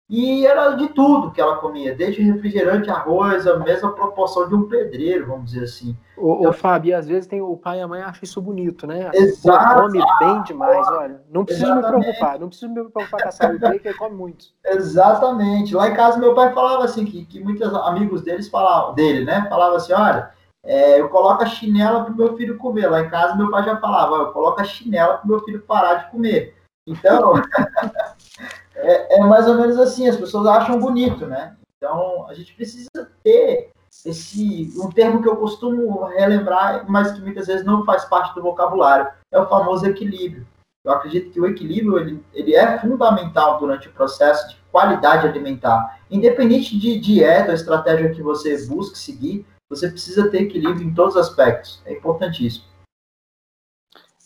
e 0.10 0.48
era 0.48 0.72
de 0.72 0.88
tudo 0.88 1.32
que 1.32 1.42
ela 1.42 1.58
comia, 1.58 1.94
desde 1.94 2.22
refrigerante, 2.22 2.90
arroz, 2.90 3.46
a 3.46 3.60
mesma 3.60 3.92
proporção 3.92 4.48
de 4.48 4.56
um 4.56 4.64
pedreiro, 4.64 5.28
vamos 5.28 5.52
dizer 5.52 5.66
assim. 5.66 5.98
O, 6.16 6.38
então, 6.38 6.50
o 6.50 6.54
Fábio, 6.54 6.98
às 6.98 7.08
vezes 7.08 7.28
tem 7.28 7.42
o 7.42 7.58
pai 7.58 7.80
e 7.80 7.82
a 7.82 7.88
mãe 7.90 8.02
acham 8.02 8.22
isso 8.24 8.42
bonito, 8.42 8.88
né? 8.88 9.12
Exato. 9.14 9.82
Come 9.82 10.02
bem 10.20 10.44
demais, 10.44 10.88
olha. 10.88 11.22
Não 11.30 11.44
precisa 11.44 11.76
me 11.76 11.82
preocupar, 11.82 12.40
não 12.40 12.48
precisa 12.48 12.70
me 12.70 12.76
preocupar 12.76 13.22
com 13.22 13.28
a 13.28 13.32
saúde 13.32 13.60
dele, 13.60 13.80
que 13.80 13.90
ele 13.90 13.98
come 13.98 14.16
muito. 14.16 14.46
Exatamente. 14.66 15.76
Lá 15.76 15.90
em 15.90 15.94
casa 15.94 16.18
meu 16.18 16.34
pai 16.34 16.54
falava 16.54 16.86
assim, 16.86 17.04
que, 17.04 17.26
que 17.26 17.44
muitos 17.44 17.74
amigos 17.74 18.22
deles 18.22 18.48
falavam, 18.48 18.96
dele, 18.96 19.26
né? 19.26 19.46
Falava 19.50 19.76
assim, 19.76 19.92
olha, 19.92 20.32
é, 20.68 21.00
eu 21.00 21.08
coloco 21.08 21.42
a 21.42 21.48
chinela 21.48 22.04
para 22.04 22.14
o 22.14 22.18
meu 22.18 22.36
filho 22.36 22.58
comer. 22.58 22.90
Lá 22.90 23.02
em 23.02 23.10
casa, 23.10 23.36
meu 23.36 23.50
pai 23.50 23.64
já 23.64 23.78
falava: 23.78 24.16
eu 24.16 24.32
coloco 24.34 24.60
a 24.60 24.66
chinela 24.66 25.18
para 25.18 25.26
o 25.26 25.30
meu 25.30 25.40
filho 25.44 25.62
parar 25.62 25.96
de 25.96 26.12
comer. 26.12 26.56
Então, 26.86 27.34
é, 28.76 29.18
é, 29.18 29.20
mais 29.22 29.48
ou 29.48 29.56
menos 29.56 29.80
assim: 29.80 30.10
as 30.10 30.18
pessoas 30.18 30.46
acham 30.46 30.78
bonito, 30.78 31.26
né? 31.26 31.56
Então, 31.78 32.28
a 32.28 32.34
gente 32.34 32.54
precisa 32.54 32.90
ter 33.24 33.72
esse 34.06 34.72
um 34.78 34.90
termo 34.90 35.22
que 35.22 35.30
eu 35.30 35.38
costumo 35.38 36.04
relembrar, 36.06 36.86
mas 36.88 37.12
que 37.12 37.22
muitas 37.22 37.48
vezes 37.48 37.66
não 37.66 37.86
faz 37.86 38.04
parte 38.06 38.36
do 38.36 38.42
vocabulário, 38.42 39.08
é 39.32 39.40
o 39.40 39.48
famoso 39.48 39.86
equilíbrio. 39.86 40.46
Eu 40.84 40.92
acredito 40.92 41.32
que 41.32 41.40
o 41.40 41.48
equilíbrio 41.48 41.98
ele, 41.98 42.24
ele 42.34 42.56
é 42.56 42.78
fundamental 42.80 43.58
durante 43.58 43.88
o 43.88 43.94
processo 43.94 44.50
de 44.50 44.58
qualidade 44.72 45.28
alimentar. 45.28 46.00
Independente 46.10 46.78
de 46.78 47.00
dieta 47.00 47.50
ou 47.50 47.56
estratégia 47.56 48.12
que 48.12 48.22
você 48.22 48.66
busque 48.68 48.98
seguir, 48.98 49.46
você 49.70 49.90
precisa 49.90 50.30
ter 50.30 50.44
equilíbrio 50.44 50.88
em 50.88 50.94
todos 50.94 51.16
os 51.16 51.22
aspectos. 51.22 51.82
É 51.86 51.94
importantíssimo. 51.94 52.66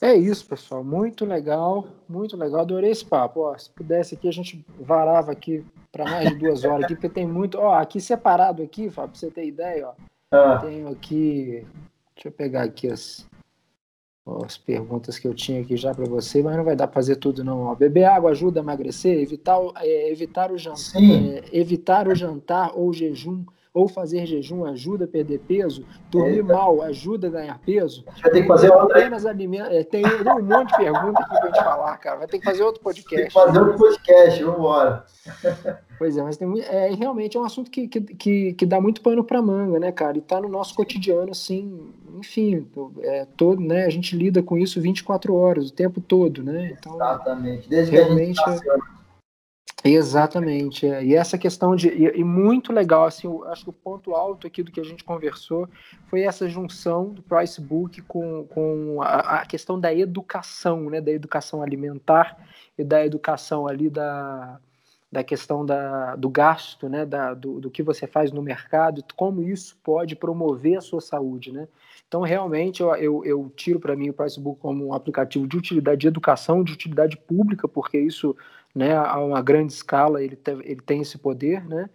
É 0.02 0.16
isso, 0.16 0.48
pessoal. 0.48 0.84
Muito 0.84 1.26
legal, 1.26 1.88
muito 2.10 2.36
legal. 2.36 2.62
Adorei 2.62 2.90
esse 2.90 3.06
papo. 3.06 3.42
Ó, 3.42 3.56
se 3.56 3.70
pudesse 3.70 4.16
aqui, 4.16 4.28
a 4.28 4.34
gente 4.34 4.66
varava 4.80 5.32
aqui 5.32 5.64
para 5.92 6.06
mais 6.06 6.30
de 6.30 6.36
duas 6.36 6.64
horas 6.64 6.86
aqui, 6.86 6.96
porque 6.96 7.10
tem 7.10 7.28
muito. 7.28 7.60
Ó, 7.60 7.74
aqui 7.74 8.02
separado 8.02 8.64
aqui, 8.64 8.90
Fábio, 8.90 9.12
pra 9.12 9.20
você 9.20 9.30
ter 9.30 9.46
ideia, 9.46 9.90
ó. 9.90 9.94
Ah. 10.32 10.58
Tenho 10.58 10.88
aqui. 10.88 11.68
Deixa 12.16 12.30
eu 12.30 12.32
pegar 12.32 12.64
aqui 12.64 12.88
as, 12.88 13.28
as 14.44 14.58
perguntas 14.58 15.20
que 15.20 15.28
eu 15.28 15.36
tinha 15.36 15.62
aqui 15.62 15.78
já 15.78 15.94
para 15.94 16.06
você, 16.06 16.42
mas 16.42 16.58
não 16.58 16.64
vai 16.64 16.76
dar 16.76 16.88
para 16.88 16.96
fazer 16.96 17.18
tudo 17.18 17.44
não. 17.44 17.66
Ó, 17.66 17.76
beber 17.76 18.06
água 18.06 18.32
ajuda 18.32 18.60
a 18.60 18.64
emagrecer, 18.64 19.20
evitar, 19.20 19.60
é, 19.78 20.12
evitar 20.12 20.52
o 20.52 20.58
jantar, 20.58 21.00
é, 21.00 21.44
evitar 21.52 22.08
o 22.08 22.16
jantar 22.16 22.72
ou 22.76 22.92
jejum 22.92 23.46
ou 23.74 23.88
fazer 23.88 24.26
jejum 24.26 24.66
ajuda 24.66 25.06
a 25.06 25.08
perder 25.08 25.40
peso, 25.40 25.86
dormir 26.10 26.40
é, 26.40 26.44
mal 26.44 26.82
ajuda 26.82 27.28
a 27.28 27.30
ganhar 27.30 27.60
peso. 27.60 28.04
Vai 28.22 28.32
ter 28.32 28.42
que 28.42 28.48
fazer 28.48 28.70
outra. 28.72 29.00
Apenas 29.00 29.26
alimenta... 29.26 29.74
É, 29.74 29.84
tem 29.84 30.04
um 30.06 30.44
monte 30.44 30.72
de 30.72 30.78
perguntas 30.78 31.24
aqui 31.24 31.40
para 31.40 31.46
gente 31.48 31.64
falar, 31.64 31.98
cara. 31.98 32.18
Vai 32.18 32.28
ter 32.28 32.40
que 32.40 32.46
fazer 32.46 32.64
outro 32.64 32.82
podcast. 32.82 33.16
Tem 33.16 33.28
que 33.28 33.34
fazer 33.34 33.60
outro 33.60 33.78
podcast, 33.78 34.44
vamos 34.44 34.60
embora. 34.60 35.06
Pois 36.02 36.18
é, 36.18 36.24
mas 36.24 36.36
tem, 36.36 36.52
é, 36.62 36.96
realmente 36.96 37.38
é 37.38 37.40
um 37.40 37.44
assunto 37.44 37.70
que, 37.70 37.88
que, 37.88 38.54
que, 38.54 38.66
dá 38.66 38.82
muito 38.82 39.02
pano 39.02 39.24
para 39.24 39.40
manga, 39.40 39.80
né, 39.80 39.92
cara? 39.92 40.18
E 40.18 40.22
tá 40.22 40.42
no 40.42 40.50
nosso 40.50 40.74
cotidiano, 40.74 41.30
assim, 41.30 41.94
enfim, 42.18 42.68
é, 43.02 43.28
todo, 43.38 43.62
né? 43.62 43.86
A 43.86 43.90
gente 43.92 44.18
lida 44.18 44.42
com 44.42 44.58
isso 44.58 44.82
24 44.82 45.36
horas, 45.36 45.70
o 45.70 45.74
tempo 45.74 46.02
todo, 46.02 46.42
né? 46.42 46.76
Então, 46.76 46.96
Exatamente. 46.96 47.70
Desde 47.70 47.92
realmente, 47.92 48.44
que 48.44 48.50
a 48.50 48.54
gente 48.54 48.66
Exatamente. 49.84 50.86
É. 50.86 51.04
E 51.04 51.16
essa 51.16 51.38
questão 51.38 51.76
de. 51.76 51.90
E, 51.90 52.20
e, 52.20 52.24
muito 52.24 52.72
legal, 52.72 53.06
assim, 53.06 53.28
eu 53.28 53.44
acho 53.46 53.64
que 53.64 53.70
o 53.70 53.74
ponto 53.74 54.14
alto 54.14 54.46
aqui 54.46 54.62
do 54.62 54.72
que 54.72 54.80
a 54.80 54.84
gente 54.84 55.04
conversou 55.04 55.68
foi 56.08 56.22
essa 56.22 56.48
junção 56.48 57.10
do 57.10 57.22
Price 57.22 57.60
Book 57.60 58.02
com, 58.04 58.46
com 58.46 59.02
a, 59.02 59.42
a, 59.42 59.46
questão 59.46 59.80
da 59.80 59.94
educação, 59.94 60.90
né? 60.90 61.02
Da 61.02 61.12
educação 61.12 61.62
alimentar 61.64 62.38
e 62.78 62.84
da 62.84 63.04
educação 63.06 63.68
ali 63.68 63.90
da, 63.90 64.60
da 65.12 65.24
questão 65.24 65.66
da, 65.66 66.16
do 66.16 66.30
gasto, 66.30 66.88
né? 66.88 67.06
Da, 67.06 67.34
do, 67.34 67.60
do 67.60 67.72
que 67.72 67.82
você 67.82 68.06
faz 68.06 68.32
no 68.32 68.42
mercado, 68.42 69.04
como 69.16 69.42
isso 69.42 69.78
pode 69.84 70.16
promover 70.16 70.78
a 70.78 70.82
sua 70.82 71.02
saúde, 71.02 71.52
né? 71.52 71.68
Então, 72.08 72.22
realmente, 72.22 72.82
eu, 72.82 72.94
eu, 72.98 73.26
eu 73.26 73.52
tiro 73.56 73.80
para 73.80 73.96
mim 73.96 74.10
o 74.10 74.14
Price 74.14 74.38
Book 74.38 74.60
como 74.60 74.88
um 74.88 74.94
aplicativo 74.94 75.48
de 75.48 75.56
utilidade 75.56 76.02
de 76.02 76.08
educação, 76.08 76.62
de 76.62 76.74
utilidade 76.74 77.16
pública, 77.16 77.70
porque 77.70 77.98
isso 77.98 78.36
né, 78.74 78.96
a 78.96 79.20
uma 79.20 79.42
grande 79.42 79.74
escala, 79.74 80.24
ele, 80.24 80.36
te, 80.36 80.52
ele 80.52 80.82
tem 80.82 81.02
esse 81.02 81.18
poder, 81.18 81.66
né? 81.68 81.90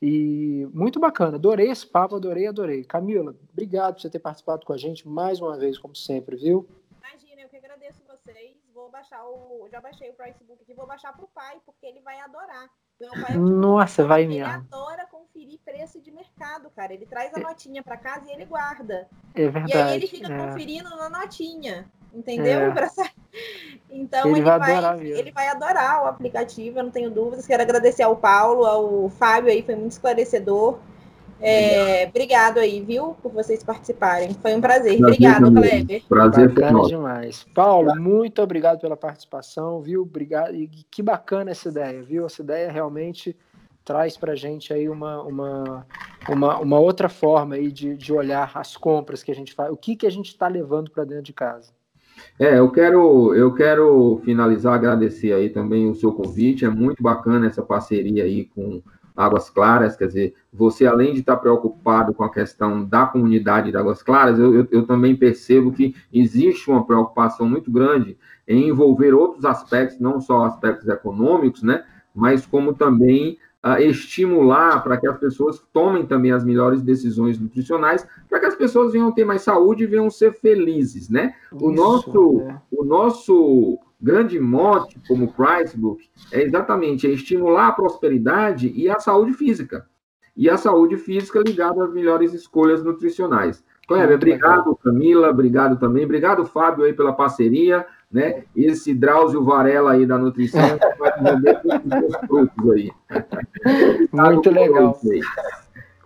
E 0.00 0.68
muito 0.74 0.98
bacana, 0.98 1.36
adorei 1.36 1.70
esse 1.70 1.86
papo, 1.86 2.16
adorei, 2.16 2.46
adorei. 2.46 2.82
Camila, 2.84 3.36
obrigado 3.52 3.94
por 3.94 4.00
você 4.02 4.10
ter 4.10 4.18
participado 4.18 4.66
com 4.66 4.72
a 4.72 4.76
gente 4.76 5.06
mais 5.08 5.40
uma 5.40 5.56
vez, 5.56 5.78
como 5.78 5.94
sempre, 5.94 6.34
viu? 6.36 6.66
Imagina, 6.98 7.42
eu 7.42 7.48
que 7.48 7.56
agradeço 7.56 8.00
vocês. 8.08 8.56
Vou 8.74 8.90
baixar 8.90 9.22
o. 9.24 9.68
Já 9.70 9.80
baixei 9.80 10.10
o 10.10 10.14
Pricebook 10.14 10.60
aqui, 10.62 10.74
vou 10.74 10.86
baixar 10.88 11.12
pro 11.16 11.28
pai, 11.32 11.58
porque 11.64 11.86
ele 11.86 12.00
vai 12.00 12.18
adorar. 12.18 12.68
Meu 13.00 13.10
pai 13.10 13.34
é 13.34 13.36
Nossa, 13.38 14.04
vai 14.04 14.22
ele 14.22 14.34
mesmo. 14.38 14.52
adora 14.52 15.06
conferir 15.06 15.60
preço 15.64 16.00
de 16.00 16.10
mercado, 16.10 16.68
cara. 16.74 16.92
Ele 16.92 17.06
traz 17.06 17.32
a 17.34 17.38
notinha 17.38 17.82
pra 17.82 17.96
casa 17.96 18.28
e 18.28 18.32
ele 18.34 18.44
guarda. 18.44 19.08
É 19.34 19.42
E 19.42 19.48
verdade. 19.48 19.76
aí 19.78 19.96
ele 19.98 20.06
fica 20.08 20.32
é. 20.32 20.46
conferindo 20.48 20.90
na 20.90 21.08
notinha. 21.08 21.88
Entendeu? 22.14 22.60
É. 22.60 22.70
Pra 22.72 22.90
Então 23.90 24.28
Ele 24.28 24.38
ele, 24.38 24.42
vai 24.42 24.58
vai, 24.58 25.06
ele 25.06 25.32
vai 25.32 25.48
adorar 25.48 26.04
o 26.04 26.06
aplicativo, 26.06 26.78
eu 26.78 26.84
não 26.84 26.90
tenho 26.90 27.10
dúvidas. 27.10 27.46
Quero 27.46 27.62
agradecer 27.62 28.02
ao 28.02 28.16
Paulo, 28.16 28.64
ao 28.64 29.08
Fábio 29.10 29.50
aí, 29.50 29.62
foi 29.62 29.74
muito 29.74 29.92
esclarecedor. 29.92 30.78
É, 31.44 32.06
obrigado 32.06 32.58
aí, 32.58 32.80
viu, 32.80 33.16
por 33.20 33.32
vocês 33.32 33.64
participarem. 33.64 34.32
Foi 34.34 34.54
um 34.54 34.60
prazer. 34.60 34.96
Prazer 34.98 35.14
Obrigado, 35.14 35.44
também. 35.46 35.84
Kleber. 35.84 36.02
Prazer 36.08 36.54
foi 36.54 36.70
nosso. 36.70 36.88
demais. 36.88 37.44
Paulo, 37.52 37.96
muito 37.96 38.40
obrigado 38.40 38.80
pela 38.80 38.96
participação, 38.96 39.82
viu? 39.82 40.02
Obrigado. 40.02 40.54
E 40.54 40.68
que 40.68 41.02
bacana 41.02 41.50
essa 41.50 41.68
ideia, 41.68 42.00
viu? 42.00 42.24
Essa 42.24 42.42
ideia 42.42 42.70
realmente 42.70 43.36
traz 43.84 44.16
para 44.16 44.36
gente 44.36 44.72
aí 44.72 44.88
uma, 44.88 45.20
uma, 45.22 45.86
uma, 46.28 46.58
uma 46.60 46.78
outra 46.78 47.08
forma 47.08 47.56
aí 47.56 47.72
de, 47.72 47.96
de 47.96 48.12
olhar 48.12 48.52
as 48.54 48.76
compras 48.76 49.24
que 49.24 49.32
a 49.32 49.34
gente 49.34 49.52
faz, 49.52 49.72
o 49.72 49.76
que, 49.76 49.96
que 49.96 50.06
a 50.06 50.10
gente 50.10 50.28
está 50.28 50.46
levando 50.46 50.92
para 50.92 51.04
dentro 51.04 51.24
de 51.24 51.32
casa. 51.32 51.72
É, 52.38 52.58
eu 52.58 52.70
quero, 52.70 53.34
eu 53.34 53.52
quero 53.54 54.20
finalizar, 54.24 54.74
agradecer 54.74 55.32
aí 55.32 55.48
também 55.50 55.88
o 55.88 55.94
seu 55.94 56.12
convite. 56.12 56.64
É 56.64 56.68
muito 56.68 57.02
bacana 57.02 57.46
essa 57.46 57.62
parceria 57.62 58.24
aí 58.24 58.44
com 58.44 58.82
Águas 59.16 59.50
Claras. 59.50 59.96
Quer 59.96 60.06
dizer, 60.06 60.34
você, 60.52 60.86
além 60.86 61.12
de 61.12 61.20
estar 61.20 61.36
preocupado 61.36 62.12
com 62.14 62.24
a 62.24 62.32
questão 62.32 62.84
da 62.84 63.06
comunidade 63.06 63.70
de 63.70 63.76
Águas 63.76 64.02
Claras, 64.02 64.38
eu, 64.38 64.54
eu, 64.54 64.68
eu 64.70 64.86
também 64.86 65.14
percebo 65.16 65.72
que 65.72 65.94
existe 66.12 66.70
uma 66.70 66.84
preocupação 66.84 67.48
muito 67.48 67.70
grande 67.70 68.16
em 68.46 68.68
envolver 68.68 69.14
outros 69.14 69.44
aspectos, 69.44 70.00
não 70.00 70.20
só 70.20 70.44
aspectos 70.44 70.88
econômicos, 70.88 71.62
né? 71.62 71.84
Mas 72.14 72.44
como 72.44 72.74
também 72.74 73.38
ah, 73.62 73.80
estimular 73.80 74.82
para 74.82 74.96
que 74.96 75.06
as 75.06 75.16
pessoas 75.18 75.62
tomem 75.72 76.04
também 76.04 76.32
as 76.32 76.44
melhores 76.44 76.82
decisões 76.82 77.38
nutricionais, 77.38 78.06
para 78.28 78.40
que 78.40 78.46
as 78.46 78.56
pessoas 78.56 78.92
venham 78.92 79.12
ter 79.12 79.24
mais 79.24 79.42
saúde 79.42 79.84
e 79.84 79.86
venham 79.86 80.10
ser 80.10 80.32
felizes, 80.32 81.08
né? 81.08 81.34
O 81.52 81.70
Isso, 81.70 81.80
nosso, 81.80 82.32
né? 82.38 82.60
o 82.72 82.84
nosso 82.84 83.78
grande 84.00 84.40
mote 84.40 85.00
como 85.06 85.32
Pricebook 85.32 86.04
é 86.32 86.42
exatamente 86.42 87.06
é 87.06 87.10
estimular 87.10 87.68
a 87.68 87.72
prosperidade 87.72 88.72
e 88.74 88.90
a 88.90 88.98
saúde 88.98 89.32
física. 89.32 89.86
E 90.36 90.50
a 90.50 90.56
saúde 90.56 90.96
física 90.96 91.40
ligada 91.40 91.84
às 91.84 91.92
melhores 91.92 92.32
escolhas 92.32 92.82
nutricionais. 92.82 93.62
Kleber, 93.86 94.16
obrigado, 94.16 94.74
Camila, 94.76 95.28
obrigado 95.28 95.78
também. 95.78 96.04
Obrigado, 96.04 96.44
Fábio, 96.46 96.84
aí 96.84 96.94
pela 96.94 97.12
parceria, 97.12 97.86
né? 98.12 98.44
Esse 98.54 98.94
Drauzio 98.94 99.42
Varela 99.42 99.92
aí 99.92 100.04
da 100.04 100.18
nutrição 100.18 100.60
vai 100.98 101.12
todos 101.20 102.08
os 102.08 102.16
frutos 102.26 102.70
aí. 102.70 102.90
Muito 104.12 104.50
legal. 104.50 105.00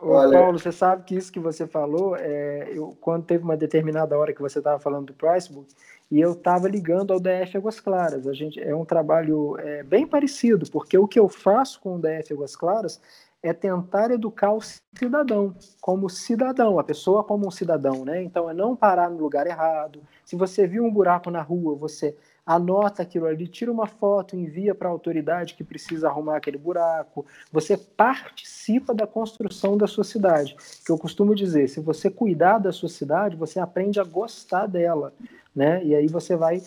Ô, 0.00 0.10
Olha- 0.10 0.38
Paulo, 0.38 0.58
você 0.58 0.70
sabe 0.70 1.04
que 1.04 1.16
isso 1.16 1.32
que 1.32 1.40
você 1.40 1.66
falou, 1.66 2.16
é, 2.16 2.70
eu, 2.72 2.96
quando 3.00 3.24
teve 3.24 3.42
uma 3.42 3.56
determinada 3.56 4.16
hora 4.16 4.32
que 4.32 4.40
você 4.40 4.58
estava 4.58 4.78
falando 4.78 5.06
do 5.06 5.14
Pricebook, 5.14 5.74
e 6.10 6.20
eu 6.20 6.32
estava 6.32 6.68
ligando 6.68 7.12
ao 7.12 7.18
DF 7.18 7.56
Águas 7.56 7.80
Claras. 7.80 8.28
A 8.28 8.32
gente 8.32 8.60
é 8.60 8.74
um 8.74 8.84
trabalho 8.84 9.56
é, 9.58 9.82
bem 9.82 10.06
parecido, 10.06 10.70
porque 10.70 10.96
o 10.96 11.08
que 11.08 11.18
eu 11.18 11.28
faço 11.28 11.80
com 11.80 11.96
o 11.96 11.98
DF 11.98 12.32
Águas 12.32 12.54
Claras 12.54 13.00
é 13.48 13.52
tentar 13.52 14.10
educar 14.10 14.52
o 14.52 14.60
cidadão 14.60 15.54
como 15.80 16.08
cidadão, 16.08 16.78
a 16.78 16.84
pessoa 16.84 17.22
como 17.22 17.46
um 17.46 17.50
cidadão, 17.50 18.04
né? 18.04 18.22
Então 18.22 18.50
é 18.50 18.54
não 18.54 18.74
parar 18.74 19.10
no 19.10 19.18
lugar 19.18 19.46
errado. 19.46 20.02
Se 20.24 20.36
você 20.36 20.66
viu 20.66 20.84
um 20.84 20.92
buraco 20.92 21.30
na 21.30 21.42
rua, 21.42 21.76
você 21.76 22.16
anota 22.46 23.02
aquilo 23.02 23.26
ali, 23.26 23.48
tira 23.48 23.72
uma 23.72 23.88
foto, 23.88 24.36
envia 24.36 24.72
para 24.72 24.88
a 24.88 24.92
autoridade 24.92 25.54
que 25.54 25.64
precisa 25.64 26.08
arrumar 26.08 26.36
aquele 26.36 26.56
buraco. 26.56 27.26
Você 27.50 27.76
participa 27.76 28.94
da 28.94 29.06
construção 29.06 29.76
da 29.76 29.88
sua 29.88 30.04
cidade. 30.04 30.56
Que 30.84 30.92
eu 30.92 30.98
costumo 30.98 31.34
dizer, 31.34 31.68
se 31.68 31.80
você 31.80 32.08
cuidar 32.08 32.58
da 32.58 32.70
sua 32.70 32.88
cidade, 32.88 33.36
você 33.36 33.58
aprende 33.58 33.98
a 33.98 34.04
gostar 34.04 34.66
dela, 34.66 35.12
né? 35.56 35.82
E 35.82 35.94
aí 35.94 36.06
você 36.06 36.36
vai, 36.36 36.60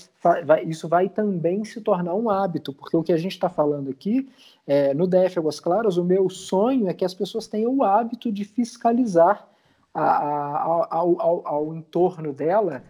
vai 0.44 0.64
isso 0.64 0.88
vai 0.88 1.08
também 1.08 1.64
se 1.64 1.80
tornar 1.80 2.16
um 2.16 2.28
hábito, 2.28 2.74
porque 2.74 2.98
o 2.98 3.04
que 3.04 3.14
a 3.14 3.18
gente 3.18 3.34
está 3.34 3.48
falando 3.48 3.92
aqui 3.92 4.28
é, 4.66 4.96
no 4.96 5.06
DF 5.06 5.38
Águas 5.38 5.60
Claras, 5.60 5.98
o 5.98 6.04
meu 6.04 6.28
sonho 6.28 6.90
é 6.90 6.94
que 6.94 7.06
as 7.06 7.14
pessoas 7.14 7.46
tenham 7.46 7.78
o 7.78 7.84
hábito 7.84 8.32
de 8.32 8.44
fiscalizar 8.44 9.48
a, 9.94 10.04
a, 10.04 10.88
ao, 10.90 11.22
ao, 11.22 11.48
ao 11.48 11.76
entorno 11.76 12.34
dela 12.34 12.84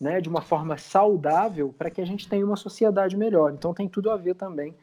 né, 0.00 0.20
de 0.20 0.28
uma 0.30 0.40
forma 0.40 0.78
saudável 0.78 1.74
para 1.76 1.90
que 1.90 2.00
a 2.00 2.06
gente 2.06 2.26
tenha 2.28 2.44
uma 2.44 2.56
sociedade 2.56 3.16
melhor. 3.16 3.52
Então 3.52 3.74
tem 3.74 3.86
tudo 3.88 4.10
a 4.10 4.16
ver 4.16 4.34
também 4.34 4.74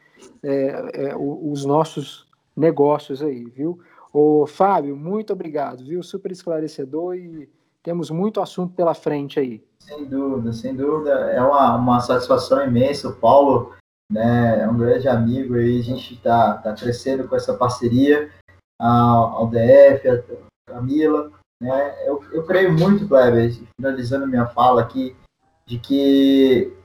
é, 0.42 1.08
é, 1.08 1.16
o- 1.16 1.50
os 1.50 1.64
nossos 1.64 2.26
negócios 2.56 3.20
aí, 3.20 3.44
viu? 3.44 3.80
Ô, 4.12 4.46
Fábio, 4.46 4.96
muito 4.96 5.32
obrigado, 5.32 5.84
viu? 5.84 6.02
Super 6.02 6.30
esclarecedor 6.30 7.16
e 7.16 7.48
temos 7.82 8.10
muito 8.10 8.40
assunto 8.40 8.74
pela 8.74 8.94
frente 8.94 9.40
aí. 9.40 9.62
Sem 9.84 10.04
dúvida, 10.04 10.52
sem 10.52 10.74
dúvida. 10.76 11.10
É 11.10 11.42
uma, 11.42 11.76
uma 11.76 12.00
satisfação 12.00 12.64
imensa. 12.64 13.08
O 13.08 13.16
Paulo 13.16 13.74
né, 14.10 14.62
é 14.62 14.68
um 14.68 14.76
grande 14.76 15.08
amigo 15.08 15.54
aí. 15.54 15.80
A 15.80 15.82
gente 15.82 16.14
está 16.14 16.54
tá 16.54 16.72
crescendo 16.72 17.26
com 17.26 17.34
essa 17.34 17.54
parceria 17.54 18.30
ao 18.78 19.48
DF, 19.48 20.08
a 20.08 20.72
Camila. 20.72 21.30
Né? 21.60 22.08
Eu, 22.08 22.24
eu 22.32 22.44
creio 22.44 22.72
muito, 22.72 23.08
Kleber, 23.08 23.52
finalizando 23.76 24.26
minha 24.26 24.46
fala 24.46 24.80
aqui, 24.82 25.16
de 25.66 25.78
que 25.78 26.76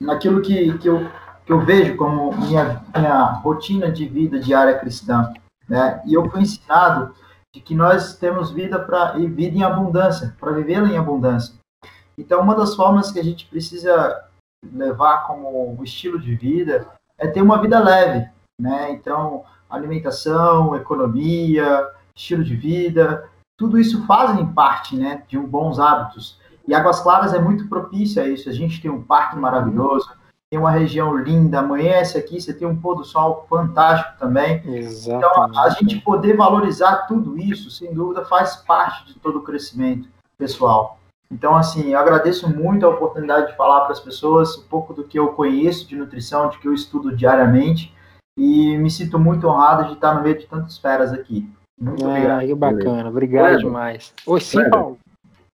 naquilo 0.00 0.42
que, 0.42 0.76
que, 0.78 0.88
eu, 0.88 1.08
que 1.44 1.52
eu 1.52 1.64
vejo 1.64 1.96
como 1.96 2.32
minha, 2.32 2.84
minha 2.96 3.24
rotina 3.42 3.90
de 3.90 4.06
vida 4.06 4.38
diária 4.38 4.78
cristã. 4.78 5.32
Né? 5.68 6.02
E 6.06 6.14
eu 6.14 6.28
fui 6.30 6.42
ensinado 6.42 7.14
de 7.54 7.60
que 7.60 7.74
nós 7.74 8.16
temos 8.16 8.50
vida 8.50 8.78
para 8.78 9.18
e 9.18 9.26
vida 9.26 9.56
em 9.56 9.62
abundância, 9.62 10.36
para 10.38 10.52
vivê-la 10.52 10.88
em 10.88 10.98
abundância. 10.98 11.54
Então, 12.16 12.40
uma 12.40 12.54
das 12.54 12.74
formas 12.74 13.10
que 13.10 13.18
a 13.18 13.24
gente 13.24 13.46
precisa 13.46 14.24
levar 14.72 15.26
como 15.26 15.78
estilo 15.82 16.18
de 16.18 16.34
vida 16.34 16.86
é 17.18 17.26
ter 17.26 17.42
uma 17.42 17.60
vida 17.60 17.78
leve, 17.78 18.28
né? 18.60 18.92
Então, 18.92 19.44
alimentação, 19.68 20.74
economia, 20.74 21.88
estilo 22.14 22.44
de 22.44 22.54
vida, 22.54 23.28
tudo 23.56 23.78
isso 23.78 24.04
fazem 24.06 24.46
parte, 24.52 24.96
né, 24.96 25.22
de 25.28 25.38
um 25.38 25.46
bons 25.46 25.78
hábitos. 25.78 26.38
E 26.66 26.74
Águas 26.74 27.00
Claras 27.00 27.34
é 27.34 27.38
muito 27.38 27.68
propício 27.68 28.22
a 28.22 28.26
isso. 28.26 28.48
A 28.48 28.52
gente 28.52 28.80
tem 28.80 28.90
um 28.90 29.02
parque 29.02 29.36
maravilhoso, 29.36 30.10
tem 30.50 30.58
uma 30.58 30.70
região 30.70 31.16
linda, 31.16 31.60
amanhece 31.60 32.16
aqui, 32.16 32.40
você 32.40 32.54
tem 32.54 32.66
um 32.66 32.76
pôr 32.76 32.96
do 32.96 33.04
sol 33.04 33.46
fantástico 33.48 34.18
também. 34.18 34.62
Então, 35.18 35.58
a 35.58 35.70
gente 35.70 36.00
poder 36.00 36.36
valorizar 36.36 37.06
tudo 37.06 37.38
isso, 37.38 37.70
sem 37.70 37.92
dúvida, 37.92 38.24
faz 38.24 38.56
parte 38.56 39.06
de 39.06 39.18
todo 39.18 39.38
o 39.38 39.42
crescimento 39.42 40.08
pessoal. 40.38 40.98
Então, 41.30 41.56
assim, 41.56 41.92
eu 41.92 41.98
agradeço 41.98 42.48
muito 42.48 42.86
a 42.86 42.90
oportunidade 42.90 43.48
de 43.50 43.56
falar 43.56 43.80
para 43.82 43.92
as 43.92 44.00
pessoas 44.00 44.56
um 44.58 44.68
pouco 44.68 44.92
do 44.92 45.04
que 45.04 45.18
eu 45.18 45.28
conheço 45.28 45.88
de 45.88 45.96
nutrição, 45.96 46.48
de 46.48 46.58
que 46.58 46.68
eu 46.68 46.74
estudo 46.74 47.14
diariamente, 47.16 47.92
e 48.38 48.76
me 48.78 48.90
sinto 48.90 49.18
muito 49.18 49.46
honrado 49.48 49.86
de 49.88 49.94
estar 49.94 50.14
no 50.14 50.22
meio 50.22 50.38
de 50.38 50.46
tantas 50.46 50.78
feras 50.78 51.12
aqui. 51.12 51.48
Muito 51.80 52.06
obrigado. 52.06 52.40
Ah, 52.40 52.46
que 52.46 52.54
bacana, 52.54 53.08
obrigado 53.08 53.42
Kleber. 53.44 53.64
demais. 53.64 54.14
Oi, 54.26 54.40
sim, 54.40 54.58
Kleber. 54.58 54.70
Paulo. 54.70 54.98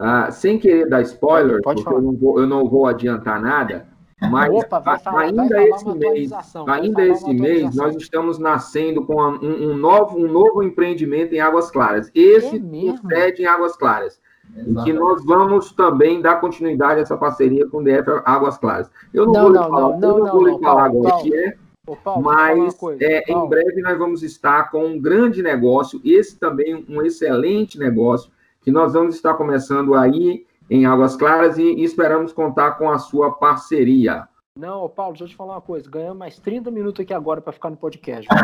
Ah, 0.00 0.30
sem 0.30 0.58
querer 0.58 0.88
dar 0.88 1.02
spoiler, 1.02 1.60
Pode 1.62 1.82
porque 1.82 1.96
eu 1.96 2.02
não, 2.02 2.16
vou, 2.16 2.40
eu 2.40 2.46
não 2.46 2.68
vou 2.68 2.86
adiantar 2.86 3.40
nada, 3.40 3.86
mas 4.30 4.52
Opa, 4.52 4.82
a- 4.84 4.98
falar, 4.98 5.22
ainda 5.22 5.62
esse 5.62 5.84
mês, 5.94 6.32
ainda 6.66 7.04
esse 7.06 7.32
mês, 7.34 7.74
nós 7.74 7.96
estamos 7.96 8.38
nascendo 8.38 9.04
com 9.04 9.20
um, 9.20 9.70
um 9.70 9.76
novo, 9.76 10.18
um 10.18 10.30
novo 10.30 10.62
empreendimento 10.62 11.34
em 11.34 11.40
Águas 11.40 11.70
Claras. 11.70 12.10
Esse 12.14 12.56
É 12.56 12.58
mesmo? 12.60 13.08
sede 13.08 13.42
em 13.42 13.46
Águas 13.46 13.76
Claras. 13.76 14.20
Em 14.60 14.64
que 14.64 14.70
Exatamente. 14.70 14.98
nós 14.98 15.24
vamos 15.24 15.72
também 15.72 16.20
dar 16.20 16.40
continuidade 16.40 17.00
a 17.00 17.02
essa 17.02 17.16
parceria 17.16 17.66
com 17.68 17.78
o 17.78 17.84
DF 17.84 18.22
Águas 18.24 18.58
Claras. 18.58 18.90
Eu 19.12 19.26
não, 19.26 19.32
Não, 19.32 19.42
vou 19.42 19.50
lhe 19.52 19.58
não, 19.58 19.68
falar, 19.68 19.98
não, 19.98 20.18
não, 20.18 20.32
vou 20.32 20.46
lhe 20.46 20.58
falar 20.58 20.84
agora 20.84 21.14
o 21.14 21.22
que 21.22 21.34
é, 21.36 21.54
Ô, 21.86 21.96
Paulo, 21.96 22.22
mas 22.22 22.74
coisa. 22.74 23.02
é, 23.02 23.24
em 23.26 23.48
breve 23.48 23.80
nós 23.80 23.98
vamos 23.98 24.22
estar 24.22 24.70
com 24.70 24.84
um 24.84 25.00
grande 25.00 25.42
negócio, 25.42 26.00
esse 26.04 26.38
também 26.38 26.84
um 26.88 27.02
excelente 27.02 27.78
negócio, 27.78 28.30
que 28.62 28.70
nós 28.70 28.92
vamos 28.92 29.14
estar 29.14 29.34
começando 29.34 29.94
aí 29.94 30.44
em 30.70 30.84
Águas 30.84 31.16
Claras 31.16 31.56
e, 31.56 31.62
e 31.62 31.84
esperamos 31.84 32.32
contar 32.32 32.72
com 32.72 32.90
a 32.90 32.98
sua 32.98 33.30
parceria. 33.32 34.28
Não, 34.58 34.88
Paulo, 34.88 35.12
deixa 35.12 35.22
eu 35.22 35.28
te 35.28 35.36
falar 35.36 35.54
uma 35.54 35.60
coisa. 35.60 35.88
Ganhamos 35.88 36.18
mais 36.18 36.36
30 36.36 36.68
minutos 36.72 37.00
aqui 37.00 37.14
agora 37.14 37.40
para 37.40 37.52
ficar 37.52 37.70
no 37.70 37.76
podcast. 37.76 38.26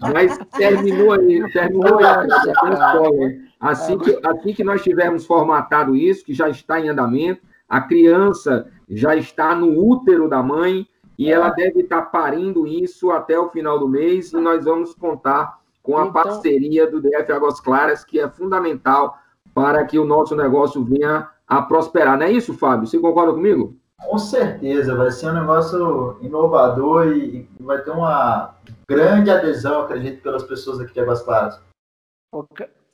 Mas 0.00 0.38
terminou 0.56 1.12
aí, 1.12 1.52
terminou 1.52 1.98
aí. 1.98 3.42
Assim 3.60 3.98
que, 3.98 4.18
assim 4.26 4.54
que 4.54 4.64
nós 4.64 4.82
tivermos 4.82 5.26
formatado 5.26 5.94
isso, 5.94 6.24
que 6.24 6.32
já 6.32 6.48
está 6.48 6.80
em 6.80 6.88
andamento, 6.88 7.42
a 7.68 7.82
criança 7.82 8.66
já 8.88 9.14
está 9.14 9.54
no 9.54 9.78
útero 9.78 10.26
da 10.26 10.42
mãe 10.42 10.88
e 11.18 11.30
ela 11.30 11.50
deve 11.50 11.80
estar 11.80 12.00
parindo 12.06 12.66
isso 12.66 13.10
até 13.10 13.38
o 13.38 13.50
final 13.50 13.78
do 13.78 13.86
mês 13.86 14.32
e 14.32 14.36
nós 14.40 14.64
vamos 14.64 14.94
contar 14.94 15.58
com 15.82 15.98
a 15.98 16.06
Então- 16.06 16.14
parceria 16.14 16.90
do 16.90 16.98
DF 16.98 17.30
Águas 17.30 17.60
Claras, 17.60 18.04
que 18.04 18.18
é 18.18 18.26
fundamental 18.26 19.18
para 19.54 19.84
que 19.84 19.98
o 19.98 20.04
nosso 20.06 20.34
negócio 20.34 20.82
venha 20.82 21.28
a 21.58 21.62
prosperar. 21.62 22.18
Não 22.18 22.26
é 22.26 22.32
isso, 22.32 22.54
Fábio? 22.54 22.86
Você 22.86 22.98
concorda 22.98 23.32
comigo? 23.32 23.76
Com 24.00 24.18
certeza, 24.18 24.96
vai 24.96 25.10
ser 25.10 25.28
um 25.30 25.34
negócio 25.34 26.18
inovador 26.22 27.08
e 27.08 27.48
vai 27.60 27.80
ter 27.82 27.90
uma 27.90 28.54
grande 28.88 29.30
adesão, 29.30 29.82
acredito, 29.82 30.22
pelas 30.22 30.42
pessoas 30.42 30.80
aqui 30.80 30.92
de 30.92 31.00
Águas 31.00 31.22
Claras. 31.22 31.60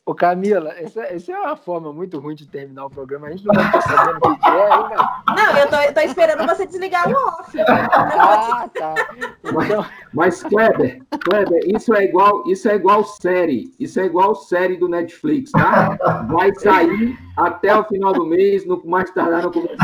Ô 0.09 0.15
Camila, 0.15 0.71
essa, 0.71 1.03
essa, 1.03 1.31
é 1.31 1.37
uma 1.37 1.55
forma 1.55 1.93
muito 1.93 2.17
ruim 2.17 2.33
de 2.33 2.47
terminar 2.47 2.87
o 2.87 2.89
programa. 2.89 3.27
A 3.27 3.29
gente 3.29 3.45
não 3.45 3.53
vai 3.53 3.63
estar 3.63 3.81
sabendo 3.81 4.17
o 4.17 4.39
que 4.39 4.49
é, 4.49 4.73
hein, 4.73 5.35
Não, 5.35 5.57
eu 5.59 5.69
tô, 5.69 5.93
tô, 5.93 5.99
esperando 5.99 6.47
você 6.47 6.65
desligar 6.65 7.07
o 7.07 7.11
off. 7.11 7.55
ah, 7.61 8.67
tá. 8.73 8.95
Então... 9.43 9.85
Mas, 10.11 10.41
Kleber, 10.41 11.03
Kleber, 11.23 11.61
isso 11.63 11.93
é 11.93 12.05
igual, 12.05 12.43
isso 12.47 12.67
é 12.67 12.73
igual 12.73 13.03
série. 13.03 13.71
Isso 13.79 13.99
é 13.99 14.05
igual 14.05 14.33
série 14.33 14.77
do 14.77 14.87
Netflix, 14.87 15.51
tá? 15.51 15.95
Vai 16.27 16.55
sair 16.55 17.15
até 17.37 17.75
o 17.77 17.83
final 17.83 18.11
do 18.11 18.25
mês, 18.25 18.65
no 18.65 18.83
mais 18.85 19.11
tardar 19.11 19.43
no 19.43 19.51
começo 19.51 19.75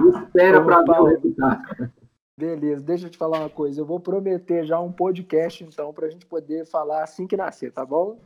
do 0.00 0.18
Espera 0.18 0.62
para 0.62 0.82
ver 0.82 1.00
o 1.00 1.04
resultado. 1.04 1.62
Beleza, 2.36 2.82
deixa 2.82 3.06
eu 3.06 3.10
te 3.10 3.16
falar 3.16 3.38
uma 3.38 3.48
coisa. 3.48 3.80
Eu 3.80 3.86
vou 3.86 4.00
prometer 4.00 4.66
já 4.66 4.78
um 4.78 4.92
podcast, 4.92 5.64
então, 5.64 5.94
para 5.94 6.08
a 6.08 6.10
gente 6.10 6.26
poder 6.26 6.66
falar 6.66 7.04
assim 7.04 7.26
que 7.26 7.38
nascer, 7.38 7.72
tá 7.72 7.86
bom? 7.86 8.18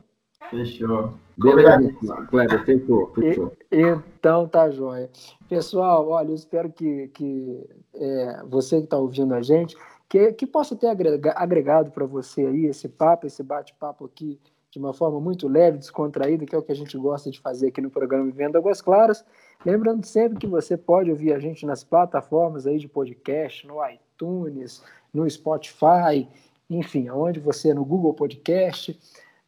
Fechou. 0.51 1.15
Beleza, 1.37 1.93
Kleber, 2.29 2.65
fechou, 2.65 3.12
fechou. 3.12 3.53
então 3.73 4.47
tá 4.47 4.71
jóia. 4.71 5.11
Pessoal, 5.49 6.09
olha, 6.09 6.29
eu 6.29 6.35
espero 6.35 6.71
que, 6.71 7.09
que 7.09 7.69
é, 7.95 8.43
você 8.49 8.79
que 8.79 8.85
está 8.85 8.97
ouvindo 8.97 9.35
a 9.35 9.43
gente, 9.43 9.77
que, 10.09 10.33
que 10.33 10.47
possa 10.47 10.77
ter 10.77 10.87
agregado 11.35 11.91
para 11.91 12.07
você 12.07 12.47
aí 12.47 12.66
esse 12.66 12.89
papo, 12.89 13.27
esse 13.27 13.43
bate-papo 13.43 14.05
aqui 14.05 14.39
de 14.71 14.79
uma 14.79 14.93
forma 14.93 15.21
muito 15.21 15.49
leve, 15.49 15.79
descontraída, 15.79 16.45
que 16.45 16.55
é 16.55 16.59
o 16.59 16.62
que 16.62 16.73
a 16.73 16.77
gente 16.77 16.97
gosta 16.99 17.31
de 17.31 17.41
fazer 17.41 17.69
aqui 17.69 17.81
no 17.81 17.91
programa 17.91 18.25
Vivendo 18.25 18.57
Águas 18.57 18.81
Claras. 18.81 19.25
Lembrando 19.65 20.05
sempre 20.05 20.39
que 20.39 20.47
você 20.47 20.77
pode 20.77 21.11
ouvir 21.11 21.33
a 21.33 21.39
gente 21.39 21.65
nas 21.65 21.83
plataformas 21.83 22.66
aí 22.66 22.79
de 22.79 22.89
podcast, 22.89 23.66
no 23.66 23.77
iTunes, 23.89 24.83
no 25.12 25.29
Spotify, 25.31 26.29
enfim, 26.69 27.09
aonde 27.09 27.39
você, 27.39 27.73
no 27.73 27.85
Google 27.85 28.15
Podcast 28.15 28.99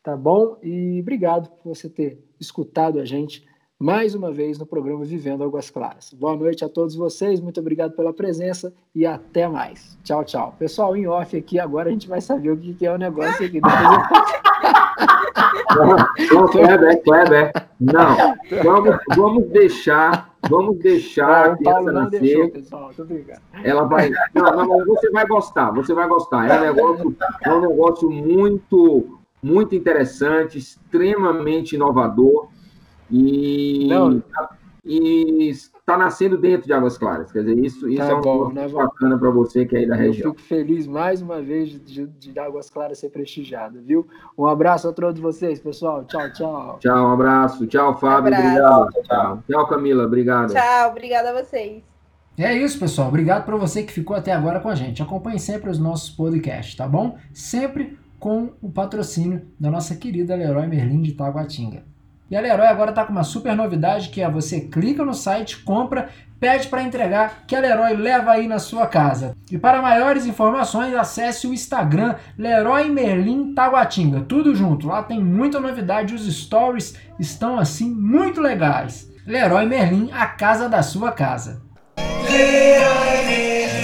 tá 0.06 0.16
bom? 0.16 0.56
E 0.62 1.00
obrigado 1.00 1.50
por 1.50 1.74
você 1.74 1.88
ter 1.88 2.24
escutado 2.38 3.00
a 3.00 3.04
gente 3.04 3.44
mais 3.76 4.14
uma 4.14 4.30
vez 4.30 4.56
no 4.56 4.64
programa 4.64 5.04
Vivendo 5.04 5.42
Águas 5.42 5.68
Claras. 5.68 6.12
Boa 6.12 6.36
noite 6.36 6.64
a 6.64 6.68
todos 6.68 6.94
vocês, 6.94 7.40
muito 7.40 7.58
obrigado 7.58 7.90
pela 7.96 8.12
presença 8.12 8.72
e 8.94 9.04
até 9.04 9.48
mais. 9.48 9.98
Tchau, 10.04 10.24
tchau. 10.24 10.54
Pessoal, 10.60 10.96
em 10.96 11.08
off 11.08 11.36
aqui, 11.36 11.58
agora 11.58 11.88
a 11.88 11.92
gente 11.92 12.06
vai 12.06 12.20
saber 12.20 12.52
o 12.52 12.56
que 12.56 12.86
é 12.86 12.92
o 12.92 12.96
negócio 12.96 13.44
aqui. 13.44 13.60
Não, 16.32 16.46
Kleber, 16.50 17.02
Kleber. 17.02 17.52
Não, 17.80 18.16
vamos, 18.62 18.96
vamos 19.16 19.48
deixar, 19.48 20.32
vamos 20.48 20.78
deixar 20.78 21.50
a 21.50 21.56
criança 21.56 21.92
nascer. 21.92 22.20
Deixou, 22.20 22.50
pessoal, 22.50 22.90
Ela 23.64 23.82
vai, 23.82 24.10
não, 24.32 24.66
não, 24.66 24.84
você 24.86 25.10
vai 25.10 25.26
gostar, 25.26 25.72
você 25.72 25.92
vai 25.92 26.06
gostar. 26.06 26.48
É 26.48 26.58
um 26.58 26.62
negócio, 26.62 27.16
é 27.42 27.52
um 27.52 27.60
negócio 27.60 28.08
muito 28.08 29.16
muito 29.46 29.74
interessante, 29.74 30.58
extremamente 30.58 31.76
inovador 31.76 32.48
e 33.08 33.88
está 35.50 35.96
nascendo 35.96 36.36
dentro 36.36 36.66
de 36.66 36.72
Águas 36.72 36.98
Claras. 36.98 37.30
Quer 37.30 37.44
dizer, 37.44 37.64
isso, 37.64 37.88
isso 37.88 37.98
tá 37.98 38.10
é 38.10 38.14
um 38.14 38.20
bom, 38.20 38.52
né, 38.52 38.68
bacana 38.68 39.16
para 39.16 39.30
você 39.30 39.64
que 39.64 39.76
é 39.76 39.80
aí 39.80 39.86
da 39.86 39.94
região. 39.94 40.30
Eu 40.30 40.34
fico 40.34 40.48
feliz 40.48 40.86
mais 40.88 41.22
uma 41.22 41.40
vez 41.40 41.70
de, 41.70 42.06
de 42.06 42.38
Águas 42.38 42.68
Claras 42.68 42.98
ser 42.98 43.10
prestigiada, 43.10 43.80
viu? 43.80 44.06
Um 44.36 44.46
abraço 44.46 44.88
a 44.88 44.92
todos 44.92 45.20
vocês, 45.20 45.60
pessoal. 45.60 46.04
Tchau, 46.04 46.32
tchau. 46.32 46.78
Tchau, 46.80 47.08
um 47.08 47.12
abraço. 47.12 47.66
Tchau, 47.68 47.96
Fábio. 47.98 48.34
Um 48.34 48.38
obrigado. 48.38 48.92
Tchau. 49.04 49.42
tchau, 49.48 49.66
Camila. 49.68 50.04
Obrigado. 50.04 50.52
Tchau, 50.52 50.90
obrigada 50.90 51.30
a 51.30 51.44
vocês. 51.44 51.84
É 52.36 52.52
isso, 52.52 52.78
pessoal. 52.78 53.08
Obrigado 53.08 53.44
para 53.44 53.56
você 53.56 53.84
que 53.84 53.92
ficou 53.92 54.16
até 54.16 54.32
agora 54.32 54.58
com 54.58 54.68
a 54.68 54.74
gente. 54.74 55.02
Acompanhe 55.02 55.38
sempre 55.38 55.70
os 55.70 55.78
nossos 55.78 56.10
podcasts, 56.10 56.74
tá 56.74 56.86
bom? 56.86 57.16
Sempre 57.32 57.96
com 58.18 58.52
o 58.62 58.70
patrocínio 58.70 59.46
da 59.58 59.70
nossa 59.70 59.94
querida 59.94 60.34
Leroy 60.34 60.66
Merlin 60.66 61.02
de 61.02 61.12
Taguatinga. 61.12 61.84
E 62.28 62.36
a 62.36 62.40
Leroy 62.40 62.66
agora 62.66 62.90
está 62.90 63.04
com 63.04 63.12
uma 63.12 63.22
super 63.22 63.54
novidade 63.54 64.08
que 64.08 64.20
é 64.20 64.28
você 64.28 64.62
clica 64.62 65.04
no 65.04 65.14
site, 65.14 65.58
compra, 65.62 66.08
pede 66.40 66.66
para 66.66 66.82
entregar, 66.82 67.44
que 67.46 67.54
a 67.54 67.60
Leroy 67.60 67.94
leva 67.94 68.32
aí 68.32 68.48
na 68.48 68.58
sua 68.58 68.86
casa. 68.86 69.36
E 69.50 69.56
para 69.56 69.80
maiores 69.80 70.26
informações, 70.26 70.92
acesse 70.94 71.46
o 71.46 71.54
Instagram 71.54 72.16
Leroy 72.36 72.90
Merlin 72.90 73.54
Taguatinga, 73.54 74.22
tudo 74.22 74.54
junto. 74.54 74.88
Lá 74.88 75.02
tem 75.02 75.22
muita 75.22 75.60
novidade, 75.60 76.14
os 76.14 76.26
stories 76.26 76.94
estão 77.18 77.58
assim 77.58 77.90
muito 77.90 78.40
legais. 78.40 79.08
Leroy 79.24 79.66
Merlin, 79.66 80.10
a 80.12 80.26
casa 80.26 80.68
da 80.68 80.82
sua 80.82 81.12
casa. 81.12 81.62
Leroy 82.28 83.26
Merlin. 83.26 83.75